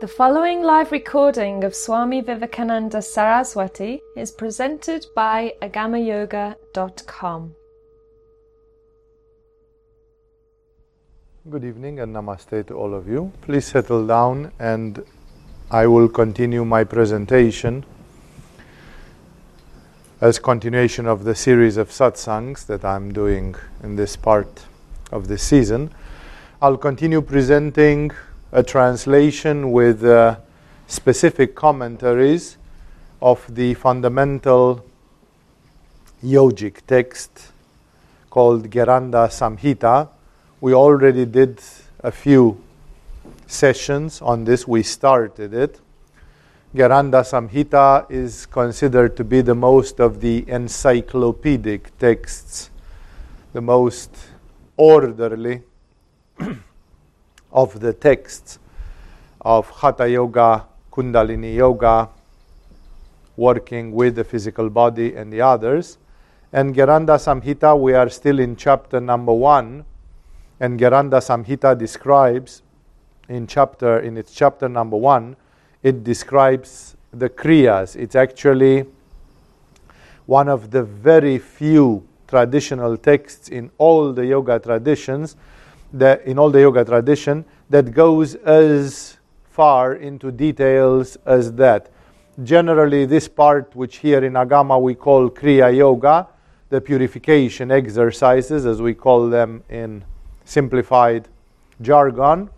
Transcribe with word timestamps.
The 0.00 0.06
following 0.06 0.62
live 0.62 0.92
recording 0.92 1.64
of 1.64 1.74
Swami 1.74 2.20
Vivekananda 2.20 3.02
Saraswati 3.02 4.00
is 4.16 4.30
presented 4.30 5.04
by 5.16 5.54
agamayoga.com. 5.60 7.56
Good 11.50 11.64
evening 11.64 11.98
and 11.98 12.14
namaste 12.14 12.68
to 12.68 12.74
all 12.74 12.94
of 12.94 13.08
you. 13.08 13.32
Please 13.40 13.64
settle 13.64 14.06
down 14.06 14.52
and 14.60 15.04
I 15.68 15.88
will 15.88 16.08
continue 16.08 16.64
my 16.64 16.84
presentation 16.84 17.84
as 20.20 20.38
continuation 20.38 21.08
of 21.08 21.24
the 21.24 21.34
series 21.34 21.76
of 21.76 21.88
satsangs 21.88 22.66
that 22.66 22.84
I'm 22.84 23.12
doing 23.12 23.56
in 23.82 23.96
this 23.96 24.14
part 24.14 24.64
of 25.10 25.26
the 25.26 25.38
season. 25.38 25.92
I'll 26.62 26.76
continue 26.76 27.20
presenting 27.20 28.12
a 28.50 28.62
translation 28.62 29.72
with 29.72 30.04
uh, 30.04 30.36
specific 30.86 31.54
commentaries 31.54 32.56
of 33.20 33.44
the 33.54 33.74
fundamental 33.74 34.84
yogic 36.24 36.80
text 36.86 37.52
called 38.30 38.70
Gheranda 38.70 39.28
Samhita. 39.28 40.08
We 40.60 40.72
already 40.72 41.26
did 41.26 41.60
a 42.00 42.10
few 42.10 42.62
sessions 43.46 44.22
on 44.22 44.44
this, 44.44 44.66
we 44.66 44.82
started 44.82 45.52
it. 45.52 45.80
Gheranda 46.74 47.22
Samhita 47.24 48.10
is 48.10 48.46
considered 48.46 49.16
to 49.16 49.24
be 49.24 49.40
the 49.40 49.54
most 49.54 50.00
of 50.00 50.20
the 50.20 50.44
encyclopedic 50.48 51.96
texts, 51.98 52.70
the 53.52 53.60
most 53.60 54.10
orderly 54.76 55.62
of 57.52 57.80
the 57.80 57.92
texts 57.92 58.58
of 59.40 59.68
Hatha 59.70 60.08
Yoga, 60.08 60.66
Kundalini 60.92 61.54
Yoga, 61.54 62.08
working 63.36 63.92
with 63.92 64.16
the 64.16 64.24
physical 64.24 64.68
body 64.68 65.14
and 65.14 65.32
the 65.32 65.40
others. 65.40 65.98
And 66.52 66.74
Gheranda 66.74 67.18
Samhita, 67.18 67.78
we 67.78 67.94
are 67.94 68.08
still 68.08 68.38
in 68.38 68.56
chapter 68.56 69.00
number 69.00 69.32
one, 69.32 69.84
and 70.60 70.78
Gheranda 70.78 71.20
Samhita 71.20 71.78
describes 71.78 72.62
in 73.28 73.46
chapter 73.46 74.00
in 74.00 74.16
its 74.16 74.34
chapter 74.34 74.68
number 74.68 74.96
one, 74.96 75.36
it 75.82 76.02
describes 76.02 76.96
the 77.12 77.28
kriyas. 77.28 77.94
It's 77.94 78.16
actually 78.16 78.86
one 80.26 80.48
of 80.48 80.70
the 80.70 80.82
very 80.82 81.38
few 81.38 82.06
traditional 82.26 82.96
texts 82.96 83.48
in 83.48 83.70
all 83.78 84.12
the 84.12 84.26
yoga 84.26 84.58
traditions 84.58 85.36
that 85.92 86.22
in 86.22 86.38
all 86.38 86.50
the 86.50 86.60
yoga 86.60 86.84
tradition 86.84 87.44
that 87.70 87.92
goes 87.92 88.34
as 88.34 89.16
far 89.44 89.94
into 89.94 90.30
details 90.30 91.16
as 91.26 91.52
that. 91.54 91.90
Generally, 92.44 93.06
this 93.06 93.26
part, 93.26 93.74
which 93.74 93.96
here 93.96 94.24
in 94.24 94.34
Agama 94.34 94.80
we 94.80 94.94
call 94.94 95.28
Kriya 95.28 95.74
Yoga, 95.76 96.28
the 96.68 96.80
purification 96.80 97.70
exercises, 97.70 98.66
as 98.66 98.80
we 98.80 98.94
call 98.94 99.28
them 99.28 99.62
in 99.68 100.04
simplified 100.44 101.28
jargon, 101.80 102.50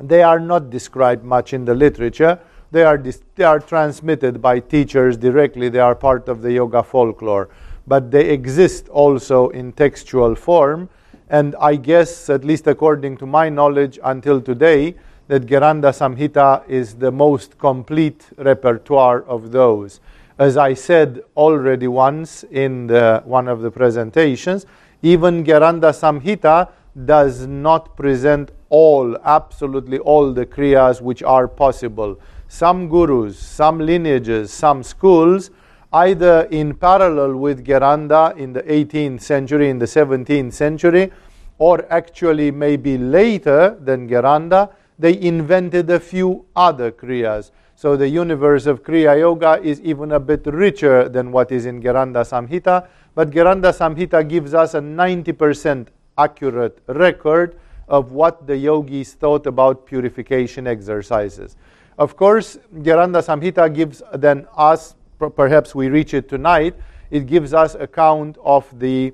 they 0.00 0.22
are 0.22 0.40
not 0.40 0.68
described 0.68 1.24
much 1.24 1.52
in 1.52 1.64
the 1.64 1.74
literature. 1.74 2.38
They 2.70 2.82
are, 2.82 2.98
dis- 2.98 3.22
they 3.36 3.44
are 3.44 3.60
transmitted 3.60 4.42
by 4.42 4.60
teachers 4.60 5.16
directly, 5.16 5.68
they 5.68 5.78
are 5.78 5.94
part 5.94 6.28
of 6.28 6.42
the 6.42 6.52
yoga 6.52 6.82
folklore. 6.82 7.48
But 7.86 8.10
they 8.10 8.30
exist 8.30 8.88
also 8.88 9.48
in 9.50 9.72
textual 9.72 10.34
form 10.34 10.90
and 11.28 11.56
I 11.60 11.76
guess, 11.76 12.30
at 12.30 12.44
least 12.44 12.66
according 12.66 13.16
to 13.18 13.26
my 13.26 13.48
knowledge 13.48 13.98
until 14.02 14.40
today, 14.40 14.94
that 15.28 15.46
Gheranda 15.46 15.92
Samhita 15.92 16.68
is 16.68 16.94
the 16.94 17.10
most 17.10 17.58
complete 17.58 18.26
repertoire 18.38 19.22
of 19.24 19.50
those. 19.50 20.00
As 20.38 20.56
I 20.56 20.74
said 20.74 21.22
already 21.36 21.88
once 21.88 22.44
in 22.44 22.86
the, 22.86 23.22
one 23.24 23.48
of 23.48 23.60
the 23.60 23.70
presentations, 23.70 24.66
even 25.02 25.42
Gheranda 25.44 25.92
Samhita 25.92 26.70
does 27.04 27.46
not 27.46 27.96
present 27.96 28.52
all, 28.68 29.16
absolutely 29.24 29.98
all 29.98 30.32
the 30.32 30.46
kriyas 30.46 31.00
which 31.00 31.22
are 31.22 31.48
possible. 31.48 32.20
Some 32.48 32.88
gurus, 32.88 33.38
some 33.38 33.78
lineages, 33.78 34.52
some 34.52 34.82
schools, 34.82 35.50
either 35.96 36.42
in 36.50 36.74
parallel 36.74 37.36
with 37.36 37.64
Gheranda 37.64 38.36
in 38.36 38.52
the 38.52 38.62
18th 38.64 39.22
century, 39.22 39.70
in 39.70 39.78
the 39.78 39.86
17th 39.86 40.52
century, 40.52 41.10
or 41.58 41.90
actually 41.90 42.50
maybe 42.50 42.98
later 42.98 43.76
than 43.80 44.06
Gheranda, 44.06 44.70
they 44.98 45.18
invented 45.18 45.88
a 45.88 45.98
few 45.98 46.44
other 46.54 46.90
kriyas. 46.92 47.50
So 47.76 47.96
the 47.96 48.08
universe 48.08 48.66
of 48.66 48.82
Kriya 48.82 49.18
Yoga 49.18 49.60
is 49.62 49.80
even 49.80 50.12
a 50.12 50.20
bit 50.20 50.44
richer 50.46 51.08
than 51.08 51.32
what 51.32 51.50
is 51.50 51.64
in 51.64 51.80
Gheranda 51.82 52.24
Samhita, 52.24 52.88
but 53.14 53.30
Gheranda 53.30 53.72
Samhita 53.72 54.28
gives 54.28 54.52
us 54.52 54.74
a 54.74 54.80
90% 54.80 55.88
accurate 56.18 56.78
record 56.88 57.58
of 57.88 58.12
what 58.12 58.46
the 58.46 58.56
yogis 58.56 59.14
thought 59.14 59.46
about 59.46 59.86
purification 59.86 60.66
exercises. 60.66 61.56
Of 61.98 62.16
course, 62.16 62.58
Gheranda 62.74 63.22
Samhita 63.24 63.72
gives 63.74 64.02
then 64.12 64.46
us, 64.56 64.95
perhaps 65.18 65.74
we 65.74 65.88
reach 65.88 66.14
it 66.14 66.28
tonight, 66.28 66.74
it 67.10 67.26
gives 67.26 67.54
us 67.54 67.74
account 67.74 68.36
of 68.42 68.78
the 68.78 69.12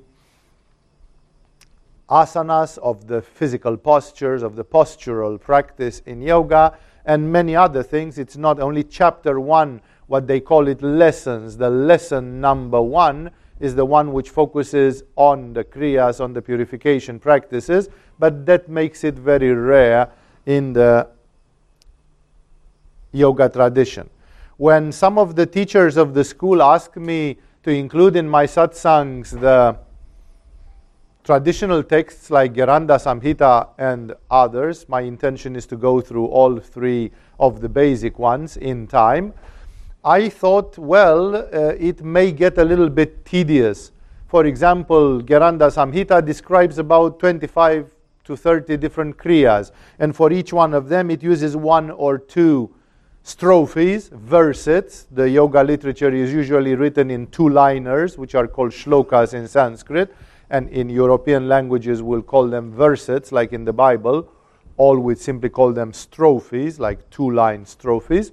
asanas, 2.09 2.79
of 2.79 3.07
the 3.07 3.23
physical 3.23 3.77
postures, 3.77 4.43
of 4.43 4.57
the 4.57 4.65
postural 4.65 5.41
practice 5.41 6.03
in 6.07 6.21
yoga, 6.21 6.77
and 7.05 7.33
many 7.33 7.57
other 7.57 7.83
things. 7.83 8.19
It's 8.19 8.37
not 8.37 8.61
only 8.61 8.85
chapter 8.85 9.41
one, 9.41 9.81
what 10.07 10.27
they 10.27 10.41
call 10.41 10.69
it 10.69 10.83
lessons. 10.83 11.57
The 11.57 11.71
lesson 11.71 12.41
number 12.41 12.81
one 12.83 13.31
is 13.61 13.75
the 13.75 13.85
one 13.85 14.13
which 14.13 14.31
focuses 14.31 15.03
on 15.17 15.53
the 15.53 15.65
kriyas, 15.65 16.21
on 16.21 16.33
the 16.33 16.43
purification 16.43 17.19
practices, 17.19 17.89
but 18.19 18.45
that 18.47 18.69
makes 18.69 19.05
it 19.05 19.15
very 19.15 19.53
rare 19.53 20.11
in 20.47 20.73
the 20.73 21.09
yoga 23.13 23.49
tradition. 23.49 24.11
When 24.63 24.93
some 24.93 25.19
of 25.19 25.35
the 25.35 25.45
teachers 25.45 25.97
of 25.97 26.15
the 26.15 26.23
school 26.23 26.63
asked 26.63 26.97
me 26.97 27.37
to 27.65 27.73
include 27.73 28.15
in 28.15 28.29
my 28.29 28.47
satsangs 28.47 29.31
the 29.41 29.77
traditional 31.25 31.83
texts 31.83 32.31
like 32.31 32.53
Gheranda 32.53 32.97
Samhita 32.97 33.71
and 33.77 34.15
others. 34.31 34.89
My 34.89 35.01
intention 35.01 35.57
is 35.57 35.67
to 35.67 35.77
go 35.77 36.01
through 36.01 36.27
all 36.27 36.61
three 36.61 37.11
of 37.41 37.61
the 37.61 37.69
basic 37.69 38.21
ones 38.21 38.57
in 38.57 38.87
time. 38.87 39.35
I 40.05 40.29
thought, 40.29 40.79
well, 40.79 41.35
uh, 41.35 41.75
it 41.77 42.05
may 42.05 42.31
get 42.31 42.57
a 42.57 42.65
little 42.65 42.89
bit 42.89 43.25
tedious. 43.25 43.91
For 44.29 44.47
example, 44.47 45.21
Gheranda 45.23 45.73
Samhita 45.73 46.25
describes 46.25 46.79
about 46.79 47.19
25 47.19 47.91
to 48.27 48.37
30 48.37 48.77
different 48.77 49.19
kriyas, 49.19 49.73
and 49.99 50.15
for 50.15 50.31
each 50.31 50.53
one 50.53 50.73
of 50.73 50.89
them, 50.89 51.11
it 51.11 51.21
uses 51.21 51.57
one 51.57 51.91
or 51.91 52.17
two 52.17 52.73
strophes, 53.23 54.09
verses. 54.09 55.07
The 55.11 55.29
yoga 55.29 55.63
literature 55.63 56.11
is 56.11 56.33
usually 56.33 56.75
written 56.75 57.11
in 57.11 57.27
two 57.29 57.49
liners, 57.49 58.19
which 58.19 58.35
are 58.35 58.47
called 58.47 58.73
shlokas 58.73 59.35
in 59.35 59.49
Sanskrit 59.49 60.15
and 60.53 60.69
in 60.69 60.91
European 60.91 61.49
languages 61.49 62.03
we'll 62.03 62.23
call 62.23 62.47
them 62.47 62.71
versets, 62.73 63.33
like 63.33 63.53
in 63.55 63.65
the 63.65 63.73
Bible. 63.73 64.29
All 64.77 64.99
we 64.99 65.15
simply 65.15 65.49
call 65.49 65.73
them 65.73 65.93
strophes, 65.93 66.79
like 66.79 67.09
two 67.11 67.31
line 67.31 67.65
strophes. 67.65 68.33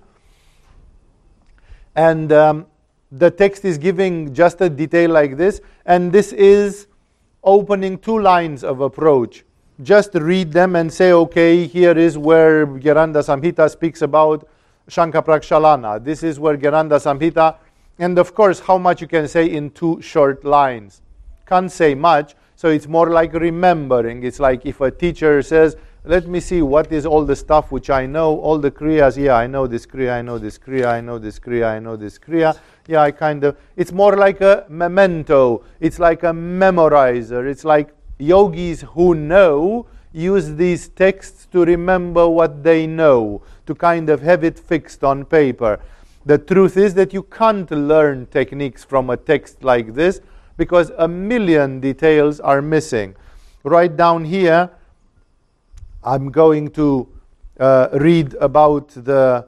And 1.95 2.31
um, 2.33 2.67
the 3.09 3.31
text 3.31 3.63
is 3.63 3.77
giving 3.77 4.33
just 4.33 4.59
a 4.59 4.69
detail 4.69 5.09
like 5.11 5.37
this, 5.37 5.61
and 5.85 6.11
this 6.11 6.33
is 6.33 6.87
opening 7.41 7.97
two 7.97 8.19
lines 8.19 8.65
of 8.65 8.81
approach. 8.81 9.45
Just 9.81 10.13
read 10.13 10.51
them 10.51 10.75
and 10.75 10.91
say, 10.91 11.13
okay, 11.13 11.65
here 11.65 11.97
is 11.97 12.17
where 12.17 12.67
Gheranda 12.67 13.23
Samhita 13.23 13.69
speaks 13.69 14.01
about 14.01 14.45
Shankha 14.89 15.23
Prakshalana. 15.23 16.03
This 16.03 16.23
is 16.23 16.39
where 16.39 16.57
Gheranda 16.57 16.99
Samhita, 16.99 17.55
and 17.97 18.17
of 18.17 18.33
course, 18.33 18.59
how 18.59 18.77
much 18.77 19.01
you 19.01 19.07
can 19.07 19.27
say 19.27 19.45
in 19.45 19.69
two 19.69 20.01
short 20.01 20.43
lines 20.43 21.01
can't 21.49 21.71
say 21.71 21.95
much. 21.95 22.35
So 22.55 22.69
it's 22.69 22.87
more 22.87 23.09
like 23.09 23.33
remembering. 23.33 24.23
It's 24.23 24.39
like 24.39 24.65
if 24.65 24.81
a 24.81 24.91
teacher 24.91 25.41
says, 25.41 25.75
let 26.03 26.27
me 26.27 26.39
see 26.39 26.61
what 26.61 26.91
is 26.91 27.05
all 27.05 27.25
the 27.25 27.35
stuff 27.35 27.71
which 27.71 27.89
I 27.89 28.05
know, 28.05 28.39
all 28.39 28.57
the 28.57 28.71
kriyas. 28.71 29.17
Yeah, 29.17 29.35
I 29.35 29.47
know 29.47 29.65
this 29.67 29.85
kriya, 29.85 30.13
I 30.13 30.21
know 30.21 30.37
this 30.37 30.57
kriya, 30.57 30.87
I 30.87 31.01
know 31.01 31.17
this 31.17 31.39
kriya, 31.39 31.71
I 31.71 31.79
know 31.79 31.95
this 31.95 32.19
kriya. 32.19 32.57
Yeah, 32.87 33.01
I 33.01 33.11
kind 33.11 33.43
of, 33.43 33.57
it's 33.75 33.91
more 33.91 34.15
like 34.15 34.41
a 34.41 34.65
memento. 34.69 35.63
It's 35.79 35.99
like 35.99 36.23
a 36.23 36.31
memorizer. 36.31 37.49
It's 37.49 37.65
like 37.65 37.95
yogis 38.17 38.81
who 38.81 39.15
know 39.15 39.87
use 40.11 40.55
these 40.55 40.89
texts 40.89 41.45
to 41.51 41.65
remember 41.65 42.27
what 42.27 42.63
they 42.63 42.87
know, 42.87 43.41
to 43.69 43.75
kind 43.75 44.09
of 44.09 44.19
have 44.21 44.43
it 44.43 44.57
fixed 44.57 45.03
on 45.03 45.23
paper. 45.23 45.79
The 46.25 46.39
truth 46.39 46.75
is 46.75 46.95
that 46.95 47.13
you 47.13 47.21
can't 47.21 47.69
learn 47.69 48.25
techniques 48.25 48.83
from 48.83 49.11
a 49.11 49.15
text 49.15 49.63
like 49.63 49.93
this 49.93 50.21
because 50.57 50.91
a 50.97 51.07
million 51.07 51.79
details 51.79 52.39
are 52.39 52.63
missing. 52.63 53.15
Right 53.63 53.95
down 53.95 54.25
here, 54.25 54.71
I'm 56.03 56.31
going 56.31 56.71
to 56.71 57.07
uh, 57.59 57.89
read 57.93 58.33
about 58.41 58.89
the 58.89 59.47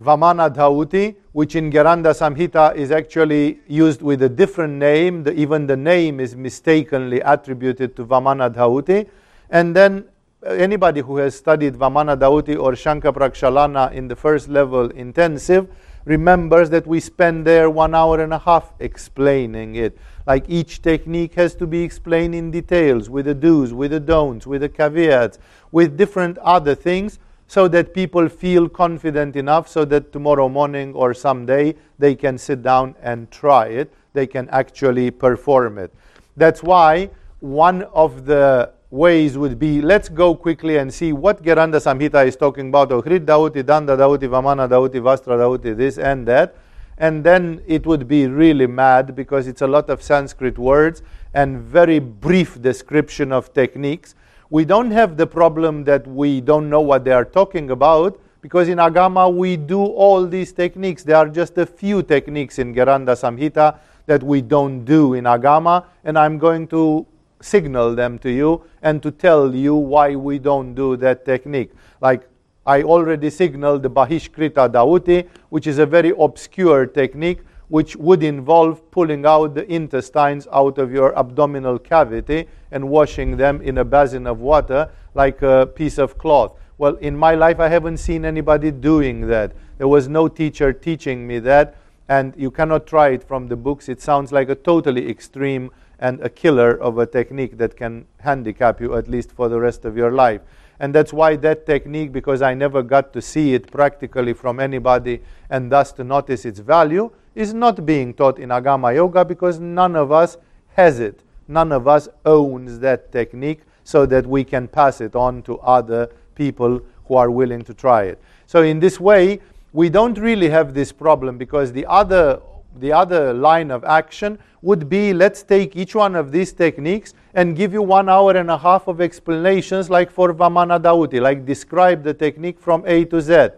Vamana 0.00 0.48
Dhauti, 0.54 1.16
which 1.32 1.56
in 1.56 1.68
Gheranda 1.68 2.14
Samhita 2.14 2.76
is 2.76 2.92
actually 2.92 3.58
used 3.66 4.02
with 4.02 4.22
a 4.22 4.28
different 4.28 4.74
name. 4.74 5.24
The, 5.24 5.32
even 5.34 5.66
the 5.66 5.76
name 5.76 6.20
is 6.20 6.36
mistakenly 6.36 7.18
attributed 7.22 7.96
to 7.96 8.04
Vamana 8.04 8.54
Dhauti. 8.54 9.08
And 9.50 9.74
then 9.74 10.04
anybody 10.46 11.00
who 11.00 11.18
has 11.18 11.36
studied 11.36 11.74
Vamana 11.74 12.16
Dhauti 12.16 12.58
or 12.58 12.72
Shankha 12.72 13.14
Prakshalana 13.14 13.92
in 13.92 14.08
the 14.08 14.16
first 14.16 14.48
level 14.48 14.90
intensive 14.90 15.68
remembers 16.04 16.68
that 16.70 16.86
we 16.86 16.98
spend 16.98 17.46
there 17.46 17.70
one 17.70 17.94
hour 17.94 18.20
and 18.20 18.32
a 18.32 18.38
half 18.38 18.72
explaining 18.80 19.76
it. 19.76 19.96
Like 20.26 20.44
each 20.48 20.82
technique 20.82 21.34
has 21.34 21.54
to 21.56 21.66
be 21.66 21.82
explained 21.82 22.34
in 22.34 22.50
details 22.50 23.08
with 23.08 23.26
the 23.26 23.34
do's, 23.34 23.72
with 23.72 23.92
the 23.92 24.00
don'ts, 24.00 24.46
with 24.46 24.62
the 24.62 24.68
caveats, 24.68 25.38
with 25.70 25.96
different 25.96 26.38
other 26.38 26.74
things 26.74 27.18
so 27.46 27.68
that 27.68 27.94
people 27.94 28.28
feel 28.28 28.68
confident 28.68 29.36
enough 29.36 29.68
so 29.68 29.84
that 29.84 30.12
tomorrow 30.12 30.48
morning 30.48 30.92
or 30.94 31.14
someday 31.14 31.74
they 31.98 32.14
can 32.14 32.38
sit 32.38 32.62
down 32.62 32.94
and 33.02 33.30
try 33.30 33.66
it. 33.66 33.92
They 34.12 34.26
can 34.26 34.48
actually 34.50 35.10
perform 35.10 35.78
it. 35.78 35.92
That's 36.36 36.62
why 36.62 37.10
one 37.40 37.82
of 37.94 38.24
the 38.24 38.72
ways 38.92 39.36
would 39.36 39.58
be 39.58 39.82
let's 39.82 40.08
go 40.08 40.36
quickly 40.36 40.76
and 40.76 40.94
see 40.94 41.12
what 41.12 41.42
Gheranda 41.42 41.80
Samhita 41.80 42.24
is 42.24 42.36
talking 42.36 42.68
about. 42.68 42.90
Ohrid 42.90 43.26
Dauti, 43.26 43.64
Danda 43.64 43.96
Dauti, 43.98 44.28
Vamana 44.28 44.68
Dauti, 44.68 45.00
Vastra 45.00 45.36
Dauti, 45.36 45.76
this 45.76 45.98
and 45.98 46.28
that. 46.28 46.54
And 46.98 47.24
then 47.24 47.60
it 47.66 47.84
would 47.86 48.06
be 48.06 48.28
really 48.28 48.68
mad 48.68 49.16
because 49.16 49.48
it's 49.48 49.62
a 49.62 49.66
lot 49.66 49.90
of 49.90 50.00
Sanskrit 50.00 50.56
words 50.56 51.02
and 51.34 51.60
very 51.60 51.98
brief 51.98 52.62
description 52.62 53.32
of 53.32 53.52
techniques 53.52 54.14
we 54.52 54.66
don't 54.66 54.90
have 54.90 55.16
the 55.16 55.26
problem 55.26 55.82
that 55.84 56.06
we 56.06 56.42
don't 56.42 56.68
know 56.68 56.82
what 56.82 57.06
they 57.06 57.10
are 57.10 57.24
talking 57.24 57.70
about 57.70 58.20
because 58.42 58.68
in 58.68 58.76
Agama 58.76 59.34
we 59.34 59.56
do 59.56 59.82
all 59.82 60.26
these 60.26 60.52
techniques. 60.52 61.02
There 61.02 61.16
are 61.16 61.30
just 61.30 61.56
a 61.56 61.64
few 61.64 62.02
techniques 62.02 62.58
in 62.58 62.74
Gheranda 62.74 63.14
Samhita 63.16 63.78
that 64.04 64.22
we 64.22 64.42
don't 64.42 64.84
do 64.84 65.14
in 65.14 65.24
Agama, 65.24 65.86
and 66.04 66.18
I'm 66.18 66.36
going 66.36 66.66
to 66.68 67.06
signal 67.42 67.94
them 67.94 68.18
to 68.20 68.30
you 68.30 68.64
and 68.82 69.02
to 69.02 69.10
tell 69.10 69.54
you 69.54 69.74
why 69.74 70.16
we 70.16 70.38
don't 70.38 70.74
do 70.74 70.96
that 70.96 71.24
technique. 71.24 71.72
Like 72.00 72.28
I 72.64 72.82
already 72.82 73.30
signaled 73.30 73.82
the 73.82 73.90
Bahishkrita 73.90 74.70
Dauti, 74.70 75.28
which 75.48 75.66
is 75.66 75.78
a 75.78 75.86
very 75.86 76.12
obscure 76.18 76.86
technique 76.86 77.40
which 77.68 77.96
would 77.96 78.22
involve 78.22 78.90
pulling 78.90 79.24
out 79.24 79.54
the 79.54 79.72
intestines 79.72 80.46
out 80.52 80.76
of 80.76 80.92
your 80.92 81.18
abdominal 81.18 81.78
cavity 81.78 82.46
and 82.70 82.86
washing 82.86 83.36
them 83.36 83.62
in 83.62 83.78
a 83.78 83.84
basin 83.84 84.26
of 84.26 84.40
water 84.40 84.90
like 85.14 85.40
a 85.40 85.66
piece 85.74 85.96
of 85.96 86.18
cloth. 86.18 86.52
Well, 86.76 86.96
in 86.96 87.16
my 87.16 87.34
life, 87.34 87.60
I 87.60 87.68
haven't 87.68 87.96
seen 87.96 88.24
anybody 88.24 88.70
doing 88.70 89.26
that. 89.28 89.52
There 89.78 89.88
was 89.88 90.06
no 90.06 90.28
teacher 90.28 90.72
teaching 90.72 91.26
me 91.26 91.38
that, 91.40 91.76
and 92.08 92.34
you 92.36 92.50
cannot 92.50 92.86
try 92.86 93.08
it 93.08 93.24
from 93.24 93.48
the 93.48 93.56
books. 93.56 93.88
It 93.88 94.02
sounds 94.02 94.32
like 94.32 94.48
a 94.48 94.54
totally 94.54 95.08
extreme 95.08 95.70
and 96.02 96.20
a 96.20 96.28
killer 96.28 96.72
of 96.82 96.98
a 96.98 97.06
technique 97.06 97.56
that 97.56 97.76
can 97.76 98.04
handicap 98.18 98.80
you 98.80 98.96
at 98.96 99.06
least 99.08 99.30
for 99.30 99.48
the 99.48 99.58
rest 99.58 99.84
of 99.84 99.96
your 99.96 100.10
life. 100.10 100.40
And 100.80 100.92
that's 100.92 101.12
why 101.12 101.36
that 101.36 101.64
technique, 101.64 102.10
because 102.10 102.42
I 102.42 102.54
never 102.54 102.82
got 102.82 103.12
to 103.12 103.22
see 103.22 103.54
it 103.54 103.70
practically 103.70 104.32
from 104.32 104.58
anybody 104.58 105.22
and 105.48 105.70
thus 105.70 105.92
to 105.92 106.02
notice 106.02 106.44
its 106.44 106.58
value, 106.58 107.12
is 107.36 107.54
not 107.54 107.86
being 107.86 108.12
taught 108.14 108.40
in 108.40 108.48
Agama 108.48 108.92
Yoga 108.92 109.24
because 109.24 109.60
none 109.60 109.94
of 109.94 110.10
us 110.10 110.38
has 110.74 110.98
it. 110.98 111.22
None 111.46 111.70
of 111.70 111.86
us 111.86 112.08
owns 112.26 112.80
that 112.80 113.12
technique 113.12 113.60
so 113.84 114.04
that 114.06 114.26
we 114.26 114.42
can 114.42 114.66
pass 114.66 115.00
it 115.00 115.14
on 115.14 115.40
to 115.42 115.58
other 115.60 116.10
people 116.34 116.80
who 117.06 117.14
are 117.14 117.30
willing 117.30 117.62
to 117.62 117.74
try 117.74 118.04
it. 118.04 118.20
So, 118.46 118.62
in 118.62 118.80
this 118.80 118.98
way, 118.98 119.40
we 119.72 119.88
don't 119.88 120.18
really 120.18 120.48
have 120.48 120.74
this 120.74 120.90
problem 120.90 121.38
because 121.38 121.72
the 121.72 121.86
other, 121.86 122.40
the 122.78 122.92
other 122.92 123.32
line 123.32 123.70
of 123.70 123.84
action 123.84 124.38
would 124.62 124.88
be 124.88 125.12
let's 125.12 125.42
take 125.42 125.76
each 125.76 125.94
one 125.94 126.14
of 126.14 126.32
these 126.32 126.52
techniques 126.52 127.14
and 127.34 127.56
give 127.56 127.72
you 127.72 127.82
one 127.82 128.08
hour 128.08 128.36
and 128.36 128.50
a 128.50 128.58
half 128.58 128.88
of 128.88 129.00
explanations, 129.00 129.90
like 129.90 130.10
for 130.10 130.32
Vamana 130.32 130.80
Dauti, 130.80 131.20
like 131.20 131.44
describe 131.44 132.02
the 132.02 132.14
technique 132.14 132.60
from 132.60 132.84
A 132.86 133.04
to 133.06 133.20
Z. 133.20 133.48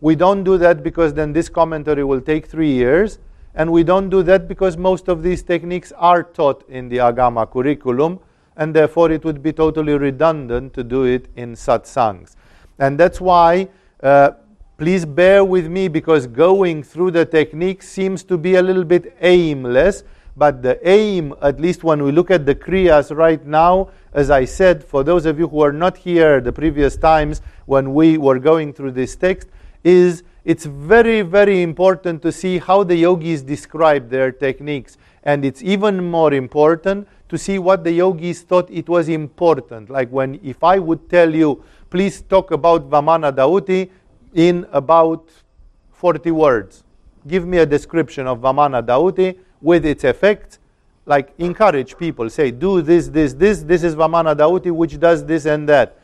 We 0.00 0.14
don't 0.14 0.44
do 0.44 0.58
that 0.58 0.82
because 0.82 1.14
then 1.14 1.32
this 1.32 1.48
commentary 1.48 2.04
will 2.04 2.20
take 2.20 2.46
three 2.46 2.72
years. 2.72 3.18
And 3.54 3.72
we 3.72 3.82
don't 3.84 4.10
do 4.10 4.22
that 4.22 4.48
because 4.48 4.76
most 4.76 5.08
of 5.08 5.22
these 5.22 5.42
techniques 5.42 5.90
are 5.96 6.22
taught 6.22 6.68
in 6.68 6.90
the 6.90 6.98
Agama 6.98 7.50
curriculum. 7.50 8.20
And 8.58 8.74
therefore, 8.74 9.10
it 9.10 9.24
would 9.24 9.42
be 9.42 9.52
totally 9.52 9.94
redundant 9.94 10.74
to 10.74 10.84
do 10.84 11.04
it 11.04 11.28
in 11.36 11.54
satsangs. 11.54 12.36
And 12.78 12.98
that's 12.98 13.20
why, 13.20 13.68
uh, 14.02 14.32
please 14.76 15.06
bear 15.06 15.42
with 15.42 15.68
me 15.68 15.88
because 15.88 16.26
going 16.26 16.82
through 16.82 17.10
the 17.10 17.24
technique 17.24 17.82
seems 17.82 18.22
to 18.24 18.36
be 18.36 18.56
a 18.56 18.62
little 18.62 18.84
bit 18.84 19.16
aimless. 19.20 20.04
But 20.36 20.62
the 20.62 20.78
aim, 20.86 21.34
at 21.40 21.58
least 21.58 21.82
when 21.82 22.02
we 22.02 22.12
look 22.12 22.30
at 22.30 22.44
the 22.44 22.54
Kriyas 22.54 23.16
right 23.16 23.44
now, 23.46 23.88
as 24.12 24.30
I 24.30 24.44
said, 24.44 24.84
for 24.84 25.02
those 25.02 25.24
of 25.24 25.38
you 25.38 25.48
who 25.48 25.62
are 25.62 25.72
not 25.72 25.96
here 25.96 26.42
the 26.42 26.52
previous 26.52 26.96
times 26.96 27.40
when 27.64 27.94
we 27.94 28.18
were 28.18 28.38
going 28.38 28.74
through 28.74 28.92
this 28.92 29.16
text, 29.16 29.48
is 29.82 30.24
it's 30.44 30.66
very, 30.66 31.22
very 31.22 31.62
important 31.62 32.20
to 32.22 32.30
see 32.30 32.58
how 32.58 32.84
the 32.84 32.96
yogis 32.96 33.42
describe 33.42 34.10
their 34.10 34.30
techniques. 34.30 34.98
And 35.22 35.42
it's 35.42 35.62
even 35.62 36.04
more 36.04 36.34
important 36.34 37.08
to 37.30 37.38
see 37.38 37.58
what 37.58 37.82
the 37.82 37.92
yogis 37.92 38.42
thought 38.42 38.70
it 38.70 38.88
was 38.90 39.08
important. 39.08 39.88
Like 39.88 40.10
when, 40.10 40.38
if 40.44 40.62
I 40.62 40.78
would 40.78 41.08
tell 41.08 41.34
you, 41.34 41.64
please 41.88 42.20
talk 42.20 42.50
about 42.50 42.90
Vamana 42.90 43.32
Dauti 43.32 43.90
in 44.36 44.66
about 44.70 45.30
40 45.92 46.30
words. 46.30 46.84
Give 47.26 47.46
me 47.46 47.58
a 47.58 47.66
description 47.66 48.26
of 48.26 48.40
Vamana 48.40 48.84
Dauti 48.84 49.36
with 49.62 49.84
its 49.84 50.04
effects. 50.04 50.58
Like 51.06 51.32
encourage 51.38 51.96
people, 51.96 52.28
say, 52.28 52.50
do 52.50 52.82
this, 52.82 53.08
this, 53.08 53.32
this, 53.32 53.62
this 53.62 53.82
is 53.82 53.96
Vamana 53.96 54.36
Dauti, 54.36 54.70
which 54.70 55.00
does 55.00 55.24
this 55.24 55.46
and 55.46 55.66
that. 55.68 55.98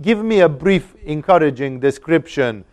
Give 0.00 0.24
me 0.24 0.40
a 0.40 0.48
brief, 0.48 0.94
encouraging 1.04 1.78
description 1.78 2.64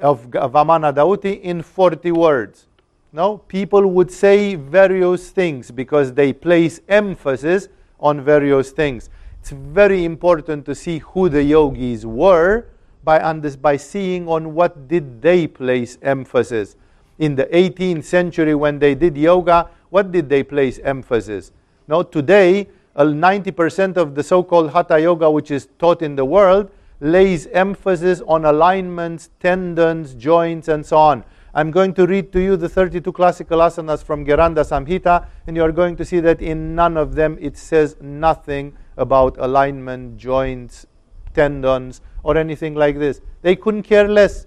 of 0.00 0.30
Vamana 0.30 0.94
Dauti 0.94 1.40
in 1.42 1.62
40 1.62 2.12
words. 2.12 2.66
No, 3.12 3.38
people 3.38 3.86
would 3.86 4.10
say 4.10 4.54
various 4.54 5.30
things 5.30 5.70
because 5.70 6.14
they 6.14 6.32
place 6.32 6.80
emphasis 6.88 7.68
on 8.00 8.22
various 8.22 8.70
things. 8.70 9.10
It's 9.40 9.50
very 9.50 10.04
important 10.04 10.64
to 10.66 10.74
see 10.74 10.98
who 10.98 11.28
the 11.28 11.42
yogis 11.42 12.06
were 12.06 12.66
by, 13.06 13.22
under, 13.22 13.56
by 13.56 13.76
seeing 13.76 14.26
on 14.26 14.52
what 14.52 14.88
did 14.88 15.22
they 15.22 15.46
place 15.46 15.96
emphasis. 16.02 16.74
In 17.20 17.36
the 17.36 17.44
18th 17.46 18.02
century 18.02 18.54
when 18.56 18.80
they 18.80 18.96
did 18.96 19.16
yoga, 19.16 19.70
what 19.90 20.10
did 20.10 20.28
they 20.28 20.42
place 20.42 20.80
emphasis? 20.82 21.52
Now, 21.86 22.02
today, 22.02 22.68
90% 22.96 23.96
of 23.96 24.16
the 24.16 24.24
so-called 24.24 24.72
Hatha 24.72 25.00
Yoga 25.00 25.30
which 25.30 25.52
is 25.52 25.68
taught 25.78 26.02
in 26.02 26.16
the 26.16 26.24
world 26.24 26.68
lays 26.98 27.46
emphasis 27.48 28.22
on 28.26 28.44
alignments, 28.44 29.30
tendons, 29.38 30.14
joints, 30.14 30.66
and 30.66 30.84
so 30.84 30.96
on. 30.96 31.24
I'm 31.54 31.70
going 31.70 31.94
to 31.94 32.06
read 32.06 32.32
to 32.32 32.40
you 32.40 32.56
the 32.56 32.68
32 32.68 33.12
classical 33.12 33.60
asanas 33.60 34.02
from 34.02 34.26
Gheranda 34.26 34.64
Samhita, 34.64 35.28
and 35.46 35.56
you 35.56 35.62
are 35.62 35.72
going 35.72 35.94
to 35.96 36.04
see 36.04 36.18
that 36.20 36.42
in 36.42 36.74
none 36.74 36.96
of 36.96 37.14
them 37.14 37.38
it 37.40 37.56
says 37.56 37.96
nothing 38.00 38.76
about 38.96 39.36
alignment, 39.38 40.16
joints, 40.16 40.86
tendons, 41.36 42.00
or 42.24 42.36
anything 42.36 42.74
like 42.74 42.98
this. 42.98 43.20
They 43.42 43.54
couldn't 43.54 43.84
care 43.84 44.08
less. 44.08 44.46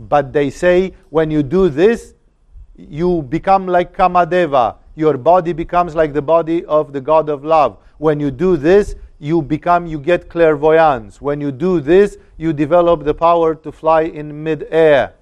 But 0.00 0.32
they 0.32 0.48
say 0.48 0.94
when 1.10 1.30
you 1.30 1.42
do 1.42 1.68
this, 1.68 2.14
you 2.76 3.22
become 3.22 3.66
like 3.66 3.94
Kamadeva. 3.94 4.76
Your 4.94 5.18
body 5.18 5.52
becomes 5.52 5.94
like 5.94 6.14
the 6.14 6.22
body 6.22 6.64
of 6.64 6.92
the 6.92 7.00
God 7.00 7.28
of 7.28 7.44
love. 7.44 7.76
When 7.98 8.20
you 8.20 8.30
do 8.30 8.56
this, 8.56 8.94
you 9.18 9.42
become, 9.42 9.86
you 9.86 9.98
get 9.98 10.28
clairvoyance. 10.30 11.20
When 11.20 11.40
you 11.40 11.50
do 11.52 11.80
this, 11.80 12.16
you 12.36 12.52
develop 12.52 13.04
the 13.04 13.14
power 13.14 13.54
to 13.56 13.72
fly 13.72 14.02
in 14.02 14.42
mid-air. 14.44 15.14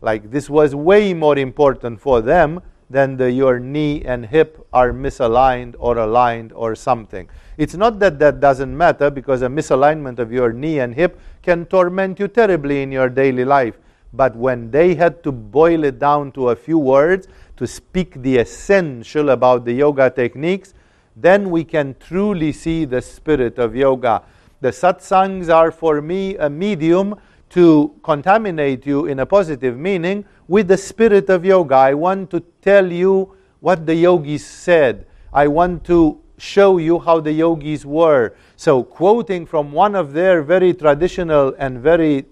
Like 0.00 0.30
this 0.30 0.48
was 0.48 0.74
way 0.74 1.14
more 1.14 1.38
important 1.38 2.00
for 2.00 2.20
them 2.20 2.62
than 2.92 3.16
the, 3.16 3.30
your 3.30 3.58
knee 3.58 4.02
and 4.04 4.26
hip 4.26 4.64
are 4.72 4.92
misaligned 4.92 5.74
or 5.78 5.96
aligned 5.96 6.52
or 6.52 6.74
something. 6.74 7.28
It's 7.56 7.74
not 7.74 7.98
that 8.00 8.18
that 8.18 8.40
doesn't 8.40 8.76
matter 8.76 9.10
because 9.10 9.42
a 9.42 9.48
misalignment 9.48 10.18
of 10.18 10.30
your 10.30 10.52
knee 10.52 10.78
and 10.78 10.94
hip 10.94 11.18
can 11.42 11.64
torment 11.66 12.20
you 12.20 12.28
terribly 12.28 12.82
in 12.82 12.92
your 12.92 13.08
daily 13.08 13.44
life. 13.44 13.78
But 14.12 14.36
when 14.36 14.70
they 14.70 14.94
had 14.94 15.22
to 15.22 15.32
boil 15.32 15.84
it 15.84 15.98
down 15.98 16.32
to 16.32 16.50
a 16.50 16.56
few 16.56 16.78
words 16.78 17.28
to 17.56 17.66
speak 17.66 18.22
the 18.22 18.36
essential 18.36 19.30
about 19.30 19.64
the 19.64 19.72
yoga 19.72 20.10
techniques, 20.10 20.74
then 21.16 21.50
we 21.50 21.64
can 21.64 21.96
truly 21.98 22.52
see 22.52 22.84
the 22.84 23.00
spirit 23.00 23.58
of 23.58 23.74
yoga. 23.74 24.22
The 24.60 24.68
satsangs 24.68 25.52
are 25.52 25.70
for 25.70 26.00
me 26.00 26.36
a 26.36 26.48
medium 26.48 27.16
to 27.52 27.94
contaminate 28.02 28.86
you 28.86 29.06
in 29.06 29.18
a 29.20 29.26
positive 29.26 29.76
meaning 29.78 30.24
with 30.48 30.68
the 30.68 30.76
spirit 30.76 31.28
of 31.28 31.44
yoga. 31.44 31.74
I 31.74 31.94
want 31.94 32.30
to 32.30 32.40
tell 32.62 32.90
you 32.90 33.36
what 33.60 33.84
the 33.84 33.94
yogis 33.94 34.44
said. 34.44 35.06
I 35.32 35.48
want 35.48 35.84
to 35.84 36.18
show 36.38 36.78
you 36.78 36.98
how 36.98 37.20
the 37.20 37.32
yogis 37.32 37.84
were. 37.84 38.34
So, 38.56 38.82
quoting 38.82 39.46
from 39.46 39.70
one 39.70 39.94
of 39.94 40.12
their 40.12 40.42
very 40.42 40.72
traditional 40.72 41.54
and 41.58 41.78
very 41.78 42.24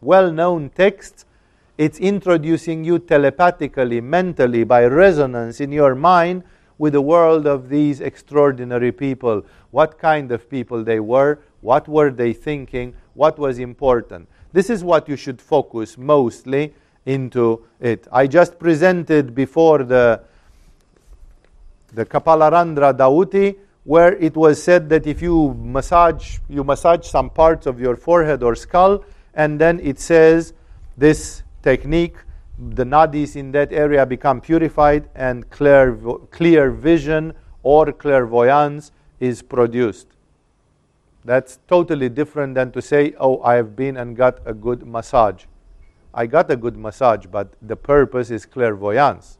well 0.00 0.30
known 0.30 0.68
texts, 0.70 1.24
it's 1.78 1.98
introducing 1.98 2.84
you 2.84 2.98
telepathically, 2.98 4.00
mentally, 4.00 4.64
by 4.64 4.84
resonance 4.84 5.60
in 5.60 5.72
your 5.72 5.94
mind 5.94 6.44
with 6.78 6.92
the 6.92 7.00
world 7.00 7.46
of 7.46 7.68
these 7.68 8.00
extraordinary 8.00 8.92
people. 8.92 9.44
What 9.70 9.98
kind 9.98 10.30
of 10.30 10.48
people 10.48 10.84
they 10.84 11.00
were, 11.00 11.40
what 11.60 11.88
were 11.88 12.10
they 12.10 12.32
thinking, 12.32 12.94
what 13.16 13.38
was 13.38 13.58
important. 13.58 14.28
This 14.52 14.70
is 14.70 14.84
what 14.84 15.08
you 15.08 15.16
should 15.16 15.40
focus 15.40 15.98
mostly 15.98 16.72
into 17.04 17.64
it. 17.80 18.06
I 18.12 18.26
just 18.26 18.58
presented 18.58 19.34
before 19.34 19.82
the 19.82 20.22
the 21.94 22.04
Kapalarandra 22.04 22.92
Dauti, 22.92 23.56
where 23.84 24.14
it 24.16 24.36
was 24.36 24.62
said 24.62 24.88
that 24.90 25.06
if 25.06 25.22
you 25.22 25.54
massage, 25.54 26.38
you 26.48 26.62
massage 26.62 27.06
some 27.06 27.30
parts 27.30 27.66
of 27.66 27.80
your 27.80 27.96
forehead 27.96 28.42
or 28.42 28.54
skull, 28.54 29.04
and 29.34 29.58
then 29.58 29.80
it 29.80 29.98
says 29.98 30.52
this 30.98 31.42
technique, 31.62 32.16
the 32.58 32.84
nadis 32.84 33.36
in 33.36 33.52
that 33.52 33.72
area 33.72 34.04
become 34.04 34.40
purified, 34.40 35.08
and 35.14 35.48
clear, 35.50 35.96
clear 36.30 36.70
vision 36.70 37.32
or 37.62 37.92
clairvoyance 37.92 38.92
is 39.20 39.40
produced. 39.40 40.08
That's 41.26 41.58
totally 41.66 42.08
different 42.08 42.54
than 42.54 42.70
to 42.70 42.80
say, 42.80 43.12
oh, 43.18 43.42
I 43.42 43.56
have 43.56 43.74
been 43.74 43.96
and 43.96 44.16
got 44.16 44.38
a 44.46 44.54
good 44.54 44.86
massage. 44.86 45.46
I 46.14 46.26
got 46.26 46.48
a 46.52 46.56
good 46.56 46.76
massage, 46.76 47.26
but 47.26 47.52
the 47.60 47.74
purpose 47.74 48.30
is 48.30 48.46
clairvoyance. 48.46 49.38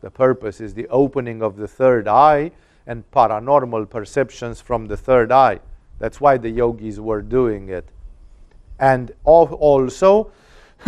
The 0.00 0.10
purpose 0.10 0.60
is 0.60 0.74
the 0.74 0.88
opening 0.88 1.40
of 1.40 1.56
the 1.56 1.68
third 1.68 2.08
eye 2.08 2.50
and 2.88 3.08
paranormal 3.12 3.88
perceptions 3.88 4.60
from 4.60 4.86
the 4.86 4.96
third 4.96 5.30
eye. 5.30 5.60
That's 6.00 6.20
why 6.20 6.38
the 6.38 6.50
yogis 6.50 6.98
were 6.98 7.22
doing 7.22 7.68
it. 7.68 7.88
And 8.80 9.12
also, 9.22 10.32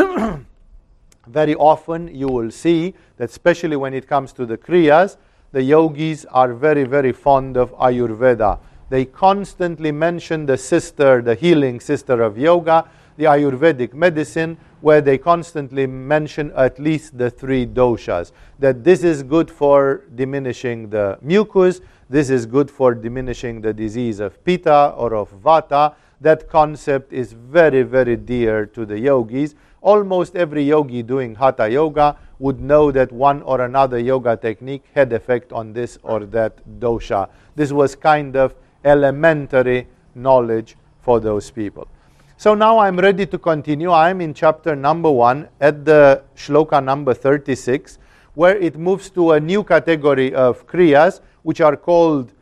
very 1.28 1.54
often 1.54 2.12
you 2.12 2.26
will 2.26 2.50
see 2.50 2.94
that, 3.18 3.30
especially 3.30 3.76
when 3.76 3.94
it 3.94 4.08
comes 4.08 4.32
to 4.32 4.46
the 4.46 4.58
Kriyas, 4.58 5.16
the 5.52 5.62
yogis 5.62 6.24
are 6.24 6.52
very, 6.52 6.82
very 6.82 7.12
fond 7.12 7.56
of 7.56 7.70
Ayurveda. 7.74 8.58
They 8.90 9.04
constantly 9.04 9.92
mention 9.92 10.46
the 10.46 10.58
sister, 10.58 11.22
the 11.22 11.34
healing 11.34 11.80
sister 11.80 12.22
of 12.22 12.38
yoga, 12.38 12.88
the 13.16 13.24
Ayurvedic 13.24 13.94
medicine, 13.94 14.56
where 14.80 15.00
they 15.00 15.16
constantly 15.16 15.86
mention 15.86 16.52
at 16.56 16.78
least 16.78 17.16
the 17.16 17.30
three 17.30 17.66
doshas. 17.66 18.32
That 18.58 18.84
this 18.84 19.02
is 19.02 19.22
good 19.22 19.50
for 19.50 20.02
diminishing 20.14 20.90
the 20.90 21.18
mucus, 21.22 21.80
this 22.10 22.28
is 22.28 22.44
good 22.44 22.70
for 22.70 22.94
diminishing 22.94 23.60
the 23.62 23.72
disease 23.72 24.20
of 24.20 24.42
pitta 24.44 24.92
or 24.96 25.14
of 25.14 25.30
vata. 25.42 25.94
That 26.20 26.48
concept 26.48 27.12
is 27.12 27.32
very, 27.32 27.82
very 27.82 28.16
dear 28.16 28.66
to 28.66 28.84
the 28.84 28.98
yogis. 28.98 29.54
Almost 29.80 30.36
every 30.36 30.64
yogi 30.64 31.02
doing 31.02 31.34
hatha 31.34 31.68
yoga 31.70 32.16
would 32.38 32.60
know 32.60 32.90
that 32.90 33.12
one 33.12 33.42
or 33.42 33.60
another 33.62 33.98
yoga 33.98 34.36
technique 34.36 34.84
had 34.94 35.12
effect 35.12 35.52
on 35.52 35.72
this 35.72 35.98
or 36.02 36.24
that 36.26 36.60
dosha. 36.78 37.28
This 37.56 37.72
was 37.72 37.94
kind 37.94 38.36
of 38.36 38.54
elementary 38.84 39.86
knowledge 40.14 40.76
for 41.00 41.20
those 41.20 41.50
people. 41.50 41.88
So 42.36 42.54
now 42.54 42.78
I'm 42.78 42.98
ready 42.98 43.26
to 43.26 43.38
continue. 43.38 43.90
I'm 43.92 44.20
in 44.20 44.34
chapter 44.34 44.74
number 44.74 45.10
one 45.10 45.48
at 45.60 45.84
the 45.84 46.22
shloka 46.36 46.82
number 46.82 47.14
36, 47.14 47.98
where 48.34 48.56
it 48.56 48.76
moves 48.76 49.08
to 49.10 49.32
a 49.32 49.40
new 49.40 49.62
category 49.62 50.34
of 50.34 50.66
kriyas, 50.66 51.20
which 51.42 51.60
are 51.60 51.76
called 51.76 52.32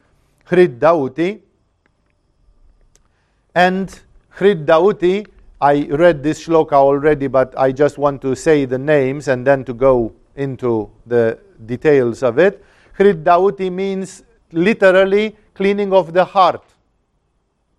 hriddauti. 0.48 1.40
And 3.54 4.00
hriddauti, 4.36 5.26
I 5.60 5.86
read 5.90 6.22
this 6.22 6.46
shloka 6.46 6.72
already, 6.72 7.26
but 7.26 7.56
I 7.56 7.70
just 7.70 7.98
want 7.98 8.22
to 8.22 8.34
say 8.34 8.64
the 8.64 8.78
names 8.78 9.28
and 9.28 9.46
then 9.46 9.64
to 9.64 9.74
go 9.74 10.12
into 10.36 10.90
the 11.06 11.38
details 11.66 12.22
of 12.22 12.38
it. 12.38 12.64
Hriddauti 12.98 13.70
means 13.70 14.24
literally 14.52 15.36
cleaning 15.54 15.92
of 15.92 16.12
the 16.12 16.24
heart. 16.24 16.64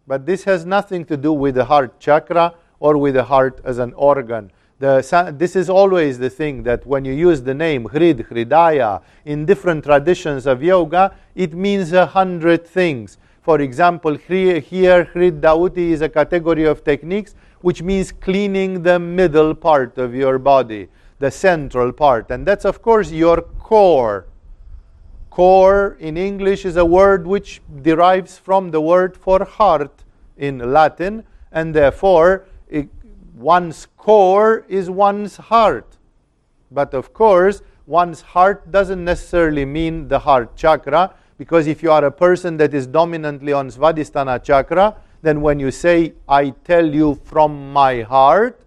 But 0.06 0.26
this 0.26 0.44
has 0.44 0.66
nothing 0.66 1.06
to 1.06 1.18
do 1.18 1.32
with 1.32 1.56
the 1.56 1.66
heart 1.66 2.00
chakra 2.00 2.56
or 2.80 2.98
with 2.98 3.14
the 3.14 3.24
heart 3.24 3.62
as 3.64 3.78
an 3.78 3.94
organ. 3.94 4.52
The, 4.80 5.34
this 5.38 5.56
is 5.56 5.70
always 5.70 6.20
the 6.20 6.30
thing 6.30 6.64
that 6.64 6.86
when 6.86 7.06
you 7.06 7.14
use 7.14 7.42
the 7.42 7.54
name 7.54 7.86
Hrid, 7.86 8.18
Hridaya, 8.18 9.02
in 9.24 9.46
different 9.46 9.86
traditions 9.86 10.46
of 10.46 10.62
yoga, 10.62 11.16
it 11.36 11.54
means 11.54 11.94
a 11.94 12.06
hundred 12.06 12.68
things. 12.68 13.18
For 13.42 13.62
example, 13.62 14.16
here, 14.16 14.60
here 14.60 15.06
Hrid 15.06 15.42
Dhauti 15.42 15.92
is 15.92 16.02
a 16.02 16.10
category 16.10 16.66
of 16.66 16.84
techniques 16.84 17.36
which 17.62 17.82
means 17.82 18.12
cleaning 18.12 18.84
the 18.84 19.00
middle 19.00 19.56
part 19.56 19.98
of 19.98 20.14
your 20.14 20.38
body, 20.38 20.90
the 21.20 21.32
central 21.32 21.94
part. 21.94 22.30
And 22.30 22.46
that's, 22.46 22.66
of 22.66 22.82
course, 22.82 23.10
your 23.10 23.42
core. 23.42 24.26
Core 25.34 25.98
in 26.00 26.16
English 26.16 26.64
is 26.64 26.78
a 26.78 26.86
word 26.86 27.26
which 27.26 27.60
derives 27.82 28.38
from 28.38 28.70
the 28.70 28.80
word 28.80 29.18
for 29.18 29.44
heart 29.44 30.04
in 30.38 30.60
Latin, 30.72 31.24
and 31.52 31.74
therefore 31.74 32.46
it, 32.70 32.88
one's 33.34 33.88
core 33.98 34.64
is 34.70 34.92
one's 34.92 35.38
heart. 35.38 35.98
But 36.70 36.94
of 36.94 37.16
course, 37.16 37.64
one's 37.88 38.22
heart 38.22 38.72
doesn't 38.72 39.04
necessarily 39.04 39.66
mean 39.66 40.08
the 40.08 40.20
heart 40.20 40.56
chakra, 40.56 41.16
because 41.40 41.66
if 41.66 41.82
you 41.82 41.92
are 41.92 42.06
a 42.06 42.12
person 42.12 42.58
that 42.58 42.76
is 42.76 42.86
dominantly 42.86 43.54
on 43.54 43.72
Svadhisthana 43.72 44.44
chakra, 44.44 44.98
then 45.24 45.42
when 45.42 45.60
you 45.60 45.72
say, 45.72 46.14
I 46.30 46.52
tell 46.64 46.86
you 46.86 47.20
from 47.24 47.74
my 47.74 48.04
heart, 48.04 48.63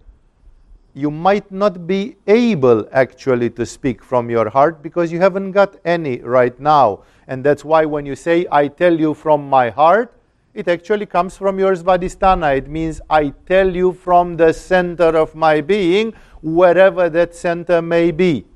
you 0.96 1.10
might 1.10 1.52
not 1.52 1.86
be 1.86 2.16
able 2.26 2.88
actually 2.90 3.50
to 3.50 3.66
speak 3.66 4.02
from 4.02 4.30
your 4.30 4.48
heart 4.48 4.82
because 4.82 5.12
you 5.12 5.20
haven't 5.20 5.52
got 5.52 5.76
any 5.84 6.20
right 6.20 6.58
now. 6.58 7.02
And 7.28 7.44
that's 7.44 7.66
why 7.66 7.84
when 7.84 8.06
you 8.06 8.16
say, 8.16 8.46
I 8.50 8.68
tell 8.68 8.98
you 8.98 9.12
from 9.12 9.46
my 9.46 9.68
heart, 9.68 10.14
it 10.54 10.68
actually 10.68 11.04
comes 11.04 11.36
from 11.36 11.58
your 11.58 11.74
Svadhisthana. 11.74 12.56
It 12.56 12.68
means 12.68 13.02
I 13.10 13.34
tell 13.44 13.76
you 13.76 13.92
from 13.92 14.38
the 14.38 14.54
center 14.54 15.14
of 15.18 15.34
my 15.34 15.60
being, 15.60 16.14
wherever 16.40 17.10
that 17.10 17.34
center 17.34 17.82
may 17.82 18.10
be. 18.10 18.46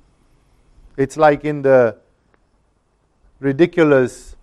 It's 0.96 1.18
like 1.18 1.44
in 1.44 1.60
the 1.60 1.98
ridiculous 3.38 4.36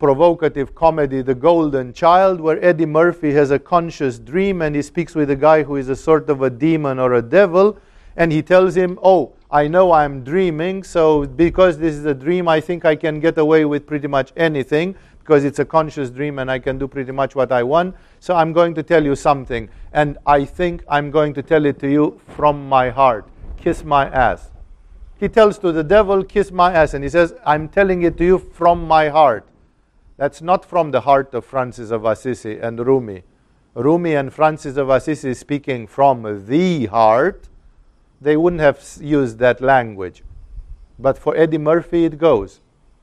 provocative 0.00 0.74
comedy, 0.74 1.20
The 1.20 1.34
Golden 1.34 1.92
Child, 1.92 2.40
where 2.40 2.62
Eddie 2.64 2.86
Murphy 2.86 3.32
has 3.34 3.50
a 3.50 3.58
conscious 3.58 4.18
dream 4.18 4.62
and 4.62 4.74
he 4.74 4.82
speaks 4.82 5.14
with 5.14 5.30
a 5.30 5.36
guy 5.36 5.62
who 5.62 5.76
is 5.76 5.90
a 5.90 5.94
sort 5.94 6.30
of 6.30 6.42
a 6.42 6.50
demon 6.50 6.98
or 6.98 7.14
a 7.14 7.22
devil, 7.22 7.78
and 8.16 8.32
he 8.32 8.42
tells 8.42 8.74
him, 8.74 8.98
Oh, 9.02 9.34
I 9.50 9.68
know 9.68 9.92
I'm 9.92 10.24
dreaming, 10.24 10.82
so 10.82 11.26
because 11.26 11.78
this 11.78 11.94
is 11.94 12.06
a 12.06 12.14
dream, 12.14 12.48
I 12.48 12.60
think 12.60 12.84
I 12.84 12.96
can 12.96 13.20
get 13.20 13.36
away 13.36 13.66
with 13.66 13.86
pretty 13.86 14.08
much 14.08 14.32
anything 14.36 14.96
because 15.18 15.44
it's 15.44 15.58
a 15.58 15.64
conscious 15.64 16.08
dream 16.10 16.38
and 16.38 16.50
I 16.50 16.58
can 16.58 16.78
do 16.78 16.88
pretty 16.88 17.12
much 17.12 17.36
what 17.36 17.52
I 17.52 17.62
want. 17.62 17.94
So 18.20 18.34
I'm 18.34 18.52
going 18.52 18.74
to 18.76 18.82
tell 18.82 19.04
you 19.04 19.14
something, 19.14 19.68
and 19.92 20.16
I 20.26 20.46
think 20.46 20.82
I'm 20.88 21.10
going 21.10 21.34
to 21.34 21.42
tell 21.42 21.66
it 21.66 21.78
to 21.80 21.90
you 21.90 22.20
from 22.36 22.68
my 22.68 22.88
heart. 22.88 23.28
Kiss 23.58 23.84
my 23.84 24.08
ass. 24.08 24.50
He 25.18 25.28
tells 25.28 25.58
to 25.58 25.72
the 25.72 25.84
devil, 25.84 26.24
Kiss 26.24 26.50
my 26.50 26.72
ass, 26.72 26.94
and 26.94 27.04
he 27.04 27.10
says, 27.10 27.34
I'm 27.44 27.68
telling 27.68 28.02
it 28.02 28.16
to 28.16 28.24
you 28.24 28.38
from 28.38 28.88
my 28.88 29.10
heart. 29.10 29.46
That's 30.20 30.42
not 30.42 30.66
from 30.66 30.90
the 30.90 31.00
heart 31.00 31.32
of 31.32 31.46
Francis 31.46 31.90
of 31.90 32.04
Assisi 32.04 32.58
and 32.58 32.78
Rumi. 32.78 33.22
Rumi 33.72 34.14
and 34.14 34.30
Francis 34.30 34.76
of 34.76 34.90
Assisi 34.90 35.32
speaking 35.32 35.86
from 35.86 36.44
the 36.46 36.84
heart, 36.84 37.48
they 38.20 38.36
wouldn't 38.36 38.60
have 38.60 38.84
used 39.00 39.38
that 39.38 39.62
language. 39.62 40.22
But 40.98 41.16
for 41.16 41.34
Eddie 41.34 41.56
Murphy, 41.56 42.04
it 42.04 42.18
goes 42.18 42.60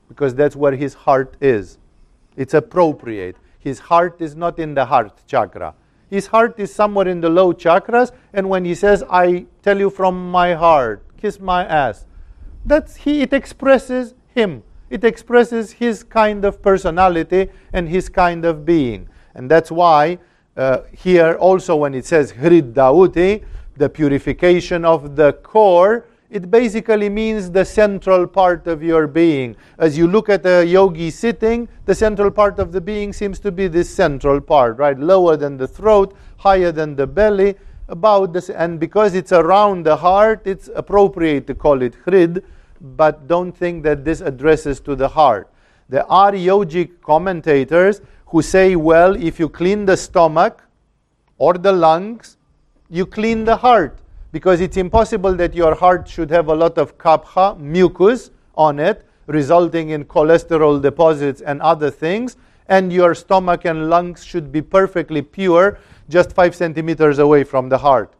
because 0.08 0.36
that's 0.36 0.54
where 0.54 0.76
his 0.76 0.94
heart 0.94 1.36
is. 1.40 1.78
It's 2.36 2.54
appropriate. 2.54 3.34
His 3.58 3.80
heart 3.80 4.20
is 4.20 4.36
not 4.36 4.60
in 4.60 4.74
the 4.74 4.84
heart 4.84 5.20
chakra. 5.26 5.74
His 6.08 6.28
heart 6.28 6.54
is 6.60 6.72
somewhere 6.72 7.08
in 7.08 7.20
the 7.20 7.28
low 7.28 7.52
chakras, 7.52 8.12
and 8.32 8.48
when 8.48 8.64
he 8.64 8.76
says, 8.76 9.02
I 9.10 9.46
tell 9.62 9.80
you 9.80 9.90
from 9.90 10.30
my 10.30 10.54
heart, 10.54 11.02
kiss 11.16 11.40
my 11.40 11.66
ass, 11.66 12.06
that's 12.64 12.94
he 12.94 13.22
it 13.22 13.32
expresses 13.32 14.14
him. 14.32 14.62
It 14.90 15.04
expresses 15.04 15.72
his 15.72 16.02
kind 16.02 16.44
of 16.44 16.62
personality 16.62 17.50
and 17.72 17.88
his 17.88 18.08
kind 18.08 18.44
of 18.44 18.64
being. 18.64 19.08
And 19.34 19.50
that's 19.50 19.70
why 19.70 20.18
uh, 20.56 20.80
here 20.92 21.34
also 21.34 21.76
when 21.76 21.94
it 21.94 22.06
says 22.06 22.32
Hriddauti, 22.32 23.44
the 23.76 23.88
purification 23.88 24.84
of 24.84 25.14
the 25.14 25.34
core, 25.34 26.06
it 26.30 26.50
basically 26.50 27.08
means 27.08 27.50
the 27.50 27.64
central 27.64 28.26
part 28.26 28.66
of 28.66 28.82
your 28.82 29.06
being. 29.06 29.56
As 29.78 29.96
you 29.96 30.06
look 30.06 30.28
at 30.28 30.44
a 30.44 30.64
yogi 30.64 31.10
sitting, 31.10 31.68
the 31.86 31.94
central 31.94 32.30
part 32.30 32.58
of 32.58 32.72
the 32.72 32.80
being 32.80 33.12
seems 33.12 33.38
to 33.40 33.52
be 33.52 33.66
this 33.66 33.88
central 33.88 34.40
part, 34.40 34.76
right? 34.78 34.98
Lower 34.98 35.36
than 35.36 35.56
the 35.56 35.66
throat, 35.66 36.14
higher 36.36 36.70
than 36.70 36.96
the 36.96 37.06
belly, 37.06 37.54
about 37.88 38.34
this. 38.34 38.50
And 38.50 38.78
because 38.78 39.14
it's 39.14 39.32
around 39.32 39.86
the 39.86 39.96
heart, 39.96 40.42
it's 40.44 40.68
appropriate 40.74 41.46
to 41.46 41.54
call 41.54 41.80
it 41.80 41.94
Hrid 42.04 42.44
but 42.80 43.26
don't 43.26 43.52
think 43.52 43.82
that 43.84 44.04
this 44.04 44.20
addresses 44.20 44.80
to 44.80 44.94
the 44.94 45.08
heart. 45.08 45.50
There 45.88 46.10
are 46.10 46.32
yogic 46.32 47.00
commentators 47.02 48.00
who 48.26 48.42
say, 48.42 48.76
well, 48.76 49.16
if 49.16 49.38
you 49.40 49.48
clean 49.48 49.86
the 49.86 49.96
stomach 49.96 50.62
or 51.38 51.54
the 51.54 51.72
lungs, 51.72 52.36
you 52.90 53.06
clean 53.06 53.44
the 53.44 53.56
heart 53.56 53.98
because 54.32 54.60
it's 54.60 54.76
impossible 54.76 55.34
that 55.34 55.54
your 55.54 55.74
heart 55.74 56.08
should 56.08 56.30
have 56.30 56.48
a 56.48 56.54
lot 56.54 56.76
of 56.76 56.98
kapha, 56.98 57.58
mucus 57.58 58.30
on 58.54 58.78
it, 58.78 59.06
resulting 59.26 59.90
in 59.90 60.04
cholesterol 60.04 60.80
deposits 60.80 61.40
and 61.40 61.62
other 61.62 61.90
things, 61.90 62.36
and 62.68 62.92
your 62.92 63.14
stomach 63.14 63.64
and 63.64 63.88
lungs 63.88 64.24
should 64.24 64.52
be 64.52 64.60
perfectly 64.60 65.22
pure 65.22 65.78
just 66.08 66.32
five 66.32 66.54
centimeters 66.54 67.18
away 67.18 67.44
from 67.44 67.68
the 67.68 67.78
heart. 67.78 68.12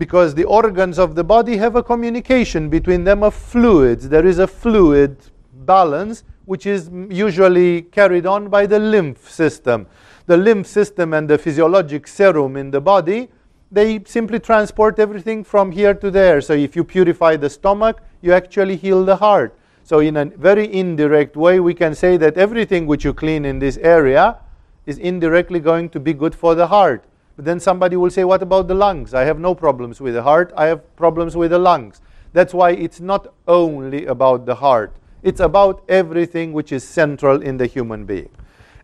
Because 0.00 0.34
the 0.34 0.44
organs 0.44 0.98
of 0.98 1.14
the 1.14 1.22
body 1.22 1.58
have 1.58 1.76
a 1.76 1.82
communication 1.82 2.70
between 2.70 3.04
them 3.04 3.22
of 3.22 3.34
fluids. 3.34 4.08
There 4.08 4.24
is 4.24 4.38
a 4.38 4.46
fluid 4.46 5.18
balance 5.52 6.24
which 6.46 6.64
is 6.64 6.88
usually 7.10 7.82
carried 7.82 8.24
on 8.24 8.48
by 8.48 8.64
the 8.64 8.78
lymph 8.78 9.28
system. 9.30 9.86
The 10.24 10.38
lymph 10.38 10.66
system 10.66 11.12
and 11.12 11.28
the 11.28 11.36
physiologic 11.36 12.06
serum 12.08 12.56
in 12.56 12.70
the 12.70 12.80
body, 12.80 13.28
they 13.70 14.02
simply 14.06 14.38
transport 14.38 14.98
everything 14.98 15.44
from 15.44 15.70
here 15.70 15.92
to 15.92 16.10
there. 16.10 16.40
So 16.40 16.54
if 16.54 16.74
you 16.74 16.82
purify 16.82 17.36
the 17.36 17.50
stomach, 17.50 18.00
you 18.22 18.32
actually 18.32 18.76
heal 18.76 19.04
the 19.04 19.16
heart. 19.16 19.54
So 19.84 19.98
in 19.98 20.16
a 20.16 20.24
very 20.24 20.72
indirect 20.72 21.36
way, 21.36 21.60
we 21.60 21.74
can 21.74 21.94
say 21.94 22.16
that 22.16 22.38
everything 22.38 22.86
which 22.86 23.04
you 23.04 23.12
clean 23.12 23.44
in 23.44 23.58
this 23.58 23.76
area 23.76 24.38
is 24.86 24.96
indirectly 24.96 25.60
going 25.60 25.90
to 25.90 26.00
be 26.00 26.14
good 26.14 26.34
for 26.34 26.54
the 26.54 26.68
heart. 26.68 27.04
But 27.40 27.46
then 27.46 27.58
somebody 27.58 27.96
will 27.96 28.10
say, 28.10 28.22
what 28.24 28.42
about 28.42 28.68
the 28.68 28.74
lungs? 28.74 29.14
I 29.14 29.24
have 29.24 29.38
no 29.38 29.54
problems 29.54 29.98
with 29.98 30.12
the 30.12 30.22
heart, 30.22 30.52
I 30.58 30.66
have 30.66 30.94
problems 30.94 31.34
with 31.38 31.52
the 31.52 31.58
lungs. 31.58 32.02
That's 32.34 32.52
why 32.52 32.72
it's 32.72 33.00
not 33.00 33.32
only 33.48 34.04
about 34.04 34.44
the 34.44 34.56
heart. 34.56 34.94
It's 35.22 35.40
about 35.40 35.82
everything 35.88 36.52
which 36.52 36.70
is 36.70 36.86
central 36.86 37.40
in 37.40 37.56
the 37.56 37.64
human 37.64 38.04
being. 38.04 38.28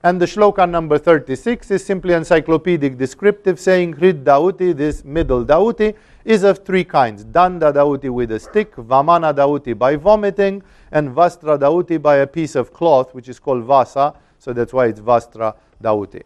And 0.03 0.19
the 0.19 0.25
shloka 0.25 0.67
number 0.67 0.97
36 0.97 1.71
is 1.71 1.85
simply 1.85 2.15
encyclopedic 2.15 2.97
descriptive 2.97 3.61
saying 3.61 3.93
Hrid 3.93 4.25
Dauti, 4.25 4.75
this 4.75 5.05
middle 5.05 5.45
Dauti, 5.45 5.95
is 6.25 6.43
of 6.43 6.65
three 6.65 6.85
kinds. 6.85 7.27
Danda 7.27 7.75
Dauti 7.75 8.09
with 8.09 8.33
a 8.33 8.41
stick, 8.41 8.75
Vamana 8.77 9.35
Dauti 9.35 9.79
by 9.79 9.97
vomiting, 9.97 10.63
and 10.93 11.11
Vastra 11.11 11.59
Dauti 11.59 12.01
by 12.01 12.17
a 12.17 12.27
piece 12.27 12.55
of 12.55 12.73
cloth, 12.73 13.13
which 13.13 13.29
is 13.29 13.39
called 13.39 13.65
Vasa, 13.65 14.15
so 14.39 14.55
that's 14.55 14.73
why 14.73 14.87
it's 14.87 15.01
Vastra 15.01 15.55
Dauti. 15.83 16.23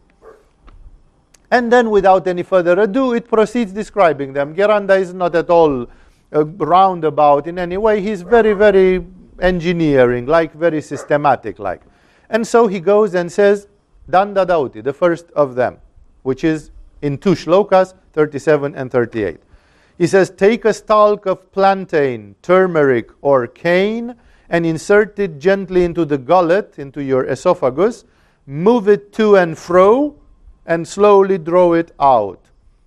And 1.51 1.73
then, 1.73 1.91
without 1.91 2.27
any 2.29 2.43
further 2.45 2.79
ado, 2.81 3.13
it 3.13 3.29
proceeds 3.29 3.73
describing 3.73 4.33
them. 4.33 4.55
Gheranda 4.55 5.01
is 5.01 5.13
not 5.13 5.35
at 5.35 5.51
all 5.51 5.87
uh, 6.33 6.45
roundabout 6.45 7.47
in 7.49 7.59
any 7.59 7.77
way. 7.77 8.01
He's 8.01 8.23
very, 8.23 8.53
very 8.53 9.05
engineering, 9.41 10.27
like 10.27 10.53
very 10.53 10.81
systematic, 10.81 11.59
like. 11.59 11.83
And 12.29 12.47
so 12.47 12.69
he 12.69 12.79
goes 12.79 13.15
and 13.15 13.31
says, 13.31 13.67
Danda 14.09 14.47
Dauti, 14.47 14.83
the 14.83 14.93
first 14.93 15.31
of 15.33 15.57
them, 15.57 15.79
which 16.23 16.45
is 16.45 16.71
in 17.03 17.19
two 17.19 17.33
shlokas, 17.33 17.95
37 18.13 18.75
and 18.75 18.91
38. 18.91 19.41
He 19.99 20.07
says, 20.07 20.31
Take 20.31 20.65
a 20.65 20.73
stalk 20.73 21.27
of 21.27 21.51
plantain, 21.53 22.37
turmeric, 22.43 23.11
or 23.23 23.47
cane, 23.47 24.15
and 24.49 24.65
insert 24.65 25.19
it 25.19 25.39
gently 25.39 25.85
into 25.85 26.05
the 26.05 26.19
gullet, 26.19 26.79
into 26.79 27.03
your 27.03 27.25
esophagus. 27.25 28.05
Move 28.47 28.89
it 28.89 29.13
to 29.15 29.37
and 29.37 29.59
fro, 29.59 30.17
and 30.67 30.87
slowly 30.87 31.39
draw 31.39 31.73
it 31.73 31.93
out. 32.01 32.41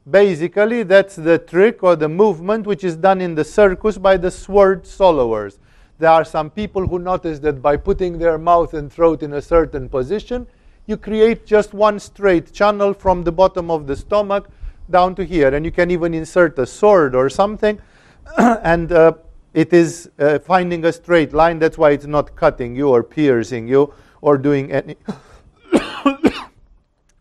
Basically, 0.10 0.84
that's 0.84 1.15
the 1.15 1.38
trick 1.38 1.84
or 1.84 1.96
the 1.96 2.10
movement 2.10 2.65
which 2.68 2.84
is 2.84 2.96
done 2.96 3.22
in 3.22 3.36
the 3.36 3.44
circus 3.44 3.98
by 3.98 4.18
the 4.18 4.32
sword 4.32 4.84
soloers 4.84 5.58
there 6.00 6.12
are 6.12 6.25
some 6.25 6.50
people 6.50 6.88
who 6.88 7.00
notice 7.00 7.39
that 7.39 7.62
by 7.62 7.77
putting 7.77 8.18
their 8.18 8.38
mouth 8.38 8.74
and 8.74 8.92
throat 8.92 9.24
in 9.24 9.34
a 9.34 9.42
certain 9.42 9.88
position, 9.88 10.48
you 10.86 10.98
create 10.98 11.46
just 11.46 11.74
one 11.74 12.00
straight 12.00 12.51
channel 12.51 12.94
from 12.94 13.24
the 13.24 13.32
bottom 13.32 13.72
of 13.72 13.88
the 13.88 13.96
stomach 13.96 14.50
down 14.90 15.16
to 15.16 15.24
here. 15.24 15.55
And 15.55 15.64
you 15.64 15.72
can 15.72 15.92
even 15.92 16.14
insert 16.14 16.59
a 16.59 16.66
sword 16.66 17.16
or 17.16 17.29
something, 17.29 17.79
and 18.38 18.92
uh, 18.92 19.14
it 19.53 19.72
is 19.72 20.09
uh, 20.20 20.40
finding 20.40 20.83
a 20.83 20.92
straight 20.92 21.31
line. 21.31 21.59
That's 21.59 21.77
why 21.77 21.92
it's 21.92 22.05
not 22.05 22.36
cutting 22.36 22.75
you 22.75 22.90
or 22.90 23.01
piercing 23.01 23.68
you 23.68 23.94
or 24.22 24.38
doing 24.38 24.72
any 24.72 24.98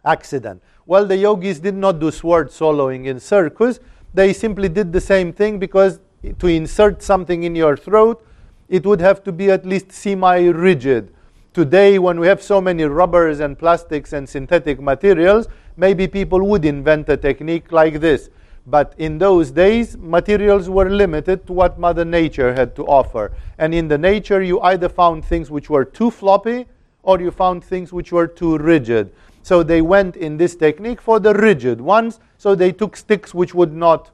accident. 0.04 0.62
Well, 0.86 1.06
the 1.06 1.16
yogis 1.16 1.60
did 1.60 1.74
not 1.74 2.00
do 2.00 2.10
sword 2.10 2.48
soloing 2.48 3.06
in 3.06 3.20
circus. 3.20 3.80
They 4.14 4.32
simply 4.32 4.68
did 4.68 4.92
the 4.92 5.00
same 5.00 5.32
thing 5.32 5.58
because 5.58 6.00
to 6.38 6.46
insert 6.46 7.02
something 7.02 7.44
in 7.44 7.54
your 7.56 7.76
throat, 7.76 8.24
it 8.68 8.86
would 8.86 9.00
have 9.00 9.22
to 9.24 9.32
be 9.32 9.50
at 9.50 9.66
least 9.66 9.92
semi 9.92 10.46
rigid. 10.46 11.12
Today, 11.52 11.98
when 11.98 12.18
we 12.18 12.26
have 12.26 12.42
so 12.42 12.60
many 12.60 12.84
rubbers 12.84 13.40
and 13.40 13.58
plastics 13.58 14.14
and 14.14 14.26
synthetic 14.26 14.80
materials, 14.80 15.48
maybe 15.76 16.08
people 16.08 16.46
would 16.48 16.64
invent 16.64 17.08
a 17.08 17.16
technique 17.16 17.70
like 17.70 18.00
this. 18.00 18.30
But 18.66 18.94
in 18.96 19.18
those 19.18 19.50
days, 19.50 19.96
materials 19.98 20.70
were 20.70 20.88
limited 20.88 21.46
to 21.48 21.52
what 21.52 21.78
Mother 21.78 22.04
Nature 22.04 22.54
had 22.54 22.76
to 22.76 22.86
offer. 22.86 23.32
And 23.58 23.74
in 23.74 23.88
the 23.88 23.98
nature, 23.98 24.40
you 24.40 24.60
either 24.60 24.88
found 24.88 25.24
things 25.24 25.50
which 25.50 25.68
were 25.68 25.84
too 25.84 26.10
floppy 26.10 26.66
or 27.02 27.20
you 27.20 27.30
found 27.30 27.64
things 27.64 27.92
which 27.92 28.12
were 28.12 28.28
too 28.28 28.56
rigid. 28.58 29.12
So 29.42 29.62
they 29.62 29.82
went 29.82 30.16
in 30.16 30.36
this 30.36 30.54
technique 30.54 31.00
for 31.00 31.18
the 31.20 31.34
rigid 31.34 31.80
ones. 31.80 32.20
So 32.38 32.54
they 32.54 32.72
took 32.72 32.96
sticks 32.96 33.34
which 33.34 33.54
would 33.54 33.72
not 33.72 34.10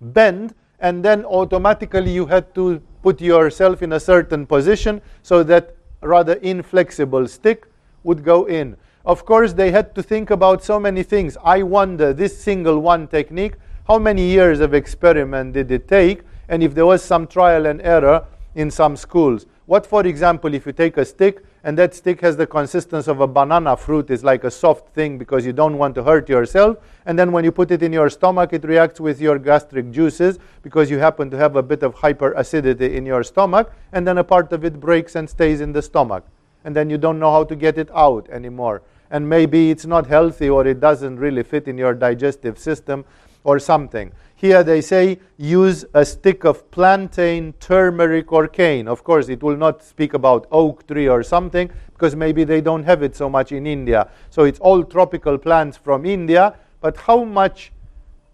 bend, 0.00 0.54
and 0.80 1.04
then 1.04 1.24
automatically 1.24 2.10
you 2.10 2.26
had 2.26 2.54
to 2.54 2.80
put 3.02 3.20
yourself 3.20 3.82
in 3.82 3.92
a 3.92 4.00
certain 4.00 4.46
position 4.46 5.00
so 5.22 5.42
that 5.44 5.76
rather 6.02 6.34
inflexible 6.34 7.26
stick 7.28 7.66
would 8.02 8.24
go 8.24 8.46
in. 8.46 8.76
Of 9.06 9.24
course, 9.24 9.52
they 9.52 9.70
had 9.70 9.94
to 9.94 10.02
think 10.02 10.30
about 10.30 10.64
so 10.64 10.80
many 10.80 11.02
things. 11.02 11.36
I 11.44 11.62
wonder, 11.62 12.12
this 12.12 12.38
single 12.38 12.80
one 12.80 13.06
technique, 13.06 13.54
how 13.86 13.98
many 13.98 14.22
years 14.22 14.60
of 14.60 14.72
experiment 14.72 15.52
did 15.52 15.70
it 15.70 15.88
take? 15.88 16.22
And 16.48 16.62
if 16.62 16.74
there 16.74 16.86
was 16.86 17.02
some 17.02 17.26
trial 17.26 17.66
and 17.66 17.80
error 17.82 18.26
in 18.54 18.70
some 18.70 18.96
schools. 18.96 19.46
What, 19.66 19.86
for 19.86 20.06
example, 20.06 20.54
if 20.54 20.66
you 20.66 20.72
take 20.72 20.96
a 20.96 21.04
stick 21.04 21.44
and 21.64 21.78
that 21.78 21.94
stick 21.94 22.20
has 22.20 22.36
the 22.36 22.46
consistence 22.46 23.08
of 23.08 23.20
a 23.20 23.26
banana 23.26 23.74
fruit, 23.76 24.10
It's 24.10 24.22
like 24.22 24.44
a 24.44 24.50
soft 24.50 24.90
thing 24.90 25.16
because 25.16 25.46
you 25.46 25.52
don't 25.52 25.78
want 25.78 25.94
to 25.94 26.02
hurt 26.02 26.28
yourself, 26.28 26.76
and 27.06 27.18
then 27.18 27.32
when 27.32 27.42
you 27.42 27.50
put 27.50 27.70
it 27.70 27.82
in 27.82 27.92
your 27.92 28.10
stomach, 28.10 28.52
it 28.52 28.64
reacts 28.64 29.00
with 29.00 29.18
your 29.18 29.38
gastric 29.38 29.90
juices 29.90 30.38
because 30.62 30.90
you 30.90 30.98
happen 30.98 31.30
to 31.30 31.38
have 31.38 31.56
a 31.56 31.62
bit 31.62 31.82
of 31.82 31.94
hyperacidity 31.96 32.94
in 32.94 33.06
your 33.06 33.24
stomach, 33.24 33.72
and 33.92 34.06
then 34.06 34.18
a 34.18 34.24
part 34.24 34.52
of 34.52 34.64
it 34.64 34.78
breaks 34.78 35.16
and 35.16 35.28
stays 35.28 35.62
in 35.62 35.72
the 35.72 35.80
stomach. 35.80 36.24
And 36.64 36.76
then 36.76 36.90
you 36.90 36.98
don't 36.98 37.18
know 37.18 37.32
how 37.32 37.44
to 37.44 37.56
get 37.56 37.78
it 37.78 37.90
out 37.94 38.28
anymore. 38.28 38.82
And 39.10 39.28
maybe 39.28 39.70
it's 39.70 39.86
not 39.86 40.06
healthy 40.06 40.48
or 40.48 40.66
it 40.66 40.80
doesn't 40.80 41.16
really 41.18 41.42
fit 41.42 41.68
in 41.68 41.78
your 41.78 41.94
digestive 41.94 42.58
system 42.58 43.04
or 43.42 43.58
something. 43.58 44.12
Here 44.44 44.62
they 44.62 44.82
say 44.82 45.20
use 45.38 45.86
a 45.94 46.04
stick 46.04 46.44
of 46.44 46.70
plantain, 46.70 47.54
turmeric, 47.60 48.30
or 48.30 48.46
cane. 48.46 48.88
Of 48.88 49.02
course, 49.02 49.30
it 49.30 49.42
will 49.42 49.56
not 49.56 49.82
speak 49.82 50.12
about 50.12 50.46
oak 50.52 50.86
tree 50.86 51.08
or 51.08 51.22
something 51.22 51.70
because 51.94 52.14
maybe 52.14 52.44
they 52.44 52.60
don't 52.60 52.82
have 52.82 53.02
it 53.02 53.16
so 53.16 53.30
much 53.30 53.52
in 53.52 53.66
India. 53.66 54.10
So 54.28 54.44
it's 54.44 54.58
all 54.58 54.84
tropical 54.84 55.38
plants 55.38 55.78
from 55.78 56.04
India. 56.04 56.56
But 56.82 56.98
how 56.98 57.24
much 57.24 57.72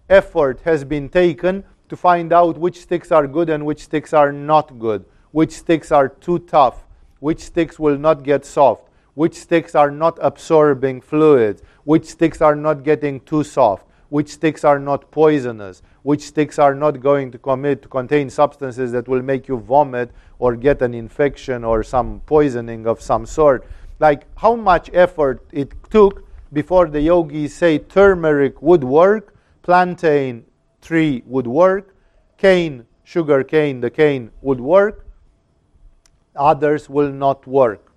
effort 0.08 0.62
has 0.64 0.82
been 0.82 1.08
taken 1.08 1.62
to 1.88 1.96
find 1.96 2.32
out 2.32 2.58
which 2.58 2.80
sticks 2.80 3.12
are 3.12 3.28
good 3.28 3.48
and 3.48 3.64
which 3.64 3.84
sticks 3.84 4.12
are 4.12 4.32
not 4.32 4.80
good? 4.80 5.04
Which 5.30 5.52
sticks 5.52 5.92
are 5.92 6.08
too 6.08 6.40
tough? 6.40 6.88
Which 7.20 7.38
sticks 7.38 7.78
will 7.78 7.96
not 7.96 8.24
get 8.24 8.44
soft? 8.44 8.88
Which 9.14 9.36
sticks 9.36 9.76
are 9.76 9.92
not 9.92 10.18
absorbing 10.20 11.02
fluids? 11.02 11.62
Which 11.84 12.06
sticks 12.06 12.42
are 12.42 12.56
not 12.56 12.82
getting 12.82 13.20
too 13.20 13.44
soft? 13.44 13.86
Which 14.10 14.28
sticks 14.28 14.64
are 14.64 14.78
not 14.78 15.10
poisonous? 15.10 15.82
which 16.02 16.22
sticks 16.22 16.58
are 16.58 16.74
not 16.74 17.00
going 17.00 17.30
to 17.30 17.38
commit 17.38 17.82
to 17.82 17.88
contain 17.88 18.30
substances 18.30 18.92
that 18.92 19.08
will 19.08 19.22
make 19.22 19.48
you 19.48 19.58
vomit 19.58 20.10
or 20.38 20.56
get 20.56 20.80
an 20.82 20.94
infection 20.94 21.64
or 21.64 21.82
some 21.82 22.20
poisoning 22.26 22.86
of 22.86 23.00
some 23.00 23.26
sort. 23.26 23.66
Like 23.98 24.26
how 24.38 24.54
much 24.54 24.90
effort 24.94 25.44
it 25.52 25.72
took 25.90 26.24
before 26.52 26.88
the 26.88 27.00
yogis 27.00 27.54
say 27.54 27.78
turmeric 27.78 28.62
would 28.62 28.82
work, 28.82 29.34
plantain 29.62 30.44
tree 30.80 31.22
would 31.26 31.46
work, 31.46 31.94
cane, 32.38 32.86
sugar 33.04 33.44
cane, 33.44 33.80
the 33.80 33.90
cane 33.90 34.30
would 34.40 34.60
work, 34.60 35.06
others 36.34 36.88
will 36.88 37.12
not 37.12 37.46
work. 37.46 37.92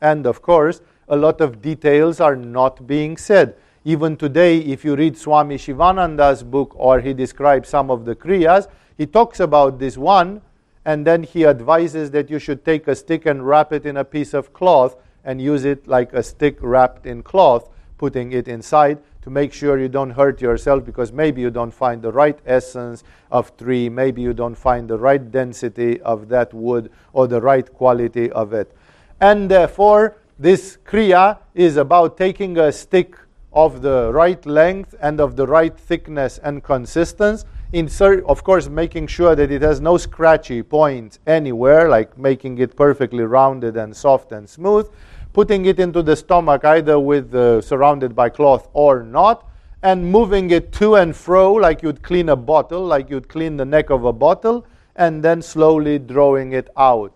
And 0.00 0.26
of 0.26 0.42
course, 0.42 0.80
a 1.08 1.16
lot 1.16 1.40
of 1.40 1.60
details 1.60 2.20
are 2.20 2.36
not 2.36 2.86
being 2.86 3.16
said. 3.16 3.56
Even 3.88 4.18
today, 4.18 4.58
if 4.58 4.84
you 4.84 4.94
read 4.94 5.16
Swami 5.16 5.56
Shivananda's 5.56 6.42
book 6.42 6.74
or 6.76 7.00
he 7.00 7.14
describes 7.14 7.70
some 7.70 7.90
of 7.90 8.04
the 8.04 8.14
Kriyas, 8.14 8.68
he 8.98 9.06
talks 9.06 9.40
about 9.40 9.78
this 9.78 9.96
one 9.96 10.42
and 10.84 11.06
then 11.06 11.22
he 11.22 11.46
advises 11.46 12.10
that 12.10 12.28
you 12.28 12.38
should 12.38 12.66
take 12.66 12.86
a 12.86 12.94
stick 12.94 13.24
and 13.24 13.46
wrap 13.46 13.72
it 13.72 13.86
in 13.86 13.96
a 13.96 14.04
piece 14.04 14.34
of 14.34 14.52
cloth 14.52 14.94
and 15.24 15.40
use 15.40 15.64
it 15.64 15.88
like 15.88 16.12
a 16.12 16.22
stick 16.22 16.58
wrapped 16.60 17.06
in 17.06 17.22
cloth, 17.22 17.70
putting 17.96 18.32
it 18.32 18.46
inside 18.46 18.98
to 19.22 19.30
make 19.30 19.54
sure 19.54 19.78
you 19.78 19.88
don't 19.88 20.10
hurt 20.10 20.42
yourself 20.42 20.84
because 20.84 21.10
maybe 21.10 21.40
you 21.40 21.48
don't 21.48 21.72
find 21.72 22.02
the 22.02 22.12
right 22.12 22.38
essence 22.44 23.04
of 23.30 23.56
tree, 23.56 23.88
maybe 23.88 24.20
you 24.20 24.34
don't 24.34 24.54
find 24.54 24.90
the 24.90 24.98
right 24.98 25.32
density 25.32 25.98
of 26.02 26.28
that 26.28 26.52
wood 26.52 26.92
or 27.14 27.26
the 27.26 27.40
right 27.40 27.72
quality 27.72 28.30
of 28.32 28.52
it. 28.52 28.70
And 29.18 29.50
therefore, 29.50 30.18
This 30.40 30.78
Kriya 30.86 31.38
is 31.52 31.76
about 31.76 32.16
taking 32.16 32.58
a 32.58 32.70
stick 32.70 33.16
of 33.52 33.82
the 33.82 34.10
right 34.12 34.44
length 34.46 34.94
and 35.00 35.20
of 35.20 35.36
the 35.36 35.46
right 35.46 35.76
thickness 35.78 36.38
and 36.38 36.62
consistency. 36.62 37.46
Insert, 37.72 38.24
of 38.24 38.44
course, 38.44 38.68
making 38.68 39.08
sure 39.08 39.34
that 39.34 39.50
it 39.50 39.60
has 39.60 39.78
no 39.80 39.98
scratchy 39.98 40.62
points 40.62 41.18
anywhere, 41.26 41.90
like 41.90 42.16
making 42.16 42.56
it 42.58 42.74
perfectly 42.76 43.24
rounded 43.24 43.76
and 43.76 43.94
soft 43.94 44.32
and 44.32 44.48
smooth. 44.48 44.88
Putting 45.34 45.66
it 45.66 45.78
into 45.78 46.02
the 46.02 46.16
stomach, 46.16 46.64
either 46.64 46.98
with 46.98 47.34
uh, 47.34 47.60
surrounded 47.60 48.16
by 48.16 48.30
cloth 48.30 48.68
or 48.72 49.02
not, 49.02 49.46
and 49.82 50.10
moving 50.10 50.50
it 50.50 50.72
to 50.72 50.96
and 50.96 51.14
fro 51.14 51.52
like 51.52 51.82
you'd 51.82 52.02
clean 52.02 52.30
a 52.30 52.36
bottle, 52.36 52.84
like 52.84 53.10
you'd 53.10 53.28
clean 53.28 53.58
the 53.58 53.64
neck 53.64 53.90
of 53.90 54.04
a 54.04 54.12
bottle, 54.12 54.66
and 54.96 55.22
then 55.22 55.42
slowly 55.42 55.98
drawing 55.98 56.52
it 56.52 56.68
out. 56.76 57.14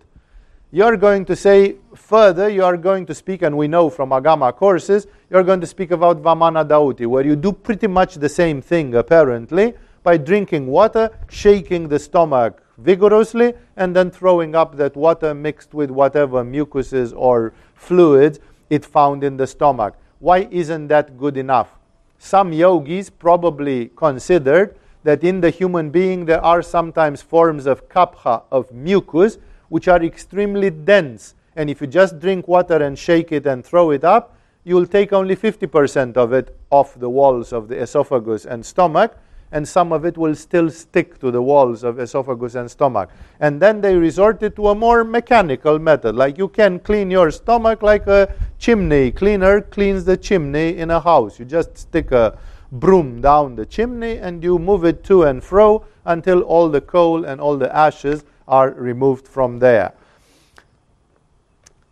You're 0.75 0.97
going 0.97 1.23
to 1.25 1.35
say 1.35 1.75
further, 1.93 2.49
you 2.49 2.63
are 2.63 2.77
going 2.77 3.05
to 3.05 3.13
speak, 3.13 3.43
and 3.43 3.55
we 3.55 3.67
know 3.67 3.91
from 3.91 4.09
Agama 4.09 4.51
courses, 4.55 5.05
you're 5.29 5.43
going 5.43 5.61
to 5.61 5.67
speak 5.67 5.91
about 5.91 6.23
Vamana 6.23 6.67
Dhauti, 6.67 7.05
where 7.05 7.23
you 7.23 7.35
do 7.35 7.51
pretty 7.51 7.85
much 7.85 8.15
the 8.15 8.27
same 8.27 8.59
thing 8.59 8.95
apparently 8.95 9.75
by 10.01 10.17
drinking 10.17 10.65
water, 10.65 11.11
shaking 11.29 11.89
the 11.89 11.99
stomach 11.99 12.63
vigorously, 12.79 13.53
and 13.77 13.95
then 13.95 14.09
throwing 14.09 14.55
up 14.55 14.75
that 14.77 14.95
water 14.95 15.35
mixed 15.35 15.75
with 15.75 15.91
whatever 15.91 16.43
mucuses 16.43 17.13
or 17.13 17.53
fluids 17.75 18.39
it 18.71 18.83
found 18.83 19.23
in 19.23 19.37
the 19.37 19.45
stomach. 19.45 19.93
Why 20.17 20.47
isn't 20.49 20.87
that 20.87 21.19
good 21.19 21.37
enough? 21.37 21.69
Some 22.17 22.51
yogis 22.51 23.11
probably 23.11 23.91
considered 23.95 24.75
that 25.03 25.23
in 25.23 25.39
the 25.39 25.51
human 25.51 25.91
being 25.91 26.25
there 26.25 26.43
are 26.43 26.63
sometimes 26.63 27.21
forms 27.21 27.67
of 27.67 27.87
kapha, 27.89 28.41
of 28.51 28.71
mucus, 28.71 29.37
which 29.73 29.87
are 29.87 30.03
extremely 30.03 30.69
dense. 30.69 31.33
And 31.55 31.67
if 31.67 31.81
you 31.81 31.87
just 31.87 32.19
drink 32.19 32.47
water 32.47 32.75
and 32.75 32.95
shake 32.95 33.31
it 33.31 33.47
and 33.47 33.65
throw 33.65 33.89
it 33.89 34.03
up, 34.03 34.37
you'll 34.63 34.85
take 34.85 35.11
only 35.11 35.35
50% 35.35 36.15
of 36.15 36.31
it 36.31 36.55
off 36.69 36.93
the 36.99 37.09
walls 37.09 37.51
of 37.51 37.69
the 37.69 37.81
esophagus 37.81 38.45
and 38.45 38.63
stomach, 38.63 39.17
and 39.51 39.67
some 39.67 39.91
of 39.91 40.05
it 40.05 40.15
will 40.15 40.35
still 40.35 40.69
stick 40.69 41.19
to 41.21 41.31
the 41.31 41.41
walls 41.41 41.83
of 41.83 41.99
esophagus 41.99 42.53
and 42.53 42.69
stomach. 42.69 43.09
And 43.39 43.59
then 43.59 43.81
they 43.81 43.95
resorted 43.95 44.55
to 44.57 44.67
a 44.67 44.75
more 44.75 45.03
mechanical 45.03 45.79
method, 45.79 46.15
like 46.15 46.37
you 46.37 46.49
can 46.49 46.77
clean 46.77 47.09
your 47.09 47.31
stomach 47.31 47.81
like 47.81 48.05
a 48.05 48.31
chimney 48.59 49.09
cleaner 49.09 49.59
cleans 49.61 50.05
the 50.05 50.17
chimney 50.17 50.77
in 50.77 50.91
a 50.91 50.99
house. 50.99 51.39
You 51.39 51.45
just 51.45 51.79
stick 51.79 52.11
a 52.11 52.37
broom 52.73 53.21
down 53.21 53.55
the 53.55 53.65
chimney 53.65 54.17
and 54.17 54.43
you 54.43 54.59
move 54.59 54.85
it 54.85 55.03
to 55.05 55.23
and 55.23 55.43
fro 55.43 55.83
until 56.05 56.41
all 56.41 56.69
the 56.69 56.81
coal 56.81 57.25
and 57.25 57.41
all 57.41 57.57
the 57.57 57.75
ashes 57.75 58.23
are 58.47 58.71
removed 58.71 59.27
from 59.27 59.59
there. 59.59 59.93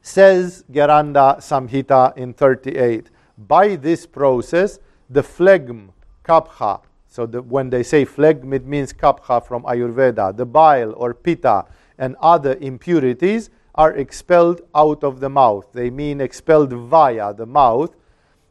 Says 0.01 0.63
Gheranda 0.71 1.37
Samhita 1.37 2.17
in 2.17 2.33
38. 2.33 3.09
By 3.37 3.75
this 3.75 4.05
process, 4.05 4.79
the 5.09 5.23
phlegm, 5.23 5.91
kapha, 6.23 6.81
so 7.07 7.25
the, 7.25 7.41
when 7.41 7.69
they 7.69 7.83
say 7.83 8.05
phlegm, 8.05 8.53
it 8.53 8.65
means 8.65 8.93
kapha 8.93 9.45
from 9.45 9.63
Ayurveda. 9.63 10.35
The 10.35 10.45
bile 10.45 10.93
or 10.95 11.13
pitta 11.13 11.65
and 11.97 12.15
other 12.21 12.55
impurities 12.61 13.49
are 13.75 13.93
expelled 13.93 14.61
out 14.73 15.03
of 15.03 15.19
the 15.19 15.29
mouth. 15.29 15.71
They 15.73 15.89
mean 15.89 16.21
expelled 16.21 16.71
via 16.73 17.33
the 17.33 17.45
mouth 17.45 17.95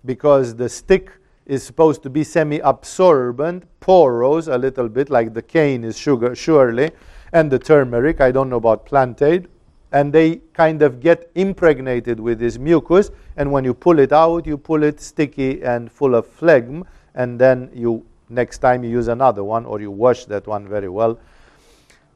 because 0.05 0.55
the 0.55 0.69
stick 0.69 1.11
is 1.47 1.63
supposed 1.63 2.03
to 2.03 2.11
be 2.11 2.23
semi 2.23 2.61
absorbent, 2.61 3.65
porous 3.81 4.47
a 4.47 4.57
little 4.57 4.89
bit, 4.89 5.11
like 5.11 5.35
the 5.35 5.43
cane 5.43 5.83
is 5.83 5.99
sugar, 5.99 6.35
surely, 6.35 6.91
and 7.33 7.51
the 7.51 7.59
turmeric. 7.59 8.21
I 8.21 8.31
don't 8.31 8.49
know 8.49 8.57
about 8.57 8.87
plantain. 8.87 9.47
And 9.93 10.13
they 10.13 10.41
kind 10.53 10.83
of 10.83 11.01
get 11.01 11.31
impregnated 11.35 12.21
with 12.21 12.39
this 12.39 12.59
mucus, 12.59 13.11
and 13.37 13.51
when 13.51 13.65
you 13.65 13.75
pull 13.75 13.99
it 13.99 14.13
out, 14.13 14.47
you 14.47 14.57
pull 14.57 14.85
it 14.85 15.01
sticky 15.01 15.63
and 15.63 15.91
full 15.91 16.15
of 16.15 16.27
phlegm, 16.29 16.85
and 17.15 17.41
then 17.41 17.71
you 17.75 18.07
Next 18.31 18.59
time 18.59 18.85
you 18.85 18.91
use 18.91 19.09
another 19.09 19.43
one 19.43 19.67
or 19.67 19.81
you 19.81 19.91
wash 19.91 20.25
that 20.27 20.47
one 20.47 20.69
very 20.69 20.89
well. 20.89 21.19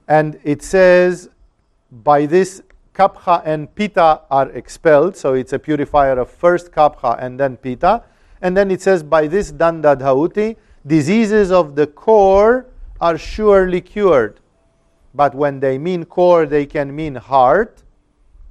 And 0.06 0.38
it 0.44 0.62
says, 0.62 1.28
by 1.90 2.26
this 2.26 2.62
kapha 2.94 3.42
and 3.44 3.74
pitta 3.74 4.20
are 4.30 4.48
expelled, 4.50 5.16
so 5.16 5.34
it's 5.34 5.52
a 5.52 5.58
purifier 5.58 6.18
of 6.20 6.30
first 6.30 6.70
kapha 6.70 7.20
and 7.20 7.38
then 7.38 7.56
pitta. 7.56 8.04
And 8.40 8.56
then 8.56 8.70
it 8.70 8.80
says, 8.80 9.02
by 9.02 9.26
this 9.26 9.50
danda 9.50 9.96
dhauti, 9.96 10.56
diseases 10.86 11.50
of 11.50 11.74
the 11.74 11.88
core 11.88 12.66
are 13.00 13.18
surely 13.18 13.80
cured. 13.80 14.38
But 15.14 15.34
when 15.34 15.60
they 15.60 15.78
mean 15.78 16.04
core, 16.04 16.46
they 16.46 16.66
can 16.66 16.94
mean 16.94 17.14
heart, 17.14 17.82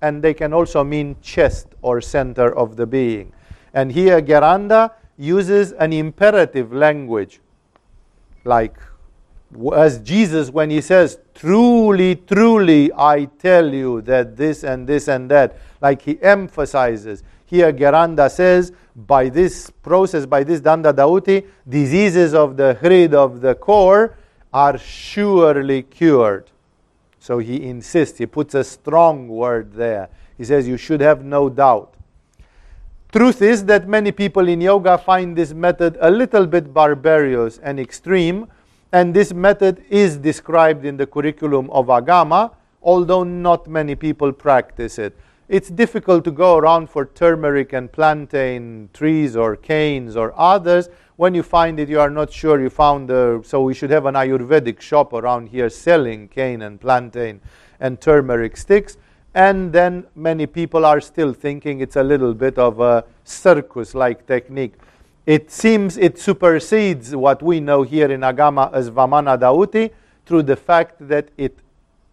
and 0.01 0.21
they 0.23 0.33
can 0.33 0.53
also 0.53 0.83
mean 0.83 1.17
chest 1.21 1.67
or 1.81 2.01
center 2.01 2.55
of 2.55 2.75
the 2.75 2.85
being. 2.85 3.33
And 3.73 3.91
here 3.91 4.21
Gheranda 4.21 4.91
uses 5.17 5.71
an 5.73 5.93
imperative 5.93 6.73
language 6.73 7.39
like 8.45 8.75
as 9.75 9.99
Jesus, 9.99 10.49
when 10.49 10.69
he 10.69 10.81
says, 10.81 11.19
Truly, 11.35 12.15
truly, 12.15 12.91
I 12.93 13.25
tell 13.25 13.73
you 13.73 14.01
that 14.01 14.35
this 14.35 14.63
and 14.63 14.87
this 14.87 15.07
and 15.07 15.29
that, 15.31 15.57
like 15.81 16.01
he 16.01 16.21
emphasizes. 16.21 17.23
Here, 17.45 17.71
Gheranda 17.71 18.31
says, 18.31 18.71
by 18.95 19.29
this 19.29 19.69
process, 19.69 20.25
by 20.25 20.43
this 20.43 20.61
Danda 20.61 20.93
Dauti, 20.93 21.45
diseases 21.67 22.33
of 22.33 22.57
the 22.57 22.75
hrid, 22.75 23.13
of 23.13 23.41
the 23.41 23.55
core, 23.55 24.17
are 24.51 24.77
surely 24.77 25.83
cured. 25.83 26.49
So 27.23 27.37
he 27.37 27.63
insists, 27.63 28.17
he 28.17 28.25
puts 28.25 28.53
a 28.53 28.65
strong 28.65 29.29
word 29.29 29.75
there. 29.75 30.09
He 30.37 30.43
says, 30.43 30.67
You 30.67 30.75
should 30.75 30.99
have 30.99 31.23
no 31.23 31.47
doubt. 31.47 31.93
Truth 33.13 33.41
is 33.41 33.63
that 33.67 33.87
many 33.87 34.11
people 34.11 34.49
in 34.49 34.59
yoga 34.59 34.97
find 34.97 35.33
this 35.33 35.53
method 35.53 35.97
a 36.01 36.11
little 36.11 36.45
bit 36.45 36.73
barbarous 36.73 37.59
and 37.59 37.79
extreme, 37.79 38.47
and 38.91 39.13
this 39.13 39.33
method 39.33 39.85
is 39.89 40.17
described 40.17 40.83
in 40.83 40.97
the 40.97 41.07
curriculum 41.07 41.69
of 41.69 41.85
Agama, 41.85 42.51
although 42.81 43.23
not 43.23 43.67
many 43.67 43.95
people 43.95 44.33
practice 44.33 44.99
it. 44.99 45.17
It's 45.47 45.69
difficult 45.69 46.25
to 46.25 46.31
go 46.31 46.57
around 46.57 46.89
for 46.89 47.05
turmeric 47.05 47.71
and 47.71 47.89
plantain 47.89 48.89
trees 48.91 49.37
or 49.37 49.55
canes 49.55 50.17
or 50.17 50.37
others. 50.37 50.89
When 51.15 51.35
you 51.35 51.43
find 51.43 51.79
it, 51.79 51.89
you 51.89 51.99
are 51.99 52.09
not 52.09 52.33
sure 52.33 52.59
you 52.59 52.71
found 52.71 53.07
the. 53.07 53.41
So, 53.45 53.61
we 53.61 53.75
should 53.75 53.91
have 53.91 54.07
an 54.07 54.15
Ayurvedic 54.15 54.81
shop 54.81 55.13
around 55.13 55.49
here 55.49 55.69
selling 55.69 56.27
cane 56.27 56.63
and 56.63 56.81
plantain 56.81 57.39
and 57.79 58.01
turmeric 58.01 58.57
sticks. 58.57 58.97
And 59.35 59.71
then 59.71 60.07
many 60.15 60.47
people 60.47 60.85
are 60.85 60.99
still 60.99 61.33
thinking 61.33 61.81
it's 61.81 61.97
a 61.97 62.03
little 62.03 62.33
bit 62.33 62.57
of 62.57 62.79
a 62.79 63.05
circus 63.23 63.93
like 63.93 64.25
technique. 64.25 64.73
It 65.27 65.51
seems 65.51 65.97
it 65.97 66.17
supersedes 66.17 67.15
what 67.15 67.43
we 67.43 67.59
know 67.59 67.83
here 67.83 68.11
in 68.11 68.21
Agama 68.21 68.73
as 68.73 68.89
Vamana 68.89 69.39
Dhauti 69.39 69.91
through 70.25 70.43
the 70.43 70.55
fact 70.55 71.07
that 71.07 71.29
it 71.37 71.59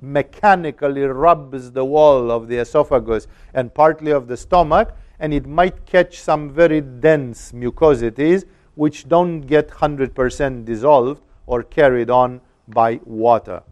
mechanically 0.02 1.02
rubs 1.02 1.72
the 1.72 1.84
wall 1.84 2.30
of 2.30 2.48
the 2.48 2.58
esophagus 2.58 3.26
and 3.54 3.72
partly 3.72 4.12
of 4.12 4.28
the 4.28 4.36
stomach, 4.36 4.94
and 5.18 5.32
it 5.32 5.46
might 5.46 5.86
catch 5.86 6.20
some 6.20 6.50
very 6.50 6.80
dense 6.80 7.52
mucosities 7.52 8.44
which 8.74 9.08
don't 9.08 9.42
get 9.42 9.68
100% 9.68 10.64
dissolved 10.64 11.22
or 11.46 11.62
carried 11.62 12.10
on 12.10 12.40
by 12.68 13.00
water. 13.04 13.62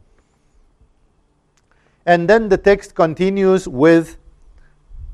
And 2.05 2.29
then 2.29 2.49
the 2.49 2.57
text 2.57 2.95
continues 2.95 3.69
with 3.69 4.17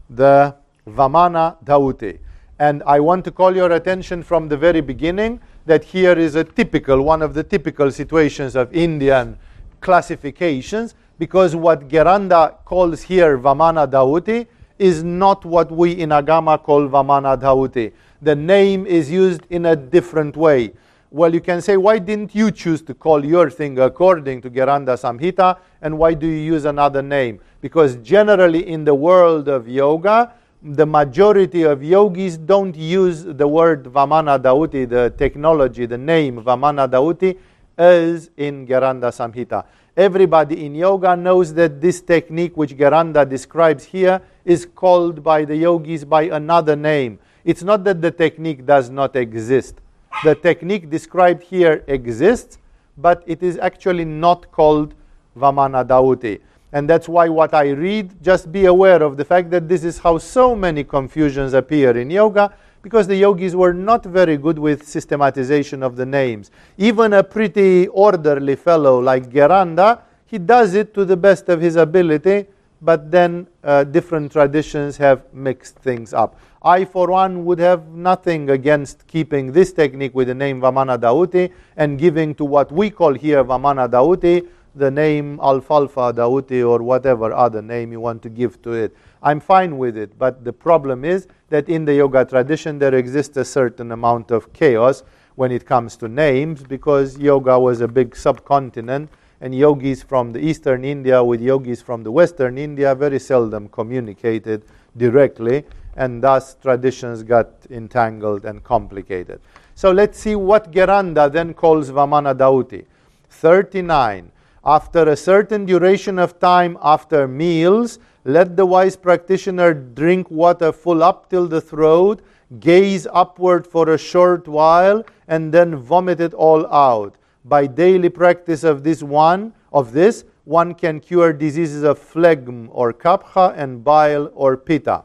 the 0.08 0.54
Vamana 0.86 1.62
Dhauti. 1.64 2.18
And 2.58 2.82
I 2.86 3.00
want 3.00 3.24
to 3.24 3.32
call 3.32 3.54
your 3.54 3.72
attention 3.72 4.22
from 4.22 4.48
the 4.48 4.56
very 4.56 4.80
beginning 4.80 5.40
that 5.66 5.82
here 5.82 6.16
is 6.16 6.36
a 6.36 6.44
typical, 6.44 7.02
one 7.02 7.20
of 7.20 7.34
the 7.34 7.42
typical 7.42 7.90
situations 7.90 8.54
of 8.54 8.72
Indian 8.72 9.36
classifications, 9.80 10.94
because 11.18 11.56
what 11.56 11.88
Gheranda 11.88 12.56
calls 12.64 13.02
here 13.02 13.38
Vamana 13.38 13.90
Dhauti 13.90 14.46
is 14.78 15.02
not 15.02 15.44
what 15.44 15.70
we 15.70 15.92
in 15.92 16.10
Agama 16.10 16.62
call 16.62 16.88
Vamana 16.88 17.40
Dhauti. 17.40 17.92
The 18.24 18.34
name 18.34 18.86
is 18.86 19.10
used 19.10 19.42
in 19.50 19.66
a 19.66 19.76
different 19.76 20.34
way. 20.34 20.72
Well, 21.10 21.34
you 21.34 21.42
can 21.42 21.60
say, 21.60 21.76
why 21.76 21.98
didn't 21.98 22.34
you 22.34 22.50
choose 22.50 22.80
to 22.84 22.94
call 22.94 23.22
your 23.22 23.50
thing 23.50 23.78
according 23.78 24.40
to 24.40 24.50
Gheranda 24.50 24.96
Samhita, 24.96 25.58
and 25.82 25.98
why 25.98 26.14
do 26.14 26.26
you 26.26 26.54
use 26.54 26.64
another 26.64 27.02
name? 27.02 27.40
Because 27.60 27.96
generally 27.96 28.66
in 28.66 28.82
the 28.86 28.94
world 28.94 29.48
of 29.48 29.68
yoga, 29.68 30.32
the 30.62 30.86
majority 30.86 31.64
of 31.64 31.84
yogis 31.84 32.38
don't 32.38 32.74
use 32.74 33.24
the 33.24 33.46
word 33.46 33.84
Vamana 33.84 34.40
Dhauti, 34.40 34.88
the 34.88 35.12
technology, 35.18 35.84
the 35.84 35.98
name 35.98 36.42
Vamana 36.42 36.88
Dhauti, 36.88 37.36
as 37.76 38.30
in 38.38 38.66
Gheranda 38.66 39.12
Samhita. 39.12 39.66
Everybody 39.94 40.64
in 40.64 40.74
yoga 40.74 41.14
knows 41.14 41.52
that 41.52 41.78
this 41.78 42.00
technique, 42.00 42.56
which 42.56 42.74
Gheranda 42.74 43.28
describes 43.28 43.84
here, 43.84 44.22
is 44.46 44.64
called 44.64 45.22
by 45.22 45.44
the 45.44 45.56
yogis 45.56 46.06
by 46.06 46.22
another 46.22 46.74
name. 46.74 47.18
It's 47.44 47.62
not 47.62 47.84
that 47.84 48.00
the 48.00 48.10
technique 48.10 48.64
does 48.64 48.90
not 48.90 49.16
exist 49.16 49.80
the 50.22 50.34
technique 50.34 50.88
described 50.88 51.42
here 51.42 51.84
exists, 51.86 52.58
but 52.96 53.22
it 53.26 53.42
is 53.42 53.58
actually 53.58 54.04
not 54.04 54.50
called 54.52 54.94
Vamana 55.36 55.84
Dhauti. 55.84 56.40
And 56.72 56.88
that's 56.88 57.08
why 57.08 57.28
what 57.28 57.54
I 57.54 57.70
read, 57.70 58.22
just 58.22 58.50
be 58.50 58.66
aware 58.66 59.02
of 59.02 59.16
the 59.16 59.24
fact 59.24 59.50
that 59.50 59.68
this 59.68 59.84
is 59.84 59.98
how 59.98 60.18
so 60.18 60.54
many 60.54 60.84
confusions 60.84 61.52
appear 61.52 61.96
in 61.96 62.10
yoga, 62.10 62.54
because 62.82 63.06
the 63.06 63.16
yogis 63.16 63.56
were 63.56 63.72
not 63.72 64.04
very 64.04 64.36
good 64.36 64.58
with 64.58 64.86
systematization 64.86 65.82
of 65.82 65.96
the 65.96 66.06
names. 66.06 66.50
Even 66.78 67.14
a 67.14 67.22
pretty 67.22 67.88
orderly 67.88 68.56
fellow 68.56 69.00
like 69.00 69.30
Gheranda, 69.30 70.00
he 70.26 70.38
does 70.38 70.74
it 70.74 70.94
to 70.94 71.04
the 71.04 71.16
best 71.16 71.48
of 71.48 71.60
his 71.60 71.76
ability, 71.76 72.46
but 72.84 73.10
then 73.10 73.46
uh, 73.62 73.84
different 73.84 74.30
traditions 74.30 74.96
have 74.98 75.22
mixed 75.32 75.76
things 75.76 76.12
up. 76.12 76.38
I, 76.62 76.84
for 76.84 77.08
one, 77.08 77.44
would 77.44 77.58
have 77.58 77.88
nothing 77.88 78.50
against 78.50 79.06
keeping 79.06 79.52
this 79.52 79.72
technique 79.72 80.14
with 80.14 80.28
the 80.28 80.34
name 80.34 80.60
Vamana 80.60 80.98
Dauti 80.98 81.52
and 81.76 81.98
giving 81.98 82.34
to 82.36 82.44
what 82.44 82.70
we 82.70 82.90
call 82.90 83.14
here 83.14 83.42
Vamana 83.44 83.88
Dauti 83.88 84.48
the 84.76 84.90
name 84.90 85.38
Alfalfa 85.40 86.12
Dauti 86.12 86.68
or 86.68 86.82
whatever 86.82 87.32
other 87.32 87.62
name 87.62 87.92
you 87.92 88.00
want 88.00 88.22
to 88.22 88.28
give 88.28 88.60
to 88.62 88.72
it. 88.72 88.96
I'm 89.22 89.40
fine 89.40 89.78
with 89.78 89.96
it, 89.96 90.18
but 90.18 90.44
the 90.44 90.52
problem 90.52 91.04
is 91.04 91.28
that 91.50 91.68
in 91.68 91.84
the 91.84 91.94
yoga 91.94 92.24
tradition 92.24 92.78
there 92.78 92.94
exists 92.94 93.36
a 93.36 93.44
certain 93.44 93.92
amount 93.92 94.30
of 94.30 94.52
chaos 94.52 95.02
when 95.36 95.52
it 95.52 95.64
comes 95.64 95.96
to 95.96 96.08
names 96.08 96.62
because 96.62 97.18
yoga 97.18 97.58
was 97.58 97.80
a 97.80 97.88
big 97.88 98.16
subcontinent 98.16 99.10
and 99.40 99.54
yogis 99.54 100.02
from 100.02 100.32
the 100.32 100.38
eastern 100.38 100.84
India 100.84 101.22
with 101.22 101.40
yogis 101.40 101.82
from 101.82 102.02
the 102.02 102.10
western 102.10 102.58
India 102.58 102.94
very 102.94 103.18
seldom 103.18 103.68
communicated 103.68 104.64
directly 104.96 105.64
and 105.96 106.22
thus 106.22 106.56
traditions 106.62 107.22
got 107.22 107.50
entangled 107.70 108.44
and 108.44 108.62
complicated. 108.64 109.40
So 109.74 109.90
let's 109.90 110.18
see 110.18 110.36
what 110.36 110.72
Gheranda 110.72 111.30
then 111.30 111.54
calls 111.54 111.90
Vamana 111.90 112.34
Dauti. 112.34 112.84
39. 113.30 114.30
After 114.64 115.08
a 115.08 115.16
certain 115.16 115.66
duration 115.66 116.18
of 116.18 116.38
time 116.38 116.78
after 116.80 117.28
meals, 117.28 117.98
let 118.24 118.56
the 118.56 118.64
wise 118.64 118.96
practitioner 118.96 119.74
drink 119.74 120.30
water 120.30 120.72
full 120.72 121.02
up 121.02 121.28
till 121.28 121.46
the 121.46 121.60
throat, 121.60 122.22
gaze 122.60 123.06
upward 123.12 123.66
for 123.66 123.90
a 123.90 123.98
short 123.98 124.48
while, 124.48 125.04
and 125.28 125.52
then 125.52 125.76
vomit 125.76 126.20
it 126.20 126.32
all 126.32 126.66
out. 126.72 127.16
By 127.44 127.66
daily 127.66 128.08
practice 128.08 128.64
of 128.64 128.84
this 128.84 129.02
one, 129.02 129.52
of 129.70 129.92
this, 129.92 130.24
one 130.44 130.74
can 130.74 130.98
cure 130.98 131.32
diseases 131.32 131.82
of 131.82 131.98
phlegm 131.98 132.70
or 132.72 132.92
kapha 132.92 133.52
and 133.56 133.84
bile 133.84 134.30
or 134.34 134.56
pitta. 134.56 135.04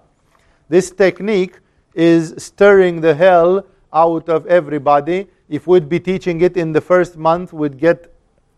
This 0.70 0.90
technique 0.90 1.60
is 1.94 2.34
stirring 2.38 3.02
the 3.02 3.14
hell 3.14 3.66
out 3.92 4.30
of 4.30 4.46
everybody. 4.48 5.28
If 5.50 5.68
we'd 5.68 5.90
be 5.90 6.00
teaching 6.00 6.40
it 6.40 6.56
in 6.56 6.72
the 6.72 6.80
first 6.80 7.18
month, 7.18 7.52
we'd 7.52 7.78
get 7.78 8.14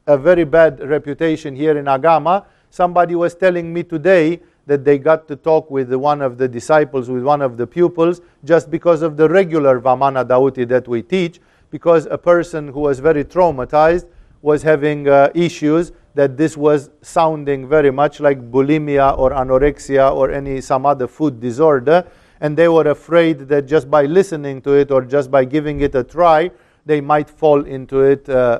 a 0.06 0.17
very 0.17 0.44
bad 0.44 0.88
reputation 0.88 1.56
here 1.56 1.76
in 1.76 1.86
Agama. 1.86 2.46
Somebody 2.70 3.15
was 3.15 3.34
telling 3.34 3.74
me 3.74 3.82
today 3.82 4.41
that 4.67 4.86
they 4.86 5.00
got 5.00 5.28
to 5.28 5.36
talk 5.36 5.72
with 5.72 5.91
one 5.91 6.22
of 6.22 6.38
the 6.38 6.48
disciples, 6.48 7.10
with 7.10 7.24
one 7.24 7.41
of 7.41 7.58
the 7.58 7.65
pupils, 7.65 8.22
just 8.44 8.70
because 8.70 9.02
of 9.02 9.17
the 9.17 9.28
regular 9.28 9.80
Vamana 9.80 10.24
Dauti 10.24 10.67
that 10.67 10.88
we 10.88 11.02
teach, 11.02 11.39
because 11.72 12.06
a 12.12 12.18
person 12.18 12.68
who 12.68 12.82
was 12.82 13.00
very 13.00 13.24
traumatized 13.26 14.06
was 14.42 14.62
having 14.62 15.08
uh, 15.08 15.30
issues 15.34 15.92
that 16.14 16.38
this 16.38 16.56
was 16.56 16.92
sounding 17.02 17.68
very 17.68 17.92
much 17.92 18.20
like 18.20 18.52
bulimia 18.52 19.18
or 19.18 19.32
anorexia 19.32 20.14
or 20.14 20.32
any 20.32 20.62
some 20.62 20.86
other 20.86 21.08
food 21.08 21.40
disorder 21.40 22.06
and 22.42 22.56
they 22.58 22.68
were 22.68 22.90
afraid 22.90 23.40
that 23.48 23.66
just 23.66 23.90
by 23.90 24.06
listening 24.06 24.62
to 24.62 24.74
it 24.74 24.92
or 24.92 25.04
just 25.04 25.32
by 25.32 25.44
giving 25.44 25.82
it 25.82 25.96
a 25.96 26.04
try 26.04 26.52
they 26.86 27.02
might 27.02 27.30
fall 27.30 27.66
into 27.66 28.02
it 28.02 28.28
uh, 28.30 28.60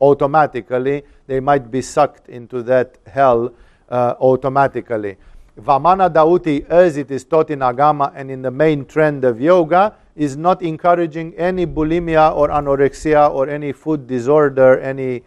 automatically, 0.00 1.02
they 1.26 1.40
might 1.40 1.70
be 1.70 1.82
sucked 1.82 2.28
into 2.28 2.62
that 2.62 2.98
hell 3.06 3.52
uh, 3.88 4.14
automatically. 4.20 5.16
Vamana 5.58 6.12
Dauti, 6.12 6.66
as 6.68 6.96
it 6.96 7.10
is 7.10 7.24
taught 7.24 7.50
in 7.50 7.60
Agama 7.60 8.12
and 8.14 8.30
in 8.30 8.42
the 8.42 8.50
main 8.50 8.84
trend 8.84 9.24
of 9.24 9.40
yoga, 9.40 9.94
is 10.16 10.36
not 10.36 10.62
encouraging 10.62 11.34
any 11.36 11.66
bulimia 11.66 12.34
or 12.34 12.48
anorexia 12.48 13.30
or 13.30 13.48
any 13.48 13.72
food 13.72 14.06
disorder, 14.06 14.80
any 14.80 15.22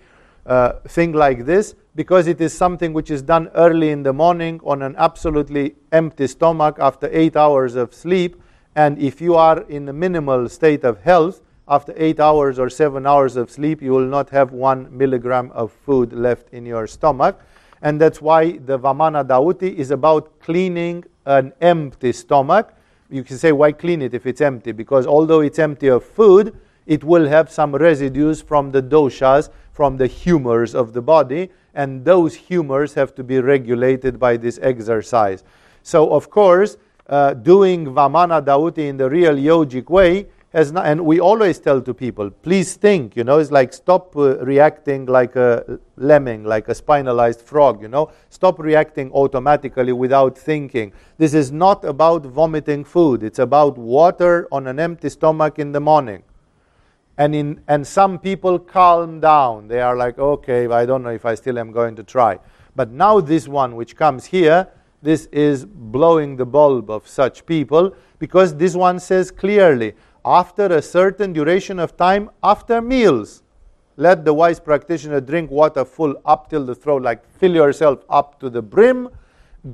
uh, 0.46 0.74
thing 0.88 1.14
like 1.14 1.46
this, 1.46 1.76
because 1.96 2.28
it 2.28 2.42
is 2.42 2.52
something 2.52 2.92
which 2.92 3.12
is 3.12 3.22
done 3.22 3.50
early 3.56 3.92
in 3.92 4.04
the 4.04 4.12
morning 4.12 4.60
on 4.64 4.82
an 4.82 4.96
absolutely 4.98 5.76
empty 5.92 6.26
stomach 6.26 6.78
after 6.80 7.08
eight 7.12 7.36
hours 7.36 7.76
of 7.76 7.94
sleep. 7.94 8.42
And 8.76 8.98
if 8.98 9.22
you 9.22 9.36
are 9.36 9.62
in 9.62 9.88
a 9.90 9.94
minimal 9.94 10.50
state 10.50 10.84
of 10.84 11.02
health, 11.02 11.42
after 11.68 11.94
eight 11.96 12.20
hours 12.20 12.58
or 12.58 12.68
seven 12.70 13.06
hours 13.06 13.36
of 13.36 13.52
sleep, 13.52 13.82
you 13.82 13.92
will 13.92 14.08
not 14.08 14.32
have 14.32 14.52
one 14.52 14.98
milligram 14.98 15.52
of 15.52 15.72
food 15.72 16.14
left 16.14 16.52
in 16.52 16.66
your 16.66 16.88
stomach. 16.88 17.40
And 17.84 18.02
that's 18.02 18.22
why 18.22 18.54
the 18.58 18.80
Vamana 18.80 19.24
Dauti 19.24 19.76
is 19.76 19.92
about 19.92 20.40
cleaning 20.40 21.06
an 21.26 21.54
empty 21.62 22.12
stomach. 22.12 22.74
You 23.10 23.24
can 23.24 23.38
say, 23.38 23.52
why 23.52 23.72
clean 23.72 24.02
it 24.02 24.14
if 24.14 24.26
it's 24.26 24.42
empty? 24.42 24.72
Because 24.72 25.08
although 25.08 25.42
it's 25.42 25.58
empty 25.58 25.88
of 25.88 26.04
food, 26.04 26.56
it 26.86 27.04
will 27.04 27.28
have 27.28 27.52
some 27.52 27.74
residues 27.76 28.42
from 28.42 28.72
the 28.72 28.82
doshas, 28.82 29.50
from 29.72 29.98
the 29.98 30.08
humors 30.08 30.76
of 30.76 30.94
the 30.94 31.02
body, 31.02 31.50
and 31.74 32.04
those 32.06 32.36
humors 32.36 32.94
have 32.94 33.16
to 33.16 33.24
be 33.24 33.40
regulated 33.40 34.20
by 34.20 34.38
this 34.38 34.60
exercise. 34.62 35.44
So, 35.82 36.12
of 36.12 36.30
course, 36.30 36.78
uh, 37.08 37.34
doing 37.34 37.86
Vamana 37.88 38.44
Dauti 38.44 38.88
in 38.90 38.98
the 38.98 39.10
real 39.10 39.36
yogic 39.36 39.90
way 39.90 40.28
has 40.54 40.72
not, 40.72 40.86
and 40.88 41.06
we 41.06 41.20
always 41.20 41.60
tell 41.60 41.80
to 41.82 41.94
people, 41.94 42.30
please 42.30 42.76
think, 42.76 43.16
you 43.16 43.24
know, 43.24 43.38
it's 43.38 43.52
like 43.52 43.72
stop 43.72 44.16
uh, 44.16 44.38
reacting 44.40 45.06
like 45.06 45.36
a 45.36 45.80
lemming, 45.96 46.44
like 46.44 46.68
a 46.70 46.74
spinalized 46.74 47.42
frog, 47.42 47.82
you 47.82 47.88
know, 47.88 48.12
stop 48.30 48.58
reacting 48.58 49.12
automatically 49.12 49.94
without 49.94 50.36
thinking. 50.36 50.92
This 51.18 51.36
is 51.36 51.52
not 51.52 51.86
about 51.86 52.26
vomiting 52.26 52.84
food, 52.84 53.22
it's 53.22 53.40
about 53.40 53.78
water 53.78 54.48
on 54.52 54.66
an 54.66 54.80
empty 54.80 55.10
stomach 55.10 55.60
in 55.60 55.72
the 55.72 55.80
morning. 55.80 56.24
And, 57.20 57.36
in, 57.36 57.62
and 57.68 57.86
some 57.86 58.18
people 58.18 58.58
calm 58.58 59.20
down. 59.20 59.68
They 59.68 59.82
are 59.82 59.96
like, 59.96 60.18
okay, 60.18 60.68
I 60.68 60.86
don't 60.86 61.04
know 61.04 61.10
if 61.10 61.26
I 61.26 61.36
still 61.36 61.60
am 61.60 61.74
going 61.74 61.98
to 61.98 62.04
try. 62.04 62.40
But 62.78 62.92
now, 62.92 63.20
this 63.20 63.46
one 63.46 63.76
which 63.76 63.98
comes 63.98 64.26
here, 64.26 64.70
this 65.02 65.26
is 65.26 65.66
blowing 65.66 66.38
the 66.38 66.46
bulb 66.46 66.90
of 66.90 67.08
such 67.08 67.46
people 67.46 67.94
because 68.20 68.56
this 68.56 68.74
one 68.74 69.00
says 69.00 69.32
clearly, 69.32 69.96
after 70.30 70.66
a 70.66 70.82
certain 70.82 71.34
duration 71.34 71.80
of 71.80 71.98
time 71.98 72.30
after 72.44 72.84
meals. 72.84 73.42
Let 73.98 74.24
the 74.26 74.34
wise 74.34 74.60
practitioner 74.60 75.22
drink 75.22 75.50
water 75.50 75.84
full 75.84 76.14
up 76.24 76.52
till 76.52 76.66
the 76.66 76.76
throat, 76.76 77.02
like 77.02 77.28
fill 77.40 77.56
yourself 77.56 78.06
up 78.10 78.40
to 78.42 78.50
the 78.50 78.62
brim. 78.62 79.10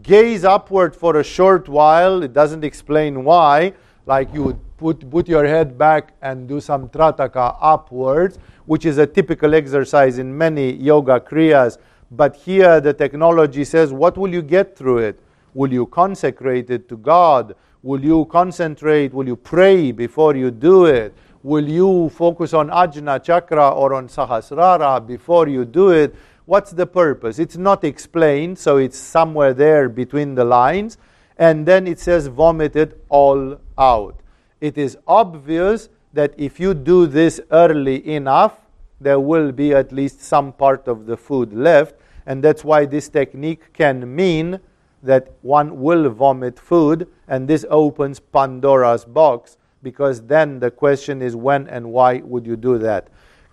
Gaze 0.01 0.45
upward 0.45 0.95
for 0.95 1.17
a 1.17 1.23
short 1.23 1.67
while. 1.67 2.23
It 2.23 2.31
doesn't 2.31 2.63
explain 2.63 3.25
why. 3.25 3.73
Like 4.05 4.33
you 4.33 4.43
would 4.43 4.77
put, 4.77 5.09
put 5.11 5.27
your 5.27 5.45
head 5.45 5.77
back 5.77 6.13
and 6.21 6.47
do 6.47 6.61
some 6.61 6.87
trataka 6.87 7.57
upwards, 7.59 8.39
which 8.65 8.85
is 8.85 8.97
a 8.97 9.05
typical 9.05 9.53
exercise 9.55 10.19
in 10.19 10.35
many 10.35 10.71
yoga 10.73 11.19
kriyas. 11.19 11.79
But 12.11 12.37
here 12.37 12.79
the 12.79 12.93
technology 12.93 13.65
says, 13.65 13.91
what 13.91 14.17
will 14.17 14.33
you 14.33 14.41
get 14.41 14.77
through 14.77 14.99
it? 14.99 15.19
Will 15.53 15.73
you 15.73 15.85
consecrate 15.87 16.69
it 16.69 16.87
to 16.89 16.95
God? 16.97 17.55
Will 17.85 18.03
you 18.03 18.25
concentrate? 18.25 19.13
Will 19.13 19.27
you 19.27 19.35
pray 19.35 19.91
before 19.91 20.35
you 20.35 20.49
do 20.49 20.85
it? 20.85 21.13
Will 21.43 21.69
you 21.69 22.09
focus 22.09 22.51
on 22.51 22.69
Ajna 22.69 23.23
Chakra 23.23 23.69
or 23.69 23.93
on 23.93 24.07
Sahasrara 24.07 25.05
before 25.05 25.47
you 25.47 25.65
do 25.65 25.91
it? 25.91 26.15
What's 26.45 26.71
the 26.71 26.87
purpose? 26.87 27.37
It's 27.37 27.57
not 27.57 27.83
explained, 27.83 28.57
so 28.57 28.77
it's 28.77 28.97
somewhere 28.97 29.53
there 29.53 29.87
between 29.87 30.33
the 30.33 30.43
lines. 30.43 30.97
And 31.37 31.63
then 31.63 31.85
it 31.85 31.99
says, 31.99 32.25
vomit 32.25 32.75
it 32.75 32.99
all 33.09 33.59
out. 33.77 34.19
It 34.61 34.79
is 34.79 34.97
obvious 35.07 35.89
that 36.11 36.33
if 36.39 36.59
you 36.59 36.73
do 36.73 37.05
this 37.05 37.39
early 37.51 38.15
enough, 38.15 38.61
there 38.99 39.19
will 39.19 39.51
be 39.51 39.75
at 39.75 39.91
least 39.91 40.23
some 40.23 40.53
part 40.53 40.87
of 40.87 41.05
the 41.05 41.17
food 41.17 41.53
left. 41.53 41.93
And 42.25 42.43
that's 42.43 42.63
why 42.63 42.85
this 42.85 43.09
technique 43.09 43.73
can 43.73 44.15
mean 44.15 44.59
that 45.05 45.31
one 45.41 45.79
will 45.81 46.09
vomit 46.09 46.59
food, 46.59 47.07
and 47.27 47.47
this 47.47 47.65
opens 47.69 48.19
Pandora's 48.19 49.05
box 49.05 49.57
because 49.81 50.21
then 50.23 50.59
the 50.59 50.71
question 50.71 51.21
is 51.21 51.35
when 51.35 51.67
and 51.67 51.91
why 51.91 52.17
would 52.17 52.45
you 52.45 52.55
do 52.55 52.77
that? 52.79 53.07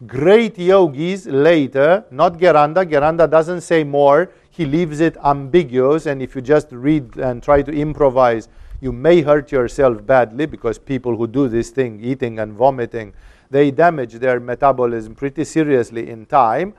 Great 0.06 0.58
yogis 0.58 1.26
later, 1.26 2.04
not 2.10 2.38
Gheranda, 2.38 2.84
Gheranda 2.84 3.30
doesn't 3.30 3.60
say 3.60 3.84
more, 3.84 4.32
he 4.50 4.64
leaves 4.64 5.00
it 5.00 5.16
ambiguous, 5.24 6.06
and 6.06 6.20
if 6.20 6.34
you 6.34 6.40
just 6.40 6.68
read 6.72 7.16
and 7.18 7.42
try 7.42 7.62
to 7.62 7.70
improvise, 7.70 8.48
you 8.80 8.90
may 8.90 9.20
hurt 9.22 9.52
yourself 9.52 10.04
badly 10.04 10.46
because 10.46 10.78
people 10.78 11.16
who 11.16 11.28
do 11.28 11.46
this 11.48 11.70
thing, 11.70 12.00
eating 12.02 12.40
and 12.40 12.52
vomiting, 12.52 13.14
they 13.50 13.70
damage 13.70 14.14
their 14.14 14.40
metabolism 14.40 15.14
pretty 15.14 15.44
seriously 15.44 16.10
in 16.10 16.26
time. 16.26 16.74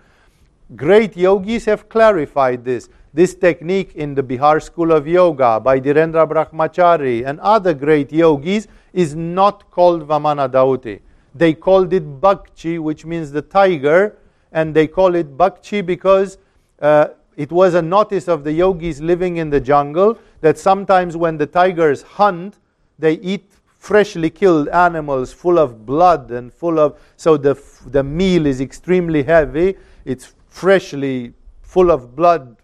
Great 0.75 1.15
yogis 1.15 1.65
have 1.65 1.87
clarified 1.87 2.65
this. 2.65 2.89
This 3.15 3.35
technique 3.35 3.93
in 3.93 4.15
the 4.15 4.23
Bihar 4.23 4.59
School 4.59 4.91
of 4.91 5.07
Yoga 5.07 5.59
by 5.59 5.79
Dhirendra 5.79 6.27
Brahmachari 6.27 7.23
and 7.23 7.39
other 7.41 7.75
great 7.75 8.11
yogis 8.11 8.67
is 8.91 9.15
not 9.15 9.69
called 9.69 10.07
Vamana 10.07 10.49
Dauti. 10.49 10.99
They 11.35 11.53
called 11.53 11.93
it 11.93 12.19
Bhakti, 12.19 12.79
which 12.79 13.05
means 13.05 13.31
the 13.31 13.43
tiger, 13.43 14.17
and 14.51 14.73
they 14.73 14.87
call 14.87 15.13
it 15.13 15.37
Bhakti 15.37 15.81
because 15.81 16.39
uh, 16.81 17.09
it 17.37 17.51
was 17.51 17.75
a 17.75 17.83
notice 17.83 18.27
of 18.27 18.43
the 18.43 18.51
yogis 18.51 18.99
living 18.99 19.37
in 19.37 19.51
the 19.51 19.61
jungle 19.61 20.17
that 20.41 20.57
sometimes 20.57 21.15
when 21.15 21.37
the 21.37 21.45
tigers 21.45 22.01
hunt, 22.01 22.57
they 22.97 23.13
eat 23.19 23.51
freshly 23.77 24.31
killed 24.31 24.69
animals 24.69 25.31
full 25.31 25.59
of 25.59 25.85
blood 25.85 26.31
and 26.31 26.51
full 26.51 26.79
of 26.79 26.97
so 27.17 27.35
the 27.35 27.53
the 27.87 28.01
meal 28.01 28.45
is 28.45 28.61
extremely 28.61 29.21
heavy 29.23 29.75
it's 30.05 30.33
freshly 30.47 31.33
full 31.61 31.91
of 31.91 32.15
blood 32.15 32.55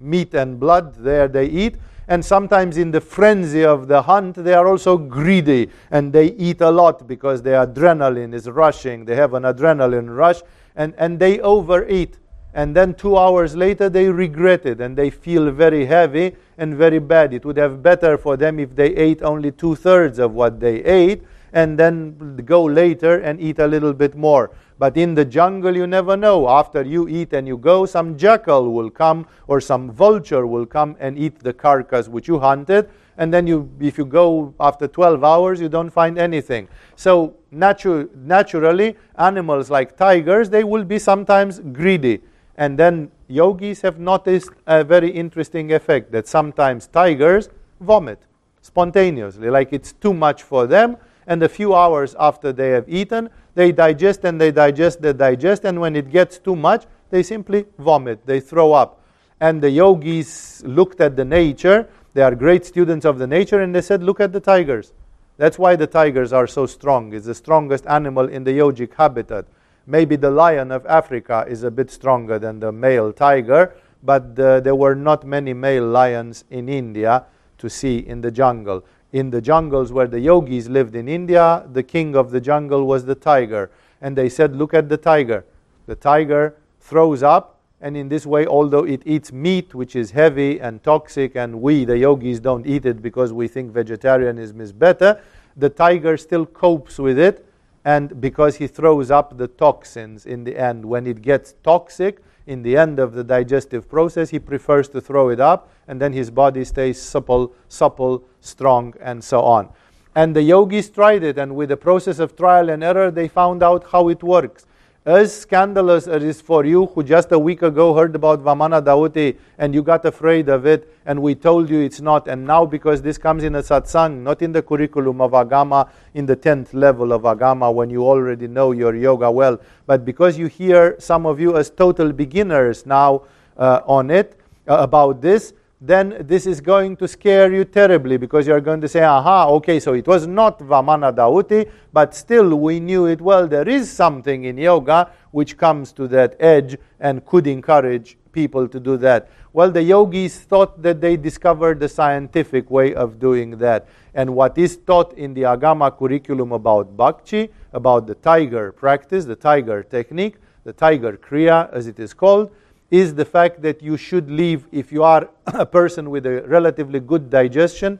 meat 0.00 0.34
and 0.34 0.58
blood 0.58 0.94
there 0.96 1.28
they 1.28 1.46
eat. 1.46 1.76
And 2.08 2.24
sometimes 2.24 2.76
in 2.76 2.90
the 2.90 3.00
frenzy 3.00 3.64
of 3.64 3.86
the 3.86 4.02
hunt 4.02 4.34
they 4.34 4.54
are 4.54 4.66
also 4.66 4.98
greedy. 4.98 5.70
And 5.90 6.12
they 6.12 6.32
eat 6.32 6.60
a 6.60 6.70
lot 6.70 7.06
because 7.06 7.42
their 7.42 7.66
adrenaline 7.66 8.34
is 8.34 8.48
rushing. 8.48 9.04
They 9.04 9.14
have 9.14 9.34
an 9.34 9.44
adrenaline 9.44 10.14
rush. 10.14 10.42
And, 10.74 10.94
and 10.98 11.18
they 11.18 11.40
overeat. 11.40 12.18
And 12.52 12.74
then 12.74 12.94
two 12.94 13.16
hours 13.16 13.54
later 13.54 13.88
they 13.88 14.08
regret 14.08 14.66
it. 14.66 14.80
And 14.80 14.96
they 14.96 15.10
feel 15.10 15.50
very 15.52 15.86
heavy 15.86 16.34
and 16.58 16.74
very 16.74 16.98
bad. 16.98 17.32
It 17.32 17.44
would 17.44 17.56
have 17.58 17.82
better 17.82 18.18
for 18.18 18.36
them 18.36 18.58
if 18.58 18.74
they 18.74 18.88
ate 18.96 19.22
only 19.22 19.52
two 19.52 19.76
thirds 19.76 20.18
of 20.18 20.32
what 20.32 20.58
they 20.58 20.82
ate 20.82 21.22
and 21.52 21.78
then 21.78 22.36
go 22.44 22.64
later 22.64 23.20
and 23.20 23.40
eat 23.40 23.58
a 23.58 23.66
little 23.66 23.92
bit 23.92 24.14
more. 24.14 24.50
But 24.80 24.96
in 24.96 25.14
the 25.14 25.26
jungle, 25.26 25.76
you 25.76 25.86
never 25.86 26.16
know. 26.16 26.48
After 26.48 26.80
you 26.82 27.06
eat 27.06 27.34
and 27.34 27.46
you 27.46 27.58
go, 27.58 27.84
some 27.84 28.16
jackal 28.16 28.72
will 28.72 28.88
come 28.88 29.26
or 29.46 29.60
some 29.60 29.90
vulture 29.90 30.46
will 30.46 30.64
come 30.64 30.96
and 30.98 31.18
eat 31.18 31.38
the 31.40 31.52
carcass 31.52 32.08
which 32.08 32.26
you 32.26 32.38
hunted. 32.38 32.88
And 33.18 33.30
then 33.30 33.46
you, 33.46 33.68
if 33.78 33.98
you 33.98 34.06
go 34.06 34.54
after 34.58 34.88
12 34.88 35.22
hours, 35.22 35.60
you 35.60 35.68
don't 35.68 35.90
find 35.90 36.18
anything. 36.18 36.66
So 36.96 37.34
natu- 37.52 38.08
naturally, 38.16 38.96
animals 39.18 39.68
like 39.68 39.98
tigers, 39.98 40.48
they 40.48 40.64
will 40.64 40.84
be 40.84 40.98
sometimes 40.98 41.60
greedy. 41.60 42.22
And 42.56 42.78
then 42.78 43.10
yogis 43.28 43.82
have 43.82 43.98
noticed 43.98 44.48
a 44.66 44.82
very 44.82 45.10
interesting 45.10 45.74
effect 45.74 46.10
that 46.12 46.26
sometimes 46.26 46.86
tigers 46.86 47.50
vomit 47.82 48.22
spontaneously, 48.62 49.50
like 49.50 49.74
it's 49.74 49.92
too 49.92 50.14
much 50.14 50.42
for 50.42 50.66
them. 50.66 50.96
And 51.26 51.42
a 51.42 51.50
few 51.50 51.74
hours 51.74 52.16
after 52.18 52.50
they 52.50 52.70
have 52.70 52.88
eaten, 52.88 53.28
they 53.60 53.72
digest 53.72 54.24
and 54.24 54.40
they 54.40 54.50
digest, 54.50 55.02
they 55.02 55.12
digest, 55.12 55.66
and 55.66 55.78
when 55.78 55.94
it 55.94 56.10
gets 56.10 56.38
too 56.38 56.56
much, 56.56 56.86
they 57.10 57.22
simply 57.22 57.66
vomit, 57.78 58.24
they 58.24 58.40
throw 58.40 58.72
up. 58.72 59.02
And 59.38 59.60
the 59.60 59.68
yogis 59.68 60.62
looked 60.64 61.02
at 61.02 61.14
the 61.14 61.26
nature, 61.26 61.86
they 62.14 62.22
are 62.22 62.34
great 62.34 62.64
students 62.64 63.04
of 63.04 63.18
the 63.18 63.26
nature, 63.26 63.60
and 63.60 63.74
they 63.74 63.82
said, 63.82 64.02
Look 64.02 64.18
at 64.18 64.32
the 64.32 64.40
tigers. 64.40 64.94
That's 65.36 65.58
why 65.58 65.76
the 65.76 65.86
tigers 65.86 66.32
are 66.32 66.46
so 66.46 66.64
strong. 66.64 67.12
It's 67.12 67.26
the 67.26 67.34
strongest 67.34 67.86
animal 67.86 68.30
in 68.30 68.44
the 68.44 68.52
yogic 68.52 68.94
habitat. 68.94 69.44
Maybe 69.86 70.16
the 70.16 70.30
lion 70.30 70.72
of 70.72 70.86
Africa 70.86 71.44
is 71.46 71.62
a 71.62 71.70
bit 71.70 71.90
stronger 71.90 72.38
than 72.38 72.60
the 72.60 72.72
male 72.72 73.12
tiger, 73.12 73.74
but 74.02 74.38
uh, 74.38 74.60
there 74.60 74.74
were 74.74 74.94
not 74.94 75.26
many 75.26 75.52
male 75.52 75.86
lions 75.86 76.44
in 76.48 76.70
India 76.70 77.26
to 77.58 77.68
see 77.68 77.98
in 77.98 78.22
the 78.22 78.30
jungle. 78.30 78.86
In 79.12 79.30
the 79.30 79.40
jungles 79.40 79.92
where 79.92 80.06
the 80.06 80.20
yogis 80.20 80.68
lived 80.68 80.94
in 80.94 81.08
India, 81.08 81.66
the 81.72 81.82
king 81.82 82.14
of 82.14 82.30
the 82.30 82.40
jungle 82.40 82.86
was 82.86 83.04
the 83.04 83.14
tiger. 83.14 83.70
And 84.00 84.16
they 84.16 84.28
said, 84.28 84.56
Look 84.56 84.72
at 84.72 84.88
the 84.88 84.96
tiger. 84.96 85.44
The 85.86 85.96
tiger 85.96 86.56
throws 86.80 87.22
up, 87.22 87.60
and 87.80 87.96
in 87.96 88.08
this 88.08 88.26
way, 88.26 88.46
although 88.46 88.84
it 88.84 89.02
eats 89.04 89.32
meat 89.32 89.74
which 89.74 89.96
is 89.96 90.12
heavy 90.12 90.60
and 90.60 90.82
toxic, 90.82 91.34
and 91.34 91.60
we, 91.60 91.84
the 91.84 91.98
yogis, 91.98 92.40
don't 92.40 92.66
eat 92.66 92.86
it 92.86 93.02
because 93.02 93.32
we 93.32 93.48
think 93.48 93.72
vegetarianism 93.72 94.60
is 94.60 94.72
better, 94.72 95.20
the 95.56 95.68
tiger 95.68 96.16
still 96.16 96.46
copes 96.46 96.98
with 96.98 97.18
it 97.18 97.46
and 97.84 98.20
because 98.20 98.56
he 98.56 98.66
throws 98.66 99.10
up 99.10 99.38
the 99.38 99.48
toxins 99.48 100.26
in 100.26 100.44
the 100.44 100.56
end. 100.56 100.84
When 100.84 101.06
it 101.06 101.22
gets 101.22 101.54
toxic, 101.62 102.22
in 102.50 102.62
the 102.62 102.76
end 102.76 102.98
of 102.98 103.12
the 103.12 103.22
digestive 103.22 103.88
process, 103.88 104.30
he 104.30 104.40
prefers 104.40 104.88
to 104.88 105.00
throw 105.00 105.28
it 105.28 105.38
up, 105.38 105.70
and 105.86 106.00
then 106.00 106.12
his 106.12 106.32
body 106.32 106.64
stays 106.64 107.00
supple, 107.00 107.54
supple, 107.68 108.24
strong, 108.40 108.92
and 109.00 109.22
so 109.22 109.40
on. 109.40 109.68
And 110.16 110.34
the 110.34 110.42
yogis 110.42 110.90
tried 110.90 111.22
it, 111.22 111.38
and 111.38 111.54
with 111.54 111.68
the 111.68 111.76
process 111.76 112.18
of 112.18 112.34
trial 112.34 112.68
and 112.68 112.82
error, 112.82 113.12
they 113.12 113.28
found 113.28 113.62
out 113.62 113.84
how 113.92 114.08
it 114.08 114.24
works 114.24 114.66
as 115.06 115.34
scandalous 115.34 116.06
as 116.06 116.16
it 116.16 116.22
is 116.22 116.40
for 116.42 116.66
you 116.66 116.86
who 116.86 117.02
just 117.02 117.32
a 117.32 117.38
week 117.38 117.62
ago 117.62 117.94
heard 117.94 118.14
about 118.14 118.44
Vamana 118.44 118.82
Dauti 118.82 119.36
and 119.56 119.74
you 119.74 119.82
got 119.82 120.04
afraid 120.04 120.50
of 120.50 120.66
it 120.66 120.94
and 121.06 121.22
we 121.22 121.34
told 121.34 121.70
you 121.70 121.80
it's 121.80 122.02
not. 122.02 122.28
And 122.28 122.46
now, 122.46 122.66
because 122.66 123.00
this 123.00 123.16
comes 123.16 123.42
in 123.42 123.54
a 123.54 123.62
satsang, 123.62 124.18
not 124.20 124.42
in 124.42 124.52
the 124.52 124.62
curriculum 124.62 125.22
of 125.22 125.30
Agama, 125.30 125.88
in 126.12 126.26
the 126.26 126.36
10th 126.36 126.74
level 126.74 127.12
of 127.12 127.22
Agama, 127.22 127.72
when 127.72 127.88
you 127.88 128.04
already 128.04 128.46
know 128.46 128.72
your 128.72 128.94
yoga 128.94 129.30
well, 129.30 129.58
but 129.86 130.04
because 130.04 130.36
you 130.36 130.48
hear 130.48 130.96
some 130.98 131.24
of 131.24 131.40
you 131.40 131.56
as 131.56 131.70
total 131.70 132.12
beginners 132.12 132.84
now 132.84 133.22
uh, 133.56 133.80
on 133.86 134.10
it, 134.10 134.38
uh, 134.68 134.76
about 134.80 135.22
this, 135.22 135.54
then 135.80 136.16
this 136.20 136.46
is 136.46 136.60
going 136.60 136.94
to 136.96 137.08
scare 137.08 137.52
you 137.52 137.64
terribly 137.64 138.18
because 138.18 138.46
you're 138.46 138.60
going 138.60 138.82
to 138.82 138.88
say, 138.88 139.02
aha, 139.02 139.48
okay, 139.48 139.80
so 139.80 139.94
it 139.94 140.06
was 140.06 140.26
not 140.26 140.58
Vamana 140.58 141.14
Dauti, 141.14 141.70
but 141.92 142.14
still 142.14 142.54
we 142.56 142.80
knew 142.80 143.06
it 143.06 143.20
well. 143.20 143.48
There 143.48 143.66
is 143.66 143.90
something 143.90 144.44
in 144.44 144.58
yoga 144.58 145.10
which 145.30 145.56
comes 145.56 145.92
to 145.92 146.06
that 146.08 146.36
edge 146.38 146.76
and 146.98 147.24
could 147.24 147.46
encourage 147.46 148.18
people 148.32 148.68
to 148.68 148.78
do 148.78 148.98
that. 148.98 149.30
Well, 149.54 149.70
the 149.70 149.82
yogis 149.82 150.40
thought 150.40 150.82
that 150.82 151.00
they 151.00 151.16
discovered 151.16 151.80
the 151.80 151.88
scientific 151.88 152.70
way 152.70 152.94
of 152.94 153.18
doing 153.18 153.56
that. 153.58 153.88
And 154.14 154.34
what 154.34 154.58
is 154.58 154.76
taught 154.76 155.14
in 155.14 155.32
the 155.34 155.42
Agama 155.42 155.96
curriculum 155.96 156.52
about 156.52 156.96
Bhakti, 156.96 157.48
about 157.72 158.06
the 158.06 158.16
tiger 158.16 158.70
practice, 158.70 159.24
the 159.24 159.34
tiger 159.34 159.82
technique, 159.82 160.36
the 160.64 160.72
tiger 160.72 161.16
kriya 161.16 161.72
as 161.72 161.86
it 161.86 161.98
is 161.98 162.12
called, 162.12 162.50
is 162.90 163.14
the 163.14 163.24
fact 163.24 163.62
that 163.62 163.82
you 163.82 163.96
should 163.96 164.30
leave, 164.30 164.66
if 164.72 164.90
you 164.90 165.02
are 165.02 165.28
a 165.46 165.66
person 165.66 166.10
with 166.10 166.26
a 166.26 166.42
relatively 166.42 167.00
good 167.00 167.30
digestion, 167.30 167.98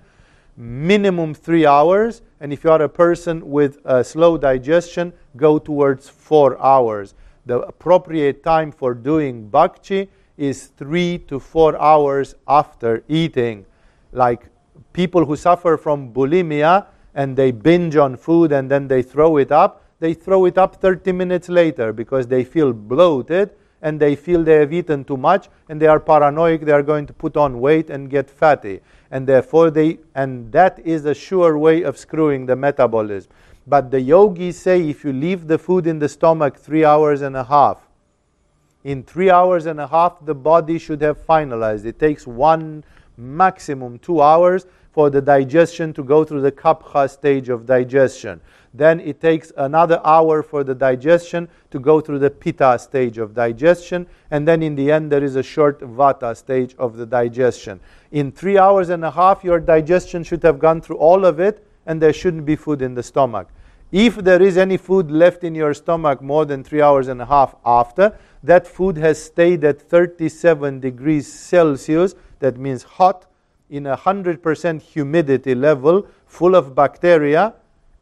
minimum 0.57 1.33
three 1.33 1.65
hours. 1.65 2.23
And 2.41 2.53
if 2.53 2.65
you 2.65 2.71
are 2.71 2.83
a 2.83 2.89
person 2.89 3.49
with 3.51 3.79
a 3.85 4.03
slow 4.03 4.37
digestion, 4.37 5.13
go 5.37 5.59
towards 5.59 6.09
four 6.09 6.61
hours. 6.61 7.15
The 7.47 7.61
appropriate 7.61 8.43
time 8.43 8.73
for 8.73 8.95
doing 8.95 9.49
bhakti 9.49 10.09
is 10.37 10.67
three 10.67 11.19
to 11.29 11.39
four 11.39 11.81
hours 11.81 12.35
after 12.49 13.03
eating. 13.09 13.67
Like 14.13 14.47
people 14.93 15.25
who 15.25 15.37
suffer 15.37 15.77
from 15.77 16.13
bulimia 16.13 16.87
and 17.15 17.37
they 17.37 17.51
binge 17.51 17.97
on 17.97 18.17
food 18.17 18.53
and 18.53 18.71
then 18.71 18.89
they 18.89 19.03
throw 19.03 19.37
it 19.37 19.53
up, 19.53 19.85
they 20.01 20.15
throw 20.15 20.47
it 20.47 20.59
up 20.59 20.77
30 20.77 21.13
minutes 21.13 21.49
later 21.49 21.93
because 21.93 22.27
they 22.27 22.43
feel 22.43 22.73
bloated 22.73 23.51
and 23.83 23.99
they 23.99 24.15
feel 24.15 24.43
they 24.43 24.57
have 24.57 24.73
eaten 24.73 25.05
too 25.05 25.17
much 25.17 25.49
and 25.69 25.81
they 25.81 25.87
are 25.87 26.01
paranoid 26.01 26.61
they 26.63 26.73
are 26.73 26.83
going 26.83 27.07
to 27.07 27.13
put 27.13 27.37
on 27.37 27.61
weight 27.61 27.91
and 27.91 28.11
get 28.11 28.31
fatty. 28.31 28.81
And 29.11 29.27
therefore 29.27 29.71
they 29.71 29.99
and 30.15 30.53
that 30.53 30.79
is 30.85 31.05
a 31.05 31.15
sure 31.15 31.59
way 31.59 31.83
of 31.83 31.99
screwing 31.99 32.47
the 32.47 32.57
metabolism. 32.57 33.31
But 33.67 33.91
the 33.91 34.01
yogis 34.01 34.59
say 34.59 34.89
if 34.89 35.05
you 35.05 35.13
leave 35.13 35.47
the 35.47 35.59
food 35.59 35.87
in 35.87 35.99
the 35.99 36.09
stomach 36.09 36.57
3 36.57 36.85
hours 36.85 37.23
and 37.23 37.37
a 37.37 37.45
half 37.45 37.89
in 38.83 39.03
3 39.03 39.31
hours 39.31 39.67
and 39.67 39.81
a 39.81 39.87
half 39.87 40.25
the 40.25 40.35
body 40.35 40.79
should 40.79 41.01
have 41.03 41.25
finalized. 41.27 41.85
It 41.85 41.99
takes 41.99 42.27
one 42.27 42.85
maximum 43.17 43.99
2 43.99 44.21
hours 44.21 44.67
for 44.93 45.11
the 45.11 45.21
digestion 45.21 45.93
to 45.93 46.03
go 46.03 46.25
through 46.25 46.41
the 46.41 46.53
kapha 46.53 47.09
stage 47.09 47.49
of 47.49 47.67
digestion 47.67 48.41
then 48.73 49.01
it 49.01 49.21
takes 49.21 49.53
another 49.57 50.01
hour 50.05 50.43
for 50.43 50.63
the 50.63 50.75
digestion 50.75 51.49
to 51.71 51.81
go 51.81 52.01
through 52.01 52.21
the 52.21 52.31
pitta 52.31 52.79
stage 52.79 53.19
of 53.19 53.35
digestion. 53.35 54.07
And 54.31 54.47
then 54.47 54.63
in 54.63 54.77
the 54.77 54.93
end, 54.93 55.11
there 55.11 55.25
is 55.25 55.37
a 55.37 55.43
short 55.43 55.81
vata 55.81 56.37
stage 56.37 56.75
of 56.79 56.97
the 56.97 57.07
digestion. 57.07 57.81
In 58.13 58.31
three 58.31 58.59
hours 58.59 58.89
and 58.89 59.05
a 59.05 59.11
half, 59.11 59.43
your 59.43 59.59
digestion 59.59 60.23
should 60.23 60.43
have 60.45 60.59
gone 60.59 60.81
through 60.81 60.99
all 60.99 61.25
of 61.25 61.41
it, 61.41 61.67
and 61.87 62.01
there 62.01 62.13
shouldn't 62.13 62.47
be 62.47 62.57
food 62.57 62.83
in 62.83 62.95
the 62.95 63.03
stomach. 63.03 63.49
If 63.91 64.17
there 64.17 64.41
is 64.41 64.57
any 64.57 64.77
food 64.77 65.11
left 65.11 65.43
in 65.43 65.57
your 65.57 65.75
stomach 65.75 66.23
more 66.23 66.45
than 66.45 66.63
three 66.63 66.81
hours 66.81 67.09
and 67.09 67.21
a 67.21 67.27
half 67.27 67.57
after, 67.67 68.17
that 68.45 68.69
food 68.69 68.97
has 68.99 69.23
stayed 69.23 69.65
at 69.65 69.83
37 69.83 70.79
degrees 70.79 71.31
Celsius, 71.31 72.15
that 72.39 72.57
means 72.57 72.85
hot, 72.85 73.27
in 73.71 73.87
a 73.87 73.97
100% 73.97 74.83
humidity 74.83 75.55
level, 75.55 76.07
full 76.27 76.55
of 76.55 76.75
bacteria, 76.75 77.55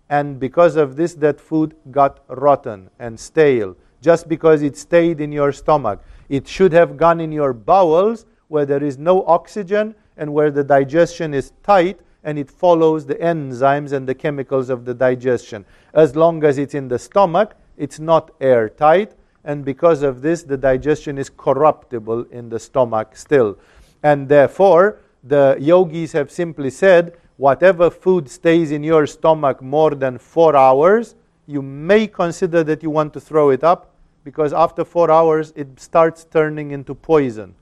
and 0.09 0.41
because 0.41 0.77
of 0.77 0.97
this, 0.97 1.15
that 1.15 1.41
food 1.41 1.75
got 1.91 2.21
rotten 2.29 2.91
and 2.99 3.21
stale 3.21 3.77
just 4.01 4.29
because 4.29 4.63
it 4.63 4.77
stayed 4.77 5.21
in 5.21 5.33
your 5.33 5.53
stomach. 5.53 6.03
It 6.29 6.47
should 6.47 6.73
have 6.73 6.97
gone 6.97 7.21
in 7.21 7.33
your 7.33 7.53
bowels 7.53 8.27
where 8.49 8.65
there 8.65 8.83
is 8.83 8.97
no 8.97 9.25
oxygen 9.27 9.95
and 10.17 10.33
where 10.33 10.51
the 10.51 10.65
digestion 10.65 11.35
is 11.35 11.53
tight 11.63 12.01
and 12.25 12.39
it 12.39 12.51
follows 12.51 13.07
the 13.07 13.15
enzymes 13.17 13.93
and 13.93 14.09
the 14.09 14.15
chemicals 14.15 14.71
of 14.71 14.85
the 14.85 14.95
digestion. 14.95 15.65
As 15.95 16.17
long 16.17 16.45
as 16.45 16.59
it's 16.59 16.75
in 16.75 16.89
the 16.89 16.99
stomach, 16.99 17.55
it's 17.77 18.01
not 18.01 18.33
airtight, 18.41 19.13
and 19.45 19.65
because 19.65 20.03
of 20.03 20.21
this, 20.21 20.43
the 20.43 20.57
digestion 20.57 21.17
is 21.17 21.31
corruptible 21.31 22.25
in 22.25 22.49
the 22.49 22.59
stomach 22.59 23.17
still. 23.17 23.57
And 24.03 24.29
therefore, 24.29 24.99
the 25.23 25.57
yogis 25.61 26.13
have 26.13 26.31
simply 26.31 26.71
said 26.71 27.17
whatever 27.37 27.91
food 27.91 28.29
stays 28.29 28.71
in 28.71 28.83
your 28.83 29.07
stomach 29.07 29.63
more 29.63 29.95
than 29.95 30.19
four 30.19 30.57
hours, 30.57 31.15
you 31.47 31.63
may 31.63 32.07
consider 32.07 32.63
that 32.65 32.83
you 32.83 32.91
want 32.91 33.13
to 33.15 33.21
throw 33.21 33.51
it 33.51 33.65
up 33.65 33.95
because 34.25 34.53
after 34.53 34.85
four 34.85 35.11
hours 35.11 35.53
it 35.57 35.81
starts 35.81 36.25
turning 36.25 36.73
into 36.73 36.95
poison. 36.95 37.55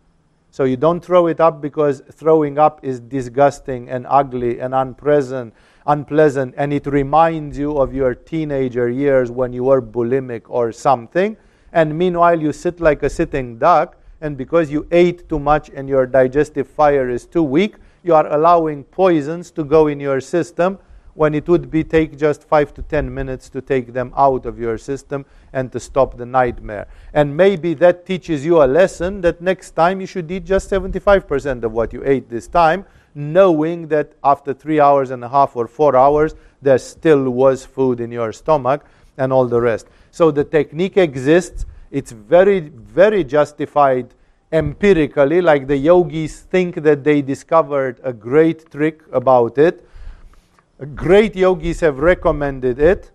So 0.51 0.65
you 0.65 0.79
don't 0.79 1.05
throw 1.05 1.27
it 1.27 1.39
up 1.39 1.61
because 1.61 2.03
throwing 2.11 2.59
up 2.59 2.81
is 2.83 2.99
disgusting 2.99 3.91
and 3.91 4.07
ugly 4.09 4.59
and 4.59 4.75
unpleasant, 4.75 5.53
unpleasant, 5.87 6.55
and 6.57 6.73
it 6.73 6.87
reminds 6.87 7.59
you 7.59 7.77
of 7.77 7.95
your 7.95 8.15
teenager 8.15 8.89
years 8.89 9.31
when 9.31 9.53
you 9.53 9.65
were 9.65 9.83
bulimic 9.83 10.43
or 10.49 10.73
something. 10.73 11.37
And 11.75 11.99
meanwhile, 11.99 12.41
you 12.41 12.55
sit 12.55 12.81
like 12.81 13.03
a 13.03 13.11
sitting 13.11 13.59
duck, 13.59 13.99
and 14.21 14.37
because 14.37 14.71
you 14.71 14.87
ate 14.91 15.29
too 15.29 15.39
much 15.39 15.71
and 15.75 15.89
your 15.89 16.07
digestive 16.07 16.69
fire 16.69 17.09
is 17.09 17.27
too 17.27 17.43
weak, 17.43 17.77
you 18.03 18.15
are 18.15 18.27
allowing 18.33 18.85
poisons 18.85 19.51
to 19.51 19.65
go 19.65 19.89
in 19.89 20.01
your 20.01 20.21
system 20.21 20.79
when 21.15 21.35
it 21.35 21.49
would 21.49 21.71
be 21.71 21.83
take 21.83 22.17
just 22.17 22.45
five 22.45 22.75
to 22.75 22.83
ten 22.83 23.13
minutes 23.13 23.49
to 23.49 23.61
take 23.61 23.93
them 23.93 24.13
out 24.17 24.45
of 24.45 24.59
your 24.59 24.77
system 24.77 25.25
and 25.55 25.73
to 25.73 25.81
stop 25.81 26.17
the 26.19 26.27
nightmare. 26.27 26.87
And 27.15 27.35
maybe 27.35 27.73
that 27.75 28.05
teaches 28.05 28.45
you 28.45 28.63
a 28.63 28.67
lesson 28.67 29.23
that 29.23 29.41
next 29.41 29.71
time 29.71 30.01
you 30.01 30.07
should 30.07 30.31
eat 30.31 30.45
just 30.45 30.71
75% 30.71 31.65
of 31.65 31.73
what 31.73 31.93
you 31.93 32.03
ate 32.05 32.29
this 32.29 32.47
time, 32.47 32.85
knowing 33.15 33.89
that 33.89 34.13
after 34.23 34.53
three 34.53 34.79
hours 34.79 35.11
and 35.11 35.25
a 35.25 35.29
half 35.29 35.57
or 35.57 35.67
four 35.67 35.97
hours, 35.97 36.35
there 36.61 36.79
still 36.79 37.31
was 37.31 37.65
food 37.65 38.01
in 38.01 38.13
your 38.13 38.31
stomach 38.31 38.85
and 39.17 39.33
all 39.33 39.47
the 39.47 39.61
rest. 39.61 39.87
So 40.11 40.31
the 40.31 40.45
technique 40.45 40.99
exists. 40.99 41.65
It's 41.99 42.13
very, 42.13 42.61
very 42.61 43.23
justified 43.25 44.07
empirically, 44.53 45.41
like 45.41 45.67
the 45.67 45.77
yogis 45.77 46.41
think 46.41 46.83
that 46.87 47.05
they 47.09 47.23
discovered 47.23 48.01
a 48.03 48.13
great 48.13 48.71
trick 48.71 49.03
about 49.13 49.59
it 49.59 49.87
Great 50.95 51.35
yogis 51.35 51.81
have 51.81 52.01
recommended 52.01 52.79
it. 52.79 53.11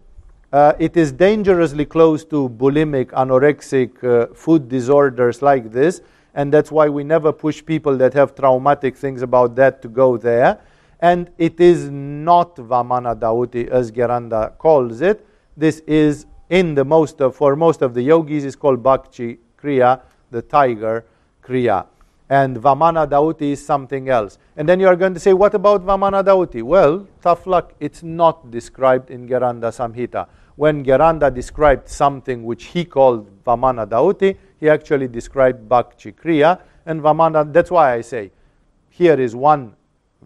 Uh, 0.51 0.73
it 0.79 0.97
is 0.97 1.11
dangerously 1.11 1.85
close 1.85 2.25
to 2.25 2.49
bulimic, 2.49 3.11
anorexic 3.11 4.03
uh, 4.03 4.33
food 4.33 4.67
disorders 4.67 5.43
like 5.43 5.71
this, 5.71 6.01
and 6.33 6.51
that's 6.51 6.71
why 6.71 6.89
we 6.89 7.03
never 7.03 7.31
push 7.31 7.63
people 7.63 7.95
that 7.97 8.15
have 8.15 8.33
traumatic 8.33 8.97
things 8.97 9.21
about 9.21 9.55
that 9.55 9.79
to 9.83 9.87
go 9.87 10.17
there. 10.17 10.59
And 11.01 11.29
it 11.37 11.59
is 11.59 11.87
not 11.91 12.55
Vamana 12.55 13.15
Dauti 13.15 13.67
as 13.67 13.91
Gheranda 13.91 14.57
calls 14.57 15.01
it. 15.01 15.23
This 15.55 15.81
is 15.85 16.25
in 16.51 16.75
the 16.75 16.85
most 16.85 17.19
of, 17.21 17.35
for 17.35 17.55
most 17.55 17.81
of 17.81 17.95
the 17.95 18.03
yogis 18.03 18.43
is 18.43 18.55
called 18.55 18.83
Bhakti 18.83 19.39
Kriya, 19.57 20.01
the 20.29 20.43
tiger 20.43 21.05
Kriya 21.43 21.87
and 22.31 22.55
Vamana 22.55 23.05
Dauti 23.05 23.51
is 23.51 23.65
something 23.65 24.07
else. 24.07 24.37
And 24.55 24.67
then 24.67 24.79
you 24.79 24.87
are 24.87 24.95
going 24.95 25.13
to 25.13 25.19
say, 25.19 25.33
what 25.33 25.53
about 25.53 25.85
Vamana 25.85 26.23
Dauti? 26.23 26.63
Well, 26.63 27.05
tough 27.21 27.45
luck, 27.45 27.73
it's 27.81 28.03
not 28.03 28.49
described 28.49 29.11
in 29.11 29.27
Gheranda 29.27 29.69
Samhita. 29.69 30.27
When 30.55 30.81
Gheranda 30.85 31.33
described 31.33 31.89
something 31.89 32.45
which 32.45 32.65
he 32.65 32.85
called 32.85 33.43
Vamana 33.43 33.85
Dauti, 33.85 34.37
he 34.61 34.69
actually 34.69 35.09
described 35.09 35.67
Bhakti 35.67 36.13
Kriya, 36.13 36.61
and 36.85 37.01
Vamana, 37.01 37.51
that's 37.51 37.69
why 37.69 37.95
I 37.95 38.01
say, 38.01 38.31
here 38.89 39.19
is 39.19 39.35
one 39.35 39.75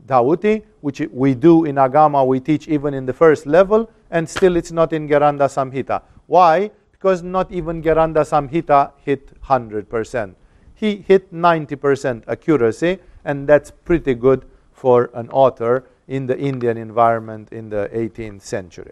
Dauti, 0.05 0.63
which 0.81 1.01
we 1.11 1.33
do 1.33 1.65
in 1.65 1.75
Agama, 1.77 2.25
we 2.27 2.39
teach 2.39 2.67
even 2.67 2.93
in 2.93 3.07
the 3.07 3.13
first 3.13 3.47
level, 3.47 3.89
and 4.11 4.29
still 4.29 4.57
it's 4.57 4.71
not 4.71 4.93
in 4.93 5.07
Gheranda 5.07 5.47
Samhita. 5.49 6.03
Why? 6.27 6.71
Because 6.91 7.23
not 7.23 7.51
even 7.51 7.81
Gheranda 7.81 8.23
Samhita 8.23 8.91
hit 9.03 9.41
100% 9.43 10.35
he 10.75 10.97
hit 10.97 11.33
90% 11.33 12.23
accuracy, 12.27 12.99
and 13.23 13.47
that's 13.47 13.71
pretty 13.71 14.13
good 14.13 14.45
for 14.73 15.09
an 15.13 15.29
author 15.29 15.85
in 16.07 16.27
the 16.27 16.37
Indian 16.37 16.77
environment 16.77 17.51
in 17.51 17.69
the 17.69 17.89
18th 17.93 18.41
century. 18.41 18.91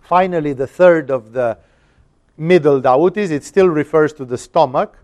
Finally, 0.00 0.52
the 0.52 0.66
third 0.66 1.10
of 1.10 1.32
the 1.32 1.58
middle 2.36 2.80
dautis, 2.80 3.30
it 3.30 3.44
still 3.44 3.68
refers 3.68 4.12
to 4.14 4.24
the 4.24 4.38
stomach, 4.38 4.96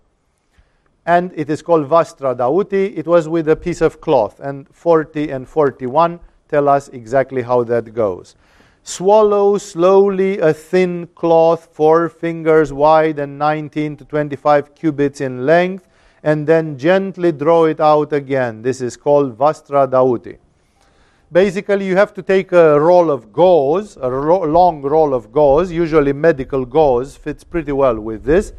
and 1.05 1.31
it 1.35 1.49
is 1.49 1.61
called 1.61 1.87
Vastra 1.87 2.35
Dauti. 2.35 2.97
It 2.97 3.05
was 3.05 3.29
with 3.29 3.47
a 3.47 3.55
piece 3.55 3.81
of 3.81 4.01
cloth, 4.01 4.39
and 4.39 4.67
40 4.69 5.29
and 5.29 5.47
41 5.47 6.19
tell 6.49 6.67
us 6.67 6.87
exactly 6.89 7.41
how 7.41 7.63
that 7.65 7.93
goes. 7.93 8.35
Swallow 8.87 9.57
slowly 9.57 10.39
a 10.39 10.53
thin 10.53 11.07
cloth, 11.13 11.67
four 11.73 12.07
fingers 12.07 12.71
wide 12.71 13.19
and 13.19 13.37
19 13.37 13.97
to 13.97 14.05
25 14.05 14.75
cubits 14.75 15.19
in 15.19 15.45
length, 15.45 15.85
and 16.23 16.47
then 16.47 16.77
gently 16.77 17.33
draw 17.33 17.65
it 17.65 17.81
out 17.81 18.13
again. 18.13 18.61
This 18.61 18.79
is 18.79 18.95
called 18.95 19.37
Vastra 19.37 19.91
Dauti. 19.91 20.37
Basically, 21.29 21.85
you 21.85 21.97
have 21.97 22.13
to 22.13 22.21
take 22.21 22.53
a 22.53 22.79
roll 22.79 23.11
of 23.11 23.33
gauze, 23.33 23.97
a 23.97 24.09
ro- 24.09 24.43
long 24.43 24.81
roll 24.81 25.13
of 25.13 25.33
gauze, 25.33 25.69
usually 25.69 26.13
medical 26.13 26.63
gauze 26.63 27.17
fits 27.17 27.43
pretty 27.43 27.73
well 27.73 27.99
with 27.99 28.23
this, 28.23 28.53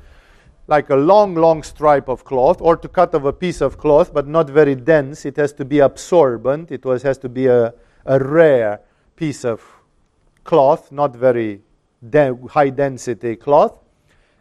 like 0.67 0.91
a 0.91 0.97
long, 0.97 1.37
long 1.37 1.63
stripe 1.63 2.07
of 2.07 2.25
cloth, 2.25 2.61
or 2.61 2.77
to 2.77 2.87
cut 2.87 3.15
of 3.15 3.25
a 3.25 3.33
piece 3.33 3.63
of 3.63 3.79
cloth, 3.79 4.13
but 4.13 4.29
not 4.29 4.51
very 4.51 4.75
dense. 4.75 5.25
It 5.25 5.39
has 5.39 5.55
to 5.55 5.65
be 5.65 5.79
absorbent, 5.79 6.71
it 6.71 6.85
was, 6.85 7.03
has 7.03 7.17
to 7.17 7.31
be 7.31 7.47
a, 7.47 7.73
a 8.05 8.19
rare 8.19 8.81
piece 9.17 9.43
of 9.43 9.78
cloth, 10.49 10.91
not 10.91 11.15
very 11.15 11.61
de- 12.09 12.35
high 12.49 12.71
density 12.71 13.37
cloth, 13.37 13.75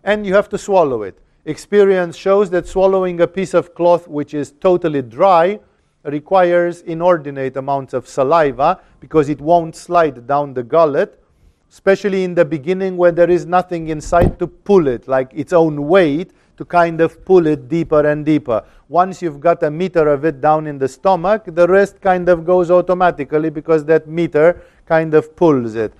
and 0.05 0.25
you 0.25 0.33
have 0.33 0.47
to 0.47 0.57
swallow 0.57 1.03
it. 1.03 1.19
Experience 1.43 2.15
shows 2.15 2.49
that 2.49 2.65
swallowing 2.65 3.19
a 3.19 3.27
piece 3.27 3.53
of 3.53 3.75
cloth 3.75 4.07
which 4.07 4.33
is 4.33 4.53
totally 4.61 5.01
dry 5.01 5.59
requires 6.05 6.81
inordinate 6.83 7.57
amounts 7.57 7.93
of 7.93 8.07
saliva 8.07 8.79
because 9.01 9.27
it 9.27 9.41
won't 9.41 9.75
slide 9.75 10.25
down 10.25 10.53
the 10.53 10.63
gullet, 10.63 11.21
especially 11.69 12.23
in 12.23 12.33
the 12.33 12.45
beginning 12.45 12.95
when 12.95 13.13
there 13.13 13.29
is 13.29 13.45
nothing 13.45 13.89
inside 13.89 14.39
to 14.39 14.47
pull 14.47 14.87
it, 14.87 15.09
like 15.09 15.29
its 15.33 15.51
own 15.51 15.87
weight 15.87 16.31
to 16.55 16.63
kind 16.63 17.01
of 17.01 17.23
pull 17.25 17.45
it 17.47 17.67
deeper 17.67 18.07
and 18.07 18.25
deeper. 18.25 18.63
Once 18.87 19.21
you've 19.21 19.41
got 19.41 19.61
a 19.63 19.69
meter 19.69 20.07
of 20.07 20.23
it 20.23 20.39
down 20.39 20.67
in 20.67 20.77
the 20.77 20.87
stomach, 20.87 21.43
the 21.47 21.67
rest 21.67 21.99
kind 21.99 22.29
of 22.29 22.45
goes 22.45 22.71
automatically 22.71 23.49
because 23.49 23.83
that 23.83 24.07
meter 24.07 24.63
kind 24.87 25.13
of 25.13 25.35
pulls 25.35 25.75
it. 25.75 25.93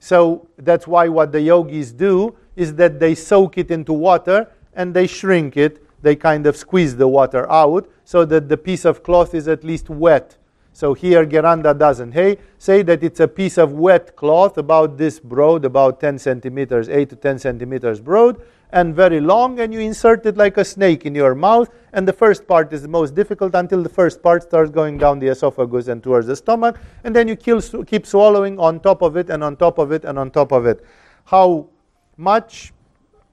So 0.00 0.48
that's 0.58 0.86
why 0.86 1.08
what 1.08 1.32
the 1.32 1.40
yogis 1.40 1.92
do 1.92 2.34
is 2.56 2.74
that 2.74 2.98
they 2.98 3.14
soak 3.14 3.56
it 3.56 3.70
into 3.70 3.92
water 3.92 4.48
and 4.74 4.92
they 4.92 5.06
shrink 5.06 5.56
it. 5.56 5.86
They 6.02 6.16
kind 6.16 6.46
of 6.46 6.56
squeeze 6.56 6.96
the 6.96 7.06
water 7.06 7.50
out 7.50 7.88
so 8.04 8.24
that 8.24 8.48
the 8.48 8.56
piece 8.56 8.84
of 8.84 9.02
cloth 9.02 9.34
is 9.34 9.46
at 9.46 9.62
least 9.62 9.88
wet. 9.88 10.36
So 10.72 10.94
here 10.94 11.26
Gheranda 11.26 11.78
doesn't. 11.78 12.12
Hey, 12.12 12.38
say 12.58 12.82
that 12.82 13.02
it's 13.02 13.20
a 13.20 13.28
piece 13.28 13.58
of 13.58 13.72
wet 13.72 14.16
cloth 14.16 14.56
about 14.56 14.96
this 14.96 15.20
broad, 15.20 15.64
about 15.64 16.00
10 16.00 16.18
centimeters, 16.18 16.88
8 16.88 17.10
to 17.10 17.16
10 17.16 17.38
centimeters 17.38 18.00
broad, 18.00 18.40
and 18.70 18.94
very 18.96 19.20
long, 19.20 19.60
and 19.60 19.72
you 19.74 19.80
insert 19.80 20.24
it 20.24 20.38
like 20.38 20.56
a 20.56 20.64
snake 20.64 21.04
in 21.04 21.14
your 21.14 21.34
mouth. 21.34 21.68
And 21.92 22.08
the 22.08 22.12
first 22.14 22.46
part 22.46 22.72
is 22.72 22.80
the 22.80 22.88
most 22.88 23.14
difficult 23.14 23.54
until 23.54 23.82
the 23.82 23.90
first 23.90 24.22
part 24.22 24.44
starts 24.44 24.70
going 24.70 24.96
down 24.96 25.18
the 25.18 25.26
esophagus 25.28 25.88
and 25.88 26.02
towards 26.02 26.26
the 26.26 26.36
stomach. 26.36 26.80
And 27.04 27.14
then 27.14 27.28
you 27.28 27.36
keep 27.36 28.06
swallowing 28.06 28.58
on 28.58 28.80
top 28.80 29.02
of 29.02 29.18
it 29.18 29.28
and 29.28 29.44
on 29.44 29.56
top 29.56 29.76
of 29.76 29.92
it 29.92 30.06
and 30.06 30.18
on 30.18 30.30
top 30.30 30.52
of 30.52 30.64
it. 30.64 30.82
How 31.26 31.68
much? 32.16 32.72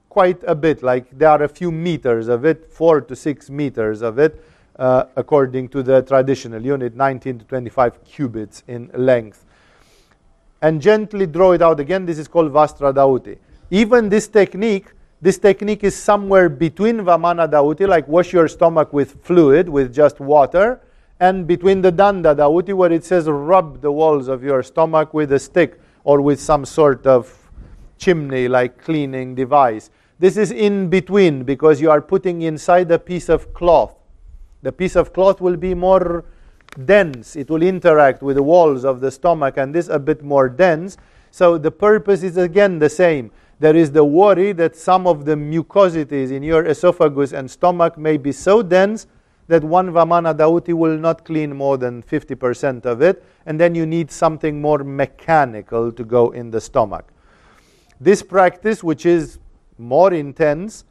Quite 0.09 0.43
a 0.45 0.55
bit. 0.55 0.83
Like 0.83 1.17
there 1.17 1.29
are 1.29 1.43
a 1.43 1.47
few 1.47 1.71
meters 1.71 2.27
of 2.27 2.43
it, 2.43 2.73
four 2.73 2.99
to 2.99 3.15
six 3.15 3.49
meters 3.49 4.01
of 4.01 4.17
it, 4.19 4.43
uh, 4.77 5.05
according 5.15 5.69
to 5.69 5.83
the 5.83 6.01
traditional 6.01 6.63
unit, 6.63 6.95
19 6.95 7.39
to 7.39 7.45
25 7.45 8.03
cubits 8.03 8.63
in 8.67 8.89
length. 8.93 9.45
And 10.61 10.81
gently 10.81 11.25
draw 11.25 11.53
it 11.53 11.61
out 11.61 11.79
again. 11.79 12.05
This 12.05 12.17
is 12.17 12.27
called 12.27 12.51
Vastra 12.51 12.93
Dauti. 12.93 13.37
Even 13.71 14.09
this 14.09 14.27
technique 14.27 14.87
this 15.21 15.37
technique 15.37 15.83
is 15.83 15.97
somewhere 15.97 16.47
between 16.47 16.99
Vamana 16.99 17.49
Dauti, 17.49 17.85
like 17.85 18.07
wash 18.07 18.31
your 18.31 18.47
stomach 18.47 18.93
with 18.93 19.21
fluid, 19.21 19.67
with 19.67 19.93
just 19.93 20.21
water, 20.21 20.79
and 21.19 21.45
between 21.45 21.81
the 21.81 21.91
Danda 21.91 22.33
Dauti, 22.33 22.73
where 22.73 22.91
it 22.91 23.03
says 23.03 23.27
rub 23.27 23.81
the 23.81 23.91
walls 23.91 24.29
of 24.29 24.43
your 24.43 24.63
stomach 24.63 25.13
with 25.13 25.33
a 25.33 25.39
stick 25.39 25.77
or 26.05 26.21
with 26.21 26.39
some 26.39 26.63
sort 26.63 27.05
of 27.05 27.51
chimney 27.97 28.47
like 28.47 28.81
cleaning 28.81 29.35
device. 29.35 29.91
This 30.19 30.37
is 30.37 30.51
in 30.51 30.89
between 30.89 31.43
because 31.43 31.81
you 31.81 31.91
are 31.91 32.01
putting 32.01 32.43
inside 32.43 32.89
a 32.89 32.99
piece 32.99 33.27
of 33.27 33.53
cloth. 33.53 33.95
The 34.61 34.71
piece 34.71 34.95
of 34.95 35.13
cloth 35.13 35.41
will 35.41 35.57
be 35.57 35.73
more 35.73 36.25
dense, 36.85 37.35
it 37.35 37.49
will 37.49 37.63
interact 37.63 38.21
with 38.21 38.35
the 38.35 38.43
walls 38.43 38.85
of 38.85 38.99
the 38.99 39.11
stomach, 39.11 39.57
and 39.57 39.73
this 39.73 39.87
a 39.87 39.99
bit 39.99 40.23
more 40.23 40.49
dense. 40.49 40.97
So 41.31 41.57
the 41.57 41.71
purpose 41.71 42.23
is 42.23 42.37
again 42.37 42.79
the 42.79 42.89
same 42.89 43.31
there 43.59 43.75
is 43.75 43.91
the 43.91 44.05
worry 44.05 44.53
that 44.53 44.75
some 44.75 45.05
of 45.05 45.25
the 45.25 45.35
mucosities 45.35 46.31
in 46.31 46.43
your 46.43 46.65
esophagus 46.65 47.33
and 47.33 47.51
stomach 47.51 47.97
may 47.97 48.15
be 48.15 48.31
so 48.31 48.63
dense 48.63 49.05
that 49.47 49.63
one 49.63 49.91
Vamana 49.91 50.33
Dauti 50.33 50.73
will 50.73 50.97
not 50.97 51.25
clean 51.25 51.55
more 51.55 51.77
than 51.77 52.01
50% 52.03 52.85
of 52.85 53.01
it, 53.01 53.23
and 53.45 53.59
then 53.59 53.75
you 53.75 53.85
need 53.85 54.11
something 54.11 54.61
more 54.61 54.83
mechanical 54.83 55.91
to 55.91 56.03
go 56.03 56.29
in 56.29 56.51
the 56.51 56.61
stomach. 56.61 57.11
This 57.99 58.21
practice, 58.21 58.83
which 58.83 59.05
is 59.05 59.39
more 59.77 60.13
intense, 60.13 60.85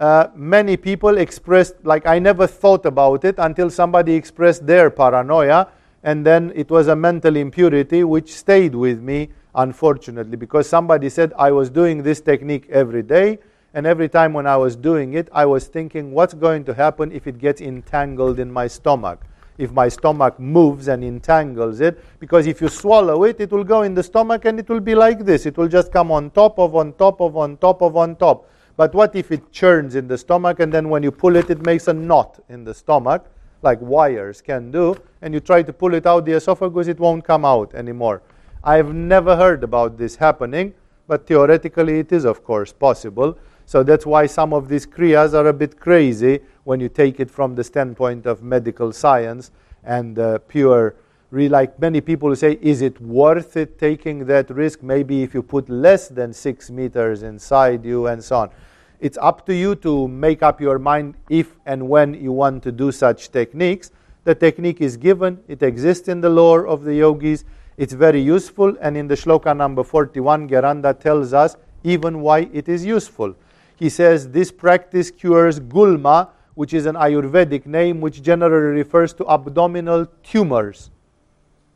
uh, 0.00 0.28
many 0.34 0.76
people 0.76 1.18
expressed, 1.18 1.74
like, 1.84 2.06
I 2.06 2.18
never 2.18 2.46
thought 2.46 2.86
about 2.86 3.24
it 3.24 3.36
until 3.38 3.70
somebody 3.70 4.14
expressed 4.14 4.66
their 4.66 4.90
paranoia, 4.90 5.68
and 6.02 6.24
then 6.24 6.52
it 6.54 6.70
was 6.70 6.88
a 6.88 6.96
mental 6.96 7.36
impurity 7.36 8.04
which 8.04 8.34
stayed 8.34 8.74
with 8.74 9.00
me 9.00 9.30
unfortunately, 9.54 10.36
because 10.36 10.68
somebody 10.68 11.08
said 11.08 11.32
I 11.36 11.50
was 11.50 11.68
doing 11.68 12.04
this 12.04 12.20
technique 12.20 12.68
every 12.70 13.02
day, 13.02 13.38
And 13.74 13.86
every 13.86 14.08
time 14.08 14.32
when 14.32 14.46
I 14.46 14.56
was 14.56 14.76
doing 14.76 15.14
it, 15.14 15.28
I 15.32 15.44
was 15.44 15.66
thinking, 15.66 16.12
what's 16.12 16.34
going 16.34 16.64
to 16.64 16.74
happen 16.74 17.12
if 17.12 17.26
it 17.26 17.38
gets 17.38 17.60
entangled 17.60 18.38
in 18.38 18.50
my 18.50 18.66
stomach? 18.66 19.20
If 19.58 19.72
my 19.72 19.88
stomach 19.88 20.38
moves 20.38 20.88
and 20.88 21.04
entangles 21.04 21.80
it, 21.80 22.02
because 22.20 22.46
if 22.46 22.60
you 22.60 22.68
swallow 22.68 23.24
it, 23.24 23.40
it 23.40 23.50
will 23.50 23.64
go 23.64 23.82
in 23.82 23.94
the 23.94 24.02
stomach 24.02 24.44
and 24.46 24.58
it 24.58 24.68
will 24.68 24.80
be 24.80 24.94
like 24.94 25.24
this. 25.24 25.46
It 25.46 25.56
will 25.58 25.68
just 25.68 25.92
come 25.92 26.10
on 26.10 26.30
top 26.30 26.58
of, 26.58 26.76
on 26.76 26.92
top 26.94 27.20
of, 27.20 27.36
on 27.36 27.56
top 27.58 27.82
of, 27.82 27.96
on 27.96 28.16
top. 28.16 28.48
But 28.78 28.94
what 28.94 29.16
if 29.16 29.32
it 29.32 29.50
churns 29.50 29.96
in 29.96 30.06
the 30.06 30.16
stomach 30.16 30.60
and 30.60 30.72
then 30.72 30.88
when 30.88 31.02
you 31.02 31.10
pull 31.10 31.34
it, 31.34 31.50
it 31.50 31.66
makes 31.66 31.88
a 31.88 31.92
knot 31.92 32.38
in 32.48 32.62
the 32.62 32.72
stomach, 32.72 33.26
like 33.60 33.80
wires 33.80 34.40
can 34.40 34.70
do, 34.70 34.94
and 35.20 35.34
you 35.34 35.40
try 35.40 35.64
to 35.64 35.72
pull 35.72 35.94
it 35.94 36.06
out 36.06 36.24
the 36.24 36.34
esophagus, 36.34 36.86
it 36.86 37.00
won't 37.00 37.24
come 37.24 37.44
out 37.44 37.74
anymore. 37.74 38.22
I've 38.62 38.94
never 38.94 39.34
heard 39.34 39.64
about 39.64 39.98
this 39.98 40.14
happening, 40.14 40.74
but 41.08 41.26
theoretically 41.26 41.98
it 41.98 42.12
is, 42.12 42.24
of 42.24 42.44
course, 42.44 42.72
possible. 42.72 43.36
So 43.66 43.82
that's 43.82 44.06
why 44.06 44.26
some 44.26 44.52
of 44.52 44.68
these 44.68 44.86
kriyas 44.86 45.34
are 45.34 45.48
a 45.48 45.52
bit 45.52 45.80
crazy 45.80 46.38
when 46.62 46.78
you 46.78 46.88
take 46.88 47.18
it 47.18 47.32
from 47.32 47.56
the 47.56 47.64
standpoint 47.64 48.26
of 48.26 48.44
medical 48.44 48.92
science 48.92 49.50
and 49.82 50.20
uh, 50.20 50.38
pure. 50.46 50.94
Like 51.32 51.80
many 51.80 52.00
people 52.00 52.34
say, 52.36 52.58
is 52.62 52.80
it 52.80 53.00
worth 53.00 53.56
it 53.56 53.76
taking 53.76 54.24
that 54.26 54.50
risk? 54.50 54.84
Maybe 54.84 55.24
if 55.24 55.34
you 55.34 55.42
put 55.42 55.68
less 55.68 56.06
than 56.06 56.32
six 56.32 56.70
meters 56.70 57.24
inside 57.24 57.84
you 57.84 58.06
and 58.06 58.22
so 58.22 58.36
on. 58.36 58.50
It's 59.00 59.18
up 59.20 59.46
to 59.46 59.54
you 59.54 59.76
to 59.76 60.08
make 60.08 60.42
up 60.42 60.60
your 60.60 60.78
mind 60.78 61.14
if 61.28 61.56
and 61.66 61.88
when 61.88 62.14
you 62.14 62.32
want 62.32 62.64
to 62.64 62.72
do 62.72 62.90
such 62.90 63.30
techniques. 63.30 63.92
The 64.24 64.34
technique 64.34 64.80
is 64.80 64.96
given, 64.96 65.38
it 65.46 65.62
exists 65.62 66.08
in 66.08 66.20
the 66.20 66.28
lore 66.28 66.66
of 66.66 66.82
the 66.84 66.94
yogis, 66.94 67.44
it's 67.76 67.92
very 67.92 68.20
useful, 68.20 68.76
and 68.80 68.96
in 68.96 69.06
the 69.06 69.14
shloka 69.14 69.56
number 69.56 69.84
41, 69.84 70.48
Gheranda 70.48 70.98
tells 70.98 71.32
us 71.32 71.56
even 71.84 72.20
why 72.20 72.48
it 72.52 72.68
is 72.68 72.84
useful. 72.84 73.36
He 73.76 73.88
says 73.88 74.28
this 74.30 74.50
practice 74.50 75.12
cures 75.12 75.60
gulma, 75.60 76.30
which 76.54 76.74
is 76.74 76.86
an 76.86 76.96
Ayurvedic 76.96 77.66
name 77.66 78.00
which 78.00 78.20
generally 78.20 78.76
refers 78.76 79.14
to 79.14 79.24
abdominal 79.30 80.06
tumors. 80.24 80.90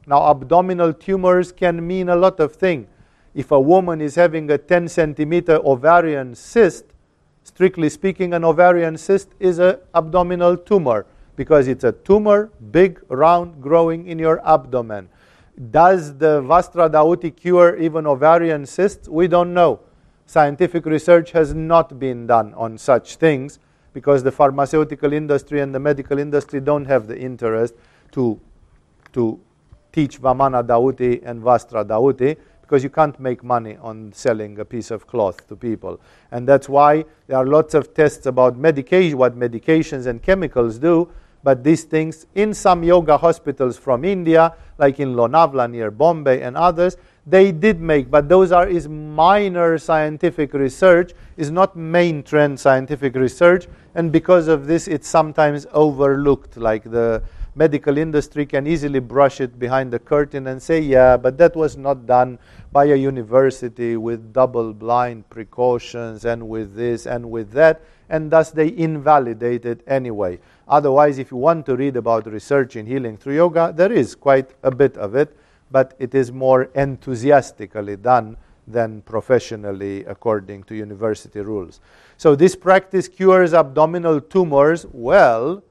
Now, 0.08 0.28
abdominal 0.28 0.92
tumors 0.92 1.52
can 1.52 1.86
mean 1.86 2.08
a 2.08 2.16
lot 2.16 2.40
of 2.40 2.56
things. 2.56 2.88
If 3.32 3.52
a 3.52 3.60
woman 3.60 4.00
is 4.00 4.16
having 4.16 4.50
a 4.50 4.58
10 4.58 4.88
centimeter 4.88 5.60
ovarian 5.64 6.34
cyst, 6.34 6.86
strictly 7.44 7.88
speaking, 7.88 8.34
an 8.34 8.44
ovarian 8.44 8.96
cyst 8.96 9.28
is 9.38 9.58
an 9.58 9.76
abdominal 9.94 10.56
tumor 10.56 11.06
because 11.36 11.68
it's 11.68 11.84
a 11.84 11.92
tumor, 11.92 12.50
big, 12.70 13.00
round, 13.08 13.60
growing 13.62 14.06
in 14.06 14.18
your 14.18 14.46
abdomen. 14.46 15.08
Does 15.70 16.16
the 16.16 16.40
Vastra 16.42 16.90
Dauti 16.90 17.34
cure 17.34 17.76
even 17.76 18.06
ovarian 18.06 18.66
cysts? 18.66 19.08
We 19.08 19.28
don't 19.28 19.52
know. 19.52 19.80
Scientific 20.26 20.86
research 20.86 21.32
has 21.32 21.52
not 21.52 21.98
been 21.98 22.26
done 22.26 22.54
on 22.54 22.78
such 22.78 23.16
things 23.16 23.58
because 23.92 24.22
the 24.22 24.32
pharmaceutical 24.32 25.12
industry 25.12 25.60
and 25.60 25.74
the 25.74 25.80
medical 25.80 26.18
industry 26.18 26.60
don't 26.60 26.86
have 26.86 27.06
the 27.06 27.18
interest 27.18 27.74
to, 28.12 28.40
to 29.12 29.38
teach 29.92 30.20
Vamana 30.20 30.64
Dauti 30.66 31.22
and 31.24 31.42
Vastradauti 31.42 32.36
because 32.72 32.82
you 32.82 32.88
can't 32.88 33.20
make 33.20 33.44
money 33.44 33.76
on 33.82 34.10
selling 34.14 34.58
a 34.58 34.64
piece 34.64 34.90
of 34.90 35.06
cloth 35.06 35.46
to 35.46 35.54
people. 35.54 36.00
And 36.30 36.48
that's 36.48 36.70
why 36.70 37.04
there 37.26 37.36
are 37.36 37.44
lots 37.44 37.74
of 37.74 37.92
tests 37.92 38.24
about 38.24 38.56
medication, 38.56 39.18
what 39.18 39.38
medications 39.38 40.06
and 40.06 40.22
chemicals 40.22 40.78
do. 40.78 41.10
But 41.42 41.62
these 41.62 41.84
things, 41.84 42.26
in 42.34 42.54
some 42.54 42.82
yoga 42.82 43.18
hospitals 43.18 43.76
from 43.76 44.06
India, 44.06 44.54
like 44.78 45.00
in 45.00 45.12
Lonavla 45.12 45.70
near 45.70 45.90
Bombay 45.90 46.40
and 46.40 46.56
others, 46.56 46.96
they 47.26 47.52
did 47.52 47.78
make, 47.78 48.10
but 48.10 48.30
those 48.30 48.52
are 48.52 48.66
is 48.66 48.88
minor 48.88 49.76
scientific 49.76 50.54
research, 50.54 51.12
is 51.36 51.50
not 51.50 51.76
main 51.76 52.22
trend 52.22 52.58
scientific 52.58 53.14
research, 53.14 53.66
and 53.94 54.10
because 54.10 54.48
of 54.48 54.66
this, 54.66 54.88
it's 54.88 55.06
sometimes 55.06 55.66
overlooked. 55.72 56.56
Like 56.56 56.84
the 56.84 57.22
medical 57.54 57.98
industry 57.98 58.46
can 58.46 58.66
easily 58.66 58.98
brush 58.98 59.40
it 59.40 59.58
behind 59.58 59.92
the 59.92 59.98
curtain 59.98 60.46
and 60.46 60.62
say, 60.62 60.80
yeah, 60.80 61.16
but 61.16 61.36
that 61.38 61.54
was 61.54 61.76
not 61.76 62.06
done 62.06 62.38
by 62.72 62.86
a 62.86 62.96
university 62.96 63.96
with 63.96 64.32
double 64.32 64.72
blind 64.72 65.28
precautions 65.28 66.24
and 66.24 66.48
with 66.48 66.74
this 66.74 67.06
and 67.06 67.30
with 67.30 67.50
that, 67.52 67.82
and 68.08 68.30
thus 68.30 68.50
they 68.50 68.74
invalidate 68.76 69.66
it 69.66 69.82
anyway. 69.86 70.38
Otherwise, 70.66 71.18
if 71.18 71.30
you 71.30 71.36
want 71.36 71.66
to 71.66 71.76
read 71.76 71.96
about 71.96 72.26
research 72.26 72.76
in 72.76 72.86
healing 72.86 73.16
through 73.16 73.34
yoga, 73.34 73.72
there 73.74 73.92
is 73.92 74.14
quite 74.14 74.50
a 74.62 74.70
bit 74.70 74.96
of 74.96 75.14
it, 75.14 75.36
but 75.70 75.94
it 75.98 76.14
is 76.14 76.32
more 76.32 76.64
enthusiastically 76.74 77.96
done 77.96 78.36
than 78.66 79.02
professionally 79.02 80.04
according 80.04 80.62
to 80.62 80.74
university 80.74 81.40
rules. 81.40 81.80
So, 82.16 82.36
this 82.36 82.54
practice 82.54 83.08
cures 83.08 83.52
abdominal 83.52 84.20
tumors 84.20 84.86
well 84.92 85.62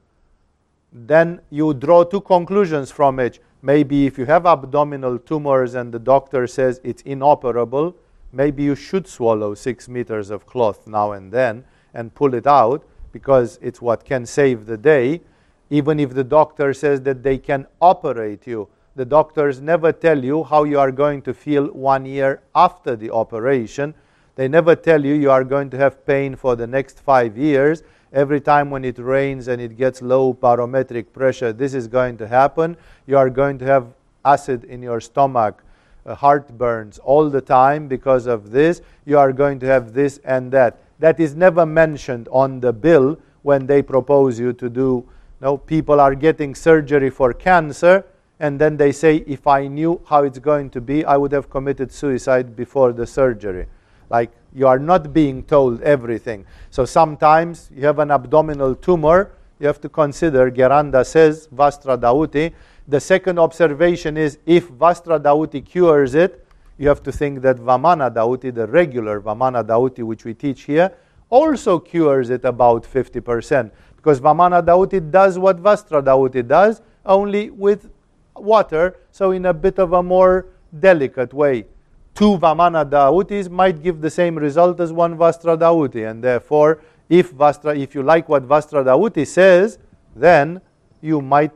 then 0.92 1.40
you 1.50 1.72
draw 1.72 2.04
two 2.04 2.20
conclusions 2.20 2.90
from 2.90 3.18
it. 3.18 3.38
Maybe 3.62 4.06
if 4.06 4.18
you 4.18 4.26
have 4.26 4.44
abdominal 4.44 5.18
tumors 5.18 5.74
and 5.74 5.92
the 5.92 5.98
doctor 5.98 6.46
says 6.46 6.80
it's 6.84 7.02
inoperable, 7.02 7.96
maybe 8.32 8.62
you 8.62 8.74
should 8.74 9.06
swallow 9.06 9.54
six 9.54 9.88
meters 9.88 10.30
of 10.30 10.46
cloth 10.46 10.86
now 10.86 11.12
and 11.12 11.32
then 11.32 11.64
and 11.94 12.14
pull 12.14 12.34
it 12.34 12.46
out 12.46 12.84
because 13.12 13.58
it's 13.62 13.80
what 13.80 14.04
can 14.04 14.26
save 14.26 14.66
the 14.66 14.76
day. 14.76 15.22
Even 15.70 15.98
if 15.98 16.12
the 16.12 16.24
doctor 16.24 16.74
says 16.74 17.00
that 17.02 17.22
they 17.22 17.38
can 17.38 17.66
operate 17.80 18.46
you, 18.46 18.68
the 18.94 19.04
doctors 19.04 19.60
never 19.60 19.90
tell 19.90 20.22
you 20.22 20.44
how 20.44 20.64
you 20.64 20.78
are 20.78 20.92
going 20.92 21.22
to 21.22 21.32
feel 21.32 21.68
one 21.68 22.04
year 22.04 22.42
after 22.54 22.94
the 22.94 23.10
operation. 23.10 23.94
They 24.34 24.48
never 24.48 24.74
tell 24.74 25.02
you 25.04 25.14
you 25.14 25.30
are 25.30 25.44
going 25.44 25.70
to 25.70 25.78
have 25.78 26.04
pain 26.04 26.36
for 26.36 26.56
the 26.56 26.66
next 26.66 27.00
five 27.00 27.38
years 27.38 27.82
every 28.12 28.40
time 28.40 28.70
when 28.70 28.84
it 28.84 28.98
rains 28.98 29.48
and 29.48 29.60
it 29.60 29.76
gets 29.76 30.02
low 30.02 30.32
barometric 30.32 31.12
pressure, 31.12 31.52
this 31.52 31.74
is 31.74 31.88
going 31.88 32.18
to 32.18 32.28
happen. 32.28 32.76
You 33.06 33.16
are 33.16 33.30
going 33.30 33.58
to 33.58 33.64
have 33.64 33.94
acid 34.24 34.64
in 34.64 34.82
your 34.82 35.00
stomach, 35.00 35.62
uh, 36.04 36.14
heartburns 36.16 36.98
all 37.04 37.30
the 37.30 37.40
time 37.40 37.88
because 37.88 38.26
of 38.26 38.50
this. 38.50 38.80
You 39.04 39.18
are 39.18 39.32
going 39.32 39.58
to 39.60 39.66
have 39.66 39.92
this 39.92 40.18
and 40.24 40.52
that. 40.52 40.78
That 40.98 41.18
is 41.18 41.34
never 41.34 41.66
mentioned 41.66 42.28
on 42.30 42.60
the 42.60 42.72
bill 42.72 43.18
when 43.42 43.66
they 43.66 43.82
propose 43.82 44.38
you 44.38 44.52
to 44.52 44.68
do. 44.68 45.08
No, 45.40 45.56
people 45.56 46.00
are 46.00 46.14
getting 46.14 46.54
surgery 46.54 47.10
for 47.10 47.32
cancer, 47.32 48.04
and 48.38 48.60
then 48.60 48.76
they 48.76 48.92
say, 48.92 49.16
if 49.26 49.46
I 49.46 49.66
knew 49.66 50.00
how 50.06 50.22
it's 50.22 50.38
going 50.38 50.70
to 50.70 50.80
be, 50.80 51.04
I 51.04 51.16
would 51.16 51.32
have 51.32 51.50
committed 51.50 51.90
suicide 51.90 52.54
before 52.54 52.92
the 52.92 53.06
surgery. 53.06 53.66
Like 54.08 54.30
you 54.54 54.66
are 54.66 54.78
not 54.78 55.12
being 55.12 55.42
told 55.42 55.80
everything. 55.82 56.44
So 56.70 56.84
sometimes 56.84 57.70
you 57.74 57.84
have 57.86 57.98
an 57.98 58.10
abdominal 58.10 58.74
tumor, 58.74 59.32
you 59.58 59.66
have 59.66 59.80
to 59.80 59.88
consider, 59.88 60.50
Gheranda 60.50 61.06
says, 61.06 61.48
Vastra 61.54 61.96
Dauti. 61.96 62.52
The 62.88 63.00
second 63.00 63.38
observation 63.38 64.16
is 64.16 64.38
if 64.44 64.68
Vastra 64.70 65.20
Dauti 65.20 65.64
cures 65.64 66.14
it, 66.14 66.44
you 66.78 66.88
have 66.88 67.02
to 67.04 67.12
think 67.12 67.42
that 67.42 67.56
Vamana 67.56 68.12
Dauti, 68.12 68.52
the 68.52 68.66
regular 68.66 69.20
Vamana 69.20 69.64
Dauti 69.64 70.02
which 70.02 70.24
we 70.24 70.34
teach 70.34 70.62
here, 70.62 70.92
also 71.30 71.78
cures 71.78 72.30
it 72.30 72.44
about 72.44 72.84
50%. 72.84 73.70
Because 73.96 74.20
Vamana 74.20 74.62
Dauti 74.62 75.10
does 75.10 75.38
what 75.38 75.62
Vastra 75.62 76.02
Dauti 76.02 76.46
does, 76.46 76.82
only 77.06 77.50
with 77.50 77.90
water, 78.34 78.96
so 79.12 79.30
in 79.30 79.46
a 79.46 79.54
bit 79.54 79.78
of 79.78 79.92
a 79.92 80.02
more 80.02 80.46
delicate 80.80 81.32
way 81.32 81.66
two 82.14 82.38
Vamana 82.38 82.88
Dautis 82.88 83.50
might 83.50 83.82
give 83.82 84.00
the 84.00 84.10
same 84.10 84.36
result 84.36 84.80
as 84.80 84.92
one 84.92 85.16
Vastra 85.16 85.56
Dauti. 85.56 86.08
And 86.08 86.22
therefore, 86.22 86.82
if, 87.08 87.32
Vastra, 87.32 87.78
if 87.78 87.94
you 87.94 88.02
like 88.02 88.28
what 88.28 88.46
Vastra 88.46 88.84
Dauti 88.84 89.26
says, 89.26 89.78
then 90.14 90.60
you 91.00 91.20
might 91.20 91.52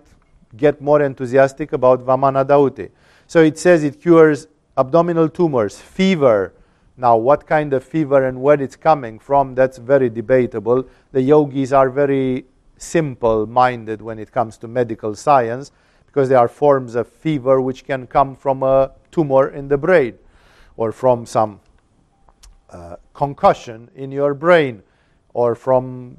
get 0.57 0.81
more 0.81 1.03
enthusiastic 1.03 1.73
about 1.73 2.05
Vamana 2.05 2.45
Dauti. 2.45 2.91
So 3.27 3.43
it 3.43 3.59
says 3.59 3.85
it 3.85 4.01
cures 4.01 4.49
abdominal 4.77 5.29
tumors, 5.29 5.79
fever. 5.81 6.53
Now, 6.97 7.17
what 7.17 7.47
kind 7.47 7.73
of 7.75 7.85
fever 7.85 8.27
and 8.27 8.41
where 8.41 8.61
it's 8.61 8.77
coming 8.77 9.19
from, 9.19 9.55
that's 9.55 9.77
very 9.77 10.09
debatable. 10.09 10.89
The 11.13 11.21
yogis 11.21 11.73
are 11.73 11.91
very 11.91 12.47
simple 12.79 13.47
minded 13.47 14.01
when 14.01 14.19
it 14.19 14.33
comes 14.33 14.57
to 14.59 14.69
medical 14.69 15.15
science 15.15 15.73
because 16.07 16.29
there 16.29 16.39
are 16.39 16.49
forms 16.49 16.95
of 16.95 17.07
fever 17.07 17.61
which 17.61 17.85
can 17.85 18.07
come 18.07 18.35
from 18.35 18.63
a 18.63 18.93
tumor 19.11 19.49
in 19.49 19.69
the 19.69 19.77
brain 19.77 20.19
or 20.77 20.93
from 20.93 21.27
some 21.27 21.61
uh, 22.71 22.97
concussion 23.15 23.91
in 23.95 24.11
your 24.13 24.35
brain 24.35 24.83
or 25.35 25.55
from 25.55 26.17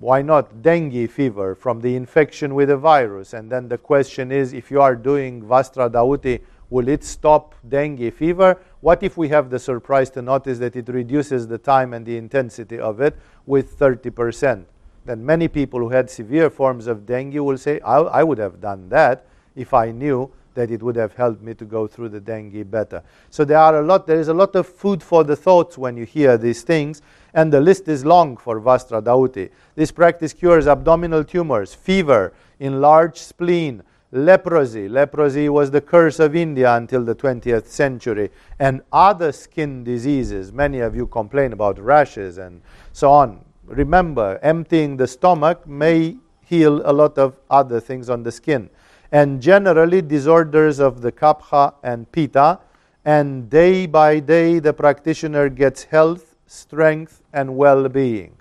why 0.00 0.22
not 0.22 0.62
dengue 0.62 1.10
fever 1.10 1.54
from 1.54 1.80
the 1.80 1.96
infection 1.96 2.54
with 2.54 2.70
a 2.70 2.76
virus. 2.76 3.32
And 3.32 3.50
then 3.50 3.68
the 3.68 3.78
question 3.78 4.30
is 4.30 4.52
if 4.52 4.70
you 4.70 4.80
are 4.80 4.94
doing 4.94 5.42
vastra 5.42 5.90
dauti 5.90 6.40
will 6.68 6.88
it 6.88 7.04
stop 7.04 7.54
dengue 7.68 8.12
fever? 8.12 8.58
What 8.80 9.02
if 9.02 9.16
we 9.16 9.28
have 9.28 9.50
the 9.50 9.58
surprise 9.58 10.10
to 10.10 10.22
notice 10.22 10.58
that 10.58 10.76
it 10.76 10.88
reduces 10.88 11.46
the 11.46 11.58
time 11.58 11.94
and 11.94 12.04
the 12.04 12.16
intensity 12.16 12.78
of 12.78 13.00
it 13.00 13.16
with 13.46 13.78
30% 13.78 14.66
then 15.06 15.24
many 15.24 15.48
people 15.48 15.80
who 15.80 15.88
had 15.88 16.10
severe 16.10 16.50
forms 16.50 16.86
of 16.86 17.06
dengue 17.06 17.38
will 17.38 17.56
say 17.56 17.80
I, 17.80 17.98
I 17.98 18.22
would 18.22 18.38
have 18.38 18.60
done 18.60 18.88
that 18.90 19.26
if 19.54 19.72
i 19.72 19.90
knew 19.90 20.30
that 20.56 20.70
it 20.70 20.82
would 20.82 20.96
have 20.96 21.14
helped 21.14 21.40
me 21.40 21.54
to 21.54 21.64
go 21.64 21.86
through 21.86 22.08
the 22.08 22.20
dengue 22.20 22.68
better. 22.70 23.02
So 23.30 23.44
there 23.44 23.58
are 23.58 23.78
a 23.78 23.82
lot 23.86 24.06
there 24.06 24.18
is 24.18 24.28
a 24.28 24.34
lot 24.34 24.56
of 24.56 24.66
food 24.66 25.02
for 25.02 25.22
the 25.22 25.36
thoughts 25.36 25.78
when 25.78 25.96
you 25.96 26.04
hear 26.04 26.36
these 26.36 26.62
things 26.62 27.00
and 27.32 27.52
the 27.52 27.60
list 27.60 27.86
is 27.86 28.04
long 28.04 28.36
for 28.36 28.60
Vastradauti. 28.60 29.50
This 29.76 29.92
practice 29.92 30.32
cures 30.32 30.66
abdominal 30.66 31.22
tumors, 31.22 31.74
fever, 31.74 32.32
enlarged 32.58 33.18
spleen, 33.18 33.82
leprosy. 34.10 34.88
Leprosy 34.88 35.48
was 35.48 35.70
the 35.70 35.80
curse 35.80 36.18
of 36.18 36.34
India 36.34 36.74
until 36.74 37.04
the 37.04 37.14
20th 37.14 37.66
century, 37.66 38.30
and 38.58 38.80
other 38.92 39.32
skin 39.32 39.84
diseases. 39.84 40.52
Many 40.52 40.80
of 40.80 40.96
you 40.96 41.06
complain 41.06 41.52
about 41.52 41.78
rashes 41.78 42.38
and 42.38 42.62
so 42.92 43.10
on. 43.10 43.44
Remember, 43.66 44.38
emptying 44.42 44.96
the 44.96 45.06
stomach 45.06 45.66
may 45.66 46.16
heal 46.40 46.80
a 46.84 46.92
lot 46.92 47.18
of 47.18 47.36
other 47.50 47.80
things 47.80 48.08
on 48.08 48.22
the 48.22 48.32
skin. 48.32 48.70
And 49.12 49.40
generally, 49.40 50.02
disorders 50.02 50.78
of 50.78 51.00
the 51.00 51.12
kapha 51.12 51.74
and 51.82 52.10
pitta, 52.10 52.58
and 53.04 53.48
day 53.48 53.86
by 53.86 54.18
day, 54.18 54.58
the 54.58 54.72
practitioner 54.72 55.48
gets 55.48 55.84
health, 55.84 56.34
strength, 56.46 57.22
and 57.32 57.56
well 57.56 57.88
being. 57.88 58.36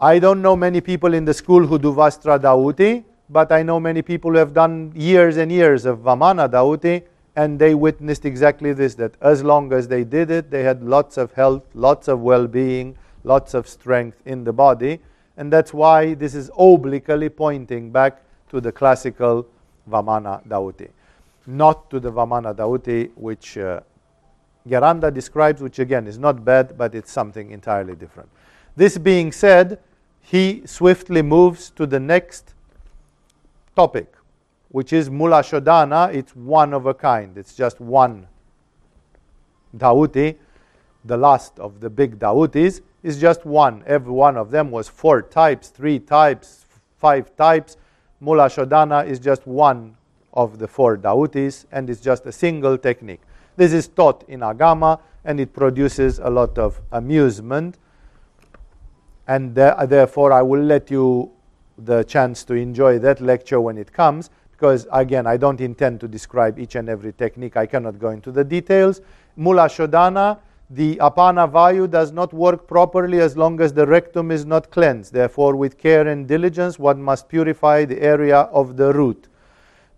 I 0.00 0.18
don't 0.18 0.42
know 0.42 0.56
many 0.56 0.80
people 0.80 1.14
in 1.14 1.24
the 1.24 1.34
school 1.34 1.66
who 1.66 1.78
do 1.78 1.92
Vastra 1.92 2.38
Dauti, 2.38 3.04
but 3.30 3.52
I 3.52 3.62
know 3.62 3.78
many 3.80 4.02
people 4.02 4.30
who 4.32 4.38
have 4.38 4.54
done 4.54 4.92
years 4.94 5.36
and 5.36 5.50
years 5.50 5.84
of 5.84 5.98
Vamana 5.98 6.48
Dauti, 6.48 7.02
and 7.36 7.58
they 7.58 7.74
witnessed 7.74 8.24
exactly 8.24 8.72
this 8.72 8.94
that 8.96 9.14
as 9.20 9.44
long 9.44 9.72
as 9.72 9.86
they 9.86 10.02
did 10.02 10.30
it, 10.30 10.50
they 10.50 10.62
had 10.62 10.82
lots 10.82 11.16
of 11.16 11.32
health, 11.32 11.64
lots 11.74 12.08
of 12.08 12.20
well 12.20 12.46
being, 12.46 12.96
lots 13.22 13.54
of 13.54 13.68
strength 13.68 14.20
in 14.24 14.44
the 14.44 14.52
body. 14.52 15.00
And 15.36 15.52
that's 15.52 15.72
why 15.72 16.14
this 16.14 16.34
is 16.34 16.50
obliquely 16.58 17.28
pointing 17.28 17.92
back 17.92 18.22
to 18.50 18.60
the 18.60 18.72
classical 18.72 19.46
Vamana 19.88 20.46
Dauti, 20.46 20.88
not 21.46 21.90
to 21.90 22.00
the 22.00 22.12
Vamana 22.12 22.54
Dauti 22.54 23.10
which 23.14 23.58
uh, 23.58 23.80
describes, 25.10 25.62
which 25.62 25.78
again 25.78 26.06
is 26.06 26.18
not 26.18 26.44
bad, 26.44 26.76
but 26.76 26.94
it's 26.94 27.10
something 27.10 27.50
entirely 27.50 27.94
different. 27.94 28.28
This 28.76 28.98
being 28.98 29.32
said, 29.32 29.78
he 30.20 30.62
swiftly 30.66 31.22
moves 31.22 31.70
to 31.70 31.86
the 31.86 31.98
next 31.98 32.54
topic, 33.74 34.14
which 34.68 34.92
is 34.92 35.08
Mula 35.08 35.42
Shodhana. 35.42 36.14
It's 36.14 36.36
one 36.36 36.74
of 36.74 36.86
a 36.86 36.94
kind, 36.94 37.36
it's 37.38 37.54
just 37.54 37.80
one 37.80 38.28
Dauti. 39.76 40.36
The 41.04 41.16
last 41.16 41.58
of 41.58 41.80
the 41.80 41.88
big 41.88 42.18
Dautis 42.18 42.82
is 43.02 43.20
just 43.20 43.46
one. 43.46 43.82
Every 43.86 44.12
one 44.12 44.36
of 44.36 44.50
them 44.50 44.70
was 44.70 44.88
four 44.88 45.22
types, 45.22 45.68
three 45.68 45.98
types, 45.98 46.66
five 46.98 47.34
types. 47.36 47.76
Mula 48.20 48.46
Shodhana 48.46 49.06
is 49.06 49.18
just 49.18 49.46
one 49.46 49.96
of 50.34 50.58
the 50.58 50.66
four 50.66 50.96
Dautis, 50.96 51.66
and 51.72 51.88
it's 51.88 52.00
just 52.00 52.26
a 52.26 52.32
single 52.32 52.76
technique. 52.76 53.20
This 53.56 53.72
is 53.72 53.88
taught 53.88 54.24
in 54.28 54.40
Agama, 54.40 55.00
and 55.24 55.40
it 55.40 55.52
produces 55.52 56.18
a 56.18 56.28
lot 56.28 56.58
of 56.58 56.80
amusement. 56.92 57.78
And 59.26 59.54
therefore, 59.54 60.32
I 60.32 60.42
will 60.42 60.62
let 60.62 60.90
you 60.90 61.30
the 61.76 62.02
chance 62.04 62.44
to 62.44 62.54
enjoy 62.54 62.98
that 62.98 63.20
lecture 63.20 63.60
when 63.60 63.78
it 63.78 63.92
comes, 63.92 64.30
because 64.52 64.88
again, 64.90 65.26
I 65.26 65.36
don't 65.36 65.60
intend 65.60 66.00
to 66.00 66.08
describe 66.08 66.58
each 66.58 66.74
and 66.74 66.88
every 66.88 67.12
technique. 67.12 67.56
I 67.56 67.66
cannot 67.66 67.98
go 67.98 68.10
into 68.10 68.32
the 68.32 68.42
details. 68.42 69.00
Mula 69.36 69.68
Shodhana, 69.68 70.38
the 70.70 70.96
apana 70.96 71.50
vayu 71.50 71.88
does 71.90 72.12
not 72.12 72.32
work 72.32 72.66
properly 72.66 73.20
as 73.20 73.36
long 73.36 73.58
as 73.60 73.72
the 73.72 73.86
rectum 73.86 74.30
is 74.30 74.44
not 74.44 74.70
cleansed. 74.70 75.14
Therefore, 75.14 75.56
with 75.56 75.78
care 75.78 76.06
and 76.06 76.28
diligence, 76.28 76.78
one 76.78 77.02
must 77.02 77.28
purify 77.28 77.86
the 77.86 78.02
area 78.02 78.40
of 78.40 78.76
the 78.76 78.92
root. 78.92 79.28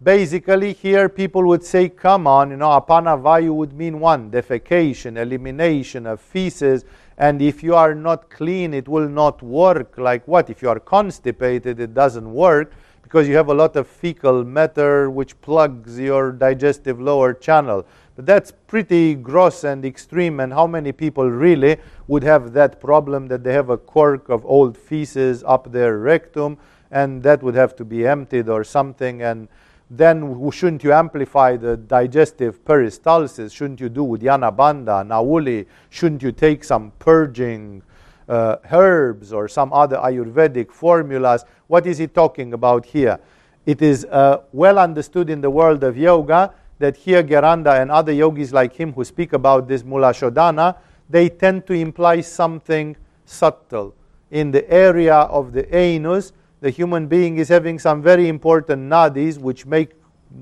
Basically, 0.03 0.73
here 0.73 1.09
people 1.09 1.45
would 1.49 1.65
say, 1.65 1.89
come 1.89 2.27
on, 2.27 2.51
you 2.51 2.57
know, 2.57 2.69
apana 2.69 3.21
vayu 3.21 3.53
would 3.53 3.73
mean 3.73 3.99
one 3.99 4.31
defecation, 4.31 5.17
elimination 5.19 6.07
of 6.07 6.21
feces, 6.21 6.85
and 7.19 7.43
if 7.43 7.63
you 7.63 7.75
are 7.75 7.95
not 7.95 8.31
clean, 8.31 8.73
it 8.73 8.89
will 8.89 9.09
not 9.09 9.43
work. 9.43 9.99
Like 9.99 10.27
what? 10.27 10.49
If 10.49 10.63
you 10.63 10.71
are 10.71 10.81
constipated, 10.81 11.81
it 11.81 11.93
doesn't 11.93 12.33
work 12.33 12.73
because 13.03 13.29
you 13.29 13.37
have 13.37 13.49
a 13.49 13.55
lot 13.55 13.75
of 13.77 13.89
fecal 13.89 14.45
matter 14.45 15.11
which 15.11 15.39
plugs 15.41 15.99
your 15.99 16.31
digestive 16.31 17.01
lower 17.01 17.35
channel. 17.35 17.85
That's 18.25 18.53
pretty 18.67 19.15
gross 19.15 19.65
and 19.65 19.85
extreme. 19.85 20.41
And 20.41 20.53
how 20.53 20.67
many 20.67 20.93
people 20.93 21.31
really 21.31 21.77
would 22.09 22.23
have 22.23 22.53
that 22.53 22.81
problem 22.81 23.27
that 23.29 23.45
they 23.45 23.53
have 23.53 23.71
a 23.71 23.79
cork 23.79 24.29
of 24.29 24.45
old 24.45 24.77
feces 24.77 25.43
up 25.47 25.71
their 25.73 25.99
rectum 25.99 26.59
and 26.91 27.23
that 27.23 27.43
would 27.43 27.55
have 27.55 27.77
to 27.77 27.85
be 27.85 28.07
emptied 28.07 28.49
or 28.49 28.65
something? 28.65 29.23
And 29.23 29.49
then 29.91 30.51
shouldn't 30.51 30.85
you 30.85 30.93
amplify 30.93 31.57
the 31.57 31.77
digestive 31.77 32.65
peristalsis? 32.65 33.53
Shouldn't 33.53 33.81
you 33.81 33.89
do 33.89 34.07
Uddiyana 34.07 34.55
Bandha, 34.55 35.05
Nauli? 35.07 35.67
Shouldn't 35.89 36.23
you 36.23 36.31
take 36.31 36.63
some 36.63 36.93
purging 36.99 37.83
uh, 38.29 38.57
herbs 38.71 39.33
or 39.33 39.49
some 39.49 39.73
other 39.73 39.97
Ayurvedic 39.97 40.71
formulas? 40.71 41.45
What 41.67 41.87
is 41.87 41.99
he 41.99 42.07
talking 42.07 42.53
about 42.53 42.87
here? 42.87 43.19
It 43.67 43.83
is 43.83 44.05
uh, 44.05 44.43
well 44.53 44.79
understood 44.79 45.29
in 45.29 45.41
the 45.41 45.51
world 45.51 45.83
of 45.85 45.97
yoga 45.97 46.55
that 46.81 46.97
here 46.97 47.23
Gheranda 47.23 47.81
and 47.81 47.91
other 47.91 48.13
yogis 48.13 48.53
like 48.53 48.75
him 48.75 48.93
who 48.93 49.05
speak 49.05 49.33
about 49.33 49.69
this 49.69 49.85
Mula 49.85 50.13
Shodhana, 50.13 50.77
they 51.09 51.29
tend 51.29 51.67
to 51.69 51.73
imply 51.73 52.21
something 52.21 52.97
subtle 53.25 53.95
in 54.33 54.51
the 54.51 54.69
area 54.69 55.15
of 55.15 55.53
the 55.53 55.75
anus 55.75 56.33
the 56.61 56.71
human 56.71 57.07
being 57.07 57.39
is 57.39 57.49
having 57.49 57.79
some 57.79 58.03
very 58.03 58.29
important 58.29 58.83
nadis 58.91 59.39
which 59.39 59.65
make 59.65 59.93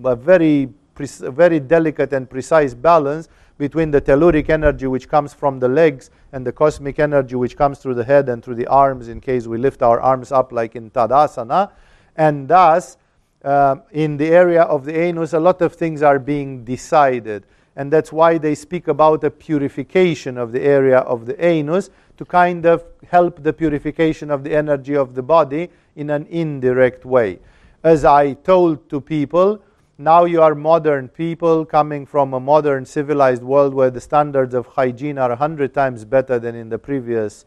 a 0.04 0.16
very, 0.16 0.68
very 0.96 1.60
delicate 1.60 2.12
and 2.12 2.28
precise 2.28 2.74
balance 2.74 3.28
between 3.56 3.90
the 3.90 4.00
telluric 4.00 4.50
energy 4.50 4.86
which 4.86 5.08
comes 5.08 5.32
from 5.32 5.58
the 5.60 5.68
legs 5.68 6.10
and 6.32 6.44
the 6.46 6.52
cosmic 6.52 6.98
energy 6.98 7.36
which 7.36 7.56
comes 7.56 7.78
through 7.78 7.94
the 7.94 8.04
head 8.04 8.28
and 8.28 8.44
through 8.44 8.56
the 8.56 8.66
arms 8.66 9.08
in 9.08 9.20
case 9.20 9.46
we 9.46 9.58
lift 9.58 9.82
our 9.82 10.00
arms 10.00 10.32
up 10.32 10.52
like 10.52 10.74
in 10.74 10.90
Tadasana. 10.90 11.70
And 12.16 12.48
thus, 12.48 12.96
uh, 13.44 13.76
in 13.92 14.16
the 14.16 14.26
area 14.26 14.62
of 14.62 14.84
the 14.84 14.98
anus, 14.98 15.32
a 15.32 15.40
lot 15.40 15.62
of 15.62 15.74
things 15.74 16.02
are 16.02 16.18
being 16.18 16.64
decided. 16.64 17.44
And 17.76 17.92
that's 17.92 18.12
why 18.12 18.38
they 18.38 18.56
speak 18.56 18.88
about 18.88 19.22
a 19.22 19.30
purification 19.30 20.36
of 20.36 20.50
the 20.50 20.62
area 20.62 20.98
of 20.98 21.26
the 21.26 21.44
anus 21.44 21.90
to 22.16 22.24
kind 22.24 22.66
of 22.66 22.84
help 23.08 23.42
the 23.44 23.52
purification 23.52 24.30
of 24.30 24.42
the 24.42 24.54
energy 24.54 24.96
of 24.96 25.14
the 25.14 25.22
body 25.22 25.70
in 25.94 26.10
an 26.10 26.26
indirect 26.26 27.04
way. 27.04 27.38
As 27.84 28.04
I 28.04 28.32
told 28.32 28.90
to 28.90 29.00
people, 29.00 29.62
now 29.96 30.24
you 30.24 30.42
are 30.42 30.54
modern 30.56 31.08
people 31.08 31.64
coming 31.64 32.06
from 32.06 32.34
a 32.34 32.40
modern 32.40 32.84
civilized 32.84 33.42
world 33.42 33.74
where 33.74 33.90
the 33.90 34.00
standards 34.00 34.54
of 34.54 34.66
hygiene 34.66 35.16
are 35.18 35.30
a 35.30 35.36
hundred 35.36 35.72
times 35.74 36.04
better 36.04 36.40
than 36.40 36.56
in 36.56 36.68
the 36.68 36.78
previous 36.78 37.44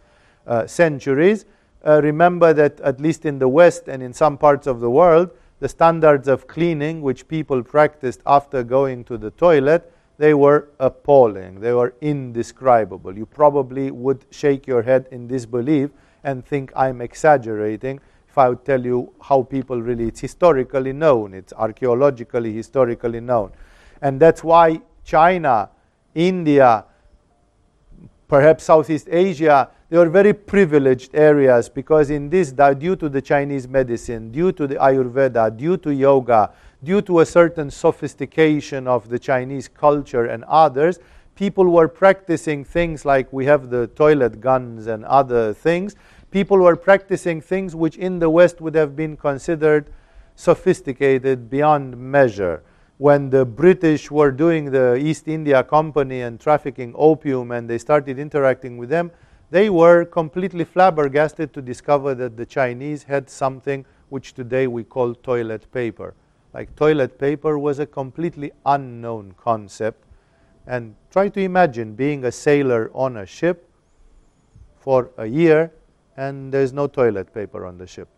uh, 0.47 0.65
centuries. 0.67 1.45
Uh, 1.85 2.01
remember 2.01 2.53
that 2.53 2.79
at 2.81 3.01
least 3.01 3.25
in 3.25 3.39
the 3.39 3.47
West 3.47 3.87
and 3.87 4.01
in 4.01 4.13
some 4.13 4.37
parts 4.37 4.67
of 4.67 4.79
the 4.79 4.89
world, 4.89 5.31
the 5.61 5.69
standards 5.69 6.27
of 6.27 6.47
cleaning 6.47 7.01
which 7.01 7.27
people 7.27 7.63
practiced 7.63 8.19
after 8.25 8.63
going 8.63 9.03
to 9.05 9.17
the 9.17 9.29
toilet, 9.31 9.93
they 10.17 10.33
were 10.33 10.69
appalling. 10.79 11.61
They 11.61 11.71
were 11.71 11.93
indescribable. 12.01 13.15
You 13.15 13.27
probably 13.27 13.91
would 13.91 14.25
shake 14.31 14.65
your 14.65 14.81
head 14.81 15.07
in 15.11 15.27
disbelief 15.27 15.91
and 16.23 16.43
think 16.43 16.73
I'm 16.75 16.99
exaggerating 16.99 17.99
if 18.27 18.37
I 18.37 18.49
would 18.49 18.65
tell 18.65 18.83
you 18.83 19.13
how 19.21 19.43
people 19.43 19.81
really, 19.81 20.07
it's 20.07 20.21
historically 20.21 20.93
known, 20.93 21.33
it's 21.35 21.53
archaeologically, 21.53 22.53
historically 22.53 23.19
known. 23.19 23.51
And 24.01 24.19
that's 24.19 24.43
why 24.43 24.81
China, 25.03 25.69
India, 26.15 26.85
perhaps 28.31 28.63
Southeast 28.63 29.09
Asia, 29.11 29.69
they 29.89 29.97
are 29.97 30.07
very 30.07 30.31
privileged 30.31 31.13
areas 31.13 31.67
because 31.67 32.09
in 32.09 32.29
this, 32.29 32.53
due 32.53 32.95
to 32.95 33.09
the 33.09 33.21
Chinese 33.21 33.67
medicine, 33.67 34.31
due 34.31 34.53
to 34.53 34.65
the 34.65 34.75
Ayurveda, 34.75 35.57
due 35.57 35.75
to 35.75 35.93
yoga, 35.93 36.49
due 36.81 37.01
to 37.01 37.19
a 37.19 37.25
certain 37.25 37.69
sophistication 37.69 38.87
of 38.87 39.09
the 39.09 39.19
Chinese 39.19 39.67
culture 39.67 40.27
and 40.27 40.45
others, 40.45 40.97
people 41.35 41.65
were 41.65 41.89
practicing 41.89 42.63
things 42.63 43.03
like 43.03 43.33
we 43.33 43.45
have 43.45 43.69
the 43.69 43.87
toilet 43.87 44.39
guns 44.39 44.87
and 44.87 45.03
other 45.03 45.53
things 45.53 45.97
people 46.31 46.57
were 46.57 46.77
practicing 46.77 47.41
things 47.41 47.75
which 47.75 47.97
in 47.97 48.19
the 48.19 48.29
West 48.29 48.61
would 48.61 48.73
have 48.73 48.95
been 48.95 49.17
considered 49.17 49.91
sophisticated 50.35 51.49
beyond 51.49 51.97
measure. 51.97 52.63
When 53.01 53.31
the 53.31 53.45
British 53.45 54.11
were 54.11 54.29
doing 54.29 54.69
the 54.69 54.95
East 54.95 55.27
India 55.27 55.63
Company 55.63 56.21
and 56.21 56.39
trafficking 56.39 56.93
opium 56.95 57.49
and 57.49 57.67
they 57.67 57.79
started 57.79 58.19
interacting 58.19 58.77
with 58.77 58.89
them, 58.89 59.09
they 59.49 59.71
were 59.71 60.05
completely 60.05 60.65
flabbergasted 60.65 61.51
to 61.55 61.63
discover 61.63 62.13
that 62.13 62.37
the 62.37 62.45
Chinese 62.45 63.01
had 63.01 63.27
something 63.27 63.87
which 64.09 64.35
today 64.35 64.67
we 64.67 64.83
call 64.83 65.15
toilet 65.15 65.65
paper. 65.71 66.13
Like 66.53 66.75
toilet 66.75 67.17
paper 67.17 67.57
was 67.57 67.79
a 67.79 67.87
completely 67.87 68.51
unknown 68.67 69.33
concept. 69.35 70.03
And 70.67 70.95
try 71.09 71.29
to 71.29 71.39
imagine 71.39 71.95
being 71.95 72.25
a 72.25 72.31
sailor 72.31 72.91
on 72.93 73.17
a 73.17 73.25
ship 73.25 73.67
for 74.75 75.09
a 75.17 75.25
year 75.25 75.71
and 76.17 76.53
there's 76.53 76.71
no 76.71 76.85
toilet 76.85 77.33
paper 77.33 77.65
on 77.65 77.79
the 77.79 77.87
ship. 77.87 78.09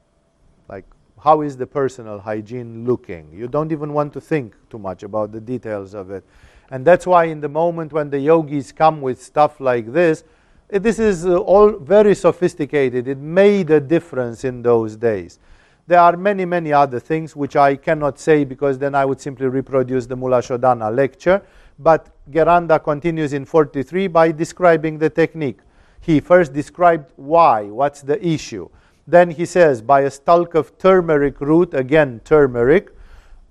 How 1.23 1.39
is 1.39 1.55
the 1.55 1.65
personal 1.65 2.19
hygiene 2.19 2.85
looking? 2.85 3.29
You 3.33 3.47
don't 3.47 3.71
even 3.71 3.93
want 3.93 4.11
to 4.11 4.19
think 4.19 4.55
too 4.69 4.77
much 4.77 5.03
about 5.03 5.31
the 5.31 5.39
details 5.39 5.93
of 5.93 6.11
it. 6.11 6.25
And 6.69 6.83
that's 6.83 7.07
why, 7.07 7.25
in 7.25 7.39
the 7.39 7.47
moment 7.47 7.93
when 7.93 8.09
the 8.09 8.19
yogis 8.19 8.73
come 8.73 8.99
with 8.99 9.23
stuff 9.23 9.61
like 9.61 9.93
this, 9.93 10.25
eh, 10.69 10.79
this 10.79 10.99
is 10.99 11.25
uh, 11.25 11.37
all 11.37 11.71
very 11.77 12.13
sophisticated. 12.13 13.07
It 13.07 13.19
made 13.19 13.71
a 13.71 13.79
difference 13.79 14.43
in 14.43 14.61
those 14.61 14.97
days. 14.97 15.39
There 15.87 15.99
are 15.99 16.17
many, 16.17 16.43
many 16.43 16.73
other 16.73 16.99
things 16.99 17.37
which 17.37 17.55
I 17.55 17.77
cannot 17.77 18.19
say 18.19 18.43
because 18.43 18.77
then 18.77 18.93
I 18.93 19.05
would 19.05 19.21
simply 19.21 19.47
reproduce 19.47 20.05
the 20.05 20.17
Mula 20.17 20.41
Shodhana 20.41 20.93
lecture. 20.93 21.41
But 21.79 22.09
Gheranda 22.31 22.83
continues 22.83 23.31
in 23.31 23.45
43 23.45 24.07
by 24.07 24.33
describing 24.33 24.97
the 24.97 25.09
technique. 25.09 25.59
He 26.01 26.19
first 26.19 26.51
described 26.51 27.13
why, 27.15 27.63
what's 27.63 28.01
the 28.01 28.21
issue. 28.27 28.67
Then 29.05 29.31
he 29.31 29.45
says, 29.45 29.81
by 29.81 30.01
a 30.01 30.11
stalk 30.11 30.55
of 30.55 30.77
turmeric 30.77 31.41
root, 31.41 31.73
again 31.73 32.21
turmeric, 32.23 32.95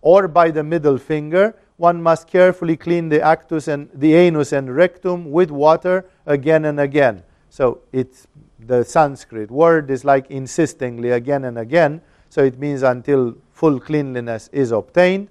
or 0.00 0.28
by 0.28 0.50
the 0.50 0.64
middle 0.64 0.98
finger, 0.98 1.54
one 1.76 2.02
must 2.02 2.26
carefully 2.26 2.76
clean 2.76 3.08
the 3.08 3.20
actus 3.20 3.68
and 3.68 3.90
the 3.92 4.14
anus 4.14 4.52
and 4.52 4.74
rectum 4.74 5.30
with 5.30 5.50
water 5.50 6.06
again 6.26 6.64
and 6.64 6.78
again. 6.78 7.22
So 7.50 7.80
it's 7.92 8.26
the 8.58 8.84
Sanskrit 8.84 9.50
word 9.50 9.90
is 9.90 10.04
like 10.04 10.30
insistingly 10.30 11.10
again 11.10 11.44
and 11.44 11.58
again. 11.58 12.00
So 12.28 12.44
it 12.44 12.58
means 12.58 12.82
until 12.82 13.36
full 13.52 13.80
cleanliness 13.80 14.48
is 14.52 14.70
obtained. 14.70 15.28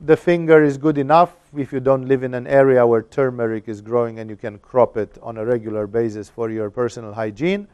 The 0.00 0.16
finger 0.16 0.62
is 0.64 0.78
good 0.78 0.96
enough 0.96 1.34
if 1.56 1.72
you 1.72 1.80
don't 1.80 2.06
live 2.06 2.22
in 2.22 2.32
an 2.34 2.46
area 2.46 2.86
where 2.86 3.02
turmeric 3.02 3.68
is 3.68 3.80
growing 3.80 4.18
and 4.20 4.30
you 4.30 4.36
can 4.36 4.58
crop 4.58 4.96
it 4.96 5.18
on 5.20 5.36
a 5.36 5.44
regular 5.44 5.86
basis 5.86 6.28
for 6.28 6.50
your 6.50 6.70
personal 6.70 7.12
hygiene. 7.12 7.68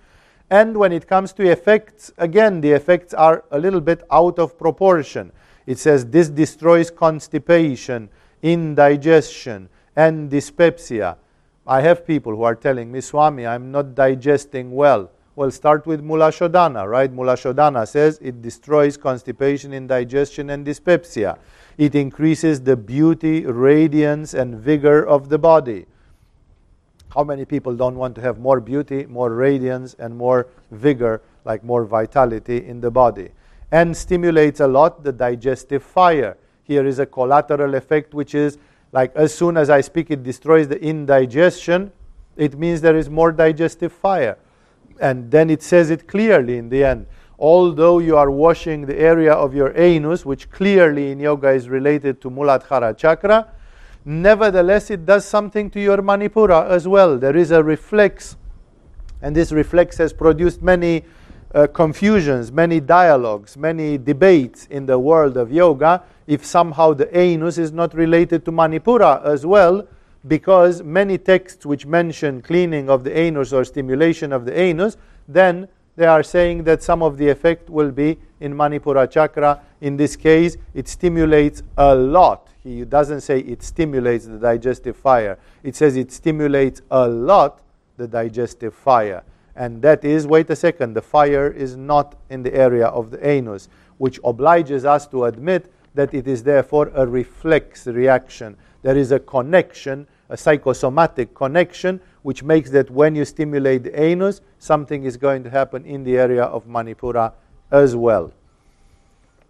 And 0.50 0.76
when 0.76 0.92
it 0.92 1.08
comes 1.08 1.32
to 1.34 1.50
effects, 1.50 2.12
again, 2.18 2.60
the 2.60 2.72
effects 2.72 3.12
are 3.14 3.44
a 3.50 3.58
little 3.58 3.80
bit 3.80 4.04
out 4.10 4.38
of 4.38 4.56
proportion. 4.56 5.32
It 5.66 5.78
says 5.78 6.06
this 6.06 6.28
destroys 6.28 6.90
constipation, 6.90 8.08
indigestion, 8.42 9.68
and 9.96 10.30
dyspepsia. 10.30 11.16
I 11.66 11.80
have 11.80 12.06
people 12.06 12.36
who 12.36 12.44
are 12.44 12.54
telling 12.54 12.92
me, 12.92 13.00
Swami, 13.00 13.44
I'm 13.44 13.72
not 13.72 13.96
digesting 13.96 14.70
well. 14.72 15.10
Well, 15.34 15.50
start 15.50 15.84
with 15.84 16.00
Mula 16.00 16.30
Shodhana, 16.30 16.88
right? 16.88 17.12
Mula 17.12 17.34
Shodhana 17.34 17.86
says 17.86 18.18
it 18.22 18.40
destroys 18.40 18.96
constipation, 18.96 19.74
indigestion, 19.74 20.50
and 20.50 20.64
dyspepsia. 20.64 21.38
It 21.76 21.94
increases 21.94 22.60
the 22.62 22.76
beauty, 22.76 23.44
radiance, 23.44 24.32
and 24.32 24.54
vigor 24.54 25.04
of 25.04 25.28
the 25.28 25.38
body. 25.38 25.86
How 27.16 27.24
many 27.24 27.46
people 27.46 27.74
don't 27.74 27.96
want 27.96 28.14
to 28.16 28.20
have 28.20 28.38
more 28.38 28.60
beauty, 28.60 29.06
more 29.06 29.30
radiance, 29.30 29.96
and 29.98 30.14
more 30.14 30.48
vigor, 30.70 31.22
like 31.46 31.64
more 31.64 31.86
vitality 31.86 32.66
in 32.66 32.82
the 32.82 32.90
body? 32.90 33.30
And 33.72 33.96
stimulates 33.96 34.60
a 34.60 34.66
lot 34.66 35.02
the 35.02 35.12
digestive 35.12 35.82
fire. 35.82 36.36
Here 36.64 36.86
is 36.86 36.98
a 36.98 37.06
collateral 37.06 37.74
effect, 37.74 38.12
which 38.12 38.34
is 38.34 38.58
like 38.92 39.16
as 39.16 39.34
soon 39.34 39.56
as 39.56 39.70
I 39.70 39.80
speak, 39.80 40.10
it 40.10 40.24
destroys 40.24 40.68
the 40.68 40.78
indigestion. 40.82 41.90
It 42.36 42.58
means 42.58 42.82
there 42.82 42.96
is 42.96 43.08
more 43.08 43.32
digestive 43.32 43.92
fire 43.92 44.36
and 45.00 45.30
then 45.30 45.48
it 45.48 45.62
says 45.62 45.88
it 45.88 46.06
clearly 46.06 46.58
in 46.58 46.68
the 46.68 46.84
end. 46.84 47.06
Although 47.38 47.98
you 47.98 48.16
are 48.16 48.30
washing 48.30 48.86
the 48.86 48.98
area 48.98 49.32
of 49.32 49.54
your 49.54 49.76
anus, 49.78 50.26
which 50.26 50.50
clearly 50.50 51.12
in 51.12 51.20
yoga 51.20 51.48
is 51.50 51.68
related 51.68 52.20
to 52.22 52.30
Muladhara 52.30 52.96
chakra, 52.96 53.48
nevertheless 54.06 54.90
it 54.90 55.04
does 55.04 55.26
something 55.26 55.68
to 55.70 55.80
your 55.80 55.98
Manipura 55.98 56.70
as 56.70 56.86
well. 56.88 57.18
There 57.18 57.36
is 57.36 57.50
a 57.50 57.62
reflex, 57.62 58.36
and 59.20 59.34
this 59.34 59.52
reflex 59.52 59.98
has 59.98 60.12
produced 60.12 60.62
many 60.62 61.04
uh, 61.54 61.66
confusions, 61.66 62.52
many 62.52 62.80
dialogues, 62.80 63.56
many 63.56 63.98
debates 63.98 64.66
in 64.66 64.86
the 64.86 64.98
world 64.98 65.36
of 65.36 65.52
yoga 65.52 66.02
if 66.26 66.44
somehow 66.44 66.92
the 66.92 67.16
anus 67.16 67.58
is 67.58 67.72
not 67.72 67.94
related 67.94 68.44
to 68.44 68.52
Manipura 68.52 69.24
as 69.24 69.44
well 69.44 69.86
because 70.26 70.82
many 70.82 71.18
texts 71.18 71.64
which 71.64 71.86
mention 71.86 72.42
cleaning 72.42 72.88
of 72.90 73.04
the 73.04 73.16
anus 73.16 73.52
or 73.52 73.64
stimulation 73.64 74.32
of 74.32 74.44
the 74.44 74.58
anus, 74.58 74.96
then 75.28 75.68
they 75.96 76.06
are 76.06 76.22
saying 76.22 76.64
that 76.64 76.82
some 76.82 77.02
of 77.02 77.16
the 77.16 77.28
effect 77.28 77.70
will 77.70 77.90
be 77.90 78.18
in 78.40 78.54
Manipura 78.54 79.10
chakra. 79.10 79.62
In 79.80 79.96
this 79.96 80.16
case, 80.16 80.56
it 80.74 80.88
stimulates 80.88 81.62
a 81.76 81.94
lot. 81.94 82.45
He 82.66 82.84
doesn't 82.84 83.20
say 83.20 83.40
it 83.40 83.62
stimulates 83.62 84.26
the 84.26 84.38
digestive 84.38 84.96
fire, 84.96 85.38
it 85.62 85.76
says 85.76 85.96
it 85.96 86.12
stimulates 86.12 86.82
a 86.90 87.08
lot 87.08 87.60
the 87.96 88.06
digestive 88.06 88.74
fire. 88.74 89.22
And 89.54 89.80
that 89.82 90.04
is, 90.04 90.26
wait 90.26 90.50
a 90.50 90.56
second, 90.56 90.92
the 90.94 91.02
fire 91.02 91.50
is 91.50 91.76
not 91.76 92.14
in 92.28 92.42
the 92.42 92.54
area 92.54 92.86
of 92.86 93.10
the 93.10 93.26
anus, 93.26 93.68
which 93.96 94.20
obliges 94.22 94.84
us 94.84 95.06
to 95.08 95.24
admit 95.24 95.72
that 95.94 96.12
it 96.12 96.28
is 96.28 96.42
therefore 96.42 96.92
a 96.94 97.06
reflex 97.06 97.86
reaction. 97.86 98.56
There 98.82 98.98
is 98.98 99.12
a 99.12 99.18
connection 99.18 100.06
a 100.28 100.36
psychosomatic 100.36 101.34
connection, 101.34 102.00
which 102.22 102.42
makes 102.42 102.70
that 102.70 102.90
when 102.90 103.14
you 103.14 103.24
stimulate 103.24 103.84
the 103.84 104.00
anus, 104.00 104.40
something 104.58 105.04
is 105.04 105.16
going 105.16 105.44
to 105.44 105.50
happen 105.50 105.84
in 105.84 106.04
the 106.04 106.16
area 106.16 106.44
of 106.44 106.66
Manipura 106.66 107.32
as 107.70 107.94
well. 107.94 108.32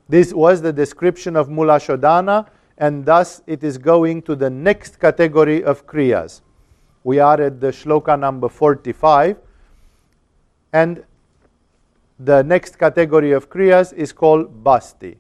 This 0.09 0.33
was 0.33 0.63
the 0.63 0.73
description 0.73 1.37
of 1.37 1.49
Mula 1.49 1.79
Shodhana, 1.79 2.47
and 2.79 3.05
thus 3.05 3.43
it 3.47 3.65
is 3.65 3.79
going 3.79 4.23
to 4.23 4.37
the 4.37 4.51
next 4.51 5.01
category 5.01 5.65
of 5.65 5.87
Kriyas. 5.87 6.43
We 7.05 7.19
are 7.21 7.41
at 7.41 7.61
the 7.61 7.69
shloka 7.69 8.19
number 8.19 8.49
45, 8.49 9.37
and 10.73 11.05
the 12.19 12.43
next 12.43 12.79
category 12.79 13.33
of 13.33 13.49
Kriyas 13.49 13.93
is 13.93 14.13
called 14.13 14.65
Basti. 14.65 15.19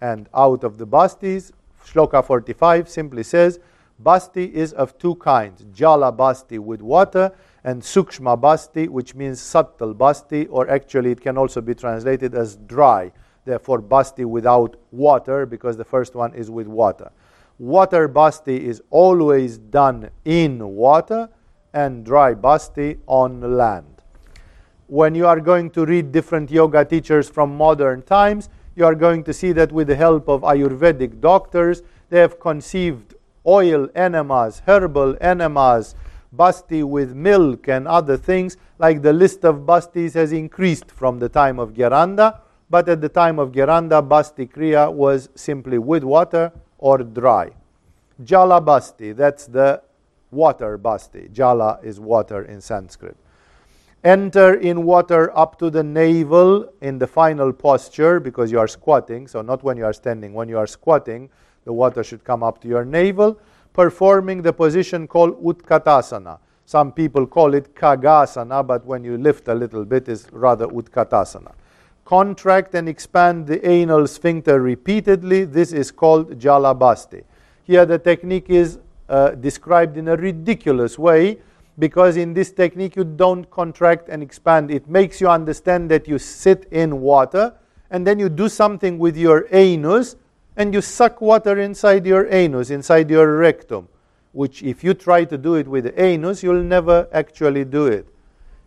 And 0.00 0.28
out 0.34 0.64
of 0.64 0.78
the 0.78 0.86
Bastis, 0.86 1.52
shloka 1.84 2.24
45 2.24 2.88
simply 2.88 3.22
says, 3.22 3.60
Basti 3.98 4.44
is 4.44 4.72
of 4.74 4.96
two 4.98 5.16
kinds 5.16 5.64
Jala 5.74 6.12
Basti 6.12 6.58
with 6.58 6.80
water 6.80 7.32
and 7.64 7.82
Sukshma 7.82 8.40
Basti, 8.40 8.86
which 8.88 9.14
means 9.14 9.40
subtle 9.40 9.92
Basti, 9.92 10.46
or 10.46 10.70
actually 10.70 11.10
it 11.10 11.20
can 11.20 11.36
also 11.36 11.60
be 11.60 11.74
translated 11.74 12.34
as 12.34 12.56
dry. 12.56 13.10
Therefore, 13.48 13.80
Basti 13.80 14.26
without 14.26 14.76
water, 14.92 15.46
because 15.46 15.78
the 15.78 15.84
first 15.84 16.14
one 16.14 16.34
is 16.34 16.50
with 16.50 16.66
water. 16.66 17.10
Water 17.58 18.06
Basti 18.06 18.66
is 18.66 18.82
always 18.90 19.56
done 19.56 20.10
in 20.26 20.76
water, 20.76 21.30
and 21.72 22.04
dry 22.04 22.34
Basti 22.34 22.98
on 23.06 23.56
land. 23.56 24.02
When 24.86 25.14
you 25.14 25.26
are 25.26 25.40
going 25.40 25.70
to 25.70 25.86
read 25.86 26.12
different 26.12 26.50
yoga 26.50 26.84
teachers 26.84 27.30
from 27.30 27.56
modern 27.56 28.02
times, 28.02 28.50
you 28.76 28.84
are 28.84 28.94
going 28.94 29.24
to 29.24 29.32
see 29.32 29.52
that 29.52 29.72
with 29.72 29.86
the 29.86 29.96
help 29.96 30.28
of 30.28 30.42
Ayurvedic 30.42 31.18
doctors, 31.22 31.82
they 32.10 32.20
have 32.20 32.38
conceived 32.38 33.14
oil 33.46 33.88
enemas, 33.94 34.60
herbal 34.66 35.16
enemas, 35.22 35.94
basti 36.32 36.82
with 36.82 37.14
milk 37.14 37.66
and 37.66 37.88
other 37.88 38.18
things, 38.18 38.58
like 38.78 39.00
the 39.00 39.14
list 39.14 39.42
of 39.46 39.60
bastis 39.60 40.12
has 40.12 40.32
increased 40.32 40.90
from 40.90 41.18
the 41.18 41.30
time 41.30 41.58
of 41.58 41.72
Gheranda, 41.72 42.40
but 42.70 42.88
at 42.88 43.00
the 43.00 43.08
time 43.08 43.38
of 43.38 43.52
Gheranda, 43.52 44.06
basti 44.06 44.46
kriya 44.46 44.92
was 44.92 45.28
simply 45.34 45.78
with 45.78 46.04
water 46.04 46.52
or 46.78 46.98
dry. 46.98 47.50
Jala 48.24 48.60
basti, 48.60 49.12
that's 49.12 49.46
the 49.46 49.82
water 50.30 50.76
basti. 50.76 51.28
Jala 51.32 51.78
is 51.82 51.98
water 52.00 52.42
in 52.42 52.60
Sanskrit. 52.60 53.16
Enter 54.04 54.54
in 54.54 54.84
water 54.84 55.36
up 55.36 55.58
to 55.58 55.70
the 55.70 55.82
navel 55.82 56.72
in 56.80 56.98
the 56.98 57.06
final 57.06 57.52
posture 57.52 58.20
because 58.20 58.52
you 58.52 58.58
are 58.58 58.68
squatting, 58.68 59.26
so 59.26 59.42
not 59.42 59.62
when 59.62 59.76
you 59.76 59.84
are 59.84 59.92
standing, 59.92 60.32
when 60.32 60.48
you 60.48 60.58
are 60.58 60.66
squatting 60.66 61.28
the 61.68 61.72
water 61.74 62.02
should 62.02 62.24
come 62.24 62.42
up 62.42 62.58
to 62.62 62.66
your 62.66 62.82
navel, 62.82 63.38
performing 63.74 64.40
the 64.40 64.52
position 64.52 65.06
called 65.06 65.38
Utkatasana. 65.44 66.38
Some 66.64 66.92
people 66.92 67.26
call 67.26 67.52
it 67.52 67.74
Khagasana, 67.74 68.66
but 68.66 68.86
when 68.86 69.04
you 69.04 69.18
lift 69.18 69.48
a 69.48 69.54
little 69.54 69.84
bit, 69.84 70.08
it's 70.08 70.32
rather 70.32 70.66
Utkatasana. 70.66 71.52
Contract 72.08 72.74
and 72.74 72.88
expand 72.88 73.46
the 73.46 73.68
anal 73.68 74.06
sphincter 74.06 74.62
repeatedly. 74.62 75.44
This 75.44 75.74
is 75.74 75.90
called 75.90 76.38
Jalabasti. 76.38 77.22
Here, 77.64 77.84
the 77.84 77.98
technique 77.98 78.48
is 78.48 78.78
uh, 79.10 79.32
described 79.32 79.98
in 79.98 80.08
a 80.08 80.16
ridiculous 80.16 80.98
way 80.98 81.36
because 81.78 82.16
in 82.16 82.32
this 82.32 82.50
technique 82.50 82.96
you 82.96 83.04
don't 83.04 83.50
contract 83.50 84.08
and 84.08 84.22
expand. 84.22 84.70
It 84.70 84.88
makes 84.88 85.20
you 85.20 85.28
understand 85.28 85.90
that 85.90 86.08
you 86.08 86.18
sit 86.18 86.66
in 86.70 87.02
water 87.02 87.52
and 87.90 88.06
then 88.06 88.18
you 88.18 88.30
do 88.30 88.48
something 88.48 88.98
with 88.98 89.14
your 89.14 89.46
anus 89.50 90.16
and 90.56 90.72
you 90.72 90.80
suck 90.80 91.20
water 91.20 91.60
inside 91.60 92.06
your 92.06 92.26
anus, 92.32 92.70
inside 92.70 93.10
your 93.10 93.36
rectum, 93.36 93.86
which 94.32 94.62
if 94.62 94.82
you 94.82 94.94
try 94.94 95.24
to 95.26 95.36
do 95.36 95.56
it 95.56 95.68
with 95.68 95.84
the 95.84 96.02
anus, 96.02 96.42
you'll 96.42 96.62
never 96.62 97.06
actually 97.12 97.66
do 97.66 97.84
it. 97.84 98.08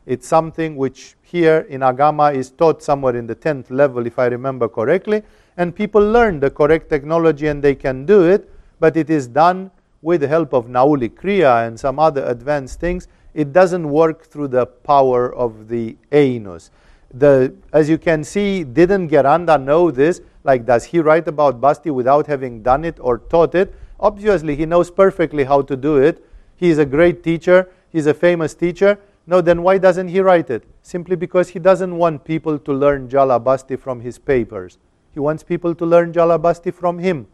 It's 0.06 0.28
something 0.28 0.76
which 0.76 1.16
here 1.32 1.66
in 1.70 1.80
Agama 1.80 2.36
is 2.36 2.52
taught 2.52 2.84
somewhere 2.84 3.16
in 3.16 3.26
the 3.26 3.36
10th 3.36 3.72
level, 3.72 4.06
if 4.06 4.20
I 4.20 4.26
remember 4.26 4.68
correctly, 4.68 5.24
and 5.56 5.74
people 5.74 6.02
learn 6.02 6.42
the 6.42 6.50
correct 6.50 6.90
technology 6.90 7.48
and 7.48 7.64
they 7.64 7.74
can 7.76 8.06
do 8.06 8.24
it, 8.24 8.50
but 8.80 8.98
it 8.98 9.10
is 9.10 9.28
done 9.28 9.72
with 10.02 10.22
the 10.22 10.28
help 10.28 10.54
of 10.54 10.66
Nauli 10.66 11.10
Kriya 11.10 11.68
and 11.68 11.80
some 11.80 12.00
other 12.00 12.26
advanced 12.26 12.80
things. 12.80 13.08
It 13.34 13.54
doesn't 13.54 13.88
work 13.88 14.26
through 14.26 14.50
the 14.50 14.66
power 14.66 15.34
of 15.34 15.70
the 15.70 15.96
anus. 16.12 16.70
The, 17.14 17.54
as 17.72 17.90
you 17.90 17.98
can 17.98 18.24
see, 18.24 18.64
didn't 18.64 19.10
Gheranda 19.10 19.62
know 19.62 19.92
this? 19.92 20.22
Like, 20.44 20.66
does 20.66 20.86
he 20.86 21.00
write 21.00 21.28
about 21.28 21.62
Basti 21.62 21.92
without 21.92 22.28
having 22.28 22.62
done 22.62 22.84
it 22.84 22.98
or 23.00 23.20
taught 23.20 23.56
it? 23.56 23.74
Obviously, 24.00 24.56
he 24.56 24.66
knows 24.66 24.90
perfectly 24.92 25.44
how 25.44 25.62
to 25.62 25.78
do 25.78 25.98
it. 25.98 26.26
He 26.56 26.70
is 26.70 26.78
a 26.78 26.86
great 26.86 27.24
teacher, 27.24 27.70
he's 27.90 28.08
a 28.08 28.14
famous 28.14 28.54
teacher. 28.54 29.00
No, 29.32 29.40
then 29.40 29.64
why 29.64 29.78
doesn't 29.78 30.10
he 30.10 30.20
write 30.20 30.50
it? 30.50 30.66
Simply 30.82 31.16
because 31.16 31.48
he 31.48 31.58
doesn't 31.58 31.96
want 31.96 32.26
people 32.26 32.60
to 32.60 32.74
learn 32.74 33.08
Jalabasti 33.08 33.80
from 33.80 34.02
his 34.02 34.20
papers. 34.20 34.78
He 35.14 35.22
wants 35.22 35.42
people 35.42 35.74
to 35.74 35.86
learn 35.86 36.12
Jalabasti 36.12 36.74
from 36.74 37.00
him 37.00 37.28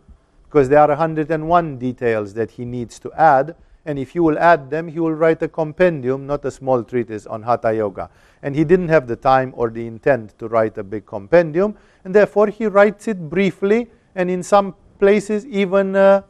because 0.43 0.69
there 0.69 0.77
are 0.77 0.89
101 0.89 1.79
details 1.79 2.35
that 2.35 2.51
he 2.51 2.65
needs 2.65 2.99
to 2.99 3.11
add. 3.13 3.55
And 3.83 3.97
if 3.97 4.13
you 4.13 4.21
will 4.21 4.37
add 4.37 4.69
them, 4.69 4.87
he 4.87 4.99
will 4.99 5.13
write 5.13 5.41
a 5.41 5.47
compendium, 5.47 6.27
not 6.27 6.45
a 6.45 6.51
small 6.51 6.83
treatise 6.83 7.25
on 7.25 7.41
Hatha 7.41 7.73
Yoga. 7.73 8.11
And 8.43 8.55
he 8.55 8.63
didn't 8.63 8.89
have 8.89 9.07
the 9.07 9.15
time 9.15 9.51
or 9.55 9.71
the 9.71 9.87
intent 9.87 10.37
to 10.37 10.47
write 10.47 10.77
a 10.77 10.83
big 10.83 11.07
compendium, 11.07 11.75
and 12.03 12.13
therefore 12.13 12.45
he 12.47 12.67
writes 12.67 13.07
it 13.07 13.27
briefly 13.27 13.87
and 14.13 14.29
in 14.29 14.43
some 14.43 14.75
places 14.99 15.47
even 15.47 15.95
uh, 15.95 16.21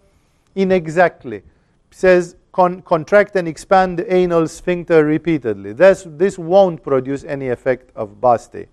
inexactly. 0.55 1.43
Says 1.91 2.38
con- 2.58 2.82
contract 2.82 3.36
and 3.36 3.47
expand 3.47 3.99
the 3.99 4.12
anal 4.12 4.47
sphincter 4.47 5.05
repeatedly. 5.05 5.74
This, 5.74 6.08
this 6.08 6.39
won't 6.39 6.82
produce 6.82 7.24
any 7.24 7.49
effect 7.49 7.91
of 7.95 8.20
basti. 8.20 8.66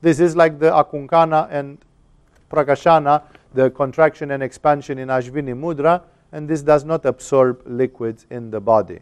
This 0.00 0.20
is 0.20 0.36
like 0.36 0.60
the 0.60 0.70
akunchana 0.70 1.48
and 1.50 1.78
prakashana 2.50 3.22
the 3.52 3.68
contraction 3.70 4.30
and 4.30 4.42
expansion 4.42 4.98
in 4.98 5.08
Ashvini 5.08 5.54
Mudra, 5.54 6.02
and 6.30 6.48
this 6.48 6.62
does 6.62 6.84
not 6.84 7.04
absorb 7.04 7.60
liquids 7.66 8.26
in 8.30 8.50
the 8.50 8.60
body. 8.60 9.00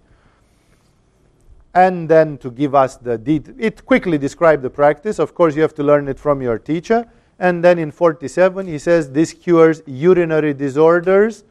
And 1.75 2.09
then 2.09 2.39
to 2.39 2.51
give 2.51 2.75
us 2.75 2.97
the 2.97 3.17
detail, 3.19 3.55
it 3.59 3.85
quickly 3.85 4.19
describes 4.19 4.63
the 4.63 4.71
practice. 4.71 5.21
Of 5.21 5.35
course, 5.35 5.55
you 5.55 5.63
have 5.63 5.75
to 5.75 5.85
learn 5.85 6.09
it 6.09 6.19
from 6.19 6.43
your 6.43 6.59
teacher. 6.59 7.07
And 7.39 7.63
then 7.63 7.79
in 7.79 7.93
47, 7.93 8.67
he 8.67 8.79
says 8.79 9.13
this 9.13 9.33
cures 9.33 9.83
urinary 9.87 10.53
disorders, 10.53 11.45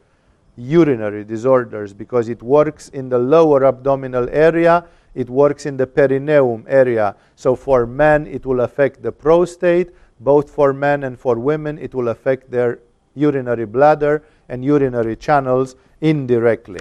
urinary 0.56 1.24
disorders, 1.24 1.92
because 1.92 2.28
it 2.28 2.42
works 2.42 2.88
in 2.88 3.08
the 3.08 3.18
lower 3.18 3.64
abdominal 3.64 4.28
area, 4.30 4.84
it 5.14 5.28
works 5.28 5.66
in 5.66 5.76
the 5.76 5.86
perineum 5.86 6.64
area. 6.68 7.16
So 7.36 7.56
for 7.56 7.86
men, 7.86 8.26
it 8.26 8.46
will 8.46 8.60
affect 8.60 9.02
the 9.02 9.12
prostate. 9.12 9.90
Both 10.20 10.50
for 10.50 10.72
men 10.72 11.04
and 11.04 11.18
for 11.18 11.36
women, 11.38 11.78
it 11.78 11.94
will 11.94 12.08
affect 12.08 12.50
their 12.50 12.78
urinary 13.14 13.64
bladder 13.64 14.22
and 14.48 14.64
urinary 14.64 15.16
channels 15.16 15.76
indirectly. 16.00 16.80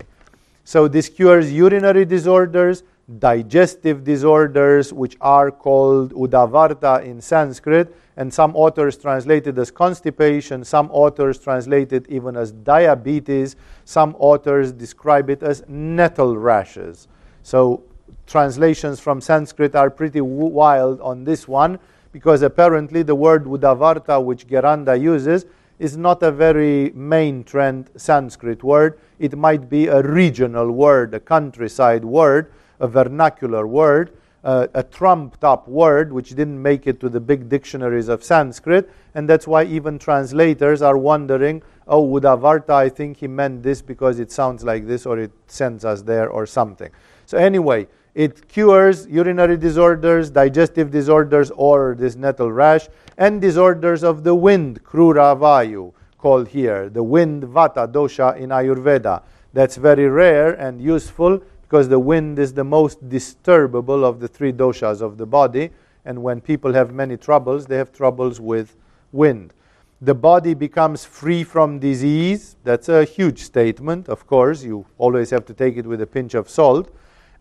So 0.64 0.88
this 0.88 1.10
cures 1.10 1.52
urinary 1.52 2.06
disorders, 2.06 2.84
digestive 3.18 4.04
disorders, 4.04 4.94
which 4.94 5.18
are 5.22 5.50
called 5.50 6.14
udavarta 6.14 7.04
in 7.04 7.22
Sanskrit, 7.22 7.96
and 8.18 8.32
some 8.32 8.56
authors 8.56 8.98
translated 8.98 9.58
as 9.58 9.72
constipation, 9.72 10.64
some 10.64 10.90
authors 10.92 11.40
translated 11.40 12.06
even 12.10 12.36
as 12.36 12.52
diabetes, 12.52 13.56
some 13.86 14.16
authors 14.20 14.72
describe 14.72 15.30
it 15.30 15.42
as 15.42 15.64
nettle 15.68 16.38
rashes. 16.38 17.08
So 17.44 17.84
translations 18.28 19.00
from 19.00 19.22
Sanskrit 19.22 19.76
are 19.76 19.90
pretty 19.90 20.22
wild 20.22 21.00
on 21.02 21.24
this 21.24 21.48
one 21.48 21.80
because 22.12 22.42
apparently 22.42 23.04
the 23.04 23.16
word 23.16 23.46
udavarta, 23.46 24.24
which 24.24 24.48
Gheranda 24.48 25.00
uses, 25.00 25.46
is 25.80 25.96
not 25.96 26.22
a 26.22 26.32
very 26.32 26.92
main 26.94 27.44
trend 27.44 27.90
Sanskrit 27.96 28.64
word. 28.64 29.00
It 29.18 29.38
might 29.38 29.70
be 29.70 29.88
a 29.88 30.02
regional 30.02 30.72
word, 30.72 31.14
a 31.14 31.20
countryside 31.20 32.04
word, 32.04 32.52
a 32.80 32.88
vernacular 32.88 33.68
word, 33.68 34.12
uh, 34.44 34.68
a 34.74 34.84
trumped 34.84 35.44
up 35.44 35.68
word 35.68 36.14
which 36.14 36.30
didn't 36.30 36.62
make 36.62 36.88
it 36.88 37.00
to 37.00 37.10
the 37.10 37.20
big 37.20 37.50
dictionaries 37.50 38.08
of 38.08 38.24
Sanskrit. 38.24 38.90
And 39.16 39.28
that's 39.28 39.48
why 39.48 39.64
even 39.64 40.00
translators 40.00 40.82
are 40.82 40.98
wondering 40.98 41.62
oh, 41.90 42.08
Udavarta, 42.08 42.70
I 42.70 42.88
think 42.88 43.18
he 43.18 43.28
meant 43.28 43.64
this 43.64 43.82
because 43.82 44.20
it 44.20 44.32
sounds 44.32 44.64
like 44.64 44.86
this 44.88 45.06
or 45.06 45.18
it 45.18 45.32
sends 45.48 45.84
us 45.84 46.04
there 46.04 46.30
or 46.30 46.46
something. 46.46 46.90
So, 47.26 47.38
anyway, 47.38 47.88
it 48.16 48.48
cures 48.48 49.08
urinary 49.08 49.58
disorders, 49.58 50.30
digestive 50.30 50.92
disorders, 50.92 51.52
or 51.52 51.96
this 51.98 52.16
nettle 52.16 52.52
rash, 52.52 52.88
and 53.18 53.42
disorders 53.42 54.04
of 54.04 54.24
the 54.24 54.36
wind, 54.36 54.84
krura 54.84 55.38
vayu, 55.38 55.94
called 56.18 56.48
here, 56.50 56.90
the 56.90 57.04
wind 57.04 57.44
vata 57.44 57.92
dosha 57.92 58.38
in 58.38 58.50
Ayurveda. 58.50 59.24
That's 59.54 59.78
very 59.78 60.08
rare 60.08 60.54
and 60.54 60.82
useful 60.82 61.42
because 61.70 61.88
the 61.88 62.00
wind 62.00 62.40
is 62.40 62.52
the 62.54 62.64
most 62.64 63.08
disturbable 63.10 64.04
of 64.04 64.20
the 64.20 64.28
three 64.28 64.52
doshas 64.52 65.02
of 65.02 65.20
the 65.20 65.26
body. 65.28 65.70
And 66.04 66.24
when 66.24 66.42
people 66.42 66.74
have 66.74 66.92
many 66.92 67.16
troubles, 67.16 67.68
they 67.68 67.78
have 67.78 67.92
troubles 67.92 68.42
with 68.42 68.76
wind. 69.12 69.54
The 70.02 70.16
body 70.16 70.56
becomes 70.56 71.06
free 71.06 71.44
from 71.44 71.78
disease. 71.78 72.56
That's 72.64 72.90
a 72.90 73.04
huge 73.04 73.44
statement, 73.44 74.10
of 74.10 74.26
course. 74.26 74.64
You 74.64 74.88
always 74.98 75.30
have 75.30 75.46
to 75.46 75.54
take 75.54 75.78
it 75.78 75.86
with 75.86 76.02
a 76.02 76.08
pinch 76.08 76.34
of 76.34 76.50
salt 76.50 76.92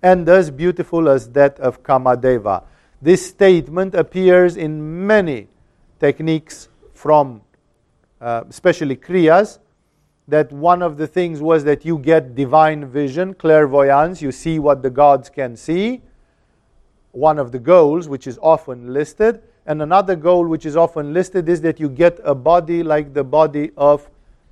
and 0.02 0.28
as 0.28 0.50
beautiful 0.50 1.08
as 1.08 1.30
that 1.30 1.58
of 1.58 1.82
Kamadeva. 1.82 2.64
This 3.00 3.26
statement 3.26 3.94
appears 3.94 4.58
in 4.58 5.06
many 5.06 5.48
techniques 6.00 6.68
from, 6.92 7.40
uh, 8.20 8.44
especially 8.50 8.96
Kriyas, 8.96 9.58
that 10.28 10.52
one 10.52 10.82
of 10.82 10.98
the 10.98 11.06
things 11.06 11.40
was 11.40 11.64
that 11.64 11.86
you 11.86 11.98
get 11.98 12.34
divine 12.34 12.84
vision, 12.86 13.32
clairvoyance, 13.32 14.20
you 14.20 14.30
see 14.30 14.58
what 14.58 14.82
the 14.82 14.90
gods 14.90 15.30
can 15.30 15.56
see. 15.56 16.02
One 17.12 17.38
of 17.38 17.50
the 17.50 17.58
goals, 17.58 18.08
which 18.08 18.26
is 18.26 18.38
often 18.42 18.92
listed. 18.92 19.42
And 19.64 19.80
another 19.80 20.14
goal, 20.16 20.46
which 20.46 20.66
is 20.66 20.76
often 20.76 21.14
listed, 21.14 21.48
is 21.48 21.62
that 21.62 21.80
you 21.80 21.88
get 21.88 22.20
a 22.24 22.34
body 22.34 22.82
like 22.82 23.14
the 23.14 23.24
body 23.24 23.70
of 23.76 24.08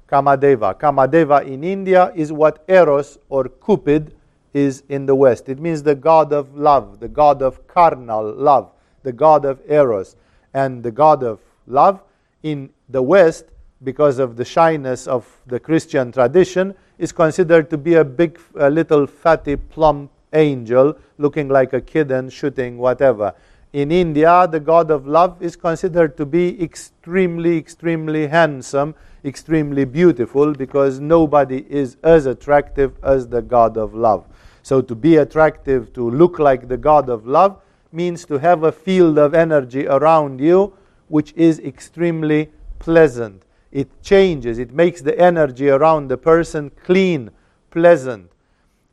Kamadeva. 0.09 0.79
Kamadeva 0.79 1.47
in 1.47 1.63
India 1.63 2.11
is 2.15 2.33
what 2.33 2.65
Eros 2.69 3.19
or 3.29 3.45
Cupid 3.49 4.15
is 4.55 4.83
in 4.89 5.05
the 5.05 5.15
West. 5.15 5.49
It 5.51 5.59
means 5.59 5.83
the 5.83 5.95
God 5.95 6.33
of 6.33 6.57
love, 6.57 7.01
the 7.01 7.09
God 7.09 7.43
of 7.43 7.67
carnal 7.67 8.33
love, 8.33 8.73
the 9.03 9.13
God 9.13 9.45
of 9.45 9.61
Eros. 9.69 10.17
And 10.55 10.83
the 10.83 10.91
God 10.91 11.23
of 11.23 11.41
love 11.67 12.03
in 12.43 12.71
the 12.89 13.03
West, 13.03 13.45
because 13.83 14.19
of 14.19 14.37
the 14.37 14.45
shyness 14.45 15.07
of 15.07 15.27
the 15.47 15.61
Christian 15.61 16.13
tradition, 16.13 16.75
is 16.99 17.13
considered 17.13 17.69
to 17.71 17.79
be 17.79 17.95
a 17.95 18.05
big, 18.05 18.39
a 18.59 18.71
little 18.71 19.07
fatty, 19.07 19.57
plump 19.57 20.11
angel 20.33 20.97
looking 21.19 21.49
like 21.49 21.73
a 21.73 21.81
kid 21.81 22.11
and 22.11 22.33
shooting 22.33 22.79
whatever. 22.79 23.35
In 23.73 23.93
India, 23.93 24.49
the 24.51 24.61
God 24.61 24.91
of 24.91 25.07
love 25.07 25.43
is 25.43 25.57
considered 25.57 26.17
to 26.17 26.25
be 26.25 26.63
extremely, 26.63 27.59
extremely 27.59 28.27
handsome, 28.27 28.95
extremely 29.25 29.85
beautiful, 29.85 30.55
because 30.55 30.99
nobody 31.01 31.67
is 31.69 31.97
as 32.03 32.27
attractive 32.27 32.93
as 33.03 33.29
the 33.29 33.43
God 33.43 33.77
of 33.77 33.95
love. 33.95 34.25
So 34.63 34.81
to 34.81 34.95
be 34.95 35.17
attractive, 35.17 35.93
to 35.93 36.11
look 36.11 36.39
like 36.39 36.69
the 36.69 36.77
God 36.77 37.09
of 37.09 37.27
love, 37.27 37.61
means 37.93 38.25
to 38.27 38.39
have 38.39 38.63
a 38.63 38.73
field 38.73 39.19
of 39.19 39.35
energy 39.35 39.87
around 39.87 40.41
you 40.41 40.73
which 41.09 41.33
is 41.35 41.61
extremely 41.61 42.51
pleasant. 42.79 43.46
It 43.77 44.03
changes, 44.03 44.59
it 44.59 44.73
makes 44.73 45.03
the 45.03 45.19
energy 45.21 45.69
around 45.69 46.09
the 46.09 46.17
person 46.17 46.71
clean, 46.83 47.31
pleasant. 47.71 48.31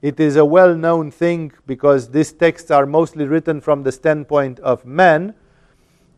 It 0.01 0.19
is 0.19 0.35
a 0.35 0.43
well 0.43 0.75
known 0.75 1.09
thing 1.09 1.53
because 1.65 2.09
these 2.09 2.33
texts 2.33 2.69
are 2.69 2.85
mostly 2.85 3.23
written 3.23 3.61
from 3.61 3.83
the 3.83 3.93
standpoint 3.93 4.59
of 4.59 4.85
men, 4.85 5.35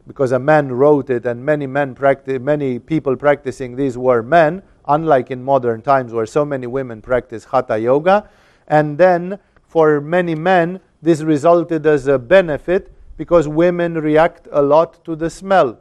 because 0.07 0.31
a 0.31 0.39
man 0.39 0.71
wrote 0.71 1.11
it 1.11 1.27
and 1.27 1.45
many, 1.45 1.67
men 1.67 1.93
practi- 1.93 2.41
many 2.41 2.79
people 2.79 3.15
practicing 3.15 3.75
these 3.75 3.99
were 3.99 4.23
men, 4.23 4.63
unlike 4.87 5.29
in 5.29 5.43
modern 5.43 5.83
times 5.83 6.11
where 6.11 6.25
so 6.25 6.43
many 6.43 6.65
women 6.65 7.03
practice 7.03 7.45
hatha 7.45 7.77
yoga. 7.77 8.27
And 8.67 8.97
then 8.97 9.37
for 9.67 10.01
many 10.01 10.33
men, 10.33 10.79
this 11.03 11.21
resulted 11.21 11.85
as 11.85 12.07
a 12.07 12.17
benefit 12.17 12.91
because 13.15 13.47
women 13.47 13.93
react 13.93 14.47
a 14.51 14.63
lot 14.63 15.05
to 15.05 15.15
the 15.15 15.29
smell. 15.29 15.77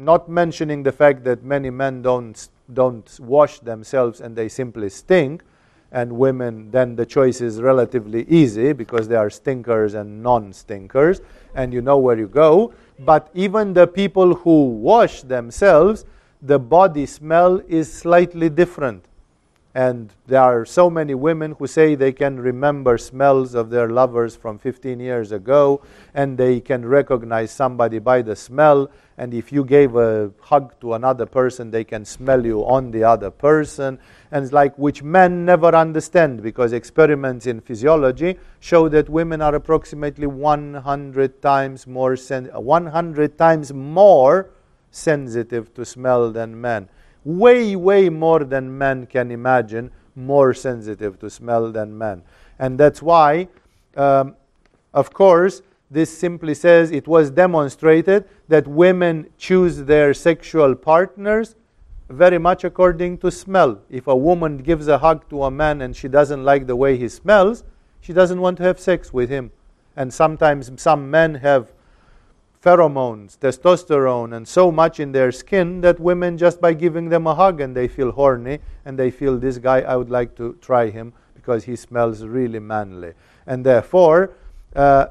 Not 0.00 0.30
mentioning 0.30 0.82
the 0.82 0.92
fact 0.92 1.24
that 1.24 1.44
many 1.44 1.68
men 1.68 2.00
don't, 2.00 2.48
don't 2.72 3.20
wash 3.20 3.60
themselves 3.60 4.22
and 4.22 4.34
they 4.34 4.48
simply 4.48 4.88
stink, 4.88 5.42
and 5.92 6.10
women, 6.12 6.70
then 6.70 6.96
the 6.96 7.04
choice 7.04 7.42
is 7.42 7.60
relatively 7.60 8.24
easy 8.26 8.72
because 8.72 9.08
they 9.08 9.16
are 9.16 9.28
stinkers 9.28 9.92
and 9.92 10.22
non 10.22 10.54
stinkers, 10.54 11.20
and 11.54 11.74
you 11.74 11.82
know 11.82 11.98
where 11.98 12.18
you 12.18 12.28
go. 12.28 12.72
But 13.00 13.28
even 13.34 13.74
the 13.74 13.86
people 13.86 14.36
who 14.36 14.68
wash 14.68 15.20
themselves, 15.20 16.06
the 16.40 16.58
body 16.58 17.04
smell 17.04 17.60
is 17.68 17.92
slightly 17.92 18.48
different. 18.48 19.04
And 19.74 20.12
there 20.26 20.40
are 20.42 20.64
so 20.64 20.90
many 20.90 21.14
women 21.14 21.54
who 21.56 21.68
say 21.68 21.94
they 21.94 22.12
can 22.12 22.40
remember 22.40 22.98
smells 22.98 23.54
of 23.54 23.70
their 23.70 23.88
lovers 23.88 24.34
from 24.34 24.58
15 24.58 24.98
years 24.98 25.30
ago, 25.30 25.82
and 26.12 26.36
they 26.36 26.58
can 26.60 26.84
recognize 26.84 27.52
somebody 27.52 28.00
by 28.00 28.22
the 28.22 28.34
smell. 28.34 28.90
And 29.16 29.32
if 29.32 29.52
you 29.52 29.64
gave 29.64 29.94
a 29.94 30.32
hug 30.40 30.74
to 30.80 30.94
another 30.94 31.24
person, 31.24 31.70
they 31.70 31.84
can 31.84 32.04
smell 32.04 32.44
you 32.44 32.66
on 32.66 32.90
the 32.90 33.04
other 33.04 33.30
person. 33.30 34.00
And 34.32 34.42
it's 34.42 34.52
like 34.52 34.76
which 34.76 35.04
men 35.04 35.44
never 35.44 35.68
understand 35.68 36.42
because 36.42 36.72
experiments 36.72 37.46
in 37.46 37.60
physiology 37.60 38.38
show 38.58 38.88
that 38.88 39.08
women 39.08 39.40
are 39.40 39.54
approximately 39.54 40.26
100 40.26 41.42
times 41.42 41.86
more 41.86 42.16
sen- 42.16 42.50
100 42.52 43.38
times 43.38 43.72
more 43.72 44.50
sensitive 44.90 45.72
to 45.74 45.84
smell 45.84 46.32
than 46.32 46.60
men 46.60 46.88
way, 47.24 47.76
way 47.76 48.08
more 48.08 48.44
than 48.44 48.76
men 48.76 49.06
can 49.06 49.30
imagine, 49.30 49.90
more 50.14 50.54
sensitive 50.54 51.18
to 51.20 51.30
smell 51.30 51.72
than 51.72 51.96
men. 51.96 52.22
And 52.58 52.78
that's 52.78 53.02
why, 53.02 53.48
um, 53.96 54.36
of 54.92 55.12
course, 55.12 55.62
this 55.90 56.16
simply 56.16 56.54
says 56.54 56.90
it 56.90 57.08
was 57.08 57.30
demonstrated 57.30 58.24
that 58.48 58.66
women 58.66 59.28
choose 59.38 59.84
their 59.84 60.14
sexual 60.14 60.74
partners 60.74 61.56
very 62.08 62.38
much 62.38 62.64
according 62.64 63.18
to 63.18 63.30
smell. 63.30 63.80
If 63.88 64.06
a 64.06 64.16
woman 64.16 64.58
gives 64.58 64.88
a 64.88 64.98
hug 64.98 65.28
to 65.30 65.44
a 65.44 65.50
man 65.50 65.80
and 65.80 65.94
she 65.94 66.08
doesn't 66.08 66.44
like 66.44 66.66
the 66.66 66.76
way 66.76 66.96
he 66.96 67.08
smells, 67.08 67.64
she 68.00 68.12
doesn't 68.12 68.40
want 68.40 68.56
to 68.58 68.64
have 68.64 68.80
sex 68.80 69.12
with 69.12 69.30
him. 69.30 69.52
And 69.96 70.12
sometimes 70.12 70.70
some 70.76 71.10
men 71.10 71.36
have 71.36 71.72
pheromones, 72.62 73.38
testosterone, 73.38 74.36
and 74.36 74.46
so 74.46 74.70
much 74.70 75.00
in 75.00 75.12
their 75.12 75.32
skin 75.32 75.80
that 75.80 75.98
women, 75.98 76.36
just 76.36 76.60
by 76.60 76.74
giving 76.74 77.08
them 77.08 77.26
a 77.26 77.34
hug, 77.34 77.60
and 77.60 77.74
they 77.74 77.88
feel 77.88 78.12
horny, 78.12 78.58
and 78.84 78.98
they 78.98 79.10
feel 79.10 79.38
this 79.38 79.58
guy, 79.58 79.80
I 79.80 79.96
would 79.96 80.10
like 80.10 80.36
to 80.36 80.56
try 80.60 80.90
him 80.90 81.12
because 81.34 81.64
he 81.64 81.74
smells 81.74 82.22
really 82.22 82.58
manly. 82.58 83.14
And 83.46 83.64
therefore, 83.64 84.34
uh, 84.76 85.06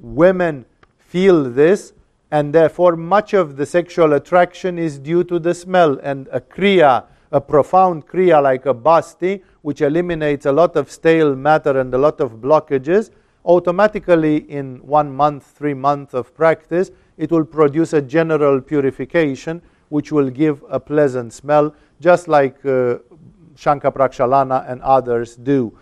women 0.00 0.64
feel 0.98 1.44
this, 1.50 1.92
and 2.30 2.54
therefore, 2.54 2.96
much 2.96 3.34
of 3.34 3.56
the 3.56 3.66
sexual 3.66 4.14
attraction 4.14 4.78
is 4.78 4.98
due 4.98 5.22
to 5.24 5.38
the 5.38 5.54
smell. 5.54 5.98
And 6.02 6.28
a 6.32 6.40
kriya, 6.40 7.04
a 7.30 7.40
profound 7.40 8.06
kriya 8.06 8.42
like 8.42 8.66
a 8.66 8.74
basti, 8.74 9.42
which 9.62 9.82
eliminates 9.82 10.46
a 10.46 10.52
lot 10.52 10.76
of 10.76 10.90
stale 10.90 11.36
matter 11.36 11.78
and 11.78 11.92
a 11.92 11.98
lot 11.98 12.20
of 12.20 12.40
blockages, 12.40 13.10
automatically 13.46 14.38
in 14.50 14.78
one 14.86 15.14
month, 15.14 15.46
three 15.56 15.74
months 15.74 16.12
of 16.12 16.34
practice, 16.34 16.90
it 17.16 17.30
will 17.30 17.44
produce 17.44 17.92
a 17.92 18.02
general 18.02 18.60
purification 18.60 19.62
which 19.88 20.10
will 20.10 20.28
give 20.28 20.64
a 20.68 20.80
pleasant 20.80 21.32
smell, 21.32 21.74
just 22.00 22.28
like 22.28 22.56
uh, 22.66 22.98
Shankha 23.54 23.92
Prakshalana 23.92 24.68
and 24.70 24.82
others 24.82 25.36
do. 25.36 25.78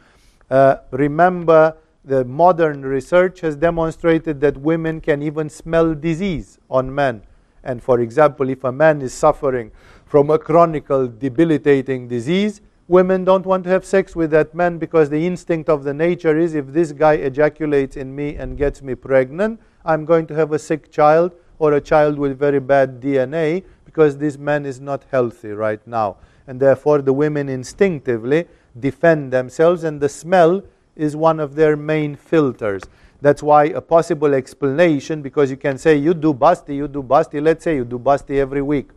Uh, 0.50 0.76
remember, 0.90 1.76
the 2.04 2.24
modern 2.26 2.82
research 2.82 3.40
has 3.40 3.56
demonstrated 3.56 4.40
that 4.42 4.58
women 4.58 5.00
can 5.00 5.22
even 5.22 5.48
smell 5.48 5.94
disease 5.94 6.58
on 6.68 6.94
men. 6.94 7.22
And 7.64 7.82
for 7.82 8.00
example, 8.00 8.50
if 8.50 8.62
a 8.62 8.70
man 8.70 9.00
is 9.00 9.14
suffering 9.14 9.72
from 10.04 10.28
a 10.28 10.38
chronic 10.38 10.86
debilitating 11.18 12.08
disease, 12.08 12.60
women 12.88 13.24
don't 13.24 13.46
want 13.46 13.64
to 13.64 13.70
have 13.70 13.84
sex 13.84 14.14
with 14.14 14.30
that 14.30 14.54
man 14.54 14.78
because 14.78 15.08
the 15.08 15.26
instinct 15.26 15.68
of 15.68 15.84
the 15.84 15.94
nature 15.94 16.38
is 16.38 16.54
if 16.54 16.66
this 16.68 16.92
guy 16.92 17.14
ejaculates 17.14 17.96
in 17.96 18.14
me 18.14 18.36
and 18.36 18.58
gets 18.58 18.82
me 18.82 18.94
pregnant, 18.94 19.60
I'm 19.84 20.04
going 20.04 20.26
to 20.26 20.34
have 20.34 20.52
a 20.52 20.58
sick 20.58 20.90
child 20.90 21.32
or 21.58 21.72
a 21.72 21.80
child 21.80 22.18
with 22.18 22.38
very 22.38 22.60
bad 22.60 23.00
DNA 23.00 23.64
because 23.84 24.18
this 24.18 24.36
man 24.36 24.66
is 24.66 24.80
not 24.80 25.04
healthy 25.10 25.50
right 25.50 25.84
now. 25.86 26.16
And 26.46 26.60
therefore, 26.60 27.00
the 27.00 27.12
women 27.12 27.48
instinctively 27.48 28.46
defend 28.78 29.32
themselves, 29.32 29.82
and 29.82 30.00
the 30.00 30.10
smell 30.10 30.62
is 30.94 31.16
one 31.16 31.40
of 31.40 31.54
their 31.54 31.76
main 31.76 32.16
filters. 32.16 32.82
That's 33.22 33.42
why 33.42 33.64
a 33.66 33.80
possible 33.80 34.34
explanation, 34.34 35.22
because 35.22 35.50
you 35.50 35.56
can 35.56 35.78
say, 35.78 35.96
you 35.96 36.12
do 36.12 36.34
basti, 36.34 36.74
you 36.74 36.88
do 36.88 37.02
basti, 37.02 37.40
let's 37.40 37.64
say 37.64 37.76
you 37.76 37.84
do 37.86 37.98
basti 37.98 38.38
every 38.38 38.60
week 38.60 38.90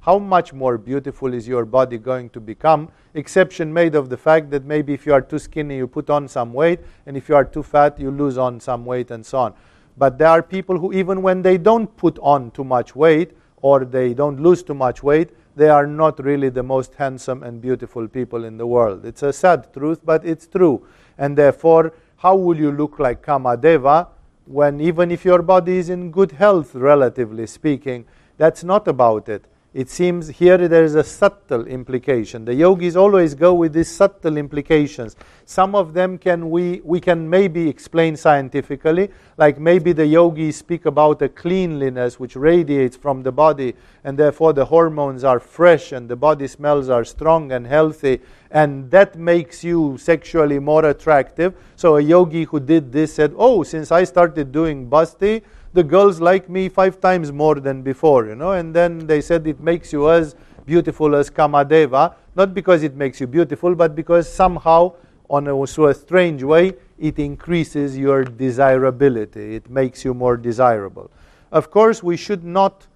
how 0.00 0.18
much 0.18 0.52
more 0.52 0.78
beautiful 0.78 1.34
is 1.34 1.46
your 1.46 1.64
body 1.66 1.98
going 1.98 2.30
to 2.30 2.40
become? 2.40 2.88
Exception 3.14 3.72
made 3.72 3.94
of 3.94 4.08
the 4.08 4.16
fact 4.16 4.50
that 4.50 4.64
maybe 4.64 4.94
if 4.94 5.04
you 5.04 5.12
are 5.12 5.20
too 5.20 5.38
skinny, 5.38 5.76
you 5.76 5.86
put 5.86 6.08
on 6.08 6.26
some 6.26 6.54
weight, 6.54 6.80
and 7.06 7.16
if 7.16 7.28
you 7.28 7.36
are 7.36 7.44
too 7.44 7.62
fat, 7.62 8.00
you 8.00 8.10
lose 8.10 8.38
on 8.38 8.60
some 8.60 8.86
weight, 8.86 9.10
and 9.10 9.24
so 9.24 9.38
on. 9.38 9.54
But 9.98 10.16
there 10.16 10.28
are 10.28 10.42
people 10.42 10.78
who, 10.78 10.94
even 10.94 11.20
when 11.20 11.42
they 11.42 11.58
don't 11.58 11.94
put 11.98 12.18
on 12.20 12.50
too 12.52 12.64
much 12.64 12.96
weight 12.96 13.32
or 13.60 13.84
they 13.84 14.14
don't 14.14 14.40
lose 14.40 14.62
too 14.62 14.72
much 14.72 15.02
weight, 15.02 15.30
they 15.54 15.68
are 15.68 15.86
not 15.86 16.24
really 16.24 16.48
the 16.48 16.62
most 16.62 16.94
handsome 16.94 17.42
and 17.42 17.60
beautiful 17.60 18.08
people 18.08 18.44
in 18.44 18.56
the 18.56 18.66
world. 18.66 19.04
It's 19.04 19.22
a 19.22 19.32
sad 19.32 19.70
truth, 19.74 20.00
but 20.02 20.24
it's 20.24 20.46
true. 20.46 20.86
And 21.18 21.36
therefore, 21.36 21.92
how 22.16 22.36
will 22.36 22.56
you 22.56 22.72
look 22.72 22.98
like 22.98 23.22
Kamadeva 23.22 24.08
when 24.46 24.80
even 24.80 25.10
if 25.10 25.26
your 25.26 25.42
body 25.42 25.76
is 25.76 25.90
in 25.90 26.10
good 26.10 26.32
health, 26.32 26.74
relatively 26.74 27.46
speaking? 27.46 28.06
That's 28.38 28.64
not 28.64 28.88
about 28.88 29.28
it 29.28 29.44
it 29.72 29.88
seems 29.88 30.28
here 30.28 30.58
there 30.66 30.82
is 30.82 30.96
a 30.96 31.04
subtle 31.04 31.64
implication. 31.66 32.44
The 32.44 32.54
yogis 32.54 32.96
always 32.96 33.34
go 33.34 33.54
with 33.54 33.72
these 33.72 33.88
subtle 33.88 34.36
implications. 34.36 35.14
Some 35.44 35.76
of 35.76 35.94
them 35.94 36.18
can 36.18 36.50
we, 36.50 36.80
we 36.82 37.00
can 37.00 37.30
maybe 37.30 37.68
explain 37.68 38.16
scientifically, 38.16 39.10
like 39.36 39.60
maybe 39.60 39.92
the 39.92 40.06
yogis 40.06 40.56
speak 40.56 40.86
about 40.86 41.22
a 41.22 41.28
cleanliness 41.28 42.18
which 42.18 42.34
radiates 42.34 42.96
from 42.96 43.22
the 43.22 43.30
body, 43.30 43.76
and 44.02 44.18
therefore 44.18 44.52
the 44.52 44.64
hormones 44.64 45.22
are 45.22 45.38
fresh 45.38 45.92
and 45.92 46.08
the 46.08 46.16
body 46.16 46.48
smells 46.48 46.88
are 46.88 47.04
strong 47.04 47.52
and 47.52 47.64
healthy, 47.64 48.20
and 48.50 48.90
that 48.90 49.14
makes 49.14 49.62
you 49.62 49.96
sexually 49.98 50.58
more 50.58 50.84
attractive. 50.86 51.54
So 51.76 51.96
a 51.96 52.00
yogi 52.00 52.42
who 52.42 52.58
did 52.58 52.90
this 52.90 53.14
said, 53.14 53.32
Oh, 53.36 53.62
since 53.62 53.92
I 53.92 54.02
started 54.02 54.50
doing 54.50 54.90
basti, 54.90 55.42
the 55.72 55.82
girls 55.82 56.20
like 56.20 56.48
me 56.48 56.68
five 56.68 57.00
times 57.00 57.30
more 57.32 57.56
than 57.56 57.82
before, 57.82 58.26
you 58.26 58.34
know. 58.34 58.52
And 58.52 58.74
then 58.74 59.06
they 59.06 59.20
said 59.20 59.46
it 59.46 59.60
makes 59.60 59.92
you 59.92 60.10
as 60.10 60.34
beautiful 60.66 61.14
as 61.14 61.30
Kamadeva, 61.30 62.14
not 62.34 62.54
because 62.54 62.82
it 62.82 62.94
makes 62.94 63.20
you 63.20 63.26
beautiful, 63.26 63.74
but 63.74 63.94
because 63.94 64.32
somehow, 64.32 64.94
on 65.28 65.46
a, 65.46 65.66
so 65.66 65.86
a 65.86 65.94
strange 65.94 66.42
way, 66.42 66.74
it 66.98 67.18
increases 67.18 67.96
your 67.96 68.24
desirability. 68.24 69.54
It 69.54 69.70
makes 69.70 70.04
you 70.04 70.12
more 70.12 70.36
desirable. 70.36 71.10
Of 71.52 71.70
course, 71.70 72.02
we 72.02 72.16
should 72.16 72.44
not 72.44 72.86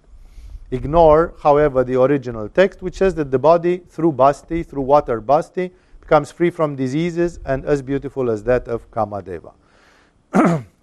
ignore, 0.71 1.33
however, 1.41 1.83
the 1.83 2.01
original 2.01 2.49
text, 2.49 2.81
which 2.81 2.97
says 2.97 3.15
that 3.15 3.31
the 3.31 3.39
body, 3.39 3.77
through 3.89 4.13
basti, 4.13 4.63
through 4.63 4.83
water 4.83 5.21
basti, 5.21 5.71
becomes 6.01 6.31
free 6.31 6.49
from 6.49 6.75
diseases 6.75 7.39
and 7.45 7.65
as 7.65 7.81
beautiful 7.81 8.29
as 8.29 8.43
that 8.43 8.67
of 8.67 8.89
Kamadeva. 8.91 9.53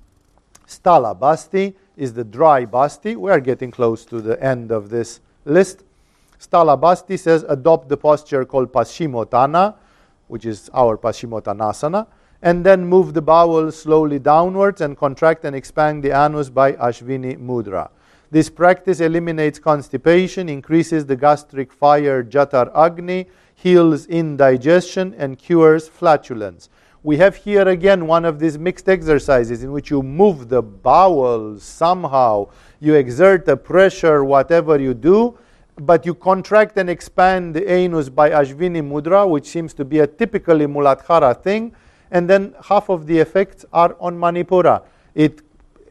Sthala 0.73 1.19
basti 1.19 1.75
is 1.97 2.15
the 2.15 2.25
dry 2.25 2.65
basti. 2.65 3.17
We 3.17 3.31
are 3.31 3.41
getting 3.41 3.71
close 3.71 4.05
to 4.07 4.21
the 4.21 4.43
end 4.43 4.71
of 4.71 4.89
this 4.89 5.21
list. 5.45 5.85
Sthala 6.41 6.81
basti 6.81 7.17
says 7.17 7.45
adopt 7.49 7.89
the 7.89 7.97
posture 7.97 8.45
called 8.45 8.73
Paschimottana, 8.73 9.75
which 10.29 10.47
is 10.47 10.71
our 10.73 10.97
Paschimottanasana, 10.97 12.07
and 12.41 12.65
then 12.65 12.85
move 12.87 13.15
the 13.15 13.23
bowels 13.23 13.79
slowly 13.79 14.19
downwards 14.19 14.81
and 14.81 14.97
contract 14.97 15.45
and 15.45 15.55
expand 15.55 16.03
the 16.03 16.11
anus 16.11 16.49
by 16.49 16.73
Ashvini 16.73 17.39
Mudra. 17.39 17.91
This 18.31 18.49
practice 18.49 19.01
eliminates 19.01 19.59
constipation, 19.59 20.49
increases 20.49 21.05
the 21.05 21.17
gastric 21.17 21.71
fire 21.71 22.25
Jatar 22.25 22.75
Agni, 22.75 23.29
heals 23.55 24.07
indigestion, 24.07 25.15
and 25.19 25.39
cures 25.39 25.87
flatulence 25.87 26.71
we 27.05 27.17
have 27.17 27.35
here 27.35 27.69
again 27.69 28.07
one 28.07 28.25
of 28.25 28.39
these 28.39 28.59
mixed 28.59 28.89
exercises 28.89 29.65
in 29.65 29.73
which 29.73 29.91
you 29.91 30.03
move 30.03 30.49
the 30.49 30.63
bowels 30.63 31.63
somehow, 31.65 32.49
you 32.81 32.95
exert 32.95 33.49
a 33.49 33.57
pressure, 33.57 34.23
whatever 34.25 34.79
you 34.79 34.95
do, 34.95 35.37
but 35.77 36.07
you 36.07 36.15
contract 36.15 36.77
and 36.77 36.89
expand 36.89 37.55
the 37.55 37.71
anus 37.71 38.09
by 38.09 38.31
Ashvini 38.31 38.83
Mudra, 38.83 39.29
which 39.29 39.47
seems 39.47 39.75
to 39.75 39.85
be 39.85 39.99
a 39.99 40.07
typically 40.07 40.67
Muladhara 40.67 41.41
thing, 41.43 41.75
and 42.11 42.29
then 42.31 42.55
half 42.63 42.89
of 42.89 43.07
the 43.07 43.19
effects 43.19 43.65
are 43.73 43.97
on 43.99 44.17
Manipura. 44.17 44.83
It 45.15 45.43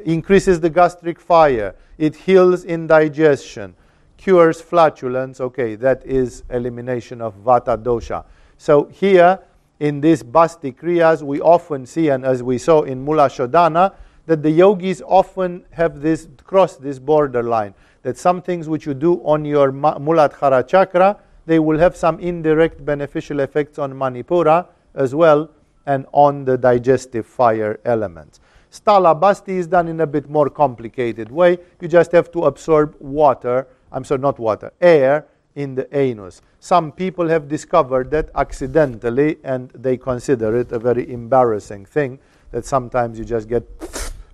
increases 0.05 0.59
the 0.59 0.69
gastric 0.69 1.19
fire, 1.19 1.75
it 1.97 2.15
heals 2.15 2.63
indigestion, 2.63 3.75
cures 4.17 4.61
flatulence. 4.61 5.41
Okay, 5.41 5.75
that 5.75 6.05
is 6.05 6.43
elimination 6.49 7.21
of 7.21 7.35
Vata 7.43 7.75
dosha. 7.75 8.23
So 8.57 8.85
here, 8.85 9.39
in 9.81 9.99
these 9.99 10.21
basti 10.21 10.71
kriyas, 10.71 11.23
we 11.23 11.41
often 11.41 11.87
see, 11.87 12.09
and 12.09 12.23
as 12.23 12.43
we 12.43 12.59
saw 12.59 12.83
in 12.83 13.03
Mula 13.03 13.27
Shodhana, 13.29 13.95
that 14.27 14.43
the 14.43 14.51
yogis 14.51 15.01
often 15.07 15.65
have 15.71 16.01
this 16.01 16.27
cross 16.43 16.77
this 16.77 16.99
borderline. 16.99 17.73
That 18.03 18.15
some 18.15 18.43
things 18.43 18.69
which 18.69 18.85
you 18.85 18.93
do 18.93 19.15
on 19.23 19.43
your 19.43 19.71
Muladhara 19.71 20.67
chakra, 20.67 21.17
they 21.47 21.57
will 21.57 21.79
have 21.79 21.95
some 21.95 22.19
indirect 22.19 22.85
beneficial 22.85 23.39
effects 23.39 23.79
on 23.79 23.91
Manipura 23.91 24.67
as 24.93 25.15
well 25.15 25.49
and 25.87 26.05
on 26.11 26.45
the 26.45 26.59
digestive 26.59 27.25
fire 27.25 27.79
elements. 27.83 28.39
Sthala 28.71 29.19
Basti 29.19 29.57
is 29.57 29.65
done 29.65 29.87
in 29.87 29.99
a 30.01 30.07
bit 30.07 30.29
more 30.29 30.47
complicated 30.47 31.31
way. 31.31 31.57
You 31.81 31.87
just 31.87 32.11
have 32.11 32.31
to 32.33 32.43
absorb 32.43 32.95
water, 32.99 33.67
I'm 33.91 34.03
sorry, 34.03 34.21
not 34.21 34.37
water, 34.37 34.71
air 34.79 35.25
in 35.55 35.75
the 35.75 35.97
anus. 35.97 36.41
Some 36.59 36.91
people 36.91 37.27
have 37.27 37.47
discovered 37.47 38.11
that 38.11 38.29
accidentally 38.35 39.37
and 39.43 39.69
they 39.71 39.97
consider 39.97 40.57
it 40.57 40.71
a 40.71 40.79
very 40.79 41.11
embarrassing 41.11 41.85
thing 41.85 42.19
that 42.51 42.65
sometimes 42.65 43.17
you 43.17 43.25
just 43.25 43.47
get 43.47 43.63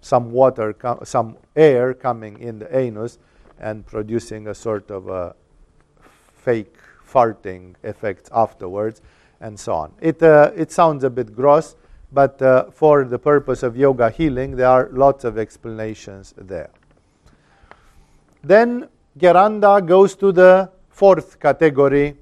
some 0.02 0.32
water, 0.32 0.76
some 1.04 1.38
air 1.56 1.94
coming 1.94 2.40
in 2.40 2.60
the 2.60 2.78
anus 2.78 3.20
and 3.60 3.86
producing 3.86 4.48
a 4.48 4.56
sort 4.56 4.92
of 4.92 5.10
a 5.10 5.36
fake 6.36 6.76
farting 7.06 7.76
effect 7.84 8.30
afterwards 8.34 9.02
and 9.42 9.60
so 9.60 9.74
on. 9.74 9.92
It, 10.00 10.22
uh, 10.22 10.52
it 10.56 10.72
sounds 10.72 11.04
a 11.04 11.10
bit 11.10 11.36
gross, 11.36 11.76
but 12.12 12.42
uh, 12.42 12.72
for 12.72 13.04
the 13.04 13.20
purpose 13.20 13.64
of 13.64 13.76
yoga 13.76 14.10
healing, 14.10 14.56
there 14.56 14.68
are 14.68 14.90
lots 14.92 15.24
of 15.24 15.38
explanations 15.38 16.34
there. 16.38 16.70
Then 18.44 18.88
Gheranda 19.18 19.86
goes 19.86 20.16
to 20.16 20.32
the 20.32 20.72
fourth 20.98 21.40
category, 21.40 22.16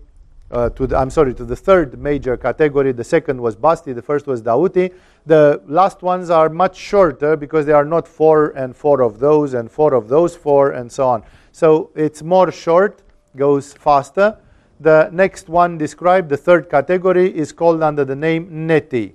uh, 0.51 0.69
to 0.71 0.86
the, 0.86 0.97
I'm 0.97 1.09
sorry, 1.09 1.34
to 1.36 1.45
the 1.45 1.55
third 1.55 1.97
major 1.97 2.36
category. 2.36 2.91
The 2.91 3.05
second 3.05 3.41
was 3.41 3.55
Basti, 3.55 3.93
the 3.93 4.01
first 4.01 4.28
was 4.28 4.41
Dhauti. 4.41 4.93
The 5.26 5.61
last 5.65 6.01
ones 6.01 6.30
are 6.30 6.49
much 6.49 6.76
shorter 6.76 7.38
because 7.38 7.65
they 7.65 7.71
are 7.71 7.86
not 7.86 8.05
four 8.05 8.49
and 8.49 8.76
four 8.76 9.01
of 9.01 9.19
those 9.19 9.53
and 9.53 9.71
four 9.71 9.93
of 9.93 10.09
those 10.09 10.36
four 10.36 10.71
and 10.71 10.91
so 10.91 11.07
on. 11.07 11.23
So 11.53 11.91
it's 11.95 12.21
more 12.21 12.51
short, 12.51 13.01
goes 13.38 13.71
faster. 13.71 14.38
The 14.82 15.09
next 15.13 15.47
one 15.47 15.78
described, 15.78 16.28
the 16.28 16.38
third 16.38 16.69
category, 16.69 17.34
is 17.34 17.53
called 17.53 17.82
under 17.82 18.03
the 18.03 18.15
name 18.15 18.49
Neti. 18.67 19.13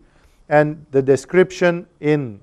And 0.48 0.86
the 0.90 1.02
description 1.02 1.86
in 2.00 2.40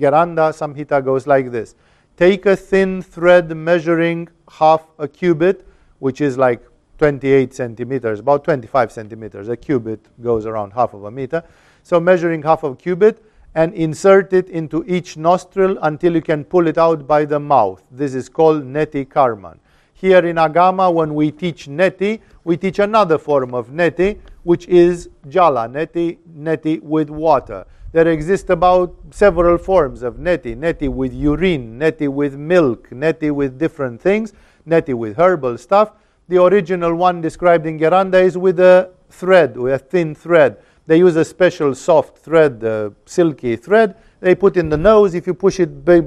Gheranda 0.00 0.50
Samhita 0.50 1.04
goes 1.04 1.28
like 1.28 1.52
this 1.52 1.76
Take 2.16 2.44
a 2.46 2.56
thin 2.56 3.02
thread 3.02 3.56
measuring 3.56 4.28
half 4.58 4.84
a 4.98 5.06
cubit, 5.06 5.64
which 6.00 6.20
is 6.20 6.36
like 6.36 6.62
28 6.98 7.54
centimeters, 7.54 8.20
about 8.20 8.44
25 8.44 8.92
centimeters. 8.92 9.48
A 9.48 9.56
cubit 9.56 10.00
goes 10.20 10.44
around 10.44 10.72
half 10.72 10.92
of 10.92 11.04
a 11.04 11.10
meter. 11.10 11.42
So, 11.82 11.98
measuring 11.98 12.42
half 12.42 12.62
of 12.62 12.72
a 12.72 12.76
cubit 12.76 13.24
and 13.54 13.72
insert 13.74 14.32
it 14.32 14.48
into 14.50 14.84
each 14.86 15.16
nostril 15.16 15.78
until 15.82 16.14
you 16.14 16.22
can 16.22 16.44
pull 16.44 16.66
it 16.66 16.76
out 16.76 17.06
by 17.06 17.24
the 17.24 17.40
mouth. 17.40 17.82
This 17.90 18.14
is 18.14 18.28
called 18.28 18.64
neti 18.64 19.06
karman. 19.06 19.58
Here 19.94 20.24
in 20.26 20.36
Agama, 20.36 20.92
when 20.92 21.14
we 21.14 21.30
teach 21.30 21.68
neti, 21.68 22.20
we 22.44 22.56
teach 22.56 22.78
another 22.78 23.18
form 23.18 23.54
of 23.54 23.68
neti, 23.68 24.18
which 24.42 24.66
is 24.68 25.08
jala, 25.28 25.68
neti, 25.68 26.18
neti 26.36 26.80
with 26.82 27.10
water. 27.10 27.66
There 27.92 28.08
exist 28.08 28.50
about 28.50 28.94
several 29.10 29.58
forms 29.58 30.02
of 30.02 30.14
neti, 30.14 30.56
neti 30.56 30.88
with 30.88 31.12
urine, 31.12 31.78
neti 31.78 32.08
with 32.08 32.36
milk, 32.36 32.88
neti 32.90 33.30
with 33.30 33.58
different 33.58 34.00
things, 34.00 34.32
neti 34.66 34.94
with 34.94 35.16
herbal 35.16 35.58
stuff. 35.58 35.92
The 36.28 36.42
original 36.42 36.94
one 36.94 37.20
described 37.20 37.66
in 37.66 37.78
Gheranda 37.78 38.22
is 38.22 38.38
with 38.38 38.60
a 38.60 38.90
thread, 39.08 39.56
with 39.56 39.72
a 39.72 39.78
thin 39.78 40.14
thread. 40.14 40.58
They 40.86 40.98
use 40.98 41.16
a 41.16 41.24
special 41.24 41.74
soft 41.74 42.18
thread, 42.18 42.64
uh, 42.64 42.90
silky 43.04 43.56
thread. 43.56 43.96
They 44.20 44.34
put 44.34 44.56
in 44.56 44.68
the 44.68 44.76
nose. 44.76 45.14
If 45.14 45.26
you 45.26 45.34
push 45.34 45.60
it 45.60 45.84
big, 45.84 46.06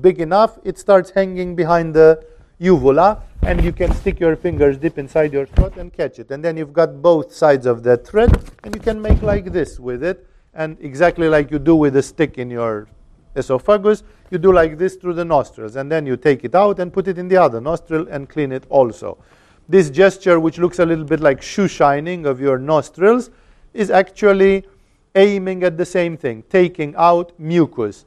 big 0.00 0.20
enough, 0.20 0.58
it 0.64 0.78
starts 0.78 1.10
hanging 1.10 1.54
behind 1.56 1.94
the 1.94 2.24
uvula, 2.58 3.22
and 3.42 3.64
you 3.64 3.72
can 3.72 3.92
stick 3.94 4.20
your 4.20 4.36
fingers 4.36 4.76
deep 4.76 4.98
inside 4.98 5.32
your 5.32 5.46
throat 5.46 5.76
and 5.76 5.92
catch 5.92 6.18
it. 6.18 6.30
And 6.30 6.44
then 6.44 6.56
you've 6.56 6.72
got 6.72 7.00
both 7.00 7.32
sides 7.32 7.66
of 7.66 7.82
that 7.84 8.06
thread, 8.06 8.30
and 8.62 8.74
you 8.74 8.80
can 8.80 9.00
make 9.00 9.22
like 9.22 9.52
this 9.52 9.80
with 9.80 10.04
it, 10.04 10.26
and 10.54 10.76
exactly 10.80 11.28
like 11.28 11.50
you 11.50 11.58
do 11.58 11.74
with 11.74 11.96
a 11.96 12.02
stick 12.02 12.36
in 12.36 12.50
your 12.50 12.88
esophagus, 13.40 14.04
you 14.30 14.38
do 14.38 14.52
like 14.52 14.78
this 14.78 14.94
through 14.94 15.14
the 15.14 15.24
nostrils, 15.24 15.74
and 15.74 15.90
then 15.90 16.06
you 16.06 16.16
take 16.16 16.44
it 16.44 16.54
out 16.54 16.78
and 16.78 16.92
put 16.92 17.08
it 17.08 17.18
in 17.18 17.26
the 17.26 17.36
other 17.36 17.60
nostril 17.60 18.06
and 18.08 18.28
clean 18.28 18.52
it 18.52 18.64
also. 18.68 19.18
This 19.68 19.90
gesture, 19.90 20.38
which 20.38 20.58
looks 20.58 20.78
a 20.78 20.86
little 20.86 21.04
bit 21.04 21.20
like 21.20 21.42
shoe 21.42 21.68
shining 21.68 22.26
of 22.26 22.40
your 22.40 22.58
nostrils, 22.58 23.30
is 23.74 23.90
actually 23.90 24.64
aiming 25.16 25.64
at 25.64 25.76
the 25.76 25.84
same 25.84 26.16
thing, 26.16 26.44
taking 26.48 26.94
out 26.96 27.32
mucus 27.38 28.04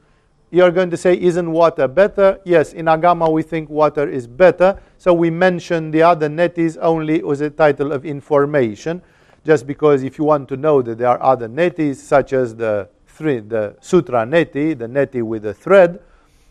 you're 0.54 0.70
going 0.70 0.90
to 0.90 0.96
say, 0.96 1.20
isn't 1.20 1.50
water 1.50 1.88
better? 1.88 2.38
Yes, 2.44 2.74
in 2.74 2.86
Agama 2.86 3.30
we 3.30 3.42
think 3.42 3.68
water 3.68 4.08
is 4.08 4.28
better. 4.28 4.78
So 4.98 5.12
we 5.12 5.28
mention 5.28 5.90
the 5.90 6.02
other 6.02 6.28
netis 6.28 6.76
only 6.76 7.28
as 7.28 7.40
a 7.40 7.50
title 7.50 7.90
of 7.90 8.06
information, 8.06 9.02
just 9.44 9.66
because 9.66 10.04
if 10.04 10.16
you 10.16 10.24
want 10.24 10.48
to 10.50 10.56
know 10.56 10.80
that 10.80 10.98
there 10.98 11.08
are 11.08 11.20
other 11.20 11.48
netis, 11.48 12.00
such 12.00 12.32
as 12.32 12.54
the, 12.54 12.88
the 13.18 13.76
Sutra 13.80 14.26
neti, 14.26 14.76
the 14.76 14.86
neti 14.86 15.22
with 15.22 15.46
a 15.46 15.54
thread, 15.54 16.00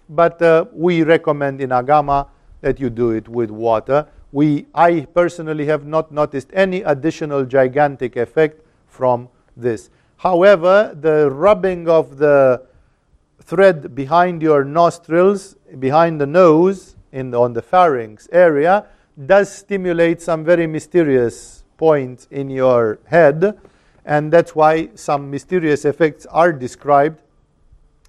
but 0.10 0.42
uh, 0.42 0.66
we 0.74 1.04
recommend 1.04 1.62
in 1.62 1.70
Agama 1.70 2.28
that 2.62 2.80
you 2.80 2.90
do 2.90 3.12
it 3.12 3.28
with 3.28 3.50
water. 3.50 4.08
We, 4.32 4.66
I 4.74 5.02
personally 5.14 5.66
have 5.68 5.86
not 5.86 6.12
noticed 6.12 6.50
any 6.54 6.82
additional 6.82 7.46
gigantic 7.46 8.16
effect 8.16 8.66
from 8.88 9.30
this. 9.56 9.90
However, 10.18 10.96
the 11.00 11.30
rubbing 11.30 11.88
of 11.88 12.18
the 12.18 12.64
thread 13.42 13.94
behind 13.94 14.42
your 14.42 14.64
nostrils, 14.64 15.56
behind 15.80 16.20
the 16.20 16.26
nose, 16.26 16.96
in 17.12 17.30
the, 17.32 17.40
on 17.40 17.54
the 17.54 17.62
pharynx 17.62 18.28
area, 18.32 18.86
does 19.26 19.54
stimulate 19.54 20.22
some 20.22 20.44
very 20.44 20.66
mysterious 20.66 21.64
points 21.78 22.28
in 22.32 22.50
your 22.50 23.00
head. 23.06 23.60
And 24.06 24.32
that's 24.32 24.56
why 24.56 24.90
some 24.96 25.32
mysterious 25.32 25.86
effects 25.86 26.26
are 26.28 26.52
described, 26.52 27.22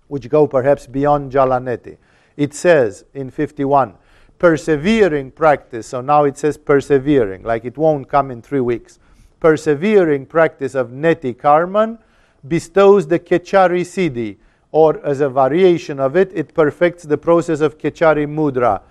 which 0.09 0.29
go 0.29 0.47
perhaps 0.47 0.87
beyond 0.87 1.33
Jalaneti. 1.33 1.97
It 2.37 2.55
says 2.55 3.05
in 3.15 3.31
51, 3.31 3.95
persevering 4.39 5.31
practice. 5.31 5.87
So 5.87 6.01
now 6.01 6.25
it 6.25 6.37
says 6.37 6.59
persevering, 6.59 7.45
like 7.45 7.65
it 7.65 7.79
won't 7.79 8.09
come 8.09 8.31
in 8.31 8.43
three 8.43 8.61
weeks. 8.61 8.99
Persevering 9.41 10.27
practice 10.27 10.75
of 10.75 10.89
Neti 10.89 11.35
Karman 11.35 11.99
bestows 12.47 13.07
the 13.07 13.19
Kechari 13.19 13.83
Siddhi, 13.83 14.37
or 14.73 15.05
as 15.07 15.21
a 15.21 15.29
variation 15.29 16.01
of 16.01 16.17
it, 16.17 16.33
it 16.35 16.53
perfects 16.53 17.05
the 17.05 17.17
process 17.17 17.61
of 17.61 17.79
Kechari 17.79 18.27
Mudra. 18.27 18.83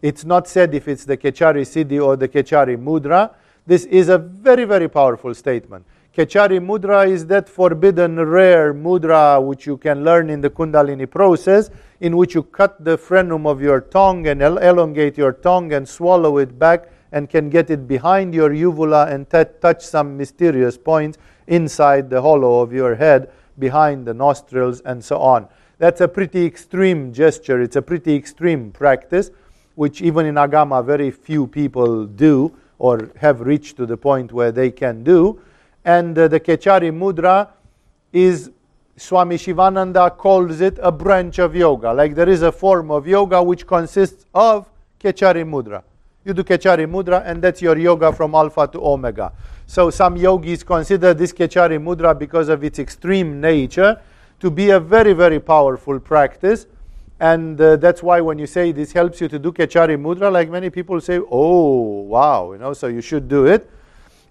It's 0.00 0.24
not 0.24 0.46
said 0.46 0.74
if 0.74 0.86
it's 0.86 1.04
the 1.04 1.16
Kechari 1.16 1.62
Siddhi 1.62 2.04
or 2.04 2.16
the 2.16 2.28
Kechari 2.28 2.76
Mudra. 2.76 3.34
This 3.66 3.84
is 3.86 4.08
a 4.08 4.18
very, 4.18 4.64
very 4.64 4.88
powerful 4.88 5.34
statement. 5.34 5.84
Kechari 6.14 6.60
Mudra 6.60 7.08
is 7.08 7.24
that 7.28 7.48
forbidden, 7.48 8.20
rare 8.20 8.74
mudra 8.74 9.42
which 9.42 9.64
you 9.66 9.78
can 9.78 10.04
learn 10.04 10.28
in 10.28 10.42
the 10.42 10.50
Kundalini 10.50 11.10
process, 11.10 11.70
in 12.00 12.18
which 12.18 12.34
you 12.34 12.42
cut 12.42 12.84
the 12.84 12.98
frenum 12.98 13.46
of 13.46 13.62
your 13.62 13.80
tongue 13.80 14.26
and 14.26 14.42
elongate 14.42 15.16
your 15.16 15.32
tongue 15.32 15.72
and 15.72 15.88
swallow 15.88 16.36
it 16.36 16.58
back 16.58 16.90
and 17.12 17.30
can 17.30 17.48
get 17.48 17.70
it 17.70 17.88
behind 17.88 18.34
your 18.34 18.52
uvula 18.52 19.06
and 19.06 19.30
t- 19.30 19.42
touch 19.62 19.82
some 19.86 20.18
mysterious 20.18 20.76
points 20.76 21.16
inside 21.46 22.10
the 22.10 22.20
hollow 22.20 22.60
of 22.60 22.74
your 22.74 22.94
head 22.94 23.30
behind 23.58 24.06
the 24.06 24.12
nostrils, 24.12 24.80
and 24.80 25.02
so 25.02 25.16
on. 25.16 25.48
That's 25.78 26.02
a 26.02 26.08
pretty 26.08 26.44
extreme 26.44 27.14
gesture. 27.14 27.62
It's 27.62 27.76
a 27.76 27.82
pretty 27.82 28.14
extreme 28.14 28.70
practice, 28.70 29.30
which 29.76 30.02
even 30.02 30.26
in 30.26 30.34
Agama, 30.34 30.84
very 30.84 31.10
few 31.10 31.46
people 31.46 32.04
do 32.04 32.54
or 32.78 33.10
have 33.16 33.40
reached 33.40 33.78
to 33.78 33.86
the 33.86 33.96
point 33.96 34.30
where 34.30 34.52
they 34.52 34.70
can 34.70 35.02
do. 35.02 35.40
And 35.84 36.16
uh, 36.18 36.28
the 36.28 36.40
Kechari 36.40 36.92
Mudra 36.92 37.48
is, 38.12 38.50
Swami 38.96 39.36
Shivananda 39.36 40.10
calls 40.10 40.60
it 40.60 40.78
a 40.82 40.92
branch 40.92 41.38
of 41.38 41.56
yoga. 41.56 41.92
Like 41.92 42.14
there 42.14 42.28
is 42.28 42.42
a 42.42 42.52
form 42.52 42.90
of 42.90 43.06
yoga 43.06 43.42
which 43.42 43.66
consists 43.66 44.26
of 44.34 44.68
Kechari 45.00 45.44
Mudra. 45.44 45.82
You 46.24 46.32
do 46.32 46.44
Kechari 46.44 46.88
Mudra, 46.88 47.24
and 47.26 47.42
that's 47.42 47.60
your 47.60 47.76
yoga 47.76 48.12
from 48.12 48.34
Alpha 48.34 48.68
to 48.68 48.84
Omega. 48.84 49.32
So 49.66 49.90
some 49.90 50.16
yogis 50.16 50.62
consider 50.62 51.14
this 51.14 51.32
Kechari 51.32 51.82
Mudra 51.82 52.16
because 52.16 52.48
of 52.48 52.62
its 52.62 52.78
extreme 52.78 53.40
nature 53.40 54.00
to 54.38 54.50
be 54.50 54.70
a 54.70 54.78
very, 54.78 55.14
very 55.14 55.40
powerful 55.40 55.98
practice. 55.98 56.66
And 57.18 57.60
uh, 57.60 57.76
that's 57.76 58.02
why 58.02 58.20
when 58.20 58.38
you 58.38 58.46
say 58.46 58.72
this 58.72 58.92
helps 58.92 59.20
you 59.20 59.28
to 59.28 59.38
do 59.38 59.52
Kechari 59.52 59.96
Mudra, 60.00 60.30
like 60.30 60.48
many 60.48 60.70
people 60.70 61.00
say, 61.00 61.18
oh, 61.30 62.02
wow, 62.02 62.52
you 62.52 62.58
know, 62.58 62.72
so 62.72 62.86
you 62.86 63.00
should 63.00 63.28
do 63.28 63.46
it. 63.46 63.68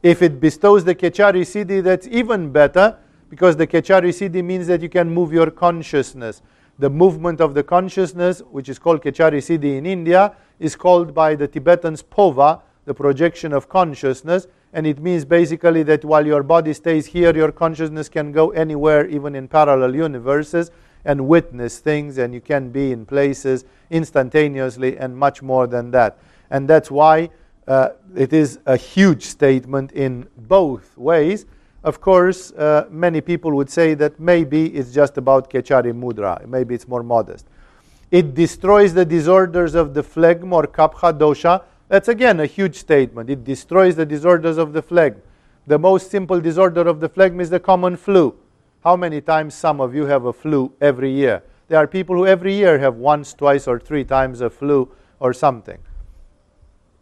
If 0.04 0.22
it 0.22 0.40
bestows 0.40 0.84
the 0.84 0.96
Kechari 0.96 1.42
Siddhi, 1.42 1.84
that's 1.84 2.08
even 2.08 2.52
better 2.52 2.98
because 3.30 3.56
the 3.56 3.68
Kechari 3.68 4.10
Siddhi 4.10 4.44
means 4.44 4.68
that 4.68 4.82
you 4.82 4.90
can 4.90 5.10
move 5.10 5.32
your 5.32 5.52
consciousness. 5.52 6.42
The 6.80 6.90
movement 6.90 7.40
of 7.40 7.54
the 7.54 7.64
consciousness, 7.64 8.42
which 8.52 8.68
is 8.70 8.80
called 8.80 9.02
Kechari 9.04 9.38
Siddhi 9.38 9.78
in 9.78 9.86
India, 9.86 10.36
is 10.60 10.76
called 10.76 11.14
by 11.14 11.36
the 11.36 11.48
Tibetans 11.48 12.02
Pova, 12.02 12.62
the 12.86 12.94
projection 12.94 13.54
of 13.54 13.70
consciousness 13.70 14.48
and 14.74 14.88
it 14.88 15.00
means 15.00 15.26
basically 15.26 15.84
that 15.84 16.06
while 16.06 16.26
your 16.26 16.44
body 16.44 16.74
stays 16.74 17.06
here, 17.06 17.36
your 17.36 17.52
consciousness 17.52 18.08
can 18.08 18.32
go 18.32 18.52
anywhere, 18.52 19.06
even 19.08 19.36
in 19.36 19.48
parallel 19.48 19.96
universes, 19.96 20.72
and 21.04 21.28
witness 21.28 21.80
things, 21.80 22.18
and 22.18 22.34
you 22.34 22.40
can 22.40 22.70
be 22.70 22.92
in 22.92 23.06
places 23.06 23.66
instantaneously 23.90 24.98
and 24.98 25.18
much 25.18 25.42
more 25.42 25.68
than 25.68 25.92
that. 25.92 26.18
And 26.50 26.70
that's 26.70 26.90
why 26.90 27.30
uh, 27.68 27.90
it 28.16 28.34
is 28.34 28.60
a 28.66 28.76
huge 28.76 29.24
statement 29.24 29.92
in 29.92 30.28
both 30.38 30.98
ways. 30.98 31.46
Of 31.84 32.02
course, 32.02 32.52
uh, 32.52 32.88
many 32.90 33.22
people 33.22 33.52
would 33.54 33.70
say 33.70 33.94
that 33.96 34.20
maybe 34.20 34.68
it's 34.68 34.94
just 34.94 35.18
about 35.18 35.50
Kechari 35.50 35.94
Mudra, 35.94 36.46
maybe 36.48 36.76
it's 36.76 36.88
more 36.88 37.04
modest. 37.04 37.48
It 38.12 38.36
destroys 38.36 38.94
the 38.94 39.06
disorders 39.06 39.74
of 39.74 39.94
the 39.94 40.04
phlegm 40.04 40.52
or 40.52 40.68
kapha 40.68 41.18
dosha 41.18 41.64
That's 41.88 42.08
again 42.08 42.40
a 42.40 42.46
huge 42.46 42.76
statement. 42.76 43.30
It 43.30 43.44
destroys 43.44 43.96
the 43.96 44.06
disorders 44.06 44.58
of 44.58 44.74
the 44.74 44.82
phlegm. 44.82 45.22
The 45.68 45.78
most 45.78 46.10
simple 46.10 46.40
disorder 46.40 46.88
of 46.88 47.00
the 47.00 47.10
phlegm 47.10 47.40
is 47.40 47.50
the 47.50 47.60
common 47.60 47.98
flu. 47.98 48.36
How 48.84 48.96
many 48.96 49.22
times 49.22 49.54
some 49.54 49.82
of 49.82 49.94
you 49.94 50.06
have 50.06 50.26
a 50.26 50.34
flu 50.34 50.72
every 50.82 51.12
year? 51.12 51.44
There 51.68 51.78
are 51.78 51.88
people 51.88 52.16
who 52.16 52.26
every 52.26 52.54
year 52.54 52.80
have 52.80 52.96
once, 52.96 53.34
twice, 53.34 53.68
or 53.68 53.80
three 53.80 54.04
times 54.04 54.42
a 54.42 54.50
flu 54.50 54.90
or 55.20 55.34
something. 55.34 55.78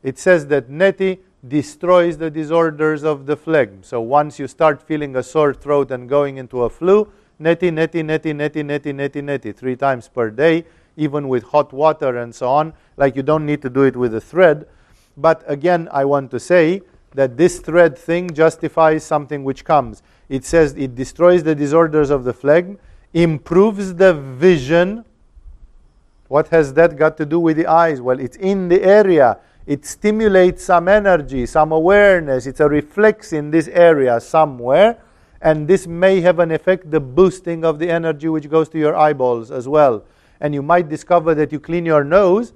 It 0.03 0.17
says 0.17 0.47
that 0.47 0.69
neti 0.69 1.19
destroys 1.47 2.17
the 2.17 2.29
disorders 2.29 3.03
of 3.03 3.25
the 3.25 3.35
phlegm. 3.35 3.83
So 3.83 4.01
once 4.01 4.39
you 4.39 4.47
start 4.47 4.81
feeling 4.81 5.15
a 5.15 5.23
sore 5.23 5.53
throat 5.53 5.91
and 5.91 6.09
going 6.09 6.37
into 6.37 6.63
a 6.63 6.69
flu, 6.69 7.11
neti, 7.39 7.71
neti, 7.71 8.03
neti, 8.03 8.33
neti, 8.33 8.63
neti, 8.63 8.93
neti, 8.93 9.21
neti, 9.21 9.55
three 9.55 9.75
times 9.75 10.07
per 10.07 10.29
day, 10.29 10.65
even 10.97 11.29
with 11.29 11.43
hot 11.43 11.71
water 11.71 12.17
and 12.17 12.35
so 12.35 12.49
on. 12.49 12.73
Like 12.97 13.15
you 13.15 13.23
don't 13.23 13.45
need 13.45 13.61
to 13.61 13.69
do 13.69 13.83
it 13.83 13.95
with 13.95 14.13
a 14.13 14.21
thread. 14.21 14.67
But 15.15 15.43
again, 15.47 15.87
I 15.91 16.05
want 16.05 16.31
to 16.31 16.39
say 16.39 16.81
that 17.15 17.37
this 17.37 17.59
thread 17.59 17.97
thing 17.97 18.33
justifies 18.33 19.03
something 19.03 19.43
which 19.43 19.65
comes. 19.65 20.03
It 20.27 20.45
says 20.45 20.73
it 20.77 20.95
destroys 20.95 21.43
the 21.43 21.55
disorders 21.55 22.09
of 22.09 22.23
the 22.23 22.33
phlegm, 22.33 22.77
improves 23.13 23.95
the 23.95 24.13
vision. 24.13 25.05
What 26.27 26.49
has 26.49 26.73
that 26.75 26.95
got 26.95 27.17
to 27.17 27.25
do 27.25 27.39
with 27.39 27.57
the 27.57 27.65
eyes? 27.65 28.01
Well, 28.01 28.19
it's 28.19 28.37
in 28.37 28.67
the 28.67 28.83
area. 28.83 29.39
It 29.65 29.85
stimulates 29.85 30.63
some 30.63 30.87
energy, 30.87 31.45
some 31.45 31.71
awareness. 31.71 32.47
It's 32.47 32.59
a 32.59 32.67
reflex 32.67 33.33
in 33.33 33.51
this 33.51 33.67
area 33.67 34.19
somewhere. 34.19 34.99
And 35.41 35.67
this 35.67 35.87
may 35.87 36.21
have 36.21 36.39
an 36.39 36.51
effect, 36.51 36.91
the 36.91 36.99
boosting 36.99 37.63
of 37.63 37.79
the 37.79 37.89
energy 37.89 38.27
which 38.27 38.49
goes 38.49 38.67
to 38.69 38.79
your 38.79 38.95
eyeballs 38.95 39.51
as 39.51 39.67
well. 39.67 40.03
And 40.41 40.53
you 40.53 40.61
might 40.61 40.89
discover 40.89 41.35
that 41.35 41.51
you 41.51 41.59
clean 41.59 41.85
your 41.85 42.03
nose 42.03 42.53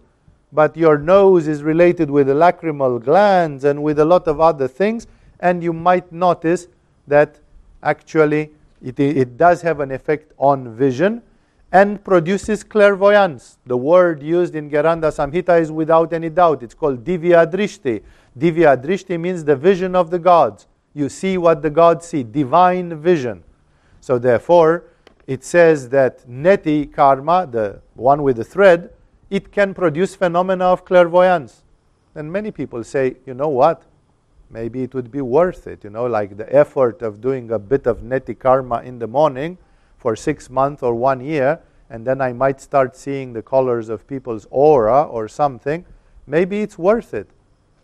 but 0.53 0.77
your 0.77 0.99
nose 0.99 1.47
is 1.47 1.63
related 1.63 2.11
with 2.11 2.27
the 2.27 2.33
lacrimal 2.33 3.03
glands 3.03 3.63
and 3.63 3.81
with 3.81 3.97
a 3.97 4.05
lot 4.05 4.27
of 4.27 4.39
other 4.39 4.67
things, 4.67 5.07
and 5.39 5.63
you 5.63 5.73
might 5.73 6.11
notice 6.11 6.67
that 7.07 7.39
actually 7.81 8.51
it, 8.81 8.99
it 8.99 9.35
does 9.35 9.63
have 9.63 9.79
an 9.79 9.91
effect 9.91 10.31
on 10.37 10.75
vision 10.75 11.23
and 11.73 12.03
produces 12.05 12.63
clairvoyance. 12.63 13.57
The 13.65 13.75
word 13.75 14.21
used 14.21 14.55
in 14.55 14.69
Gheranda 14.69 15.11
Samhita 15.11 15.59
is 15.59 15.71
without 15.71 16.13
any 16.13 16.29
doubt. 16.29 16.61
It's 16.61 16.75
called 16.75 17.03
Divya 17.03 17.51
Drishti. 17.51 18.03
Divya 18.37 18.77
Drishti 18.77 19.19
means 19.19 19.43
the 19.43 19.55
vision 19.55 19.95
of 19.95 20.11
the 20.11 20.19
gods. 20.19 20.67
You 20.93 21.09
see 21.09 21.39
what 21.39 21.63
the 21.63 21.71
gods 21.71 22.05
see, 22.05 22.21
divine 22.21 23.01
vision. 23.01 23.43
So 24.01 24.19
therefore, 24.19 24.83
it 25.25 25.43
says 25.43 25.89
that 25.89 26.29
neti 26.29 26.93
karma, 26.93 27.47
the 27.49 27.81
one 27.95 28.21
with 28.21 28.35
the 28.35 28.43
thread, 28.43 28.91
it 29.31 29.51
can 29.51 29.73
produce 29.73 30.13
phenomena 30.13 30.65
of 30.65 30.85
clairvoyance. 30.85 31.63
And 32.13 32.31
many 32.31 32.51
people 32.51 32.83
say, 32.83 33.15
you 33.25 33.33
know 33.33 33.47
what? 33.47 33.81
Maybe 34.51 34.83
it 34.83 34.93
would 34.93 35.11
be 35.11 35.21
worth 35.21 35.65
it, 35.65 35.83
you 35.83 35.89
know, 35.89 36.05
like 36.05 36.37
the 36.37 36.55
effort 36.55 37.01
of 37.01 37.19
doing 37.19 37.49
a 37.49 37.57
bit 37.57 37.87
of 37.87 38.01
neti 38.01 38.37
karma 38.37 38.83
in 38.83 38.99
the 38.99 39.07
morning 39.07 39.57
for 40.03 40.17
six 40.17 40.49
months 40.49 40.83
or 40.83 40.93
one 40.93 41.21
year, 41.21 41.61
and 41.89 42.05
then 42.05 42.19
I 42.19 42.33
might 42.33 42.59
start 42.59 42.97
seeing 42.97 43.31
the 43.31 43.41
colors 43.41 43.87
of 43.87 44.05
people's 44.05 44.45
aura 44.51 45.03
or 45.03 45.29
something. 45.29 45.85
Maybe 46.27 46.61
it's 46.61 46.77
worth 46.77 47.13
it. 47.13 47.29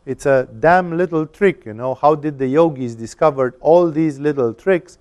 It's 0.06 0.26
a 0.26 0.50
damn 0.60 0.98
little 0.98 1.26
trick, 1.26 1.66
you 1.66 1.74
know. 1.74 1.96
How 1.96 2.16
did 2.16 2.38
the 2.38 2.48
yogis 2.48 2.96
discover 2.96 3.56
all 3.62 3.90
these 3.90 4.20
little 4.20 4.54
tricks 4.54 4.98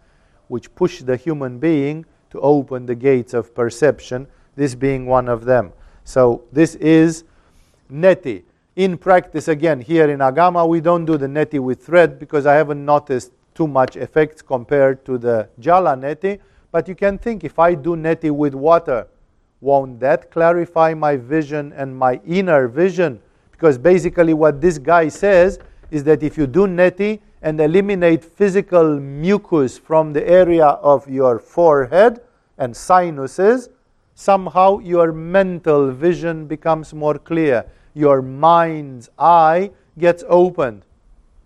which 0.46 0.72
push 0.76 1.02
the 1.02 1.16
human 1.16 1.58
being 1.58 2.06
to 2.30 2.40
open 2.40 2.86
the 2.86 2.94
gates 2.94 3.34
of 3.34 3.52
perception, 3.52 4.28
this 4.54 4.76
being 4.76 5.04
one 5.06 5.28
of 5.28 5.44
them? 5.44 5.72
So 6.04 6.44
this 6.52 6.76
is 6.76 7.24
neti. 7.90 8.44
In 8.76 8.96
practice, 8.96 9.48
again, 9.48 9.80
here 9.80 10.08
in 10.08 10.20
Agama, 10.20 10.68
we 10.68 10.80
don't 10.80 11.04
do 11.04 11.16
the 11.16 11.26
neti 11.26 11.58
with 11.58 11.84
thread 11.84 12.20
because 12.20 12.46
I 12.46 12.54
haven't 12.54 12.84
noticed 12.84 13.32
too 13.56 13.66
much 13.66 13.96
effects 13.96 14.40
compared 14.40 15.04
to 15.06 15.18
the 15.18 15.48
jala 15.58 15.96
neti. 15.96 16.38
But 16.70 16.88
you 16.88 16.94
can 16.94 17.18
think 17.18 17.44
if 17.44 17.58
I 17.58 17.74
do 17.74 17.96
neti 17.96 18.30
with 18.30 18.54
water, 18.54 19.06
won't 19.60 19.98
that 20.00 20.30
clarify 20.30 20.94
my 20.94 21.16
vision 21.16 21.72
and 21.72 21.96
my 21.96 22.20
inner 22.26 22.68
vision? 22.68 23.20
Because 23.50 23.78
basically, 23.78 24.34
what 24.34 24.60
this 24.60 24.78
guy 24.78 25.08
says 25.08 25.58
is 25.90 26.04
that 26.04 26.22
if 26.22 26.38
you 26.38 26.46
do 26.46 26.66
neti 26.66 27.20
and 27.42 27.60
eliminate 27.60 28.24
physical 28.24 29.00
mucus 29.00 29.78
from 29.78 30.12
the 30.12 30.28
area 30.28 30.66
of 30.66 31.08
your 31.08 31.38
forehead 31.38 32.20
and 32.58 32.76
sinuses, 32.76 33.68
somehow 34.14 34.78
your 34.78 35.12
mental 35.12 35.90
vision 35.90 36.46
becomes 36.46 36.92
more 36.92 37.18
clear. 37.18 37.64
Your 37.94 38.20
mind's 38.20 39.10
eye 39.18 39.70
gets 39.98 40.22
opened. 40.28 40.82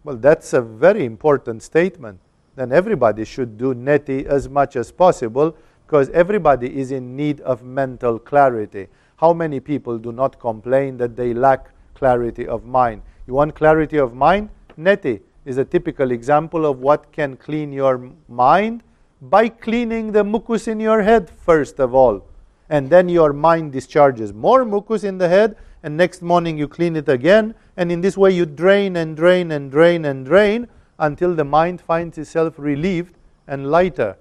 Well, 0.05 0.17
that's 0.17 0.53
a 0.53 0.61
very 0.61 1.05
important 1.05 1.63
statement. 1.63 2.19
Then 2.57 2.73
everybody 2.73 3.25
should 3.25 3.57
do 3.57 3.75
neti 3.75 4.25
as 4.25 4.49
much 4.49 4.77
as 4.77 4.93
possible 4.93 5.57
because 5.87 6.09
everybody 6.11 6.79
is 6.79 6.91
in 6.91 7.17
need 7.17 7.41
of 7.41 7.63
mental 7.63 8.19
clarity. 8.19 8.89
How 9.17 9.33
many 9.33 9.61
people 9.61 9.99
do 9.99 10.13
not 10.13 10.39
complain 10.41 10.97
that 10.99 11.17
they 11.17 11.35
lack 11.35 11.71
clarity 11.95 12.47
of 12.47 12.65
mind? 12.65 13.03
You 13.27 13.35
want 13.35 13.55
clarity 13.55 13.99
of 13.99 14.15
mind? 14.15 14.49
Neti 14.79 15.21
is 15.45 15.59
a 15.59 15.65
typical 15.65 16.11
example 16.11 16.67
of 16.67 16.81
what 16.81 17.13
can 17.13 17.37
clean 17.37 17.73
your 17.73 18.11
mind 18.29 18.83
by 19.21 19.49
cleaning 19.49 20.13
the 20.13 20.25
mucus 20.25 20.67
in 20.69 20.81
your 20.81 21.03
head, 21.03 21.31
first 21.31 21.79
of 21.79 21.95
all 21.95 22.25
and 22.73 22.89
then 22.89 23.07
your 23.07 23.35
mind 23.35 23.71
discharges 23.71 24.33
more 24.33 24.65
mucus 24.65 25.05
in 25.05 25.19
the 25.19 25.29
head, 25.29 25.57
and 25.83 25.95
next 25.95 26.23
morning 26.23 26.57
you 26.57 26.67
clean 26.67 26.97
it 26.97 27.07
again, 27.07 27.55
and 27.77 27.93
in 27.93 28.01
this 28.01 28.17
way 28.17 28.31
you 28.31 28.47
drain 28.47 28.97
and 28.97 29.15
drain 29.15 29.51
and 29.51 29.71
drain 29.71 30.07
and 30.07 30.25
drain 30.25 30.67
until 31.03 31.35
the 31.35 31.45
mind 31.45 31.81
finds 31.81 32.17
itself 32.17 32.55
relieved 32.59 33.17
and 33.49 33.71
lighter. 33.71 34.17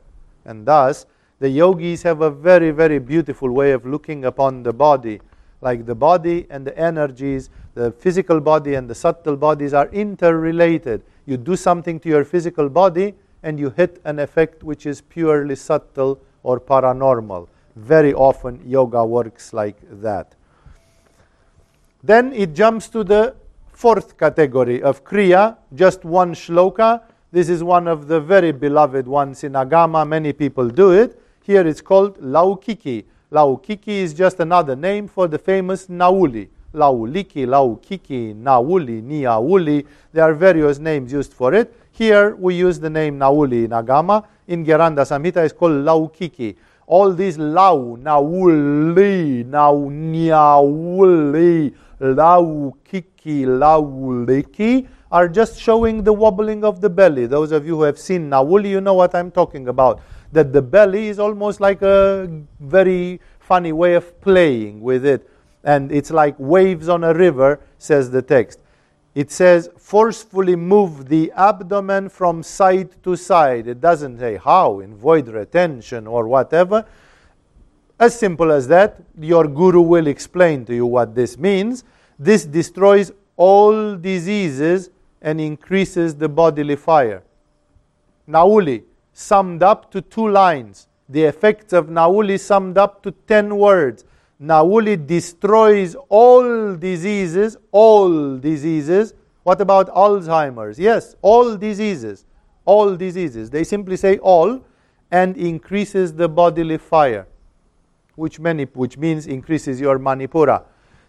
And 0.46 0.66
thus, 0.66 1.06
the 1.40 1.48
yogis 1.48 2.02
have 2.04 2.22
a 2.22 2.32
very, 2.32 2.72
very 2.72 2.98
beautiful 2.98 3.52
way 3.52 3.72
of 3.72 3.86
looking 3.86 4.26
upon 4.26 4.64
the 4.64 4.74
body. 4.74 5.22
Like 5.62 5.86
the 5.86 5.94
body 5.94 6.48
and 6.50 6.66
the 6.66 6.76
energies, 6.78 7.52
the 7.76 7.92
physical 7.92 8.40
body 8.40 8.74
and 8.74 8.90
the 8.90 8.96
subtle 8.96 9.38
bodies 9.38 9.76
are 9.76 9.90
interrelated. 9.90 11.04
You 11.28 11.38
do 11.38 11.56
something 11.56 12.00
to 12.00 12.10
your 12.10 12.26
physical 12.26 12.68
body, 12.68 13.14
and 13.44 13.60
you 13.60 13.70
hit 13.70 14.02
an 14.04 14.18
effect 14.18 14.64
which 14.64 14.88
is 14.88 15.02
purely 15.02 15.56
subtle 15.56 16.20
or 16.42 16.60
paranormal. 16.60 17.48
Very 17.76 18.14
often, 18.14 18.60
yoga 18.66 19.06
works 19.06 19.54
like 19.54 19.78
that. 20.02 20.34
Then 22.04 22.34
it 22.34 22.54
jumps 22.56 22.90
to 22.90 23.04
the 23.04 23.36
fourth 23.82 24.16
category 24.16 24.80
of 24.84 25.04
Kriya, 25.04 25.58
just 25.74 26.06
one 26.06 26.36
shloka. 26.36 27.02
This 27.32 27.50
is 27.50 27.64
one 27.64 27.88
of 27.88 28.08
the 28.08 28.20
very 28.22 28.52
beloved 28.52 29.08
ones 29.08 29.44
in 29.44 29.54
Agama. 29.54 30.08
Many 30.08 30.34
people 30.34 30.70
do 30.70 30.92
it. 30.92 31.20
Here 31.42 31.66
it's 31.68 31.82
called 31.82 32.20
Laukiki. 32.20 33.06
Laukiki 33.32 33.88
is 34.06 34.14
just 34.14 34.40
another 34.40 34.76
name 34.76 35.08
for 35.08 35.28
the 35.28 35.40
famous 35.40 35.88
Nauli. 35.88 36.48
Lauliki, 36.76 37.48
Laukiki, 37.48 38.36
Nauli, 38.36 39.02
Niauli. 39.02 39.84
There 40.14 40.26
are 40.26 40.36
various 40.36 40.78
names 40.78 41.12
used 41.12 41.34
for 41.34 41.52
it. 41.56 41.76
Here 41.92 42.36
we 42.36 42.54
use 42.54 42.80
the 42.80 42.90
name 42.90 43.18
Nauli 43.18 43.66
in 43.66 43.72
Agama. 43.72 44.24
In 44.48 44.64
Gheranda 44.64 45.02
Samhita 45.10 45.38
it's 45.38 45.54
called 45.54 45.84
Laukiki 45.84 46.56
all 46.92 47.14
these 47.14 47.38
lau, 47.38 47.96
nauli, 47.98 49.46
nau 49.46 49.90
niauli, 49.90 51.74
lau 52.02 52.76
kiki, 52.84 53.46
lauliki 53.46 54.88
are 55.12 55.28
just 55.28 55.60
showing 55.60 56.04
the 56.04 56.14
wobbling 56.14 56.64
of 56.64 56.82
the 56.82 56.90
belly. 56.90 57.26
Those 57.26 57.52
of 57.52 57.66
you 57.66 57.76
who 57.76 57.84
have 57.84 58.00
seen 58.00 58.30
nauli, 58.30 58.70
you 58.70 58.82
know 58.82 58.94
what 58.94 59.14
I'm 59.16 59.32
talking 59.32 59.68
about. 59.68 60.02
That 60.32 60.54
the 60.54 60.62
belly 60.62 61.08
is 61.08 61.20
almost 61.20 61.60
like 61.60 61.82
a 61.82 62.30
very 62.60 63.22
funny 63.40 63.72
way 63.72 63.94
of 63.96 64.20
playing 64.22 64.82
with 64.82 65.06
it. 65.06 65.30
And 65.64 65.92
it's 65.92 66.12
like 66.12 66.36
waves 66.40 66.90
on 66.90 67.04
a 67.04 67.14
river, 67.14 67.60
says 67.78 68.10
the 68.12 68.22
text 68.22 68.60
it 69.14 69.32
says 69.32 69.70
forcefully 69.78 70.56
move 70.56 71.10
the 71.10 71.32
abdomen 71.36 72.08
from 72.10 72.44
side 72.44 72.92
to 73.04 73.16
side. 73.16 73.68
It 73.68 73.82
doesn't 73.82 74.20
say 74.20 74.38
how, 74.38 74.80
in 74.80 74.96
void 74.96 75.28
retention 75.28 76.08
or 76.08 76.28
whatever. 76.28 76.86
As 78.02 78.18
simple 78.18 78.52
as 78.52 78.68
that, 78.68 79.00
your 79.20 79.48
guru 79.48 79.80
will 79.80 80.08
explain 80.08 80.66
to 80.66 80.74
you 80.74 80.88
what 80.88 81.14
this 81.14 81.38
means. 81.38 81.84
This 82.18 82.46
destroys 82.46 83.12
all 83.38 83.96
diseases 83.96 84.90
and 85.22 85.40
increases 85.40 86.16
the 86.16 86.28
bodily 86.28 86.76
fire. 86.76 87.22
Nauli 88.28 88.82
summed 89.14 89.62
up 89.62 89.92
to 89.92 90.02
two 90.02 90.28
lines. 90.28 90.88
The 91.10 91.26
effects 91.26 91.74
of 91.74 91.90
Nauli 91.90 92.40
summed 92.40 92.80
up 92.80 93.04
to 93.04 93.12
ten 93.12 93.56
words. 93.56 94.04
Nauli 94.42 94.98
destroys 95.06 95.96
all 96.10 96.76
diseases, 96.76 97.56
all 97.72 98.38
diseases. 98.38 99.14
What 99.44 99.62
about 99.62 99.90
Alzheimer's? 99.90 100.80
Yes, 100.80 101.16
all 101.22 101.56
diseases, 101.56 102.26
all 102.66 102.96
diseases. 102.96 103.52
They 103.52 103.64
simply 103.64 103.96
say 103.96 104.18
all 104.18 104.66
and 105.12 105.38
increases 105.38 106.14
the 106.14 106.28
bodily 106.28 106.80
fire, 106.80 107.28
which, 108.16 108.40
many, 108.40 108.64
which 108.66 108.98
means 108.98 109.28
increases 109.28 109.80
your 109.80 110.00
manipura. 110.00 110.64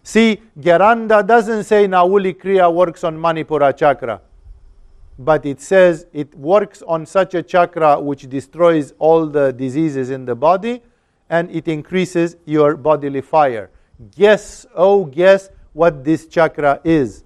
See, 0.05 0.41
Gheranda 0.59 1.25
doesn't 1.25 1.63
say 1.63 1.87
Nauli 1.87 2.33
Kriya 2.33 2.71
works 2.71 3.05
on 3.05 3.17
Manipura 3.17 3.75
chakra, 3.75 4.19
but 5.17 5.45
it 5.45 5.61
says 5.61 6.07
it 6.11 6.35
works 6.35 6.81
on 6.81 7.05
such 7.05 7.35
a 7.35 7.41
chakra 7.41 7.97
which 7.97 8.29
destroys 8.29 8.93
all 8.99 9.25
the 9.25 9.53
diseases 9.53 10.09
in 10.09 10.25
the 10.25 10.35
body 10.35 10.81
and 11.29 11.49
it 11.51 11.69
increases 11.69 12.35
your 12.45 12.75
bodily 12.75 13.21
fire. 13.21 13.69
Guess, 14.13 14.65
oh, 14.75 15.05
guess 15.05 15.49
what 15.71 16.03
this 16.03 16.27
chakra 16.27 16.81
is. 16.83 17.23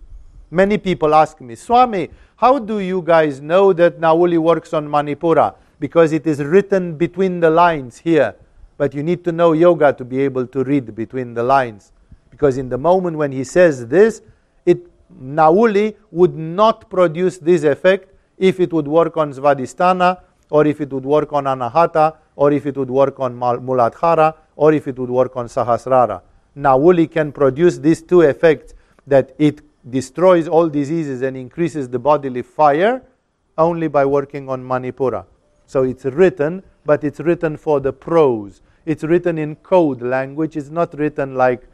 Many 0.52 0.78
people 0.78 1.16
ask 1.16 1.42
me, 1.42 1.56
Swami, 1.56 2.10
how 2.36 2.60
do 2.60 2.78
you 2.80 3.02
guys 3.02 3.42
know 3.42 3.74
that 3.74 4.00
Nauli 4.00 4.38
works 4.38 4.72
on 4.74 4.88
Manipura? 4.88 5.56
Because 5.80 6.14
it 6.14 6.28
is 6.28 6.44
written 6.44 6.96
between 6.96 7.40
the 7.40 7.50
lines 7.50 7.98
here. 7.98 8.36
But 8.78 8.94
you 8.94 9.04
need 9.04 9.24
to 9.26 9.32
know 9.32 9.54
yoga 9.54 9.94
to 9.94 10.06
be 10.06 10.22
able 10.22 10.48
to 10.48 10.64
read 10.64 10.96
between 10.96 11.34
the 11.34 11.44
lines. 11.44 11.92
Because 12.30 12.58
in 12.58 12.70
the 12.70 12.78
moment 12.78 13.18
when 13.18 13.32
he 13.32 13.44
says 13.44 13.88
this, 13.88 14.22
it 14.66 14.86
Nauli 15.22 15.96
would 16.12 16.36
not 16.36 16.90
produce 16.90 17.38
this 17.38 17.64
effect 17.64 18.14
if 18.38 18.60
it 18.60 18.72
would 18.72 18.88
work 18.88 19.18
on 19.18 19.34
Svadhisthana, 19.34 20.22
or 20.50 20.68
if 20.68 20.80
it 20.80 20.92
would 20.94 21.06
work 21.06 21.34
on 21.34 21.46
Anahata, 21.46 22.18
or 22.36 22.52
if 22.52 22.66
it 22.66 22.78
would 22.78 22.90
work 22.90 23.20
on 23.20 23.36
Muladhara, 23.36 24.36
or 24.56 24.74
if 24.74 24.88
it 24.88 24.98
would 25.00 25.10
work 25.10 25.36
on 25.36 25.48
Sahasrara. 25.48 26.22
Nauli 26.56 27.10
can 27.10 27.32
produce 27.32 27.78
these 27.80 28.02
two 28.02 28.22
effects 28.22 28.74
that 29.06 29.34
it 29.38 29.62
destroys 29.90 30.48
all 30.48 30.68
diseases 30.68 31.22
and 31.22 31.36
increases 31.38 31.90
the 31.90 32.00
bodily 32.00 32.42
fire 32.42 33.02
only 33.58 33.88
by 33.88 34.06
working 34.06 34.50
on 34.50 34.64
Manipura. 34.64 35.26
So 35.66 35.84
it's 35.84 36.06
written, 36.06 36.64
but 36.86 37.04
it's 37.04 37.20
written 37.20 37.58
for 37.58 37.80
the 37.80 37.92
pros. 37.92 38.62
It's 38.88 39.04
written 39.04 39.38
in 39.38 39.58
code 39.58 40.02
language. 40.02 40.56
It's 40.56 40.70
not 40.70 40.98
written 40.98 41.36
like 41.36 41.68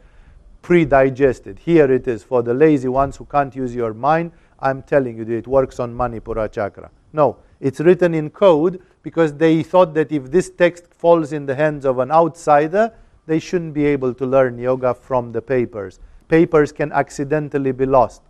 pre-digested. 0.62 1.60
Here 1.60 1.90
it 1.90 2.08
is 2.08 2.22
for 2.22 2.42
the 2.42 2.52
lazy 2.52 2.88
ones 2.88 3.16
who 3.16 3.24
can't 3.24 3.54
use 3.54 3.74
your 3.74 3.94
mind. 3.94 4.32
I'm 4.58 4.82
telling 4.82 5.16
you 5.16 5.24
it 5.36 5.46
works 5.46 5.78
on 5.78 5.94
Manipura 5.94 6.50
chakra. 6.50 6.90
No, 7.12 7.36
it's 7.60 7.80
written 7.80 8.14
in 8.14 8.30
code 8.30 8.82
because 9.02 9.32
they 9.34 9.62
thought 9.62 9.94
that 9.94 10.10
if 10.10 10.30
this 10.30 10.50
text 10.50 10.92
falls 10.92 11.32
in 11.32 11.46
the 11.46 11.54
hands 11.54 11.86
of 11.86 12.00
an 12.00 12.10
outsider, 12.10 12.92
they 13.26 13.38
shouldn't 13.38 13.74
be 13.74 13.86
able 13.86 14.12
to 14.14 14.26
learn 14.26 14.58
yoga 14.58 14.92
from 14.92 15.32
the 15.32 15.40
papers 15.40 16.00
papers 16.28 16.72
can 16.72 16.92
accidentally 16.92 17.72
be 17.72 17.86
lost. 17.86 18.22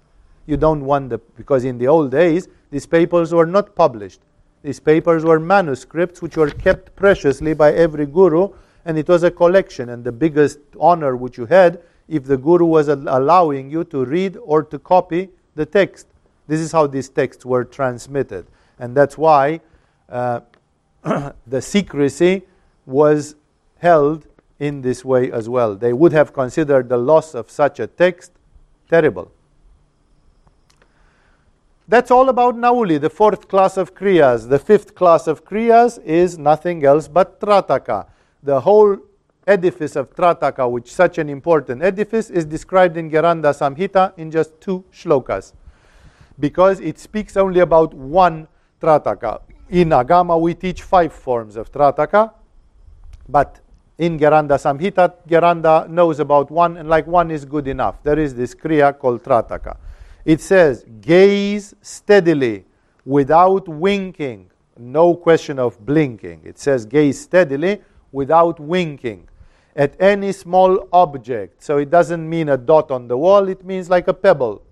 You 0.47 0.57
don't 0.57 0.85
want 0.85 1.11
the, 1.11 1.19
because 1.37 1.65
in 1.65 1.79
the 1.79 1.89
old 1.89 2.11
days, 2.11 2.49
these 2.71 2.87
papers 2.87 3.33
were 3.33 3.47
not 3.47 3.75
published. 3.75 4.21
These 4.63 4.81
papers 4.81 5.25
were 5.25 5.41
manuscripts 5.41 6.21
which 6.21 6.37
were 6.37 6.51
kept 6.51 6.95
preciously 6.97 7.55
by 7.55 7.73
every 7.73 8.07
guru, 8.07 8.49
and 8.85 8.99
it 8.99 9.09
was 9.09 9.23
a 9.23 9.31
collection. 9.31 9.89
And 9.89 10.05
the 10.05 10.13
biggest 10.13 10.59
honor 10.79 11.17
which 11.17 11.39
you 11.39 11.47
had 11.47 11.81
if 12.09 12.25
the 12.25 12.37
guru 12.37 12.67
was 12.67 12.89
allowing 12.89 13.71
you 13.71 13.85
to 13.85 14.05
read 14.05 14.37
or 14.43 14.63
to 14.63 14.79
copy 14.79 15.31
the 15.55 15.67
text. 15.67 16.07
This 16.47 16.61
is 16.61 16.73
how 16.73 16.87
these 16.87 17.09
texts 17.09 17.45
were 17.45 17.65
transmitted. 17.65 18.47
And 18.79 18.95
that's 18.95 19.17
why 19.17 19.61
uh, 20.09 20.41
the 21.47 21.63
secrecy 21.63 22.43
was 22.87 23.37
held 23.79 24.27
in 24.59 24.83
this 24.83 25.05
way 25.05 25.33
as 25.33 25.49
well. 25.49 25.75
They 25.75 25.93
would 25.93 26.13
have 26.13 26.33
considered 26.33 26.89
the 26.89 26.99
loss 26.99 27.35
of 27.35 27.51
such 27.51 27.81
a 27.81 27.87
text 27.87 28.33
terrible. 28.89 29.31
That's 31.87 32.11
all 32.11 32.29
about 32.31 32.57
Nauli, 32.57 32.99
the 32.99 33.11
fourth 33.11 33.47
class 33.49 33.77
of 33.77 33.95
Kriyas. 33.95 34.49
The 34.49 34.59
fifth 34.59 34.95
class 34.95 35.27
of 35.27 35.45
Kriyas 35.45 36.03
is 36.03 36.39
nothing 36.39 36.85
else 36.85 37.09
but 37.09 37.41
Trataka. 37.41 38.07
The 38.45 38.61
whole 38.61 38.99
edifice 39.47 39.97
of 39.97 40.15
Trataka, 40.15 40.71
which 40.71 40.89
is 40.89 40.93
such 40.93 41.17
an 41.17 41.31
important 41.31 41.83
edifice, 41.83 42.29
is 42.29 42.45
described 42.45 42.99
in 42.99 43.11
Gheranda 43.11 43.55
Samhita 43.55 44.13
in 44.19 44.31
just 44.31 44.61
two 44.61 44.85
shlokas. 44.93 45.55
Because 46.39 46.79
it 46.81 46.99
speaks 46.99 47.39
only 47.39 47.61
about 47.61 47.95
one 47.95 48.47
Trataka. 48.83 49.41
In 49.71 49.89
Agama, 49.89 50.39
we 50.39 50.53
teach 50.53 50.83
five 50.83 51.11
forms 51.11 51.57
of 51.57 51.73
Trataka, 51.73 52.35
but 53.27 53.61
in 53.97 54.19
Gheranda 54.19 54.59
Samhita, 54.59 55.15
Gheranda 55.27 55.89
knows 55.89 56.21
about 56.21 56.51
one, 56.51 56.77
and 56.77 56.87
like 56.87 57.07
one 57.07 57.31
is 57.31 57.47
good 57.47 57.67
enough. 57.67 58.03
There 58.03 58.19
is 58.19 58.35
this 58.35 58.55
Kriya 58.55 58.99
called 58.99 59.23
Trataka. 59.23 59.79
It 60.27 60.43
says, 60.43 60.85
gaze 61.01 61.75
steadily 61.81 62.67
without 63.07 63.67
winking. 63.69 64.51
No 64.77 65.15
question 65.15 65.59
of 65.59 65.79
blinking. 65.87 66.43
It 66.45 66.59
says, 66.59 66.85
gaze 66.85 67.23
steadily 67.23 67.81
without 68.15 68.59
winking 68.61 69.29
at 69.77 69.95
any 70.01 70.33
small 70.33 70.89
object. 70.93 71.63
So 71.63 71.79
it 71.79 71.91
doesn't 71.91 72.29
mean 72.29 72.49
a 72.49 72.57
dot 72.57 72.91
on 72.91 73.09
the 73.09 73.19
wall, 73.19 73.49
it 73.49 73.65
means 73.65 73.91
like 73.91 74.09
a 74.09 74.15
pebble. 74.15 74.63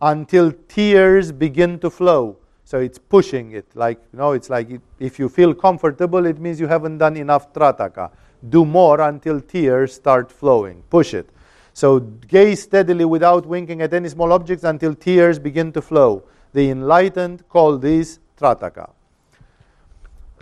Until 0.00 0.52
tears 0.68 1.32
begin 1.32 1.78
to 1.80 1.90
flow. 1.90 2.36
So 2.64 2.80
it's 2.80 2.98
pushing 2.98 3.52
it. 3.52 3.66
Like, 3.74 3.98
you 4.12 4.18
know, 4.18 4.32
it's 4.32 4.50
like 4.50 4.68
if 4.98 5.18
you 5.18 5.28
feel 5.28 5.54
comfortable, 5.54 6.26
it 6.26 6.38
means 6.38 6.60
you 6.60 6.66
haven't 6.66 6.98
done 6.98 7.16
enough 7.16 7.52
trataka 7.52 8.10
do 8.50 8.64
more 8.64 9.00
until 9.00 9.40
tears 9.40 9.94
start 9.94 10.30
flowing. 10.30 10.82
Push 10.90 11.14
it. 11.14 11.28
So 11.72 12.00
gaze 12.00 12.62
steadily 12.62 13.04
without 13.04 13.46
winking 13.46 13.82
at 13.82 13.92
any 13.92 14.08
small 14.08 14.32
objects 14.32 14.64
until 14.64 14.94
tears 14.94 15.38
begin 15.38 15.72
to 15.72 15.82
flow. 15.82 16.24
The 16.52 16.70
enlightened 16.70 17.48
call 17.48 17.76
this 17.78 18.18
trataka. 18.38 18.90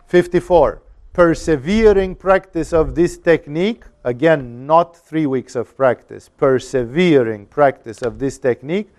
54. 0.06 0.83
Persevering 1.14 2.16
practice 2.16 2.72
of 2.72 2.96
this 2.96 3.16
technique, 3.18 3.84
again, 4.02 4.66
not 4.66 4.96
three 4.96 5.26
weeks 5.26 5.54
of 5.54 5.76
practice, 5.76 6.28
persevering 6.28 7.46
practice 7.46 8.02
of 8.02 8.18
this 8.18 8.36
technique 8.36 8.90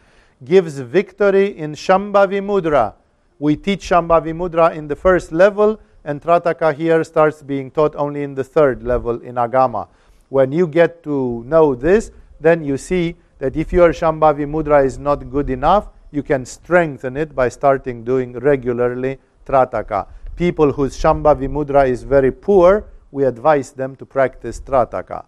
gives 0.46 0.80
victory 0.80 1.48
in 1.58 1.74
Shambhavi 1.74 2.40
Mudra. 2.40 2.94
We 3.38 3.58
teach 3.58 3.90
Shambhavi 3.90 4.34
Mudra 4.34 4.74
in 4.74 4.88
the 4.88 4.96
first 4.96 5.34
level 5.34 5.78
and 6.06 6.22
Trataka 6.22 6.74
here 6.74 7.04
starts 7.04 7.44
being 7.44 7.70
taught 7.70 7.94
only 7.98 8.24
in 8.24 8.34
the 8.34 8.46
third 8.46 8.82
level 8.82 9.20
in 9.20 9.36
Agama. 9.36 9.90
When 10.30 10.54
you 10.54 10.68
get 10.68 11.04
to 11.04 11.44
know 11.46 11.76
this, 11.76 12.12
then 12.40 12.64
you 12.64 12.78
see 12.78 13.18
that 13.40 13.58
if 13.58 13.74
your 13.74 13.90
Shambhavi 13.90 14.48
Mudra 14.50 14.86
is 14.86 14.98
not 14.98 15.30
good 15.30 15.50
enough, 15.50 15.90
you 16.12 16.24
can 16.24 16.46
strengthen 16.46 17.18
it 17.18 17.36
by 17.36 17.50
starting 17.50 18.06
doing 18.06 18.40
regularly 18.40 19.20
Trataka. 19.46 20.08
People 20.36 20.74
whose 20.74 20.98
Shambhavi 20.98 21.48
Mudra 21.48 21.88
is 21.88 22.04
very 22.04 22.32
poor, 22.32 22.86
we 23.12 23.24
advise 23.24 23.72
them 23.72 23.96
to 23.96 24.06
practice 24.06 24.60
Trataka. 24.60 25.26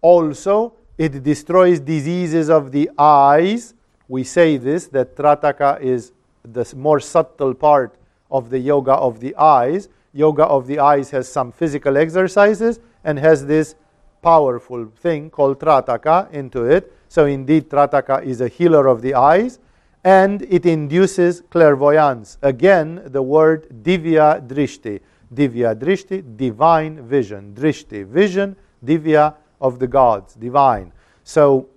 Also, 0.00 0.74
it 0.98 1.22
destroys 1.22 1.78
diseases 1.78 2.50
of 2.50 2.72
the 2.72 2.90
eyes. 2.98 3.74
We 4.08 4.24
say 4.24 4.56
this 4.56 4.88
that 4.88 5.16
Trataka 5.16 5.80
is 5.80 6.12
the 6.42 6.70
more 6.76 7.00
subtle 7.00 7.54
part 7.54 7.94
of 8.30 8.50
the 8.50 8.58
yoga 8.58 8.92
of 8.92 9.20
the 9.20 9.34
eyes. 9.36 9.88
Yoga 10.12 10.44
of 10.44 10.66
the 10.66 10.78
eyes 10.80 11.10
has 11.10 11.28
some 11.28 11.52
physical 11.52 11.96
exercises 11.96 12.80
and 13.04 13.18
has 13.18 13.46
this 13.46 13.76
powerful 14.20 14.86
thing 15.00 15.30
called 15.30 15.60
Trataka 15.60 16.30
into 16.32 16.64
it. 16.64 16.92
So, 17.08 17.26
indeed, 17.26 17.70
Trataka 17.70 18.24
is 18.24 18.40
a 18.40 18.48
healer 18.48 18.88
of 18.88 19.00
the 19.00 19.14
eyes 19.14 19.60
and 20.04 20.42
it 20.42 20.66
induces 20.66 21.42
clairvoyance. 21.50 22.38
Again, 22.42 23.02
the 23.06 23.22
word 23.22 23.68
Divya 23.82 24.46
Drishti. 24.46 25.00
Divya 25.34 25.74
Drishti, 25.74 26.36
divine 26.36 27.06
vision. 27.06 27.54
Drishti, 27.54 28.06
vision, 28.06 28.54
Divya 28.84 29.34
of 29.60 29.78
the 29.78 29.86
gods, 29.86 30.34
divine. 30.34 30.92
So, 31.24 31.68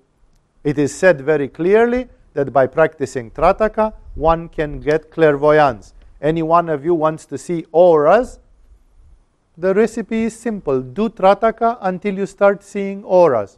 it 0.63 0.77
is 0.77 0.93
said 0.93 1.21
very 1.21 1.47
clearly 1.47 2.09
that 2.33 2.51
by 2.51 2.67
practicing 2.67 3.31
Trataka, 3.31 3.93
one 4.15 4.49
can 4.49 4.79
get 4.81 5.09
clairvoyance 5.09 5.93
any 6.21 6.41
one 6.41 6.69
of 6.69 6.83
you 6.83 6.95
wants 6.95 7.25
to 7.27 7.37
see 7.37 7.65
auras, 7.71 8.39
the 9.57 9.73
recipe 9.73 10.23
is 10.23 10.37
simple. 10.37 10.81
Do 10.81 11.09
Trataka 11.09 11.77
until 11.81 12.17
you 12.17 12.25
start 12.25 12.63
seeing 12.63 13.03
auras. 13.03 13.57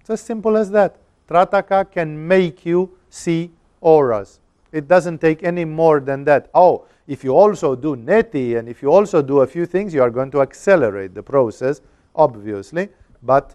It's 0.00 0.10
as 0.10 0.20
simple 0.20 0.56
as 0.56 0.70
that. 0.70 0.96
Trataka 1.28 1.90
can 1.90 2.26
make 2.26 2.66
you 2.66 2.96
see 3.08 3.50
auras. 3.82 4.40
It 4.72 4.88
doesn't 4.88 5.20
take 5.20 5.42
any 5.42 5.66
more 5.66 6.00
than 6.00 6.24
that. 6.24 6.48
Oh, 6.54 6.86
if 7.06 7.22
you 7.22 7.36
also 7.36 7.74
do 7.74 7.94
neti 7.94 8.58
and 8.58 8.68
if 8.68 8.80
you 8.80 8.90
also 8.90 9.20
do 9.20 9.40
a 9.40 9.46
few 9.46 9.66
things, 9.66 9.92
you 9.92 10.02
are 10.02 10.10
going 10.10 10.30
to 10.30 10.40
accelerate 10.40 11.14
the 11.14 11.22
process, 11.22 11.82
obviously, 12.14 12.88
but 13.22 13.54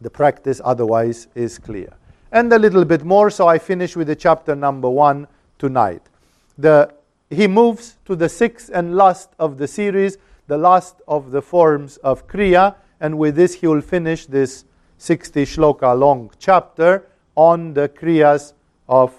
the 0.00 0.08
practice 0.08 0.60
otherwise 0.64 1.28
is 1.34 1.58
clear 1.58 1.92
and 2.32 2.52
a 2.52 2.58
little 2.58 2.84
bit 2.84 3.04
more. 3.04 3.30
So 3.30 3.46
I 3.46 3.58
finish 3.58 3.96
with 3.96 4.06
the 4.06 4.16
chapter 4.16 4.54
number 4.54 4.88
one 4.88 5.26
tonight. 5.58 6.02
The, 6.56 6.92
he 7.28 7.46
moves 7.46 7.96
to 8.06 8.16
the 8.16 8.28
sixth 8.28 8.70
and 8.72 8.96
last 8.96 9.30
of 9.38 9.58
the 9.58 9.68
series, 9.68 10.16
the 10.46 10.58
last 10.58 10.96
of 11.06 11.30
the 11.30 11.42
forms 11.42 11.96
of 11.98 12.26
Kriya, 12.26 12.76
and 13.00 13.18
with 13.18 13.36
this 13.36 13.54
he 13.54 13.66
will 13.66 13.80
finish 13.80 14.26
this 14.26 14.64
60 14.98 15.44
shloka 15.46 15.98
long 15.98 16.30
chapter 16.38 17.06
on 17.40 17.72
the 17.72 17.88
Kriyas 17.88 18.52
of 18.86 19.14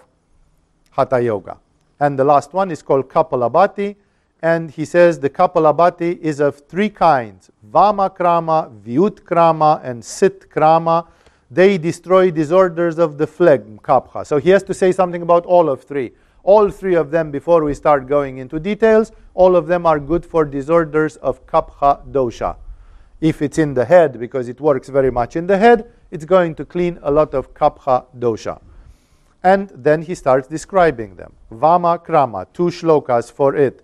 Hatha 0.91 1.19
Yoga. 1.23 1.57
And 1.99 2.19
the 2.19 2.23
last 2.23 2.53
one 2.53 2.69
is 2.69 2.83
called 2.83 3.09
Kapalabhati, 3.09 3.95
and 4.43 4.69
he 4.69 4.85
says 4.85 5.19
the 5.19 5.29
Kapalabhati 5.29 6.19
is 6.19 6.39
of 6.39 6.59
three 6.67 6.89
kinds 6.89 7.49
Vama 7.63 8.11
Krama, 8.11 8.71
Vyut 8.81 9.21
Krama, 9.21 9.83
and 9.83 10.05
Sit 10.05 10.51
Krama. 10.51 11.07
They 11.49 11.79
destroy 11.79 12.29
disorders 12.29 12.99
of 12.99 13.17
the 13.17 13.25
phlegm, 13.25 13.79
Kapha. 13.79 14.23
So 14.23 14.37
he 14.37 14.51
has 14.51 14.61
to 14.63 14.73
say 14.75 14.91
something 14.91 15.23
about 15.23 15.47
all 15.47 15.67
of 15.67 15.83
three. 15.83 16.11
All 16.43 16.69
three 16.69 16.93
of 16.93 17.09
them, 17.09 17.31
before 17.31 17.63
we 17.63 17.73
start 17.73 18.05
going 18.05 18.37
into 18.37 18.59
details, 18.59 19.11
all 19.33 19.55
of 19.55 19.65
them 19.65 19.87
are 19.87 19.99
good 19.99 20.23
for 20.23 20.45
disorders 20.45 21.15
of 21.17 21.47
Kapha 21.47 22.05
dosha. 22.11 22.55
If 23.19 23.41
it's 23.41 23.57
in 23.57 23.73
the 23.73 23.85
head, 23.85 24.19
because 24.19 24.47
it 24.47 24.61
works 24.61 24.89
very 24.89 25.09
much 25.09 25.35
in 25.35 25.47
the 25.47 25.57
head, 25.57 25.91
it's 26.11 26.25
going 26.25 26.55
to 26.55 26.65
clean 26.65 26.99
a 27.01 27.09
lot 27.09 27.33
of 27.33 27.53
Kapha 27.53 28.05
dosha. 28.19 28.61
And 29.43 29.71
then 29.73 30.03
he 30.03 30.13
starts 30.13 30.47
describing 30.47 31.15
them. 31.15 31.33
Vama 31.51 31.97
Krama, 31.97 32.45
two 32.53 32.65
shlokas 32.65 33.31
for 33.31 33.55
it 33.55 33.83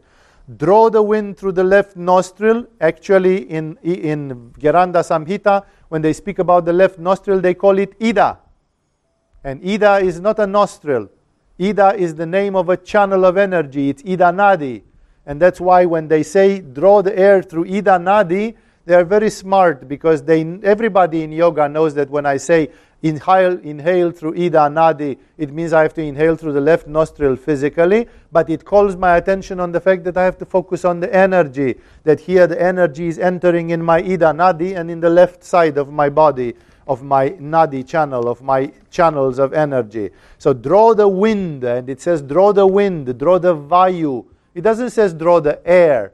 draw 0.55 0.89
the 0.89 1.01
wind 1.01 1.37
through 1.37 1.51
the 1.51 1.63
left 1.63 1.95
nostril. 1.97 2.65
Actually, 2.79 3.49
in, 3.49 3.77
in 3.83 4.51
Gheranda 4.59 5.03
Samhita, 5.03 5.65
when 5.89 6.01
they 6.01 6.13
speak 6.13 6.39
about 6.39 6.65
the 6.65 6.73
left 6.73 6.99
nostril, 6.99 7.41
they 7.41 7.53
call 7.53 7.77
it 7.79 7.93
Ida. 8.01 8.39
And 9.43 9.63
Ida 9.67 9.97
is 9.97 10.19
not 10.19 10.39
a 10.39 10.47
nostril. 10.47 11.09
Ida 11.59 11.95
is 11.95 12.15
the 12.15 12.25
name 12.25 12.55
of 12.55 12.69
a 12.69 12.77
channel 12.77 13.25
of 13.25 13.37
energy. 13.37 13.89
It's 13.89 14.03
Ida 14.03 14.31
Nadi. 14.31 14.83
And 15.25 15.41
that's 15.41 15.59
why 15.59 15.85
when 15.85 16.07
they 16.07 16.23
say 16.23 16.59
draw 16.59 17.01
the 17.01 17.17
air 17.17 17.43
through 17.43 17.65
Ida 17.65 17.97
Nadi, 17.99 18.55
they 18.87 18.95
are 18.95 19.03
very 19.03 19.29
smart 19.29 19.85
because 19.85 20.23
they, 20.23 20.41
everybody 20.63 21.21
in 21.23 21.33
yoga 21.33 21.67
knows 21.67 21.93
that 21.95 22.09
when 22.09 22.25
I 22.25 22.37
say 22.37 22.69
inhale, 23.01 23.59
inhale 23.59 24.11
through 24.11 24.35
Ida 24.35 24.69
Nadi, 24.69 25.17
it 25.37 25.51
means 25.51 25.73
I 25.73 25.81
have 25.81 25.93
to 25.95 26.01
inhale 26.01 26.37
through 26.37 26.53
the 26.53 26.61
left 26.61 26.87
nostril 26.87 27.35
physically, 27.35 28.07
but 28.31 28.49
it 28.49 28.63
calls 28.63 28.95
my 28.95 29.17
attention 29.17 29.59
on 29.59 29.73
the 29.73 29.81
fact 29.81 30.05
that 30.05 30.15
I 30.15 30.23
have 30.23 30.37
to 30.37 30.45
focus 30.45 30.85
on 30.85 31.01
the 31.01 31.13
energy, 31.13 31.75
that 32.05 32.21
here 32.21 32.47
the 32.47 32.59
energy 32.61 33.07
is 33.07 33.19
entering 33.19 33.71
in 33.71 33.83
my 33.83 33.97
Ida 33.97 34.31
Nadi 34.31 34.79
and 34.79 34.89
in 34.89 35.01
the 35.01 35.09
left 35.09 35.43
side 35.43 35.77
of 35.77 35.91
my 35.91 36.07
body, 36.07 36.53
of 36.87 37.03
my 37.03 37.31
Nadi 37.31 37.85
channel, 37.85 38.29
of 38.29 38.41
my 38.41 38.71
channels 38.89 39.37
of 39.37 39.51
energy. 39.51 40.11
So 40.37 40.53
draw 40.53 40.93
the 40.93 41.09
wind, 41.09 41.65
and 41.65 41.89
it 41.89 41.99
says 41.99 42.21
draw 42.21 42.53
the 42.53 42.65
wind, 42.65 43.19
draw 43.19 43.37
the 43.37 43.53
Vayu. 43.53 44.23
It 44.55 44.61
doesn't 44.61 44.91
say 44.91 45.11
draw 45.11 45.41
the 45.41 45.59
air. 45.67 46.13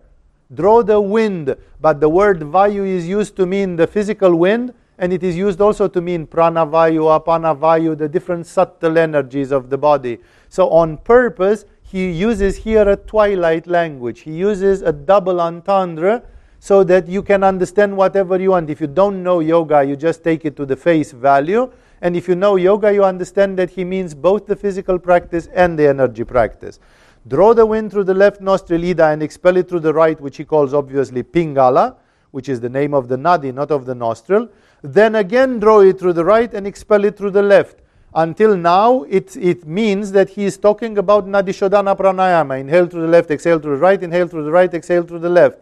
Draw 0.54 0.84
the 0.84 1.02
wind, 1.02 1.56
but 1.82 2.00
the 2.00 2.10
word 2.10 2.42
Vayu 2.42 2.86
is 2.86 3.08
used 3.08 3.36
to 3.38 3.46
mean 3.46 3.76
the 3.76 3.88
physical 3.88 4.36
wind, 4.36 4.74
and 4.98 5.12
it 5.12 5.24
is 5.24 5.36
used 5.36 5.62
also 5.62 5.88
to 5.88 6.02
mean 6.02 6.28
pranavayu, 6.28 7.20
apanavayu, 7.20 7.98
the 7.98 8.08
different 8.08 8.46
subtle 8.46 8.98
energies 8.98 9.52
of 9.52 9.70
the 9.70 9.78
body. 9.78 10.20
So, 10.50 10.70
on 10.70 10.98
purpose, 10.98 11.66
he 11.82 12.12
uses 12.12 12.58
here 12.58 12.88
a 12.90 12.96
twilight 12.96 13.68
language. 13.68 14.22
He 14.22 14.32
uses 14.32 14.82
a 14.82 14.92
double 14.92 15.40
entendre 15.42 16.24
so 16.60 16.84
that 16.86 17.08
you 17.08 17.22
can 17.22 17.44
understand 17.44 17.96
whatever 17.96 18.40
you 18.40 18.52
want. 18.52 18.70
If 18.70 18.80
you 18.82 18.88
don't 18.88 19.22
know 19.22 19.42
yoga, 19.42 19.84
you 19.84 19.96
just 19.96 20.24
take 20.24 20.46
it 20.46 20.56
to 20.56 20.66
the 20.66 20.76
face 20.76 21.12
value. 21.12 21.72
And 22.02 22.16
if 22.16 22.28
you 22.28 22.36
know 22.36 22.56
yoga, 22.56 22.94
you 22.94 23.04
understand 23.04 23.58
that 23.60 23.70
he 23.70 23.84
means 23.84 24.16
both 24.16 24.46
the 24.46 24.56
physical 24.56 24.98
practice 24.98 25.48
and 25.54 25.78
the 25.78 25.88
energy 25.88 26.24
practice. 26.24 26.80
Draw 27.28 27.54
the 27.54 27.66
wind 27.66 27.92
through 27.92 28.04
the 28.04 28.14
left 28.14 28.42
nostril, 28.42 28.84
Ida, 28.84 29.08
and 29.08 29.24
expel 29.24 29.56
it 29.58 29.70
through 29.70 29.80
the 29.80 29.94
right, 29.94 30.20
which 30.20 30.38
he 30.38 30.44
calls 30.44 30.74
obviously 30.74 31.24
Pingala, 31.24 31.96
which 32.32 32.50
is 32.50 32.60
the 32.60 32.70
name 32.70 32.94
of 32.94 33.08
the 33.08 33.16
nadi, 33.16 33.54
not 33.54 33.72
of 33.72 33.86
the 33.86 33.96
nostril. 33.96 34.50
Then 34.82 35.16
again 35.16 35.60
draw 35.60 35.80
it 35.80 36.00
through 36.00 36.14
the 36.14 36.26
right 36.26 36.54
and 36.54 36.68
expel 36.68 37.06
it 37.06 37.18
through 37.18 37.32
the 37.32 37.42
left. 37.42 37.78
Until 38.16 38.58
now, 38.58 39.04
it, 39.04 39.36
it 39.38 39.66
means 39.66 40.12
that 40.12 40.30
he 40.30 40.44
is 40.46 40.58
talking 40.58 40.98
about 40.98 41.26
Nadishodhana 41.26 41.98
pranayama. 41.98 42.60
Inhale 42.60 42.88
through 42.88 43.02
the 43.04 43.08
left, 43.08 43.32
exhale 43.32 43.60
through 43.60 43.76
the 43.76 43.82
right, 43.82 44.04
inhale 44.04 44.28
through 44.28 44.44
the 44.44 44.52
right, 44.52 44.72
exhale 44.72 45.04
through 45.04 45.20
the 45.20 45.30
left. 45.30 45.60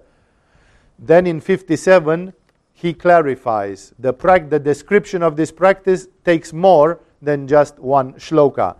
Then 0.98 1.28
in 1.28 1.40
57, 1.40 2.34
he 2.74 2.94
clarifies. 2.94 3.94
The, 4.00 4.12
pra- 4.12 4.48
the 4.48 4.60
description 4.60 5.24
of 5.24 5.36
this 5.36 5.52
practice 5.52 6.08
takes 6.26 6.52
more 6.52 7.00
than 7.22 7.48
just 7.48 7.80
one 7.80 8.14
shloka. 8.14 8.76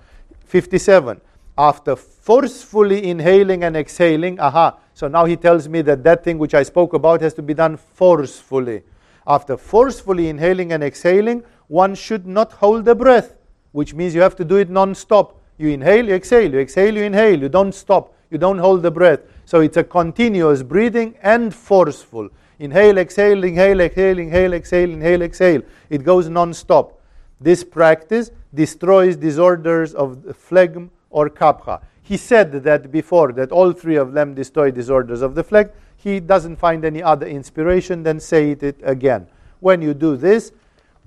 57. 0.46 1.22
After 1.62 1.96
forcefully 1.96 3.08
inhaling 3.08 3.64
and 3.64 3.78
exhaling, 3.78 4.40
aha, 4.40 4.80
so 4.96 5.08
now 5.08 5.26
he 5.26 5.36
tells 5.36 5.70
me 5.70 5.84
that 5.84 6.04
that 6.04 6.24
thing 6.24 6.40
which 6.40 6.56
I 6.56 6.64
spoke 6.64 6.94
about 6.94 7.22
has 7.22 7.36
to 7.36 7.44
be 7.44 7.54
done 7.54 7.78
forcefully. 7.78 8.82
After 9.28 9.56
forcefully 9.58 10.28
inhaling 10.28 10.74
and 10.74 10.84
exhaling, 10.84 11.44
one 11.68 11.94
should 11.94 12.26
not 12.26 12.54
hold 12.54 12.86
the 12.86 12.96
breath, 12.96 13.36
which 13.74 13.94
means 13.94 14.16
you 14.16 14.22
have 14.22 14.36
to 14.38 14.44
do 14.44 14.56
it 14.56 14.72
non 14.72 14.96
stop. 14.96 15.40
You 15.60 15.70
inhale, 15.70 16.08
you 16.08 16.16
exhale, 16.16 16.52
you 16.52 16.60
exhale, 16.60 16.96
you 16.98 17.04
inhale, 17.04 17.40
you 17.40 17.50
don't 17.50 17.76
stop, 17.76 18.16
you 18.32 18.40
don't 18.40 18.58
hold 18.58 18.82
the 18.82 18.90
breath. 18.90 19.20
So 19.46 19.60
it's 19.60 19.78
a 19.78 19.84
continuous 19.84 20.64
breathing 20.64 21.14
and 21.22 21.54
forceful. 21.54 22.30
Inhale, 22.58 22.98
exhale, 22.98 23.44
inhale, 23.44 23.82
exhale, 23.82 24.18
inhale, 24.18 24.54
exhale, 24.54 24.90
inhale, 24.90 25.22
exhale. 25.22 25.62
It 25.92 26.04
goes 26.04 26.28
non 26.28 26.56
stop. 26.56 27.00
This 27.40 27.64
practice 27.64 28.32
destroys 28.52 29.16
disorders 29.16 29.94
of 29.94 30.36
phlegm 30.36 30.90
or 31.12 31.30
kapha. 31.30 31.82
He 32.02 32.18
said 32.18 32.52
that 32.64 32.92
before, 32.92 33.32
that 33.34 33.52
all 33.52 33.72
three 33.72 33.96
of 33.96 34.14
them 34.14 34.34
destroy 34.34 34.72
disorders 34.72 35.22
of 35.22 35.36
the 35.36 35.44
phlegm 35.44 35.70
he 36.04 36.20
doesn't 36.20 36.56
find 36.56 36.84
any 36.84 37.04
other 37.04 37.28
inspiration, 37.28 38.04
then 38.04 38.20
say 38.20 38.52
it 38.52 38.80
again. 38.84 39.28
When 39.60 39.82
you 39.82 39.94
do 39.94 40.18
this, 40.18 40.52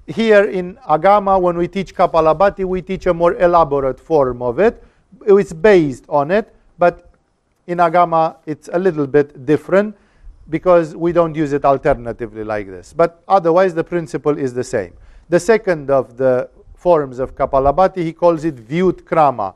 here 0.06 0.44
in 0.44 0.76
Agama, 0.88 1.40
when 1.40 1.56
we 1.56 1.66
teach 1.66 1.94
Kapalabhati, 1.94 2.64
we 2.64 2.80
teach 2.80 3.06
a 3.06 3.14
more 3.14 3.34
elaborate 3.34 3.98
form 3.98 4.40
of 4.42 4.60
it. 4.60 4.84
It's 5.26 5.52
based 5.52 6.04
on 6.08 6.30
it, 6.30 6.54
but 6.78 7.10
in 7.66 7.78
Agama, 7.78 8.36
it's 8.46 8.68
a 8.72 8.78
little 8.78 9.06
bit 9.06 9.44
different 9.44 9.96
because 10.50 10.94
we 10.94 11.10
don't 11.10 11.34
use 11.34 11.52
it 11.52 11.64
alternatively 11.64 12.44
like 12.44 12.66
this. 12.66 12.92
But 12.92 13.22
otherwise, 13.26 13.74
the 13.74 13.84
principle 13.84 14.38
is 14.38 14.54
the 14.54 14.64
same. 14.64 14.92
The 15.28 15.40
second 15.40 15.90
of 15.90 16.16
the 16.18 16.50
forms 16.74 17.18
of 17.18 17.34
Kapalabhati, 17.34 17.96
he 17.96 18.12
calls 18.12 18.44
it 18.44 18.56
Vyut 18.56 19.02
Krama. 19.02 19.54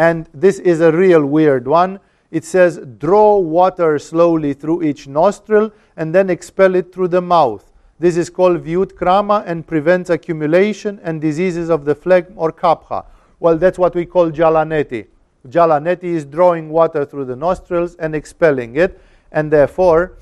And 0.00 0.28
this 0.32 0.58
is 0.58 0.80
a 0.80 0.90
real 0.90 1.26
weird 1.26 1.68
one 1.68 2.00
it 2.30 2.44
says, 2.44 2.78
draw 2.98 3.38
water 3.38 3.98
slowly 3.98 4.54
through 4.54 4.82
each 4.82 5.08
nostril 5.08 5.72
and 5.96 6.14
then 6.14 6.30
expel 6.30 6.74
it 6.76 6.92
through 6.92 7.08
the 7.08 7.20
mouth. 7.20 7.72
This 7.98 8.16
is 8.16 8.30
called 8.30 8.64
Vyut 8.64 8.92
Krama 8.92 9.42
and 9.46 9.66
prevents 9.66 10.10
accumulation 10.10 11.00
and 11.02 11.20
diseases 11.20 11.68
of 11.68 11.84
the 11.84 11.94
phlegm 11.94 12.32
or 12.36 12.52
kapha. 12.52 13.04
Well, 13.40 13.58
that's 13.58 13.78
what 13.78 13.94
we 13.94 14.06
call 14.06 14.30
Jalaneti. 14.30 15.06
Jalaneti 15.48 16.04
is 16.04 16.24
drawing 16.24 16.68
water 16.68 17.04
through 17.04 17.24
the 17.24 17.36
nostrils 17.36 17.96
and 17.96 18.14
expelling 18.14 18.76
it, 18.76 19.00
and 19.32 19.50
therefore, 19.50 20.18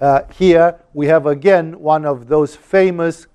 uh, 0.00 0.22
here 0.32 0.80
we 0.92 1.06
have 1.06 1.26
again 1.26 1.78
one 1.78 2.04
of 2.04 2.26
those 2.26 2.56
famous 2.56 3.26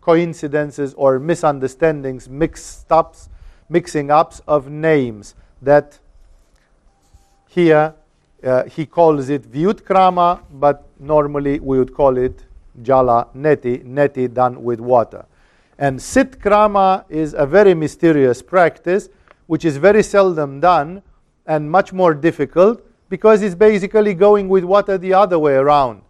coincidences 0.00 0.94
or 0.94 1.18
misunderstandings, 1.18 2.28
mixed 2.28 2.90
ups, 2.90 3.28
mixing 3.72 4.10
ups 4.10 4.40
of 4.46 4.68
names 4.68 5.34
that 5.62 5.98
here, 7.48 7.94
uh, 8.44 8.64
he 8.64 8.86
calls 8.86 9.28
it 9.28 9.50
Vyutkrama, 9.50 10.40
but 10.52 10.86
normally 10.98 11.60
we 11.60 11.78
would 11.78 11.94
call 11.94 12.16
it 12.16 12.44
Jala 12.82 13.28
Neti, 13.36 13.84
Neti 13.84 14.32
done 14.32 14.62
with 14.62 14.80
water. 14.80 15.26
And 15.78 15.98
Sitkrama 15.98 17.04
is 17.08 17.34
a 17.34 17.46
very 17.46 17.74
mysterious 17.74 18.42
practice, 18.42 19.08
which 19.46 19.64
is 19.64 19.76
very 19.76 20.02
seldom 20.02 20.60
done 20.60 21.02
and 21.46 21.70
much 21.70 21.92
more 21.92 22.14
difficult 22.14 22.82
because 23.08 23.42
it's 23.42 23.54
basically 23.54 24.14
going 24.14 24.48
with 24.48 24.64
water 24.64 24.96
the 24.96 25.12
other 25.12 25.38
way 25.38 25.54
around. 25.54 26.02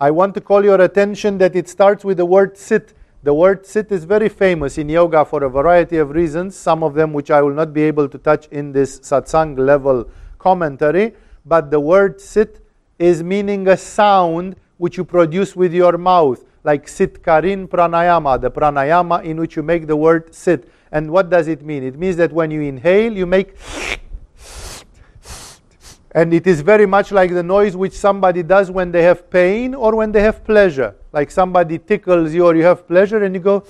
I 0.00 0.10
want 0.10 0.34
to 0.34 0.40
call 0.40 0.64
your 0.64 0.80
attention 0.80 1.38
that 1.38 1.56
it 1.56 1.68
starts 1.68 2.04
with 2.04 2.18
the 2.18 2.26
word 2.26 2.56
sit. 2.56 2.92
The 3.26 3.34
word 3.34 3.66
sit 3.66 3.90
is 3.90 4.04
very 4.04 4.28
famous 4.28 4.78
in 4.78 4.88
yoga 4.88 5.24
for 5.24 5.42
a 5.42 5.50
variety 5.50 5.96
of 5.96 6.10
reasons, 6.10 6.54
some 6.54 6.84
of 6.84 6.94
them 6.94 7.12
which 7.12 7.28
I 7.28 7.42
will 7.42 7.54
not 7.54 7.72
be 7.72 7.82
able 7.82 8.08
to 8.08 8.18
touch 8.18 8.46
in 8.52 8.70
this 8.70 9.00
satsang 9.00 9.58
level 9.58 10.08
commentary, 10.38 11.12
but 11.44 11.72
the 11.72 11.80
word 11.80 12.20
sit 12.20 12.64
is 13.00 13.24
meaning 13.24 13.66
a 13.66 13.76
sound 13.76 14.54
which 14.76 14.96
you 14.96 15.02
produce 15.02 15.56
with 15.56 15.74
your 15.74 15.98
mouth, 15.98 16.44
like 16.62 16.86
sit 16.86 17.24
karin 17.24 17.66
pranayama, 17.66 18.40
the 18.40 18.48
pranayama 18.48 19.24
in 19.24 19.40
which 19.40 19.56
you 19.56 19.64
make 19.64 19.88
the 19.88 19.96
word 19.96 20.32
sit. 20.32 20.70
And 20.92 21.10
what 21.10 21.28
does 21.28 21.48
it 21.48 21.62
mean? 21.62 21.82
It 21.82 21.98
means 21.98 22.14
that 22.18 22.32
when 22.32 22.52
you 22.52 22.60
inhale, 22.60 23.12
you 23.12 23.26
make 23.26 23.56
and 26.16 26.32
it 26.32 26.46
is 26.46 26.62
very 26.62 26.86
much 26.86 27.12
like 27.12 27.30
the 27.30 27.42
noise 27.42 27.76
which 27.76 27.92
somebody 27.92 28.42
does 28.42 28.70
when 28.70 28.90
they 28.90 29.02
have 29.02 29.28
pain 29.30 29.74
or 29.74 29.94
when 29.94 30.10
they 30.10 30.22
have 30.22 30.42
pleasure. 30.42 30.94
Like 31.12 31.30
somebody 31.30 31.78
tickles 31.78 32.32
you 32.32 32.46
or 32.46 32.56
you 32.56 32.64
have 32.64 32.88
pleasure 32.88 33.22
and 33.22 33.34
you 33.34 33.40
go, 33.40 33.64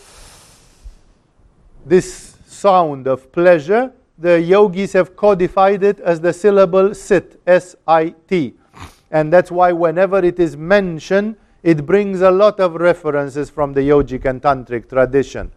this 1.85 2.36
sound 2.47 3.09
of 3.09 3.32
pleasure 3.32 3.93
the 4.18 4.40
yogis 4.40 4.93
have 4.93 5.16
codified 5.16 5.82
it 5.82 6.01
as 6.01 6.20
the 6.20 6.32
syllable 6.32 6.94
sit, 6.94 7.40
S 7.47 7.77
I 7.86 8.14
T. 8.28 8.55
And 9.10 9.32
that's 9.32 9.51
why 9.51 9.73
whenever 9.73 10.24
it 10.24 10.39
is 10.39 10.56
mentioned, 10.56 11.36
it 11.62 11.85
brings 11.85 12.20
a 12.20 12.31
lot 12.31 12.60
of 12.60 12.74
references 12.77 13.51
from 13.51 13.73
the 13.73 13.81
yogic 13.81 14.24
and 14.24 14.40
tantric 14.40 14.89
tradition. 14.89 15.51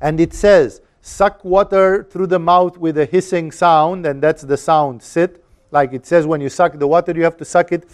And 0.00 0.20
it 0.20 0.34
says 0.34 0.82
suck 1.02 1.44
water 1.44 2.04
through 2.04 2.28
the 2.28 2.38
mouth 2.38 2.78
with 2.78 2.96
a 2.96 3.04
hissing 3.04 3.50
sound, 3.50 4.06
and 4.06 4.22
that's 4.22 4.42
the 4.42 4.56
sound 4.56 5.02
sit. 5.02 5.44
Like 5.70 5.92
it 5.92 6.06
says, 6.06 6.26
when 6.26 6.40
you 6.40 6.48
suck 6.48 6.78
the 6.78 6.86
water, 6.86 7.12
you 7.14 7.24
have 7.24 7.36
to 7.38 7.44
suck 7.44 7.72
it 7.72 7.84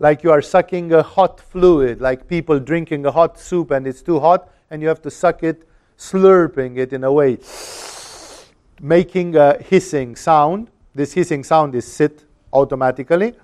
like 0.00 0.22
you 0.22 0.30
are 0.30 0.42
sucking 0.42 0.92
a 0.92 1.02
hot 1.02 1.40
fluid, 1.40 2.00
like 2.00 2.28
people 2.28 2.58
drinking 2.58 3.04
a 3.06 3.10
hot 3.10 3.38
soup 3.38 3.70
and 3.70 3.86
it's 3.86 4.02
too 4.02 4.20
hot, 4.20 4.48
and 4.70 4.80
you 4.80 4.88
have 4.88 5.02
to 5.02 5.10
suck 5.10 5.42
it, 5.42 5.68
slurping 5.98 6.78
it 6.78 6.92
in 6.92 7.04
a 7.04 7.12
way, 7.12 7.38
making 8.80 9.36
a 9.36 9.60
hissing 9.62 10.14
sound. 10.14 10.70
This 10.94 11.12
hissing 11.12 11.44
sound 11.44 11.74
is 11.74 11.90
sit 11.90 12.24
automatically, 12.52 13.34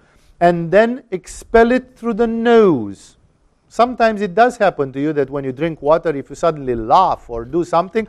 and 0.41 0.71
then 0.71 1.03
expel 1.11 1.73
it 1.73 1.97
through 1.97 2.15
the 2.15 2.27
nose. 2.27 3.17
Sometimes 3.75 4.21
it 4.21 4.37
does 4.37 4.57
happen 4.57 4.93
to 4.93 5.01
you 5.01 5.13
that 5.15 5.29
when 5.29 5.43
you 5.43 5.51
drink 5.51 5.83
water, 5.83 6.15
if 6.15 6.31
you 6.31 6.37
suddenly 6.37 6.77
laugh 6.77 7.29
or 7.29 7.45
do 7.45 7.65
something, 7.65 8.07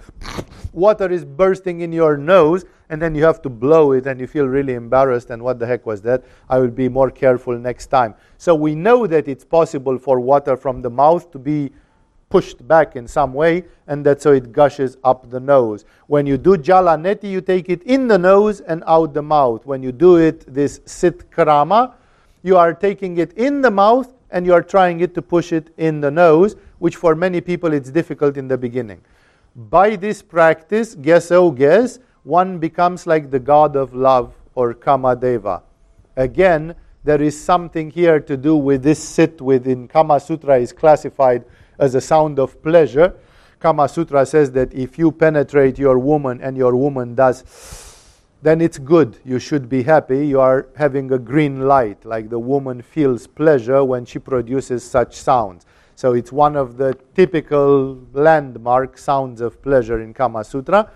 water 0.73 1.11
is 1.11 1.25
bursting 1.25 1.81
in 1.81 1.91
your 1.91 2.17
nose, 2.17 2.65
and 2.91 3.01
then 3.01 3.15
you 3.15 3.23
have 3.23 3.41
to 3.41 3.49
blow 3.49 3.93
it 3.93 4.05
and 4.05 4.19
you 4.19 4.27
feel 4.27 4.45
really 4.45 4.75
embarrassed 4.75 5.31
and 5.31 5.41
what 5.41 5.57
the 5.57 5.65
heck 5.65 5.87
was 5.87 6.03
that? 6.03 6.23
I 6.51 6.59
will 6.59 6.69
be 6.69 6.87
more 6.87 7.09
careful 7.09 7.57
next 7.57 7.87
time. 7.87 8.13
So 8.37 8.53
we 8.53 8.75
know 8.75 9.07
that 9.07 9.27
it's 9.27 9.43
possible 9.43 9.97
for 9.97 10.19
water 10.19 10.55
from 10.55 10.83
the 10.83 10.91
mouth 10.91 11.31
to 11.31 11.39
be 11.39 11.71
pushed 12.29 12.67
back 12.67 12.95
in 12.95 13.07
some 13.07 13.33
way 13.33 13.63
and 13.87 14.05
that's 14.05 14.21
so 14.21 14.33
it 14.33 14.51
gushes 14.51 14.97
up 15.03 15.31
the 15.31 15.39
nose. 15.39 15.83
When 16.05 16.27
you 16.27 16.37
do 16.37 16.57
jala 16.57 16.95
neti, 16.95 17.31
you 17.31 17.41
take 17.41 17.69
it 17.69 17.81
in 17.81 18.07
the 18.07 18.19
nose 18.19 18.59
and 18.59 18.83
out 18.85 19.15
the 19.15 19.23
mouth. 19.23 19.65
When 19.65 19.81
you 19.81 19.91
do 19.91 20.17
it 20.17 20.45
this 20.45 20.81
sit 20.85 21.31
krama, 21.31 21.95
you 22.43 22.55
are 22.55 22.75
taking 22.75 23.17
it 23.17 23.33
in 23.33 23.61
the 23.63 23.71
mouth 23.71 24.14
and 24.31 24.45
you 24.45 24.53
are 24.53 24.63
trying 24.63 24.99
it 25.01 25.13
to 25.15 25.21
push 25.21 25.51
it 25.51 25.73
in 25.77 26.01
the 26.01 26.11
nose, 26.11 26.55
which 26.79 26.95
for 26.95 27.15
many 27.15 27.41
people 27.41 27.73
it's 27.73 27.91
difficult 27.91 28.37
in 28.37 28.47
the 28.47 28.57
beginning. 28.57 29.01
By 29.55 29.95
this 29.95 30.21
practice, 30.21 30.95
guess 30.95 31.31
oh 31.31 31.51
guess, 31.51 31.99
one 32.23 32.57
becomes 32.59 33.07
like 33.07 33.31
the 33.31 33.39
god 33.39 33.75
of 33.75 33.93
love 33.93 34.33
or 34.55 34.73
Kamadeva. 34.73 35.61
Again, 36.15 36.75
there 37.03 37.21
is 37.21 37.39
something 37.39 37.91
here 37.91 38.19
to 38.19 38.35
do 38.35 38.55
with 38.55 38.81
this 38.81 39.01
sit 39.01 39.39
within 39.39 39.87
Kama 39.87 40.19
Sutra 40.19 40.57
is 40.57 40.73
classified 40.73 41.45
as 41.77 41.93
a 41.93 42.01
sound 42.01 42.39
of 42.39 42.61
pleasure. 42.63 43.13
Kama 43.59 43.87
Sutra 43.87 44.25
says 44.25 44.51
that 44.53 44.73
if 44.73 44.97
you 44.97 45.11
penetrate 45.11 45.77
your 45.77 45.99
woman 45.99 46.41
and 46.41 46.57
your 46.57 46.75
woman 46.75 47.13
does, 47.13 47.43
then 48.45 48.61
it's 48.61 48.77
good. 48.77 49.17
You 49.25 49.39
should 49.39 49.67
be 49.67 49.81
happy. 49.81 50.27
You 50.27 50.39
are 50.39 50.67
having 50.75 51.11
a 51.11 51.17
green 51.17 51.61
light, 51.61 52.05
like 52.05 52.29
the 52.29 52.37
woman 52.37 52.83
feels 52.83 53.25
pleasure 53.25 53.83
when 53.83 54.05
she 54.05 54.19
produces 54.19 54.83
such 54.83 55.15
sounds. 55.15 55.65
So 55.95 56.13
it's 56.13 56.31
one 56.31 56.55
of 56.55 56.77
the 56.77 56.95
typical 57.15 57.99
landmark 58.13 58.99
sounds 58.99 59.41
of 59.41 59.63
pleasure 59.63 59.99
in 59.99 60.13
Kama 60.13 60.43
Sutra. 60.43 60.91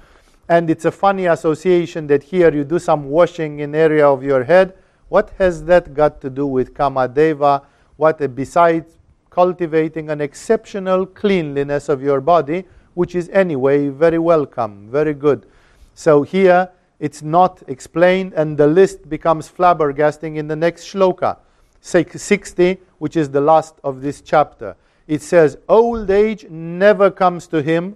And 0.47 0.69
it's 0.69 0.85
a 0.85 0.91
funny 0.91 1.25
association 1.25 2.05
that 2.05 2.21
here 2.21 2.53
you 2.53 2.63
do 2.63 2.77
some 2.77 3.05
washing 3.05 3.61
in 3.61 3.73
area 3.73 4.07
of 4.07 4.23
your 4.23 4.43
head. 4.43 4.75
What 5.07 5.31
has 5.39 5.63
that 5.65 5.95
got 5.95 6.21
to 6.21 6.29
do 6.29 6.45
with 6.45 6.75
Kamadeva? 6.75 7.63
What 7.95 8.21
uh, 8.21 8.27
besides 8.27 8.95
cultivating 9.31 10.11
an 10.11 10.21
exceptional 10.21 11.07
cleanliness 11.07 11.89
of 11.89 12.03
your 12.03 12.21
body, 12.21 12.65
which 12.93 13.15
is 13.15 13.27
anyway 13.29 13.87
very 13.87 14.19
welcome, 14.19 14.87
very 14.91 15.15
good. 15.15 15.47
So 15.95 16.21
here 16.21 16.69
it's 16.99 17.21
not 17.21 17.63
explained, 17.67 18.33
and 18.33 18.57
the 18.57 18.67
list 18.67 19.09
becomes 19.09 19.49
flabbergasting 19.49 20.35
in 20.35 20.47
the 20.47 20.55
next 20.55 20.85
shloka, 20.85 21.37
60, 21.81 22.77
which 22.97 23.15
is 23.15 23.29
the 23.29 23.41
last 23.41 23.75
of 23.83 24.01
this 24.01 24.21
chapter. 24.21 24.75
It 25.07 25.21
says, 25.21 25.57
Old 25.67 26.09
age 26.11 26.45
never 26.49 27.09
comes 27.09 27.47
to 27.47 27.61
him 27.61 27.95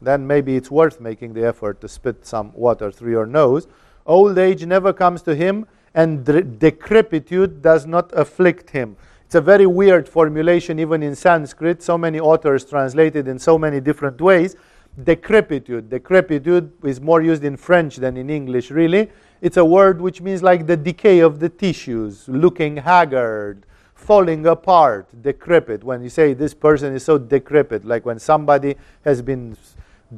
then 0.00 0.26
maybe 0.26 0.56
it's 0.56 0.70
worth 0.70 1.00
making 1.00 1.34
the 1.34 1.46
effort 1.46 1.80
to 1.80 1.88
spit 1.88 2.26
some 2.26 2.52
water 2.54 2.90
through 2.90 3.12
your 3.12 3.26
nose. 3.26 3.66
Old 4.06 4.38
age 4.38 4.64
never 4.64 4.92
comes 4.92 5.22
to 5.22 5.34
him, 5.34 5.66
and 5.94 6.24
decrepitude 6.58 7.62
does 7.62 7.86
not 7.86 8.10
afflict 8.12 8.70
him. 8.70 8.96
It's 9.26 9.34
a 9.34 9.40
very 9.40 9.66
weird 9.66 10.08
formulation, 10.08 10.78
even 10.78 11.02
in 11.02 11.14
Sanskrit. 11.14 11.82
So 11.82 11.96
many 11.98 12.18
authors 12.18 12.64
translated 12.64 13.28
in 13.28 13.38
so 13.38 13.58
many 13.58 13.80
different 13.80 14.20
ways. 14.20 14.56
Decrepitude. 15.04 15.88
Decrepitude 15.88 16.72
is 16.84 17.00
more 17.00 17.22
used 17.22 17.44
in 17.44 17.56
French 17.56 17.96
than 17.96 18.16
in 18.16 18.30
English, 18.30 18.70
really. 18.70 19.10
It's 19.40 19.56
a 19.56 19.64
word 19.64 20.00
which 20.00 20.20
means 20.20 20.42
like 20.42 20.66
the 20.66 20.76
decay 20.76 21.20
of 21.20 21.40
the 21.40 21.48
tissues, 21.48 22.28
looking 22.28 22.76
haggard, 22.76 23.64
falling 23.94 24.46
apart, 24.46 25.06
decrepit. 25.22 25.84
When 25.84 26.02
you 26.02 26.08
say 26.08 26.34
this 26.34 26.54
person 26.54 26.94
is 26.94 27.04
so 27.04 27.18
decrepit, 27.18 27.84
like 27.84 28.04
when 28.04 28.18
somebody 28.18 28.76
has 29.04 29.22
been 29.22 29.56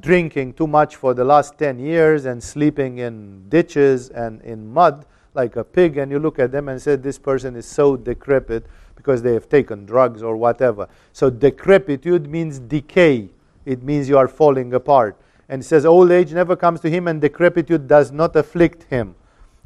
drinking 0.00 0.54
too 0.54 0.66
much 0.66 0.96
for 0.96 1.14
the 1.14 1.24
last 1.24 1.58
10 1.58 1.78
years 1.78 2.24
and 2.24 2.42
sleeping 2.42 2.98
in 2.98 3.48
ditches 3.48 4.08
and 4.10 4.40
in 4.42 4.72
mud 4.72 5.04
like 5.34 5.56
a 5.56 5.64
pig, 5.64 5.96
and 5.96 6.10
you 6.10 6.18
look 6.18 6.38
at 6.38 6.52
them 6.52 6.68
and 6.68 6.80
say, 6.80 6.96
This 6.96 7.18
person 7.18 7.56
is 7.56 7.66
so 7.66 7.96
decrepit 7.96 8.66
because 8.96 9.22
they 9.22 9.32
have 9.32 9.48
taken 9.48 9.86
drugs 9.86 10.22
or 10.22 10.36
whatever. 10.36 10.88
So, 11.12 11.30
decrepitude 11.30 12.28
means 12.28 12.58
decay, 12.58 13.30
it 13.64 13.82
means 13.82 14.08
you 14.08 14.18
are 14.18 14.28
falling 14.28 14.74
apart. 14.74 15.16
And 15.48 15.62
it 15.62 15.64
says, 15.64 15.84
Old 15.84 16.10
age 16.10 16.32
never 16.32 16.56
comes 16.56 16.80
to 16.80 16.90
him, 16.90 17.08
and 17.08 17.20
decrepitude 17.20 17.86
does 17.86 18.10
not 18.10 18.36
afflict 18.36 18.84
him. 18.84 19.14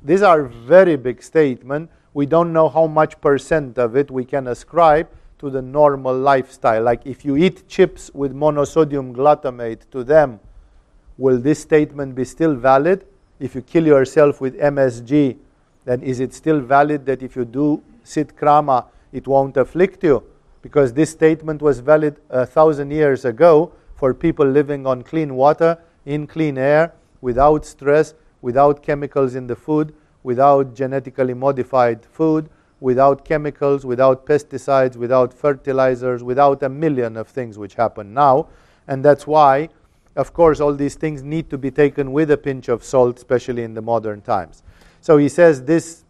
These 0.02 0.22
are 0.22 0.42
very 0.42 0.96
big 0.96 1.22
statements. 1.22 1.92
We 2.14 2.26
don't 2.26 2.52
know 2.52 2.68
how 2.68 2.86
much 2.86 3.20
percent 3.20 3.78
of 3.78 3.96
it 3.96 4.10
we 4.10 4.24
can 4.24 4.46
ascribe 4.46 5.08
to 5.38 5.50
the 5.50 5.60
normal 5.60 6.16
lifestyle. 6.16 6.82
Like 6.82 7.06
if 7.06 7.24
you 7.24 7.36
eat 7.36 7.68
chips 7.68 8.10
with 8.14 8.34
monosodium 8.34 9.12
glutamate 9.12 9.90
to 9.90 10.02
them, 10.02 10.40
will 11.18 11.38
this 11.38 11.60
statement 11.60 12.14
be 12.14 12.24
still 12.24 12.54
valid? 12.54 13.06
If 13.38 13.54
you 13.54 13.62
kill 13.62 13.86
yourself 13.86 14.40
with 14.40 14.58
MSG, 14.58 15.36
then 15.84 16.02
is 16.02 16.20
it 16.20 16.32
still 16.32 16.60
valid 16.60 17.04
that 17.06 17.22
if 17.22 17.36
you 17.36 17.44
do 17.44 17.82
sit 18.02 18.34
krama, 18.34 18.86
it 19.12 19.26
won't 19.26 19.56
afflict 19.56 20.02
you? 20.02 20.22
Because 20.62 20.92
this 20.92 21.10
statement 21.10 21.60
was 21.60 21.80
valid 21.80 22.16
a 22.30 22.46
thousand 22.46 22.90
years 22.90 23.24
ago 23.24 23.72
for 23.96 24.14
people 24.14 24.46
living 24.46 24.86
on 24.86 25.02
clean 25.02 25.34
water, 25.34 25.78
in 26.04 26.26
clean 26.26 26.58
air, 26.58 26.92
without 27.20 27.64
stress, 27.64 28.14
without 28.42 28.82
chemicals 28.82 29.34
in 29.34 29.46
the 29.48 29.56
food, 29.56 29.94
without 30.22 30.74
genetically 30.74 31.34
modified 31.34 32.04
food, 32.04 32.48
without 32.80 33.24
chemicals, 33.24 33.86
without 33.86 34.26
pesticides, 34.26 34.96
without 34.96 35.32
fertilizers, 35.32 36.22
without 36.22 36.62
a 36.62 36.68
million 36.68 37.16
of 37.16 37.26
things 37.26 37.58
which 37.58 37.74
happen 37.74 38.12
now. 38.12 38.46
And 38.86 39.04
that's 39.04 39.26
why, 39.26 39.70
of 40.14 40.32
course, 40.32 40.60
all 40.60 40.74
these 40.74 40.94
things 40.94 41.22
need 41.22 41.48
to 41.50 41.58
be 41.58 41.70
taken 41.70 42.12
with 42.12 42.30
a 42.30 42.36
pinch 42.36 42.68
of 42.68 42.84
salt, 42.84 43.16
especially 43.16 43.62
in 43.62 43.74
the 43.74 43.82
modern 43.82 44.20
times. 44.20 44.62
So 45.00 45.16
he 45.16 45.28
says 45.28 45.64
this 45.64 46.04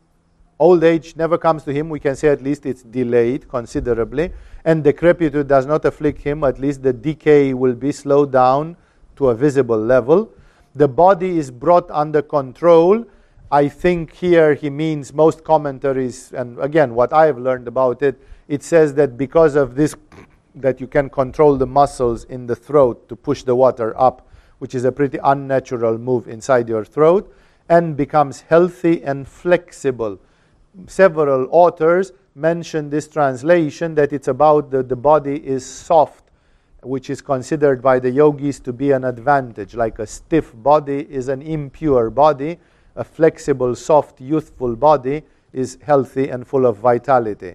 old 0.59 0.85
age 0.85 1.17
never 1.17 1.39
comes 1.39 1.65
to 1.65 1.73
him. 1.73 1.89
We 1.89 2.01
can 2.01 2.17
say 2.17 2.29
at 2.29 2.43
least 2.43 2.67
it's 2.67 2.83
delayed 2.83 3.49
considerably. 3.49 4.33
And 4.65 4.83
decrepitude 4.83 5.49
does 5.49 5.67
not 5.67 5.85
afflict 5.85 6.23
him. 6.23 6.45
At 6.45 6.59
least 6.59 6.83
the 6.83 6.93
decay 6.93 7.55
will 7.55 7.75
be 7.75 7.93
slowed 7.93 8.33
down 8.33 8.77
to 9.17 9.29
a 9.29 9.35
visible 9.35 9.79
level. 9.79 10.31
The 10.75 10.89
body 10.89 11.39
is 11.39 11.51
brought 11.51 11.91
under 11.91 12.23
control 12.23 13.07
I 13.51 13.69
think 13.69 14.13
here 14.13 14.55
he 14.55 14.71
means 14.71 15.13
most 15.13 15.45
commentaries, 15.45 16.33
and 16.33 16.59
again, 16.59 16.97
what 16.97 17.13
I 17.13 17.27
have 17.27 17.39
learned 17.39 17.69
about 17.69 18.03
it, 18.03 18.21
it 18.49 18.65
says 18.65 18.95
that 18.95 19.17
because 19.17 19.55
of 19.55 19.77
this, 19.77 19.95
that 20.57 20.81
you 20.81 20.89
can 20.89 21.09
control 21.09 21.57
the 21.57 21.67
muscles 21.67 22.25
in 22.25 22.49
the 22.49 22.57
throat 22.57 23.09
to 23.09 23.15
push 23.15 23.45
the 23.45 23.55
water 23.55 23.99
up, 24.01 24.29
which 24.59 24.75
is 24.75 24.85
a 24.85 24.91
pretty 24.91 25.19
unnatural 25.23 25.97
move 25.97 26.27
inside 26.27 26.69
your 26.69 26.85
throat, 26.85 27.33
and 27.69 27.97
becomes 27.97 28.41
healthy 28.41 29.05
and 29.05 29.29
flexible. 29.29 30.19
Several 30.87 31.49
authors 31.51 32.13
mention 32.35 32.91
this 32.91 33.09
translation 33.09 33.95
that 33.95 34.13
it's 34.13 34.29
about 34.29 34.71
the, 34.71 34.83
the 34.83 34.97
body 34.97 35.37
is 35.47 35.65
soft, 35.65 36.25
which 36.83 37.11
is 37.11 37.23
considered 37.23 37.81
by 37.81 37.99
the 37.99 38.11
yogis 38.11 38.61
to 38.61 38.73
be 38.73 38.93
an 38.93 39.05
advantage. 39.05 39.75
Like 39.75 39.99
a 39.99 40.07
stiff 40.07 40.53
body 40.55 41.07
is 41.11 41.29
an 41.29 41.43
impure 41.43 42.11
body 42.11 42.59
a 42.97 43.05
flexible, 43.05 43.75
soft, 43.75 44.21
youthful 44.21 44.75
body 44.75 45.23
is 45.53 45.79
healthy 45.83 46.29
and 46.29 46.47
full 46.47 46.67
of 46.67 46.79
vitality. 46.79 47.55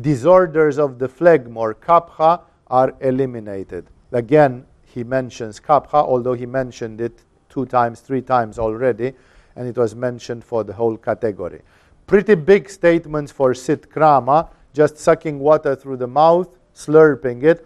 Disorders 0.00 0.78
of 0.78 0.98
the 0.98 1.08
phlegm 1.08 1.56
or 1.56 1.74
kapha 1.74 2.42
are 2.66 2.94
eliminated. 3.00 3.86
Again, 4.12 4.66
he 4.84 5.04
mentions 5.04 5.60
kapha, 5.60 5.94
although 5.94 6.34
he 6.34 6.46
mentioned 6.46 7.00
it 7.00 7.22
two 7.48 7.66
times, 7.66 8.00
three 8.00 8.22
times 8.22 8.58
already, 8.58 9.12
and 9.56 9.68
it 9.68 9.76
was 9.76 9.94
mentioned 9.94 10.44
for 10.44 10.64
the 10.64 10.72
whole 10.72 10.96
category. 10.96 11.62
Pretty 12.10 12.34
big 12.34 12.68
statements 12.68 13.30
for 13.30 13.54
sit 13.54 13.88
krama, 13.88 14.48
just 14.74 14.98
sucking 14.98 15.38
water 15.38 15.76
through 15.76 15.96
the 15.96 16.08
mouth, 16.08 16.58
slurping 16.74 17.44
it, 17.44 17.64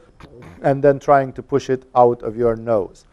and 0.62 0.85
then 0.85 0.99
trying 0.99 1.33
to 1.33 1.43
push 1.43 1.71
it 1.71 1.85
out 1.95 2.23
of 2.23 2.37
your 2.37 2.55
nose 2.55 3.07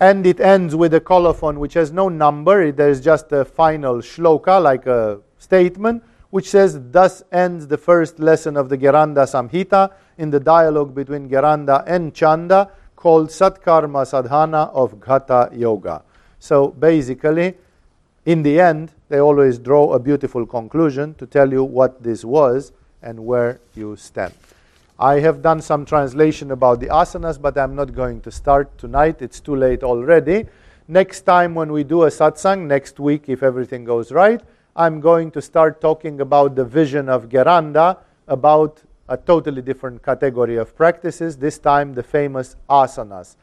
and 0.00 0.26
it 0.26 0.40
ends 0.40 0.76
with 0.76 0.94
a 0.94 1.00
colophon 1.00 1.58
which 1.58 1.74
has 1.74 1.90
no 1.92 2.08
number. 2.08 2.70
There 2.70 2.88
is 2.88 3.00
just 3.00 3.32
a 3.32 3.44
final 3.44 3.96
shloka, 3.96 4.62
like 4.62 4.86
a 4.86 5.20
statement, 5.38 6.04
which 6.30 6.48
says, 6.48 6.78
Thus 6.90 7.22
ends 7.32 7.66
the 7.66 7.78
first 7.78 8.20
lesson 8.20 8.56
of 8.56 8.68
the 8.68 8.78
Gheranda 8.78 9.26
Samhita 9.26 9.92
in 10.18 10.30
the 10.30 10.40
dialogue 10.40 10.94
between 10.94 11.28
Gheranda 11.28 11.82
and 11.86 12.14
Chanda 12.14 12.70
called 12.94 13.28
Satkarma 13.28 14.06
Sadhana 14.06 14.64
of 14.72 14.94
Ghatha 15.00 15.56
Yoga. 15.56 16.02
So 16.38 16.68
basically, 16.68 17.56
in 18.28 18.42
the 18.42 18.60
end, 18.60 18.92
they 19.08 19.18
always 19.20 19.58
draw 19.58 19.94
a 19.94 19.98
beautiful 19.98 20.44
conclusion 20.44 21.14
to 21.14 21.26
tell 21.26 21.50
you 21.50 21.64
what 21.64 22.02
this 22.02 22.26
was 22.26 22.72
and 23.00 23.24
where 23.24 23.58
you 23.74 23.96
stand. 23.96 24.34
I 24.98 25.20
have 25.20 25.40
done 25.40 25.62
some 25.62 25.86
translation 25.86 26.50
about 26.50 26.80
the 26.80 26.88
asanas, 26.88 27.40
but 27.40 27.56
I'm 27.56 27.74
not 27.74 27.94
going 27.94 28.20
to 28.20 28.30
start 28.30 28.76
tonight. 28.76 29.22
It's 29.22 29.40
too 29.40 29.56
late 29.56 29.82
already. 29.82 30.44
Next 30.88 31.22
time, 31.22 31.54
when 31.54 31.72
we 31.72 31.84
do 31.84 32.02
a 32.02 32.08
satsang, 32.08 32.66
next 32.66 33.00
week, 33.00 33.30
if 33.30 33.42
everything 33.42 33.84
goes 33.84 34.12
right, 34.12 34.42
I'm 34.76 35.00
going 35.00 35.30
to 35.30 35.40
start 35.40 35.80
talking 35.80 36.20
about 36.20 36.54
the 36.54 36.66
vision 36.66 37.08
of 37.08 37.30
Gheranda, 37.30 37.96
about 38.26 38.82
a 39.08 39.16
totally 39.16 39.62
different 39.62 40.02
category 40.02 40.56
of 40.56 40.76
practices, 40.76 41.38
this 41.38 41.58
time 41.58 41.94
the 41.94 42.02
famous 42.02 42.56
asanas. 42.68 43.36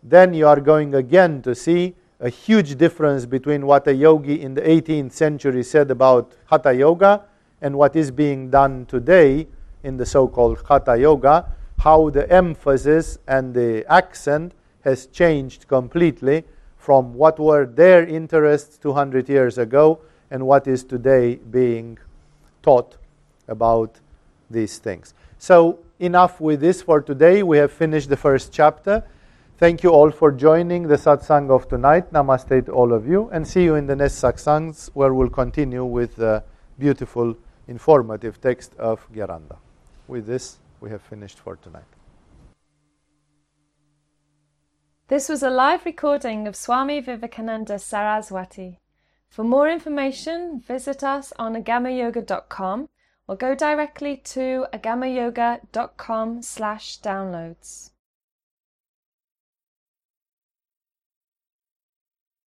Then 0.00 0.32
you 0.32 0.46
are 0.46 0.60
going 0.60 0.94
again 0.94 1.42
to 1.42 1.56
see 1.56 1.96
a 2.22 2.28
huge 2.28 2.76
difference 2.76 3.26
between 3.26 3.66
what 3.66 3.86
a 3.88 3.94
yogi 3.94 4.40
in 4.40 4.54
the 4.54 4.60
18th 4.60 5.10
century 5.10 5.64
said 5.64 5.90
about 5.90 6.32
Hatha 6.46 6.72
Yoga 6.72 7.24
and 7.60 7.76
what 7.76 7.96
is 7.96 8.12
being 8.12 8.48
done 8.48 8.86
today 8.86 9.48
in 9.82 9.96
the 9.96 10.06
so 10.06 10.28
called 10.28 10.62
Hatha 10.68 10.96
Yoga, 10.96 11.52
how 11.80 12.10
the 12.10 12.30
emphasis 12.32 13.18
and 13.26 13.52
the 13.52 13.84
accent 13.92 14.52
has 14.84 15.06
changed 15.06 15.66
completely 15.66 16.44
from 16.76 17.12
what 17.14 17.40
were 17.40 17.66
their 17.66 18.06
interests 18.06 18.78
200 18.78 19.28
years 19.28 19.58
ago 19.58 20.00
and 20.30 20.46
what 20.46 20.68
is 20.68 20.84
today 20.84 21.34
being 21.50 21.98
taught 22.62 22.96
about 23.48 23.98
these 24.48 24.78
things. 24.78 25.12
So, 25.38 25.80
enough 25.98 26.40
with 26.40 26.60
this 26.60 26.82
for 26.82 27.00
today. 27.00 27.42
We 27.42 27.58
have 27.58 27.72
finished 27.72 28.08
the 28.08 28.16
first 28.16 28.52
chapter. 28.52 29.02
Thank 29.62 29.84
you 29.84 29.90
all 29.90 30.10
for 30.10 30.32
joining 30.32 30.88
the 30.88 30.96
satsang 30.96 31.48
of 31.48 31.68
tonight. 31.68 32.12
Namaste 32.12 32.66
to 32.66 32.72
all 32.72 32.92
of 32.92 33.06
you, 33.06 33.30
and 33.30 33.46
see 33.46 33.62
you 33.62 33.76
in 33.76 33.86
the 33.86 33.94
next 33.94 34.20
satsangs 34.20 34.90
where 34.92 35.14
we'll 35.14 35.30
continue 35.30 35.84
with 35.84 36.16
the 36.16 36.42
beautiful, 36.80 37.36
informative 37.68 38.40
text 38.40 38.74
of 38.74 39.06
Gheranda. 39.12 39.58
With 40.08 40.26
this, 40.26 40.58
we 40.80 40.90
have 40.90 41.00
finished 41.00 41.38
for 41.38 41.54
tonight. 41.54 41.92
This 45.06 45.28
was 45.28 45.44
a 45.44 45.50
live 45.50 45.84
recording 45.84 46.48
of 46.48 46.56
Swami 46.56 46.98
Vivekananda 46.98 47.78
Saraswati. 47.78 48.80
For 49.28 49.44
more 49.44 49.68
information, 49.68 50.58
visit 50.58 51.04
us 51.04 51.32
on 51.38 51.54
agamayoga.com 51.54 52.88
or 53.28 53.36
go 53.36 53.54
directly 53.54 54.16
to 54.16 54.66
agamayoga.com 54.72 56.42
slash 56.42 57.00
downloads. 57.00 57.91